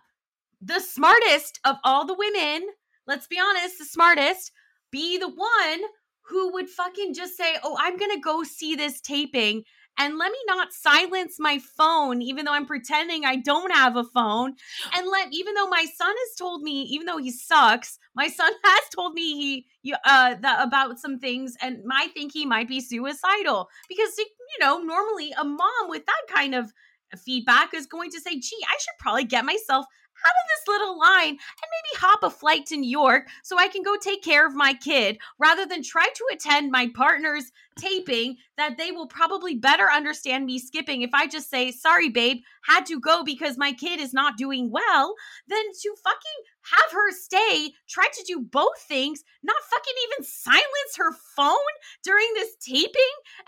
the 0.62 0.80
smartest 0.80 1.60
of 1.66 1.76
all 1.84 2.06
the 2.06 2.16
women, 2.16 2.68
let's 3.06 3.28
be 3.28 3.40
honest, 3.40 3.78
the 3.78 3.86
smartest, 3.86 4.52
be 4.92 5.18
the 5.18 5.30
one 5.30 5.82
who 6.28 6.54
would 6.54 6.70
fucking 6.70 7.14
just 7.14 7.36
say, 7.36 7.58
"Oh, 7.64 7.78
I'm 7.80 7.98
gonna 7.98 8.20
go 8.20 8.44
see 8.44 8.76
this 8.76 9.02
taping." 9.02 9.64
And 9.98 10.18
let 10.18 10.32
me 10.32 10.38
not 10.48 10.74
silence 10.74 11.36
my 11.40 11.60
phone, 11.60 12.22
even 12.22 12.44
though 12.46 12.52
I'm 12.52 12.66
pretending 12.66 13.24
I 13.24 13.38
don't 13.38 13.72
have 13.72 13.96
a 13.96 14.04
phone. 14.04 14.56
And 14.94 15.08
let, 15.08 15.30
even 15.32 15.54
though 15.54 15.70
my 15.70 15.86
son 15.86 16.14
has 16.18 16.38
told 16.38 16.64
me, 16.64 16.82
even 16.84 17.06
though 17.06 17.18
he 17.18 17.32
sucks, 17.32 17.98
my 18.14 18.28
son 18.28 18.52
has 18.64 18.90
told 18.94 19.14
me 19.14 19.66
he, 19.82 19.94
uh, 20.04 20.36
about 20.42 21.00
some 21.00 21.20
things, 21.20 21.56
and 21.62 21.84
I 21.92 22.08
think 22.10 22.34
he 22.34 22.46
might 22.46 22.68
be 22.68 22.82
suicidal 22.82 23.70
because 23.88 24.18
you 24.18 24.60
know 24.60 24.80
normally 24.80 25.32
a 25.40 25.46
mom 25.46 25.90
with 25.90 26.06
that 26.06 26.34
kind 26.34 26.56
of 26.56 26.74
feedback 27.16 27.74
is 27.74 27.86
going 27.86 28.12
to 28.12 28.20
say, 28.20 28.40
"Gee, 28.40 28.66
I 28.68 28.78
should 28.80 28.98
probably 29.00 29.26
get 29.26 29.46
myself 29.46 29.86
out 30.26 30.32
of 30.32 30.48
this 30.50 30.68
little 30.68 31.00
line 31.00 31.30
and 31.30 31.38
maybe 31.38 32.00
hop 32.00 32.24
a 32.24 32.30
flight 32.30 32.66
to 32.68 32.78
New 32.78 32.90
York 32.90 33.28
so 33.44 33.58
I 33.58 33.68
can 33.68 33.84
go 33.84 33.96
take 33.98 34.24
care 34.24 34.48
of 34.48 34.56
my 34.56 34.74
kid 34.74 35.18
rather 35.40 35.66
than 35.66 35.84
try 35.84 36.08
to 36.16 36.26
attend 36.34 36.72
my 36.72 36.90
partner's 36.96 37.52
taping 37.78 38.38
that 38.58 38.78
they 38.78 38.92
will 38.92 39.08
probably 39.08 39.56
better 39.56 39.90
understand 39.92 40.46
me 40.46 40.58
skipping 40.60 41.02
if 41.02 41.10
I 41.14 41.28
just 41.28 41.50
say, 41.50 41.72
sorry, 41.72 42.10
babe, 42.10 42.38
had 42.66 42.86
to 42.88 43.00
go 43.00 43.24
because 43.24 43.58
my 43.58 43.74
kid 43.74 44.00
is 44.00 44.14
not 44.14 44.38
doing 44.38 44.72
well, 44.72 45.16
than 45.48 45.64
to 45.82 45.96
fucking 46.04 46.72
have 46.72 46.92
her 46.92 47.12
stay, 47.12 47.74
try 47.88 48.08
to 48.14 48.24
do 48.26 48.40
both 48.40 48.80
things, 48.88 49.24
not 49.44 49.62
fucking 49.70 49.94
even 50.08 50.26
silence 50.26 50.96
her 50.98 51.12
phone 51.36 51.56
during 52.04 52.28
this 52.34 52.56
taping. 52.66 52.92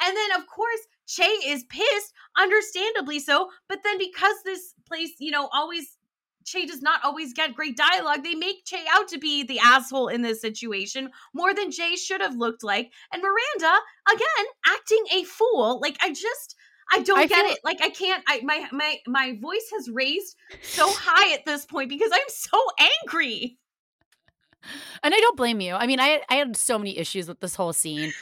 And 0.02 0.16
then, 0.16 0.40
of 0.40 0.48
course, 0.48 0.82
Che 1.08 1.24
is 1.24 1.64
pissed, 1.70 2.14
understandably 2.38 3.20
so. 3.20 3.50
But 3.70 3.80
then, 3.84 3.98
because 3.98 4.36
this 4.44 4.74
place, 4.86 5.12
you 5.20 5.32
know, 5.32 5.48
always 5.54 5.97
Che 6.48 6.66
does 6.66 6.82
not 6.82 7.04
always 7.04 7.34
get 7.34 7.54
great 7.56 7.76
dialogue. 7.76 8.24
They 8.24 8.34
make 8.34 8.64
Che 8.66 8.84
out 8.92 9.10
to 9.10 9.20
be 9.20 9.44
the 9.44 9.60
asshole 9.60 10.08
in 10.08 10.22
this 10.22 10.40
situation 10.40 11.10
more 11.34 11.54
than 11.54 11.72
Jay 11.72 11.96
should 11.98 12.22
have 12.22 12.38
looked 12.38 12.64
like. 12.64 12.92
And 13.12 13.22
Miranda, 13.22 13.76
again, 14.10 14.46
acting 14.66 15.04
a 15.14 15.24
fool. 15.26 15.80
Like 15.82 15.98
I 16.02 16.10
just 16.10 16.56
I 16.90 17.02
don't 17.02 17.20
I 17.20 17.26
get 17.28 17.42
feel- 17.46 17.52
it. 17.54 17.60
Like 17.66 17.80
I 17.84 17.90
can't 17.90 18.24
I 18.28 18.40
my 18.44 18.66
my 18.72 18.98
my 19.08 19.38
voice 19.42 19.70
has 19.74 19.90
raised 19.90 20.38
so 20.62 20.88
high 20.92 21.34
at 21.34 21.46
this 21.46 21.66
point 21.66 21.90
because 21.90 22.12
I'm 22.14 22.30
so 22.30 22.58
angry. 23.04 23.58
And 25.04 25.14
I 25.14 25.20
don't 25.20 25.38
blame 25.38 25.60
you. 25.62 25.74
I 25.76 25.86
mean, 25.86 26.00
I 26.00 26.22
I 26.30 26.36
had 26.36 26.56
so 26.56 26.78
many 26.80 26.98
issues 26.98 27.28
with 27.28 27.42
this 27.42 27.56
whole 27.56 27.74
scene. 27.74 28.14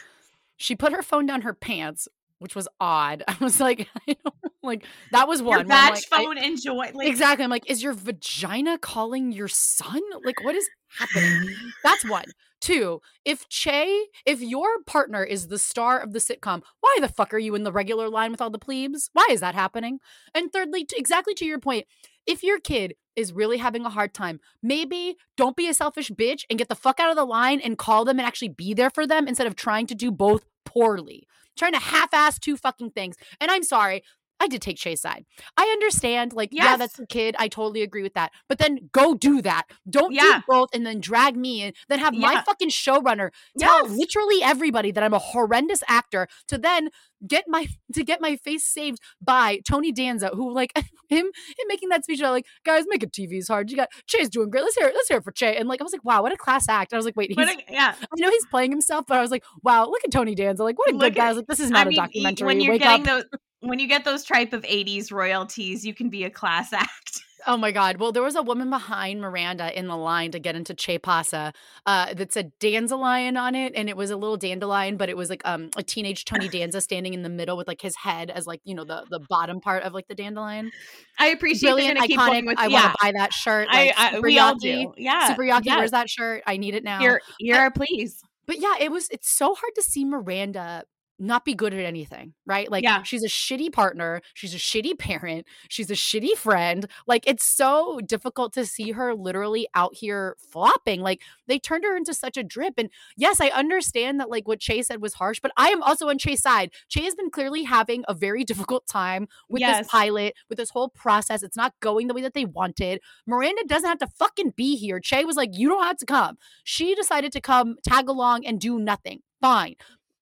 She 0.57 0.75
put 0.75 0.93
her 0.93 1.03
phone 1.03 1.25
down 1.27 1.41
her 1.43 1.53
pants 1.53 2.07
which 2.39 2.55
was 2.55 2.67
odd. 2.79 3.23
I 3.27 3.35
was 3.39 3.59
like, 3.59 3.87
I 4.07 4.15
don't, 4.23 4.35
like 4.63 4.85
that 5.11 5.27
was 5.27 5.41
one. 5.41 5.59
Your 5.59 5.67
batch 5.67 6.05
like, 6.11 6.21
phone 6.21 6.37
I, 6.37 6.45
enjoy 6.45 6.91
like 6.93 7.07
exactly. 7.07 7.43
I'm 7.43 7.49
like, 7.49 7.69
is 7.69 7.83
your 7.83 7.93
vagina 7.93 8.77
calling 8.77 9.31
your 9.31 9.47
son? 9.47 10.01
Like, 10.23 10.43
what 10.43 10.55
is 10.55 10.67
happening? 10.89 11.55
That's 11.83 12.07
one. 12.09 12.25
Two, 12.61 13.01
if 13.25 13.47
Che, 13.49 14.05
if 14.25 14.41
your 14.41 14.81
partner 14.87 15.23
is 15.23 15.49
the 15.49 15.59
star 15.59 15.99
of 15.99 16.13
the 16.13 16.19
sitcom, 16.19 16.63
why 16.79 16.97
the 16.99 17.09
fuck 17.09 17.33
are 17.33 17.37
you 17.37 17.53
in 17.53 17.63
the 17.63 17.71
regular 17.71 18.09
line 18.09 18.31
with 18.31 18.41
all 18.41 18.49
the 18.49 18.57
plebes? 18.57 19.11
Why 19.13 19.27
is 19.29 19.41
that 19.41 19.53
happening? 19.53 19.99
And 20.33 20.51
thirdly, 20.51 20.83
to, 20.85 20.97
exactly 20.97 21.35
to 21.35 21.45
your 21.45 21.59
point, 21.59 21.85
if 22.25 22.41
your 22.41 22.59
kid 22.59 22.95
is 23.15 23.33
really 23.33 23.57
having 23.57 23.85
a 23.85 23.89
hard 23.89 24.13
time, 24.13 24.39
maybe 24.63 25.15
don't 25.37 25.55
be 25.55 25.67
a 25.67 25.73
selfish 25.73 26.09
bitch 26.09 26.43
and 26.49 26.57
get 26.57 26.69
the 26.69 26.75
fuck 26.75 26.99
out 26.99 27.11
of 27.11 27.15
the 27.15 27.25
line 27.25 27.59
and 27.59 27.77
call 27.77 28.03
them 28.03 28.17
and 28.17 28.27
actually 28.27 28.49
be 28.49 28.73
there 28.73 28.89
for 28.89 29.05
them 29.05 29.27
instead 29.27 29.47
of 29.47 29.55
trying 29.55 29.85
to 29.87 29.95
do 29.95 30.11
both 30.11 30.45
poorly. 30.65 31.27
Trying 31.55 31.73
to 31.73 31.79
half 31.79 32.13
ass 32.13 32.39
two 32.39 32.57
fucking 32.57 32.91
things. 32.91 33.15
And 33.39 33.49
I'm 33.51 33.63
sorry, 33.63 34.03
I 34.39 34.47
did 34.47 34.61
take 34.61 34.77
Che's 34.77 35.01
side. 35.01 35.25
I 35.57 35.63
understand, 35.63 36.33
like, 36.33 36.49
yes. 36.51 36.63
yeah, 36.63 36.77
that's 36.77 36.99
a 36.99 37.05
kid. 37.05 37.35
I 37.39 37.47
totally 37.47 37.81
agree 37.81 38.03
with 38.03 38.13
that. 38.15 38.31
But 38.49 38.57
then 38.57 38.89
go 38.91 39.15
do 39.15 39.41
that. 39.41 39.63
Don't 39.89 40.13
yeah. 40.13 40.39
do 40.39 40.43
both 40.47 40.69
and 40.73 40.85
then 40.85 40.99
drag 40.99 41.35
me 41.37 41.63
in. 41.63 41.73
Then 41.87 41.99
have 41.99 42.13
yeah. 42.13 42.19
my 42.19 42.41
fucking 42.43 42.69
showrunner 42.69 43.29
tell 43.57 43.87
yes. 43.87 43.97
literally 43.97 44.43
everybody 44.43 44.91
that 44.91 45.03
I'm 45.03 45.13
a 45.13 45.19
horrendous 45.19 45.83
actor 45.87 46.27
to 46.47 46.57
then 46.57 46.89
get 47.25 47.45
my 47.47 47.67
to 47.93 48.03
get 48.03 48.21
my 48.21 48.35
face 48.35 48.63
saved 48.63 48.99
by 49.21 49.59
Tony 49.67 49.91
Danza, 49.91 50.29
who 50.33 50.53
like 50.53 50.73
him 51.09 51.25
him 51.25 51.67
making 51.67 51.89
that 51.89 52.03
speech 52.03 52.19
about 52.19 52.31
like, 52.31 52.45
guys, 52.65 52.85
making 52.87 53.09
TV 53.09 53.37
is 53.37 53.47
hard. 53.47 53.71
You 53.71 53.77
got 53.77 53.89
Che's 54.07 54.29
doing 54.29 54.49
great. 54.49 54.63
Let's 54.63 54.75
hear 54.75 54.87
it. 54.87 54.95
Let's 54.95 55.07
hear 55.07 55.17
it 55.17 55.23
for 55.23 55.31
Che. 55.31 55.55
And 55.55 55.67
like 55.69 55.81
I 55.81 55.83
was 55.83 55.93
like, 55.93 56.03
wow, 56.03 56.21
what 56.21 56.33
a 56.33 56.37
class 56.37 56.67
act. 56.69 56.93
I 56.93 56.97
was 56.97 57.05
like, 57.05 57.15
wait, 57.15 57.31
he's, 57.35 57.47
a, 57.47 57.55
yeah. 57.69 57.95
I 57.99 58.19
know 58.19 58.29
he's 58.29 58.45
playing 58.47 58.71
himself, 58.71 59.05
but 59.07 59.17
I 59.17 59.21
was 59.21 59.31
like, 59.31 59.43
wow, 59.63 59.85
look 59.85 60.01
at 60.03 60.11
Tony 60.11 60.35
Danza. 60.35 60.63
Like, 60.63 60.77
what 60.77 60.89
a 60.89 60.93
look 60.93 61.01
good 61.01 61.15
guy. 61.15 61.25
I 61.25 61.29
was 61.29 61.37
like, 61.37 61.47
this 61.47 61.59
is 61.59 61.71
not 61.71 61.79
I 61.79 61.83
a 61.83 61.89
mean, 61.89 61.97
documentary. 61.97 62.45
When 62.45 62.61
you're 62.61 62.73
Wake 62.73 62.81
getting 62.81 63.07
up. 63.07 63.23
those 63.31 63.39
when 63.67 63.79
you 63.79 63.87
get 63.87 64.05
those 64.05 64.23
type 64.23 64.53
of 64.53 64.63
80s 64.63 65.11
royalties, 65.11 65.85
you 65.85 65.93
can 65.93 66.09
be 66.09 66.23
a 66.23 66.29
class 66.29 66.73
act. 66.73 67.21
Oh 67.47 67.57
my 67.57 67.71
God. 67.71 67.97
Well, 67.97 68.11
there 68.11 68.23
was 68.23 68.35
a 68.35 68.41
woman 68.41 68.71
behind 68.71 69.21
Miranda 69.21 69.77
in 69.77 69.87
the 69.87 69.95
line 69.95 70.31
to 70.31 70.39
get 70.39 70.55
into 70.55 70.73
Che 70.73 70.97
Pasa 70.97 71.53
uh, 71.85 72.13
that 72.15 72.33
said 72.33 72.51
Danzalion 72.59 73.39
on 73.39 73.53
it. 73.53 73.73
And 73.75 73.87
it 73.87 73.95
was 73.95 74.09
a 74.09 74.17
little 74.17 74.37
dandelion, 74.37 74.97
but 74.97 75.09
it 75.09 75.17
was 75.17 75.29
like 75.29 75.43
um, 75.45 75.69
a 75.77 75.83
teenage 75.83 76.25
Tony 76.25 76.47
Danza 76.49 76.81
standing 76.81 77.13
in 77.13 77.21
the 77.21 77.29
middle 77.29 77.55
with 77.55 77.67
like 77.67 77.81
his 77.81 77.95
head 77.95 78.31
as 78.31 78.47
like, 78.47 78.61
you 78.63 78.73
know, 78.73 78.83
the, 78.83 79.05
the 79.11 79.19
bottom 79.29 79.59
part 79.61 79.83
of 79.83 79.93
like 79.93 80.07
the 80.07 80.15
dandelion. 80.15 80.71
I 81.19 81.27
appreciate 81.27 81.73
Brilliant, 81.73 81.99
iconic. 81.99 82.47
With, 82.47 82.57
I 82.57 82.65
yeah. 82.65 82.81
want 82.81 82.93
to 82.93 82.97
buy 83.01 83.11
that 83.11 83.31
shirt. 83.31 83.67
Like, 83.67 83.93
I, 83.95 84.17
I 84.17 84.19
we 84.19 84.39
all 84.39 84.55
do. 84.55 84.93
Yeah. 84.97 85.27
Super 85.27 85.43
Yaki 85.43 85.65
yeah. 85.65 85.77
wears 85.77 85.91
that 85.91 86.09
shirt. 86.09 86.41
I 86.47 86.57
need 86.57 86.73
it 86.73 86.83
now. 86.83 86.99
Here, 86.99 87.21
here, 87.37 87.69
please. 87.69 88.23
But 88.47 88.59
yeah, 88.59 88.73
it 88.79 88.91
was, 88.91 89.07
it's 89.09 89.29
so 89.29 89.53
hard 89.53 89.73
to 89.75 89.83
see 89.83 90.03
Miranda 90.03 90.83
not 91.17 91.45
be 91.45 91.53
good 91.53 91.73
at 91.73 91.79
anything, 91.79 92.33
right? 92.45 92.69
Like 92.69 92.83
yeah. 92.83 93.03
she's 93.03 93.23
a 93.23 93.27
shitty 93.27 93.71
partner, 93.71 94.21
she's 94.33 94.53
a 94.53 94.57
shitty 94.57 94.97
parent, 94.97 95.45
she's 95.69 95.89
a 95.89 95.95
shitty 95.95 96.35
friend. 96.35 96.87
Like 97.07 97.27
it's 97.27 97.45
so 97.45 97.99
difficult 98.05 98.53
to 98.53 98.65
see 98.65 98.91
her 98.91 99.15
literally 99.15 99.67
out 99.73 99.95
here 99.95 100.35
flopping. 100.51 101.01
Like 101.01 101.21
they 101.47 101.59
turned 101.59 101.85
her 101.85 101.95
into 101.95 102.13
such 102.13 102.37
a 102.37 102.43
drip. 102.43 102.73
And 102.77 102.89
yes, 103.15 103.39
I 103.39 103.47
understand 103.47 104.19
that 104.19 104.29
like 104.29 104.47
what 104.47 104.59
Che 104.59 104.81
said 104.81 105.01
was 105.01 105.15
harsh, 105.15 105.39
but 105.39 105.51
I 105.57 105.69
am 105.69 105.81
also 105.81 106.09
on 106.09 106.17
Che's 106.17 106.41
side. 106.41 106.71
Che 106.89 107.03
has 107.03 107.15
been 107.15 107.29
clearly 107.29 107.63
having 107.63 108.03
a 108.07 108.13
very 108.13 108.43
difficult 108.55 108.87
time 108.87 109.27
with 109.49 109.61
yes. 109.61 109.79
this 109.79 109.87
pilot, 109.87 110.35
with 110.49 110.57
this 110.57 110.69
whole 110.69 110.89
process. 110.89 111.43
It's 111.43 111.57
not 111.57 111.73
going 111.81 112.07
the 112.07 112.13
way 112.13 112.21
that 112.21 112.33
they 112.33 112.45
wanted. 112.45 112.99
Miranda 113.25 113.63
doesn't 113.67 113.87
have 113.87 113.99
to 113.99 114.07
fucking 114.07 114.53
be 114.55 114.75
here. 114.75 114.99
Che 114.99 115.23
was 115.25 115.37
like, 115.37 115.51
you 115.53 115.69
don't 115.69 115.83
have 115.83 115.97
to 115.97 116.05
come. 116.05 116.37
She 116.63 116.95
decided 116.95 117.31
to 117.33 117.41
come, 117.41 117.77
tag 117.83 118.09
along, 118.09 118.45
and 118.45 118.59
do 118.59 118.79
nothing. 118.79 119.21
Fine. 119.41 119.75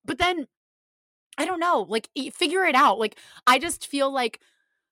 But 0.06 0.18
then 0.18 0.48
I 1.38 1.46
don't 1.46 1.60
know. 1.60 1.86
Like, 1.88 2.10
figure 2.34 2.64
it 2.66 2.76
out. 2.76 3.00
Like, 3.00 3.18
I 3.48 3.60
just 3.60 3.88
feel 3.88 4.12
like. 4.12 4.40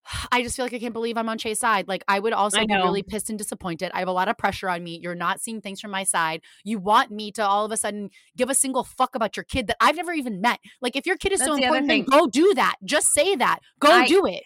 I 0.31 0.41
just 0.41 0.55
feel 0.55 0.65
like 0.65 0.73
I 0.73 0.79
can't 0.79 0.93
believe 0.93 1.15
I'm 1.15 1.29
on 1.29 1.37
Che's 1.37 1.59
side. 1.59 1.87
Like 1.87 2.03
I 2.07 2.17
would 2.17 2.33
also 2.33 2.59
I 2.59 2.65
be 2.65 2.73
really 2.73 3.03
pissed 3.03 3.29
and 3.29 3.37
disappointed. 3.37 3.91
I 3.93 3.99
have 3.99 4.07
a 4.07 4.11
lot 4.11 4.29
of 4.29 4.35
pressure 4.35 4.67
on 4.67 4.83
me. 4.83 4.99
You're 4.99 5.13
not 5.13 5.39
seeing 5.39 5.61
things 5.61 5.79
from 5.79 5.91
my 5.91 6.03
side. 6.03 6.41
You 6.63 6.79
want 6.79 7.11
me 7.11 7.31
to 7.33 7.45
all 7.45 7.65
of 7.65 7.71
a 7.71 7.77
sudden 7.77 8.09
give 8.35 8.49
a 8.49 8.55
single 8.55 8.83
fuck 8.83 9.13
about 9.13 9.37
your 9.37 9.43
kid 9.43 9.67
that 9.67 9.77
I've 9.79 9.95
never 9.95 10.11
even 10.11 10.41
met. 10.41 10.59
Like 10.81 10.95
if 10.95 11.05
your 11.05 11.17
kid 11.17 11.33
is 11.33 11.39
That's 11.39 11.51
so 11.51 11.55
important, 11.55 11.87
then 11.87 12.05
go 12.05 12.25
do 12.25 12.51
that. 12.55 12.77
Just 12.83 13.13
say 13.13 13.35
that. 13.35 13.59
Go 13.79 13.91
I, 13.91 14.07
do 14.07 14.25
it. 14.25 14.41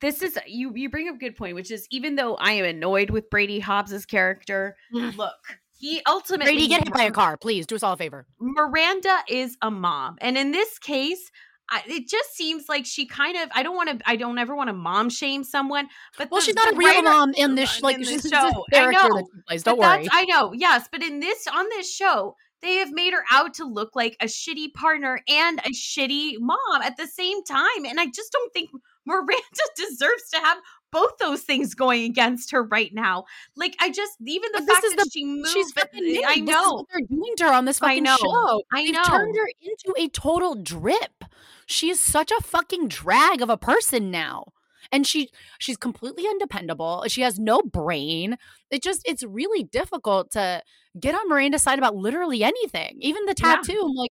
This 0.00 0.22
is 0.22 0.38
you. 0.46 0.72
You 0.74 0.88
bring 0.88 1.08
up 1.08 1.16
a 1.16 1.18
good 1.18 1.36
point, 1.36 1.54
which 1.54 1.70
is 1.70 1.86
even 1.90 2.16
though 2.16 2.36
I 2.36 2.52
am 2.52 2.64
annoyed 2.64 3.10
with 3.10 3.28
Brady 3.28 3.60
Hobbes's 3.60 4.06
character, 4.06 4.76
look, 4.92 5.59
he 5.80 6.02
ultimately 6.06 6.52
Brady 6.52 6.68
get 6.68 6.84
hit 6.84 6.92
by 6.92 7.04
a 7.04 7.10
car. 7.10 7.38
Please 7.38 7.66
do 7.66 7.74
us 7.74 7.82
all 7.82 7.94
a 7.94 7.96
favor. 7.96 8.26
Miranda 8.38 9.16
is 9.28 9.56
a 9.62 9.70
mom, 9.70 10.18
and 10.20 10.36
in 10.36 10.52
this 10.52 10.78
case, 10.78 11.30
I, 11.70 11.82
it 11.86 12.06
just 12.06 12.34
seems 12.34 12.68
like 12.68 12.84
she 12.84 13.06
kind 13.06 13.36
of 13.38 13.48
I 13.54 13.62
don't 13.62 13.76
want 13.76 13.98
to 13.98 14.08
I 14.08 14.16
don't 14.16 14.38
ever 14.38 14.54
want 14.54 14.68
to 14.68 14.74
mom 14.74 15.08
shame 15.08 15.44
someone 15.44 15.88
but 16.18 16.28
well 16.30 16.40
the, 16.40 16.46
she's 16.46 16.54
not 16.56 16.74
a 16.74 16.76
real 16.76 17.02
mom 17.02 17.32
in 17.36 17.54
this 17.54 17.80
like 17.80 17.94
in 17.94 18.02
this 18.02 18.28
show 18.28 18.64
I 18.74 18.90
know 18.90 19.22
plays, 19.46 19.62
don't 19.62 19.78
worry 19.78 20.08
I 20.10 20.24
know 20.24 20.52
yes 20.52 20.88
but 20.90 21.00
in 21.00 21.20
this 21.20 21.46
on 21.46 21.68
this 21.68 21.94
show 21.94 22.34
they 22.60 22.74
have 22.74 22.90
made 22.90 23.12
her 23.12 23.22
out 23.30 23.54
to 23.54 23.64
look 23.64 23.94
like 23.94 24.16
a 24.20 24.26
shitty 24.26 24.74
partner 24.74 25.20
and 25.28 25.60
a 25.60 25.70
shitty 25.70 26.34
mom 26.40 26.82
at 26.82 26.96
the 26.96 27.06
same 27.06 27.44
time 27.44 27.86
and 27.86 28.00
I 28.00 28.06
just 28.06 28.32
don't 28.32 28.52
think 28.52 28.70
Miranda 29.06 29.36
deserves 29.76 30.28
to 30.32 30.40
have 30.40 30.58
both 30.92 31.18
those 31.18 31.42
things 31.42 31.74
going 31.74 32.04
against 32.04 32.50
her 32.52 32.62
right 32.64 32.92
now. 32.92 33.24
Like 33.56 33.76
I 33.80 33.90
just 33.90 34.16
even 34.26 34.50
the 34.52 34.62
but 34.66 34.74
fact 34.74 34.86
that 34.96 35.04
the, 35.04 35.10
she 35.10 35.24
moved. 35.24 35.48
She's 35.48 35.72
fucking 35.72 36.22
I 36.26 36.36
know 36.36 36.84
they're 36.90 37.06
doing 37.06 37.34
to 37.38 37.44
her 37.44 37.52
on 37.52 37.64
this 37.64 37.78
fucking 37.78 38.06
I 38.06 38.10
know, 38.10 38.16
show. 38.16 38.62
I 38.72 38.84
They've 38.84 38.94
know. 38.94 39.02
turned 39.04 39.36
her 39.36 39.48
into 39.60 39.94
a 39.98 40.08
total 40.08 40.54
drip. 40.54 41.24
She's 41.66 42.00
such 42.00 42.30
a 42.30 42.42
fucking 42.42 42.88
drag 42.88 43.42
of 43.42 43.50
a 43.50 43.56
person 43.56 44.10
now. 44.10 44.52
And 44.92 45.06
she 45.06 45.30
she's 45.58 45.76
completely 45.76 46.26
undependable. 46.26 47.04
She 47.06 47.20
has 47.20 47.38
no 47.38 47.62
brain. 47.62 48.36
It 48.70 48.82
just 48.82 49.02
it's 49.06 49.22
really 49.22 49.62
difficult 49.62 50.32
to 50.32 50.62
get 50.98 51.14
on 51.14 51.28
Miranda's 51.28 51.62
side 51.62 51.78
about 51.78 51.94
literally 51.94 52.42
anything. 52.42 52.98
Even 53.00 53.24
the 53.26 53.34
tattoo. 53.34 53.72
Yeah. 53.72 53.82
I'm 53.82 53.94
like, 53.94 54.10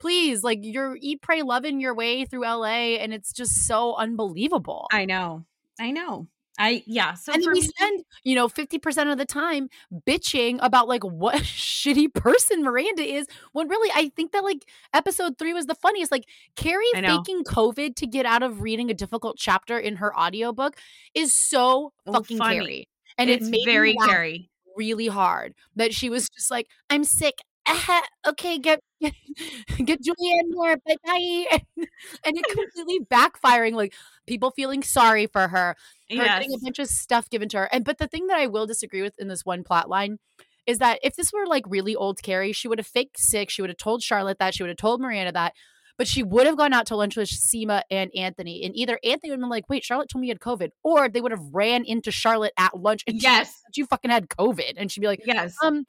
please, 0.00 0.42
like 0.42 0.60
you're 0.62 0.96
eat, 1.00 1.22
pray, 1.22 1.42
loving 1.42 1.80
your 1.80 1.94
way 1.94 2.24
through 2.24 2.42
LA, 2.42 2.96
and 2.96 3.14
it's 3.14 3.32
just 3.32 3.66
so 3.66 3.94
unbelievable. 3.94 4.88
I 4.90 5.04
know. 5.04 5.44
I 5.78 5.90
know. 5.90 6.28
I 6.58 6.82
yeah. 6.86 7.14
So 7.14 7.32
and 7.32 7.42
we 7.46 7.60
me, 7.60 7.62
spend 7.62 8.04
you 8.24 8.34
know 8.34 8.48
fifty 8.48 8.78
percent 8.78 9.10
of 9.10 9.18
the 9.18 9.26
time 9.26 9.68
bitching 10.08 10.58
about 10.62 10.88
like 10.88 11.04
what 11.04 11.36
shitty 11.42 12.12
person 12.14 12.62
Miranda 12.62 13.02
is. 13.02 13.26
When 13.52 13.68
really, 13.68 13.90
I 13.94 14.10
think 14.16 14.32
that 14.32 14.42
like 14.42 14.64
episode 14.94 15.38
three 15.38 15.52
was 15.52 15.66
the 15.66 15.74
funniest. 15.74 16.10
Like 16.10 16.24
Carrie 16.56 16.84
faking 16.94 17.44
COVID 17.44 17.96
to 17.96 18.06
get 18.06 18.26
out 18.26 18.42
of 18.42 18.62
reading 18.62 18.90
a 18.90 18.94
difficult 18.94 19.36
chapter 19.38 19.78
in 19.78 19.96
her 19.96 20.16
audiobook 20.18 20.76
is 21.14 21.34
so 21.34 21.92
oh, 22.06 22.12
fucking 22.12 22.38
funny. 22.38 22.58
Carrie, 22.58 22.88
and 23.18 23.30
it's 23.30 23.48
it 23.48 23.50
made 23.50 23.64
very 23.64 23.94
Carrie 23.94 24.50
really 24.76 25.08
hard 25.08 25.54
that 25.74 25.94
she 25.94 26.08
was 26.08 26.28
just 26.30 26.50
like, 26.50 26.68
"I'm 26.88 27.04
sick 27.04 27.34
uh, 27.68 28.00
okay, 28.28 28.58
get 28.58 28.80
get, 29.00 29.14
get 29.84 30.00
Julianne 30.02 30.50
Moore, 30.50 30.76
bye 30.86 30.96
bye. 31.04 31.60
And, 31.76 31.88
and 32.24 32.38
it 32.38 32.44
completely 32.48 33.00
backfiring, 33.04 33.74
like 33.74 33.94
people 34.26 34.50
feeling 34.50 34.82
sorry 34.82 35.26
for 35.26 35.48
her, 35.48 35.48
her 35.48 35.76
yes. 36.08 36.38
getting 36.38 36.54
a 36.54 36.58
bunch 36.58 36.78
of 36.78 36.88
stuff 36.88 37.28
given 37.30 37.48
to 37.50 37.58
her. 37.58 37.68
And 37.72 37.84
but 37.84 37.98
the 37.98 38.08
thing 38.08 38.26
that 38.28 38.38
I 38.38 38.46
will 38.46 38.66
disagree 38.66 39.02
with 39.02 39.14
in 39.18 39.28
this 39.28 39.44
one 39.44 39.62
plot 39.64 39.88
line 39.88 40.18
is 40.66 40.78
that 40.78 40.98
if 41.02 41.16
this 41.16 41.32
were 41.32 41.46
like 41.46 41.64
really 41.68 41.94
old 41.94 42.22
Carrie, 42.22 42.52
she 42.52 42.68
would 42.68 42.78
have 42.78 42.86
faked 42.86 43.18
sick. 43.18 43.50
She 43.50 43.62
would 43.62 43.70
have 43.70 43.76
told 43.76 44.02
Charlotte 44.02 44.38
that. 44.38 44.54
She 44.54 44.62
would 44.62 44.70
have 44.70 44.76
told 44.76 45.00
Miranda 45.00 45.32
that. 45.32 45.54
But 45.98 46.08
she 46.08 46.22
would 46.22 46.44
have 46.46 46.58
gone 46.58 46.74
out 46.74 46.86
to 46.88 46.96
lunch 46.96 47.16
with 47.16 47.30
Seema 47.30 47.82
and 47.90 48.10
Anthony. 48.14 48.62
And 48.64 48.76
either 48.76 48.98
Anthony 49.02 49.30
would 49.30 49.36
have 49.36 49.40
been 49.40 49.48
like, 49.48 49.68
wait, 49.70 49.82
Charlotte 49.82 50.10
told 50.10 50.20
me 50.20 50.26
you 50.26 50.32
had 50.32 50.40
COVID. 50.40 50.70
Or 50.82 51.08
they 51.08 51.22
would 51.22 51.32
have 51.32 51.54
ran 51.54 51.84
into 51.86 52.10
Charlotte 52.10 52.52
at 52.58 52.78
lunch 52.78 53.02
and 53.06 53.22
yes. 53.22 53.62
you 53.74 53.86
fucking 53.86 54.10
had 54.10 54.28
COVID. 54.28 54.74
And 54.76 54.92
she'd 54.92 55.00
be 55.00 55.06
like, 55.06 55.22
yes. 55.24 55.54
Um, 55.64 55.86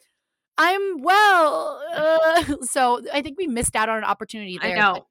I'm 0.58 1.02
well. 1.02 1.82
Uh, 1.94 2.56
so 2.64 3.02
I 3.14 3.22
think 3.22 3.38
we 3.38 3.48
missed 3.48 3.76
out 3.76 3.90
on 3.90 3.98
an 3.98 4.04
opportunity 4.04 4.58
there. 4.62 4.76
I 4.76 4.80
know. 4.80 5.06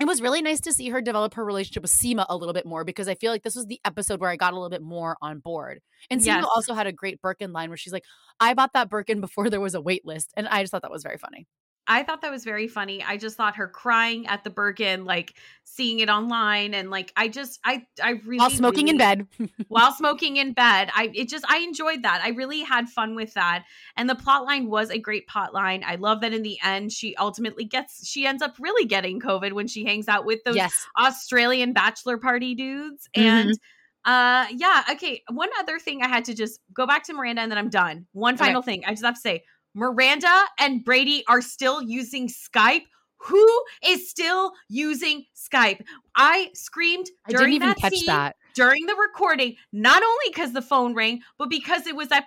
It 0.00 0.06
was 0.06 0.22
really 0.22 0.40
nice 0.40 0.60
to 0.60 0.72
see 0.72 0.88
her 0.88 1.02
develop 1.02 1.34
her 1.34 1.44
relationship 1.44 1.82
with 1.82 1.92
Seema 1.92 2.24
a 2.28 2.36
little 2.36 2.54
bit 2.54 2.64
more 2.64 2.84
because 2.84 3.06
I 3.06 3.14
feel 3.14 3.30
like 3.30 3.42
this 3.42 3.54
was 3.54 3.66
the 3.66 3.80
episode 3.84 4.18
where 4.18 4.30
I 4.30 4.36
got 4.36 4.54
a 4.54 4.56
little 4.56 4.70
bit 4.70 4.80
more 4.80 5.18
on 5.20 5.40
board. 5.40 5.80
And 6.08 6.22
Seema 6.22 6.26
yes. 6.26 6.46
also 6.54 6.72
had 6.72 6.86
a 6.86 6.92
great 6.92 7.20
Birkin 7.20 7.52
line 7.52 7.68
where 7.68 7.76
she's 7.76 7.92
like, 7.92 8.04
I 8.38 8.54
bought 8.54 8.72
that 8.72 8.88
Birkin 8.88 9.20
before 9.20 9.50
there 9.50 9.60
was 9.60 9.74
a 9.74 9.80
wait 9.80 10.06
list. 10.06 10.32
And 10.36 10.48
I 10.48 10.62
just 10.62 10.70
thought 10.70 10.82
that 10.82 10.90
was 10.90 11.02
very 11.02 11.18
funny. 11.18 11.46
I 11.90 12.04
thought 12.04 12.22
that 12.22 12.30
was 12.30 12.44
very 12.44 12.68
funny. 12.68 13.02
I 13.02 13.16
just 13.16 13.36
thought 13.36 13.56
her 13.56 13.66
crying 13.66 14.28
at 14.28 14.44
the 14.44 14.50
Birkin, 14.50 15.04
like 15.04 15.34
seeing 15.64 15.98
it 15.98 16.08
online, 16.08 16.72
and 16.72 16.88
like 16.88 17.12
I 17.16 17.26
just 17.26 17.58
I 17.64 17.84
I 18.00 18.10
really 18.24 18.38
while 18.38 18.48
smoking 18.48 18.84
really, 18.84 18.90
in 18.90 18.98
bed, 18.98 19.26
while 19.68 19.92
smoking 19.92 20.36
in 20.36 20.52
bed. 20.52 20.90
I 20.94 21.10
it 21.12 21.28
just 21.28 21.44
I 21.48 21.58
enjoyed 21.58 22.04
that. 22.04 22.20
I 22.22 22.28
really 22.28 22.60
had 22.60 22.88
fun 22.88 23.16
with 23.16 23.34
that, 23.34 23.64
and 23.96 24.08
the 24.08 24.14
plot 24.14 24.44
line 24.44 24.70
was 24.70 24.90
a 24.90 25.00
great 25.00 25.26
plot 25.26 25.52
line. 25.52 25.82
I 25.84 25.96
love 25.96 26.20
that 26.20 26.32
in 26.32 26.42
the 26.42 26.58
end 26.62 26.92
she 26.92 27.16
ultimately 27.16 27.64
gets 27.64 28.08
she 28.08 28.24
ends 28.24 28.40
up 28.40 28.54
really 28.60 28.86
getting 28.86 29.20
COVID 29.20 29.52
when 29.52 29.66
she 29.66 29.84
hangs 29.84 30.06
out 30.06 30.24
with 30.24 30.44
those 30.44 30.54
yes. 30.54 30.86
Australian 30.96 31.72
bachelor 31.72 32.18
party 32.18 32.54
dudes, 32.54 33.08
mm-hmm. 33.16 33.28
and. 33.28 33.58
Uh 34.02 34.46
yeah, 34.56 34.82
okay. 34.92 35.22
One 35.28 35.50
other 35.58 35.78
thing 35.78 36.02
I 36.02 36.08
had 36.08 36.24
to 36.24 36.34
just 36.34 36.58
go 36.72 36.86
back 36.86 37.04
to 37.04 37.12
Miranda 37.12 37.42
and 37.42 37.52
then 37.52 37.58
I'm 37.58 37.68
done. 37.68 38.06
One 38.12 38.38
final 38.38 38.60
okay. 38.60 38.64
thing. 38.64 38.84
I 38.86 38.92
just 38.92 39.04
have 39.04 39.16
to 39.16 39.20
say 39.20 39.42
Miranda 39.74 40.44
and 40.58 40.84
Brady 40.84 41.24
are 41.28 41.40
still 41.42 41.82
using 41.82 42.28
Skype. 42.28 42.84
who 43.18 43.62
is 43.86 44.08
still 44.10 44.52
using 44.68 45.24
Skype? 45.36 45.82
I 46.16 46.50
screamed 46.54 47.06
I 47.26 47.30
during 47.32 47.50
didn't 47.50 47.54
even 47.54 47.68
that 47.68 47.76
catch 47.76 47.92
scene, 47.94 48.06
that. 48.06 48.36
during 48.54 48.86
the 48.86 48.94
recording, 48.94 49.56
not 49.72 50.02
only 50.02 50.24
because 50.28 50.52
the 50.52 50.62
phone 50.62 50.94
rang, 50.94 51.20
but 51.38 51.50
because 51.50 51.86
it 51.86 51.94
was 51.94 52.08
that 52.08 52.26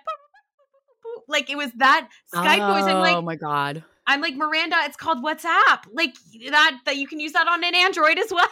like 1.28 1.50
it 1.50 1.56
was 1.56 1.70
that 1.76 2.08
Skype 2.32 2.72
voice. 2.74 2.84
I'm 2.84 3.00
like, 3.00 3.16
Oh 3.16 3.22
my 3.22 3.36
god. 3.36 3.82
I'm 4.06 4.20
like 4.20 4.34
Miranda. 4.36 4.76
It's 4.82 4.96
called 4.96 5.24
WhatsApp. 5.24 5.84
Like 5.92 6.14
that. 6.50 6.78
That 6.84 6.96
you 6.96 7.06
can 7.06 7.20
use 7.20 7.32
that 7.32 7.48
on 7.48 7.64
an 7.64 7.74
Android 7.74 8.18
as 8.18 8.30
well. 8.30 8.48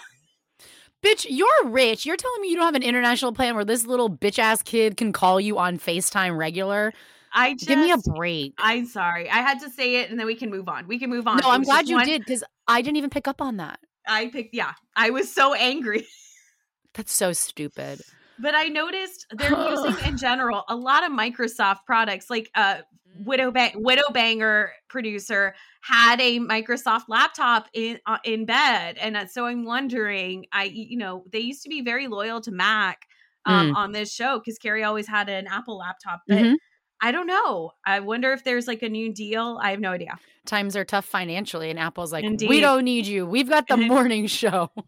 Bitch, 1.03 1.27
you're 1.29 1.65
rich. 1.67 2.07
You're 2.07 2.17
telling 2.17 2.41
me 2.41 2.49
you 2.49 2.57
don't 2.57 2.65
have 2.65 2.77
an 2.77 2.83
international 2.85 3.33
plan 3.33 3.57
where 3.57 3.65
this 3.65 3.85
little 3.87 4.09
bitch 4.09 4.39
ass 4.39 4.63
kid 4.63 4.97
can 4.97 5.13
call 5.13 5.41
you 5.41 5.59
on 5.59 5.77
FaceTime 5.79 6.39
regular? 6.39 6.93
I 7.35 7.55
just 7.55 7.67
Give 7.67 7.79
me 7.79 7.91
a 7.93 7.99
break. 7.99 8.55
I'm 8.59 8.85
sorry. 8.87 9.29
I 9.31 9.37
had 9.37 9.61
to 9.61 9.71
say 9.71 9.97
it, 9.97 10.11
and 10.11 10.19
then 10.19 10.27
we 10.27 10.35
can 10.35 10.51
move 10.51 10.69
on. 10.69 10.87
We 10.87 10.99
can 10.99 11.09
move 11.11 11.27
on. 11.27 11.39
No, 11.39 11.51
I'm 11.51 11.63
glad 11.63 11.89
you 11.89 11.97
one- 11.97 12.07
did 12.07 12.21
because 12.21 12.45
I 12.69 12.83
didn't 12.83 12.97
even 12.97 13.11
pick 13.11 13.27
up 13.27 13.41
on 13.41 13.57
that. 13.57 13.81
I 14.07 14.29
picked. 14.29 14.55
Yeah, 14.55 14.73
I 14.97 15.11
was 15.11 15.33
so 15.33 15.55
angry. 15.55 16.07
That's 16.95 17.13
so 17.13 17.33
stupid. 17.33 18.03
But 18.39 18.55
I 18.55 18.65
noticed 18.69 19.27
they're 19.37 19.71
using 19.71 19.95
in 20.07 20.17
general 20.19 20.65
a 20.69 20.77
lot 20.77 21.05
of 21.05 21.13
Microsoft 21.13 21.79
products. 21.87 22.29
Like 22.29 22.51
uh, 22.55 22.79
Widow 23.25 23.51
Bang- 23.51 23.75
Widow 23.83 24.11
Banger 24.13 24.73
producer 24.89 25.55
had 25.83 26.21
a 26.21 26.39
Microsoft 26.41 27.05
laptop 27.09 27.69
in 27.73 27.99
uh, 28.07 28.19
in 28.25 28.45
bed, 28.45 28.99
and 29.01 29.17
uh, 29.17 29.27
so 29.27 29.47
I'm 29.47 29.65
wondering. 29.65 30.47
I 30.53 30.65
you 30.65 30.99
know 30.99 31.25
they 31.33 31.41
used 31.41 31.63
to 31.63 31.69
be 31.69 31.81
very 31.83 32.09
loyal 32.09 32.41
to 32.43 32.51
Mac 32.51 33.07
um, 33.47 33.75
on 33.77 33.93
this 33.93 34.13
show 34.13 34.39
because 34.39 34.59
Carrie 34.59 34.85
always 34.85 35.07
had 35.09 35.29
an 35.31 35.47
Apple 35.47 35.79
laptop, 35.79 36.21
but. 36.29 36.39
Mhm. 36.39 36.57
I 37.05 37.11
don't 37.11 37.27
know. 37.27 37.73
I 37.85 37.99
wonder 38.01 38.33
if 38.33 38.45
there's 38.45 38.69
like 38.69 38.83
a 38.83 38.89
new 38.89 39.13
deal. 39.13 39.59
I 39.61 39.73
have 39.73 39.81
no 39.81 39.91
idea. 39.91 40.19
Times 40.47 40.77
are 40.77 40.85
tough 40.85 41.05
financially, 41.05 41.69
and 41.69 41.79
Apple's 41.79 42.13
like, 42.13 42.25
we 42.49 42.61
don't 42.61 42.85
need 42.85 43.07
you. 43.07 43.27
We've 43.27 43.49
got 43.49 43.67
the 43.69 43.77
morning 43.89 44.27
show. 44.29 44.71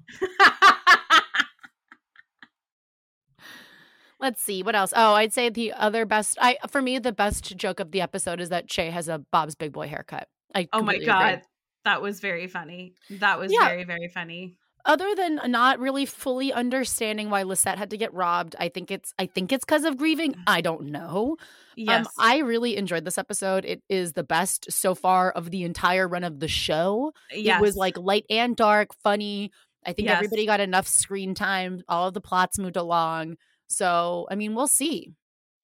Let's 4.20 4.40
see 4.40 4.62
what 4.62 4.74
else. 4.74 4.92
Oh, 4.96 5.14
I'd 5.14 5.32
say 5.32 5.48
the 5.50 5.72
other 5.72 6.06
best. 6.06 6.38
I 6.40 6.56
for 6.70 6.80
me 6.80 6.98
the 6.98 7.12
best 7.12 7.56
joke 7.56 7.80
of 7.80 7.90
the 7.90 8.00
episode 8.00 8.40
is 8.40 8.48
that 8.48 8.68
Che 8.68 8.90
has 8.90 9.08
a 9.08 9.18
Bob's 9.18 9.54
Big 9.54 9.72
Boy 9.72 9.88
haircut. 9.88 10.28
I 10.54 10.68
oh 10.72 10.78
my 10.82 10.94
completely 10.94 11.06
agree. 11.06 11.12
god, 11.30 11.42
that 11.84 12.00
was 12.00 12.20
very 12.20 12.46
funny. 12.46 12.94
That 13.10 13.38
was 13.38 13.52
Yeah. 13.52 13.66
very 13.66 13.84
very 13.84 14.08
funny. 14.08 14.56
Other 14.86 15.14
than 15.14 15.40
not 15.46 15.78
really 15.78 16.04
fully 16.04 16.52
understanding 16.52 17.30
why 17.30 17.42
Lisette 17.44 17.78
had 17.78 17.90
to 17.90 17.96
get 17.96 18.12
robbed, 18.12 18.54
I 18.58 18.68
think 18.68 18.90
it's 18.90 19.14
I 19.18 19.26
think 19.26 19.50
it's 19.52 19.64
because 19.64 19.84
of 19.84 19.96
grieving. 19.96 20.34
I 20.46 20.60
don't 20.60 20.86
know. 20.86 21.36
Yes, 21.76 22.06
Um, 22.06 22.12
I 22.18 22.38
really 22.38 22.76
enjoyed 22.76 23.04
this 23.04 23.16
episode. 23.18 23.64
It 23.64 23.82
is 23.88 24.12
the 24.12 24.22
best 24.24 24.70
so 24.70 24.94
far 24.94 25.30
of 25.32 25.50
the 25.50 25.62
entire 25.64 26.06
run 26.06 26.22
of 26.22 26.38
the 26.40 26.48
show. 26.48 27.12
yes. 27.32 27.58
It 27.58 27.62
was 27.62 27.76
like 27.76 27.96
light 27.96 28.26
and 28.28 28.54
dark, 28.56 28.88
funny. 29.02 29.50
I 29.86 29.92
think 29.94 30.06
Yes. 30.08 30.16
everybody 30.16 30.46
got 30.46 30.60
enough 30.60 30.86
screen 30.86 31.34
time. 31.34 31.82
All 31.88 32.08
of 32.08 32.14
the 32.14 32.20
plots 32.20 32.58
moved 32.58 32.76
along. 32.76 33.36
So, 33.68 34.26
I 34.30 34.34
mean, 34.34 34.54
we'll 34.54 34.68
see. 34.68 35.12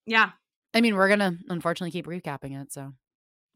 yeah. 0.06 0.30
I 0.72 0.80
mean, 0.80 0.94
we're 0.94 1.08
gonna 1.08 1.36
unfortunately 1.48 1.90
keep 1.90 2.06
recapping 2.06 2.60
it. 2.60 2.72
So, 2.72 2.92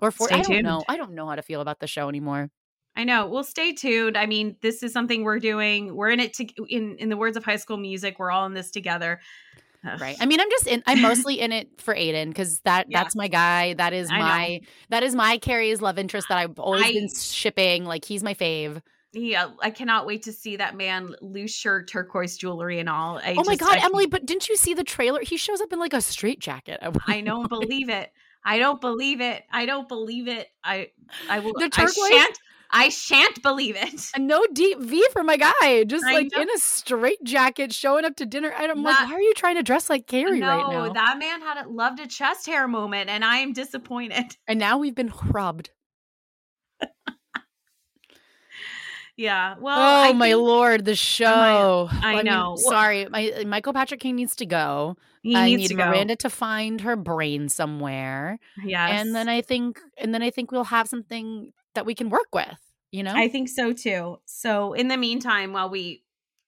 or 0.00 0.10
for 0.10 0.26
Stay 0.26 0.40
I 0.40 0.42
don't 0.42 0.62
know. 0.62 0.84
I 0.88 0.96
don't 0.96 1.12
know 1.12 1.26
how 1.28 1.36
to 1.36 1.42
feel 1.42 1.60
about 1.60 1.78
the 1.80 1.86
show 1.86 2.08
anymore. 2.08 2.50
I 2.96 3.04
know. 3.04 3.26
Well, 3.26 3.42
stay 3.44 3.72
tuned. 3.72 4.16
I 4.16 4.26
mean, 4.26 4.56
this 4.60 4.82
is 4.82 4.92
something 4.92 5.24
we're 5.24 5.40
doing. 5.40 5.94
We're 5.96 6.10
in 6.10 6.20
it 6.20 6.32
to 6.34 6.46
in 6.68 6.96
in 6.98 7.08
the 7.08 7.16
words 7.16 7.36
of 7.36 7.44
High 7.44 7.56
School 7.56 7.76
Music. 7.76 8.18
We're 8.18 8.30
all 8.30 8.46
in 8.46 8.54
this 8.54 8.70
together. 8.70 9.20
Ugh. 9.86 10.00
Right. 10.00 10.16
I 10.20 10.26
mean, 10.26 10.40
I'm 10.40 10.50
just 10.50 10.66
in. 10.66 10.82
I'm 10.86 11.02
mostly 11.02 11.40
in 11.40 11.52
it 11.52 11.68
for 11.80 11.94
Aidan 11.94 12.28
because 12.30 12.60
that 12.60 12.86
Yeah. 12.88 13.02
that's 13.02 13.14
my 13.16 13.28
guy. 13.28 13.74
That 13.74 13.92
is 13.92 14.10
I 14.10 14.18
know. 14.18 14.24
my 14.24 14.60
that 14.90 15.02
is 15.02 15.14
my 15.14 15.38
Carrie's 15.38 15.82
love 15.82 15.98
interest 15.98 16.28
that 16.28 16.38
I've 16.38 16.58
always 16.58 16.84
I- 16.84 16.92
been 16.92 17.08
shipping. 17.12 17.84
Like 17.84 18.04
he's 18.04 18.22
my 18.22 18.34
fave. 18.34 18.80
Yeah, 19.16 19.50
I 19.60 19.70
cannot 19.70 20.06
wait 20.06 20.22
to 20.24 20.32
see 20.32 20.56
that 20.56 20.76
man 20.76 21.14
loose 21.20 21.54
shirt, 21.54 21.88
turquoise 21.88 22.36
jewelry, 22.36 22.80
and 22.80 22.88
all. 22.88 23.18
I 23.18 23.36
oh 23.38 23.44
my 23.44 23.54
god, 23.54 23.78
I, 23.78 23.84
Emily! 23.84 24.06
But 24.06 24.26
didn't 24.26 24.48
you 24.48 24.56
see 24.56 24.74
the 24.74 24.82
trailer? 24.82 25.20
He 25.20 25.36
shows 25.36 25.60
up 25.60 25.72
in 25.72 25.78
like 25.78 25.92
a 25.92 26.00
straight 26.00 26.40
jacket. 26.40 26.80
I 27.06 27.20
don't 27.20 27.48
believe 27.48 27.88
it. 27.90 28.10
I 28.44 28.58
don't 28.58 28.80
believe 28.80 29.20
it. 29.20 29.44
I 29.52 29.66
don't 29.66 29.86
believe 29.88 30.26
it. 30.26 30.48
I 30.64 30.88
I 31.30 31.38
will. 31.38 31.52
The 31.52 31.66
I 31.66 31.68
turquoise? 31.68 32.08
shan't. 32.08 32.38
I 32.76 32.88
shan't 32.88 33.40
believe 33.40 33.76
it. 33.76 34.10
And 34.16 34.26
no 34.26 34.44
deep 34.52 34.80
V 34.80 35.06
for 35.12 35.22
my 35.22 35.36
guy, 35.36 35.84
just 35.84 36.04
I 36.04 36.12
like 36.14 36.32
know. 36.34 36.42
in 36.42 36.50
a 36.50 36.58
straight 36.58 37.22
jacket, 37.22 37.72
showing 37.72 38.04
up 38.04 38.16
to 38.16 38.26
dinner. 38.26 38.52
I'm 38.56 38.82
like, 38.82 38.98
That- 38.98 39.08
why 39.08 39.14
are 39.14 39.20
you 39.20 39.32
trying 39.34 39.54
to 39.56 39.62
dress 39.62 39.88
like 39.88 40.06
Carrie 40.08 40.40
no, 40.40 40.48
right 40.48 40.72
now? 40.72 40.92
that 40.92 41.18
man 41.18 41.40
had 41.40 41.64
a 41.64 41.68
loved 41.68 42.00
a 42.00 42.06
chest 42.08 42.46
hair 42.46 42.66
moment, 42.66 43.08
and 43.10 43.24
I 43.24 43.38
am 43.38 43.52
disappointed. 43.52 44.36
and 44.48 44.58
now 44.58 44.78
we've 44.78 44.94
been 44.94 45.12
robbed. 45.30 45.70
Yeah. 49.16 49.54
Well, 49.60 49.78
oh 49.78 50.08
I 50.08 50.12
my 50.12 50.30
think 50.30 50.42
lord, 50.42 50.84
the 50.84 50.96
show. 50.96 51.88
I 51.92 52.16
mean, 52.16 52.24
know. 52.24 52.48
Well- 52.48 52.56
sorry, 52.56 53.06
my 53.08 53.44
Michael 53.46 53.72
Patrick 53.72 54.00
King 54.00 54.16
needs 54.16 54.34
to 54.36 54.46
go. 54.46 54.96
he 55.22 55.36
I 55.36 55.46
needs 55.46 55.62
need 55.62 55.68
to 55.68 55.74
go. 55.74 55.86
Miranda 55.86 56.16
to 56.16 56.30
find 56.30 56.80
her 56.80 56.96
brain 56.96 57.48
somewhere, 57.48 58.40
Yes. 58.64 58.90
and 59.00 59.14
then 59.14 59.28
I 59.28 59.40
think, 59.40 59.78
and 59.98 60.12
then 60.12 60.22
I 60.22 60.30
think 60.30 60.50
we'll 60.50 60.64
have 60.64 60.88
something 60.88 61.52
that 61.76 61.86
we 61.86 61.94
can 61.94 62.10
work 62.10 62.34
with. 62.34 62.58
You 62.94 63.02
know, 63.02 63.12
I 63.12 63.26
think 63.26 63.48
so 63.48 63.72
too. 63.72 64.20
So 64.24 64.72
in 64.72 64.86
the 64.86 64.96
meantime, 64.96 65.52
while 65.52 65.68
we 65.68 66.04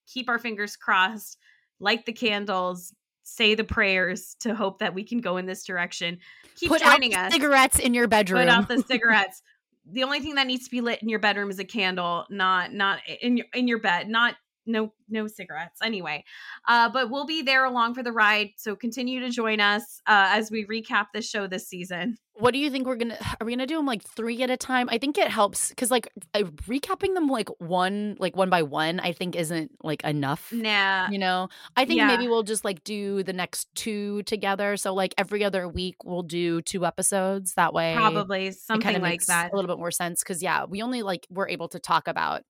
keep 0.06 0.28
our 0.28 0.38
fingers 0.38 0.76
crossed, 0.76 1.38
light 1.80 2.06
the 2.06 2.12
candles, 2.12 2.94
say 3.24 3.56
the 3.56 3.64
prayers 3.64 4.36
to 4.42 4.54
hope 4.54 4.78
that 4.78 4.94
we 4.94 5.02
can 5.02 5.20
go 5.20 5.38
in 5.38 5.46
this 5.46 5.64
direction. 5.64 6.18
Keep 6.54 6.70
put 6.70 6.82
out 6.82 6.92
joining 6.92 7.10
the 7.10 7.18
us. 7.18 7.32
cigarettes 7.32 7.80
in 7.80 7.94
your 7.94 8.06
bedroom. 8.06 8.42
Put 8.42 8.48
out 8.48 8.68
the 8.68 8.80
cigarettes. 8.88 9.42
the 9.90 10.04
only 10.04 10.20
thing 10.20 10.36
that 10.36 10.46
needs 10.46 10.66
to 10.66 10.70
be 10.70 10.80
lit 10.80 11.02
in 11.02 11.08
your 11.08 11.18
bedroom 11.18 11.50
is 11.50 11.58
a 11.58 11.64
candle, 11.64 12.26
not 12.30 12.72
not 12.72 13.00
in 13.20 13.38
your 13.38 13.46
in 13.52 13.66
your 13.66 13.80
bed, 13.80 14.08
not 14.08 14.36
no 14.66 14.92
no 15.08 15.26
cigarettes 15.26 15.80
anyway 15.82 16.24
uh 16.68 16.88
but 16.88 17.10
we'll 17.10 17.26
be 17.26 17.42
there 17.42 17.64
along 17.64 17.94
for 17.94 18.02
the 18.02 18.12
ride 18.12 18.50
so 18.56 18.74
continue 18.76 19.20
to 19.20 19.30
join 19.30 19.60
us 19.60 20.00
uh 20.06 20.26
as 20.30 20.50
we 20.50 20.66
recap 20.66 21.06
the 21.14 21.22
show 21.22 21.46
this 21.46 21.68
season 21.68 22.16
What 22.38 22.52
do 22.52 22.58
you 22.58 22.68
think 22.70 22.86
we're 22.86 22.96
gonna? 22.96 23.16
Are 23.40 23.46
we 23.46 23.52
gonna 23.52 23.66
do 23.66 23.76
them 23.78 23.86
like 23.86 24.02
three 24.04 24.42
at 24.42 24.50
a 24.50 24.58
time? 24.58 24.90
I 24.90 24.98
think 24.98 25.16
it 25.16 25.28
helps 25.28 25.70
because 25.70 25.90
like 25.90 26.10
uh, 26.34 26.40
recapping 26.68 27.14
them 27.14 27.28
like 27.28 27.48
one, 27.60 28.14
like 28.18 28.36
one 28.36 28.50
by 28.50 28.62
one, 28.62 29.00
I 29.00 29.12
think 29.12 29.34
isn't 29.34 29.70
like 29.82 30.04
enough. 30.04 30.52
nah 30.52 31.08
You 31.08 31.18
know, 31.18 31.48
I 31.78 31.86
think 31.86 31.96
Yeah. 31.96 32.08
maybe 32.08 32.28
we'll 32.28 32.42
just 32.42 32.62
like 32.62 32.84
do 32.84 33.22
the 33.22 33.32
next 33.32 33.68
two 33.74 34.22
together. 34.24 34.76
So 34.76 34.92
like 34.92 35.14
every 35.16 35.44
other 35.44 35.66
week 35.66 36.04
we'll 36.04 36.24
do 36.24 36.60
two 36.60 36.84
episodes. 36.84 37.54
That 37.54 37.72
way, 37.72 37.94
probably 37.96 38.50
something 38.52 38.92
like 39.00 39.02
makes 39.02 39.26
that 39.28 39.50
a 39.50 39.56
little 39.56 39.68
bit 39.74 39.78
more 39.78 39.90
sense. 39.90 40.22
Because 40.22 40.42
yeah, 40.42 40.66
we 40.66 40.82
only 40.82 41.00
like 41.00 41.26
we're 41.30 41.48
able 41.48 41.68
to 41.68 41.78
talk 41.78 42.06
about 42.06 42.42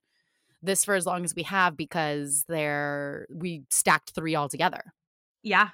this 0.67 0.85
for 0.85 0.93
as 0.93 1.05
long 1.07 1.23
as 1.25 1.33
we 1.33 1.41
have 1.43 1.75
because 1.75 2.45
they're 2.47 3.25
we 3.31 3.63
stacked 3.71 4.11
three 4.11 4.35
all 4.35 4.47
together. 4.49 4.93
yeah 5.43 5.69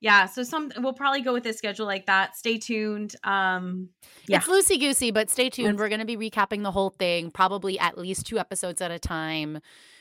yeah 0.00 0.26
so 0.26 0.42
some 0.44 0.70
we'll 0.78 0.92
probably 0.92 1.20
go 1.22 1.32
with 1.32 1.44
a 1.46 1.52
schedule 1.52 1.84
like 1.84 2.06
that 2.06 2.36
stay 2.36 2.56
tuned 2.56 3.16
um 3.24 3.88
Yeah. 4.28 4.36
It's 4.38 4.46
loosey 4.46 4.78
goosey, 4.78 5.10
but 5.10 5.28
stay 5.28 5.50
tuned. 5.50 5.78
We're 5.78 5.88
going 5.88 6.00
to 6.00 6.06
be 6.06 6.16
recapping 6.16 6.62
the 6.62 6.70
whole 6.70 6.90
thing, 6.90 7.30
probably 7.32 7.78
at 7.80 7.98
least 7.98 8.26
two 8.26 8.38
episodes 8.38 8.80
at 8.80 8.90
a 8.92 8.98
time. 8.98 9.58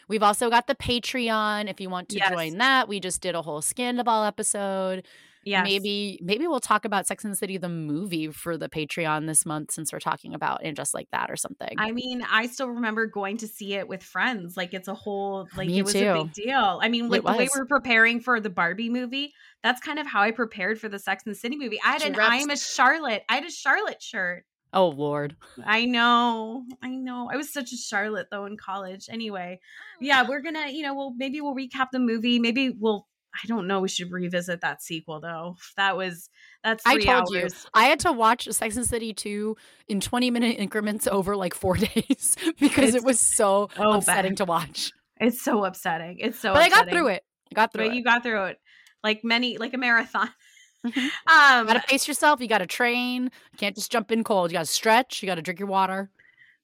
We've 0.10 0.22
also 0.24 0.50
got 0.50 0.68
the 0.68 0.76
Patreon. 0.76 1.70
If 1.70 1.82
you 1.82 1.90
want 1.90 2.10
to 2.10 2.18
Yes. 2.18 2.30
join 2.30 2.58
that, 2.60 2.88
we 2.88 3.00
just 3.00 3.22
did 3.22 3.34
a 3.36 3.42
whole 3.42 3.62
Scandal 3.62 4.24
episode. 4.24 5.06
Yes 5.48 5.64
Maybe 5.64 6.20
maybe 6.22 6.48
we'll 6.48 6.60
talk 6.60 6.86
about 6.86 7.08
Sex 7.08 7.24
and 7.24 7.32
the 7.32 7.38
City 7.38 7.58
the 7.58 7.70
movie 7.70 8.28
for 8.28 8.58
the 8.58 8.70
Patreon 8.70 9.28
this 9.28 9.46
month 9.46 9.72
since 9.72 9.92
we're 9.92 10.00
talking 10.00 10.34
about 10.34 10.62
and 10.64 10.76
just 10.76 10.94
like 10.94 11.08
that 11.12 11.32
or 11.32 11.36
something. 11.36 11.76
I 11.78 11.92
mean, 11.92 12.22
I 12.30 12.48
still 12.48 12.70
remember 12.70 13.06
going 13.06 13.38
to 13.38 13.48
see 13.48 13.74
it 13.74 13.88
with 13.88 14.04
friends. 14.04 14.58
Like 14.58 14.74
it's 14.74 14.88
a 14.88 14.94
whole 14.94 15.48
oh, 15.52 15.58
like 15.58 15.68
Me 15.68 15.80
it 15.80 15.86
was 15.86 15.96
a 15.96 16.14
big 16.14 16.34
deal. 16.34 16.80
I 16.82 16.90
mean, 16.90 17.10
like 17.10 17.24
the 17.24 17.34
way 17.34 17.50
we're 17.56 17.66
preparing 17.66 18.20
for 18.20 18.40
the 18.40 18.50
Barbie 18.50 18.90
movie, 18.90 19.34
that's 19.64 19.82
kind 19.82 20.00
of 20.00 20.08
how 20.08 20.22
I 20.22 20.32
prepared 20.32 20.80
for 20.80 20.90
the 20.90 21.00
Sex 21.00 21.24
and 21.26 21.34
the 21.34 21.40
City 21.40 21.58
movie. 21.58 21.80
I 21.84 21.94
had 21.94 22.04
an 22.04 22.20
I 22.20 22.38
am 22.38 22.50
a 22.50 22.58
Charlotte. 22.58 23.24
I 23.30 23.36
had 23.36 23.46
a 23.46 23.52
Charlotte 23.52 24.02
shirt. 24.02 24.46
oh 24.74 24.90
Lord. 24.90 25.36
I 25.66 25.86
know. 25.86 26.66
I 26.82 26.90
know. 26.90 27.30
I 27.32 27.38
was 27.38 27.52
such 27.52 27.72
a 27.74 27.78
Charlotte 27.78 28.28
though 28.32 28.46
in 28.46 28.58
college. 28.58 29.08
Anyway, 29.10 29.60
oh, 29.62 29.98
yeah, 30.02 30.28
we're 30.28 30.42
gonna, 30.42 30.70
you 30.70 30.84
know, 30.84 30.94
we'll 30.94 31.14
maybe 31.16 31.42
we'll 31.42 31.56
recap 31.56 31.88
the 31.92 32.00
movie. 32.00 32.40
Maybe 32.40 32.70
we'll 32.70 33.08
I 33.44 33.48
don't 33.48 33.68
know. 33.68 33.82
We 33.82 33.88
should 33.90 34.12
revisit 34.12 34.62
that 34.62 34.82
sequel 34.82 35.20
though. 35.20 35.56
That 35.76 35.96
was 35.96 36.30
that's 36.64 36.84
I 36.86 36.98
told 37.00 37.30
you. 37.32 37.48
I 37.74 37.84
had 37.86 38.00
to 38.02 38.12
watch 38.12 38.48
Sex 38.50 38.76
and 38.78 38.86
City 38.86 39.14
2 39.14 39.56
in 39.88 40.00
20 40.00 40.32
minute 40.32 40.58
increments 40.60 41.08
over 41.08 41.36
like 41.36 41.54
4 41.54 41.76
days 41.78 42.36
because 42.60 42.96
it 42.96 43.04
was 43.04 43.20
so 43.20 43.70
so 43.76 43.92
upsetting 43.92 44.32
bad. 44.32 44.38
to 44.38 44.46
watch. 44.46 44.92
It's 45.20 45.42
so 45.42 45.64
upsetting. 45.66 46.18
It's 46.20 46.40
so 46.40 46.54
but 46.54 46.62
I 46.64 46.70
got 46.70 46.90
through 46.90 47.08
it. 47.10 47.24
I 47.52 47.56
got 47.56 47.74
through 47.74 47.86
But 47.86 47.92
it. 47.94 47.96
you 47.98 48.04
got 48.04 48.24
through 48.24 48.46
it 48.46 48.58
like 49.04 49.24
many 49.24 49.58
like 49.58 49.74
a 49.74 49.78
marathon. 49.78 50.30
Mhm. 50.86 50.94
Um 51.28 51.68
You 51.68 51.74
gotta 51.74 51.88
pace 51.88 52.08
yourself. 52.08 52.40
You 52.42 52.48
gotta 52.48 52.68
train. 52.68 53.24
You 53.26 53.58
can't 53.58 53.76
just 53.76 53.92
jump 53.92 54.12
in 54.12 54.24
cold. 54.24 54.52
You 54.52 54.56
gotta 54.56 54.66
stretch. 54.66 55.22
You 55.22 55.28
gotta 55.28 55.42
drink 55.42 55.60
your 55.60 55.68
water. 55.70 56.10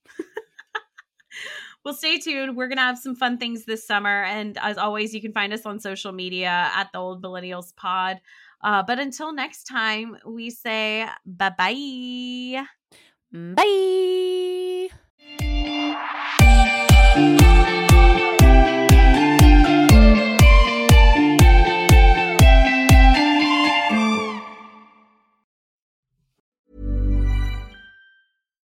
well 1.84 1.93
stay 1.93 2.18
tuned. 2.19 2.55
We're 2.55 2.68
gonna 2.68 2.81
have 2.81 2.97
some 2.97 3.15
fun 3.15 3.38
things 3.38 3.65
this 3.65 3.85
summer. 3.85 4.23
And 4.23 4.57
as 4.61 4.77
always, 4.77 5.14
you 5.14 5.22
can 5.22 5.34
find 5.34 5.53
us 5.53 5.65
on 5.65 5.80
social 5.80 6.11
media 6.11 6.72
at 6.73 6.91
the 6.91 6.99
old 6.99 7.22
millennials 7.23 7.76
pod. 7.76 8.22
Uh, 8.61 8.84
but 8.84 8.99
until 8.99 9.34
next 9.34 9.65
time, 9.65 10.18
we 10.26 10.49
say 10.49 11.07
bye 11.26 11.53
bye 11.57 12.65
bye. 13.31 14.89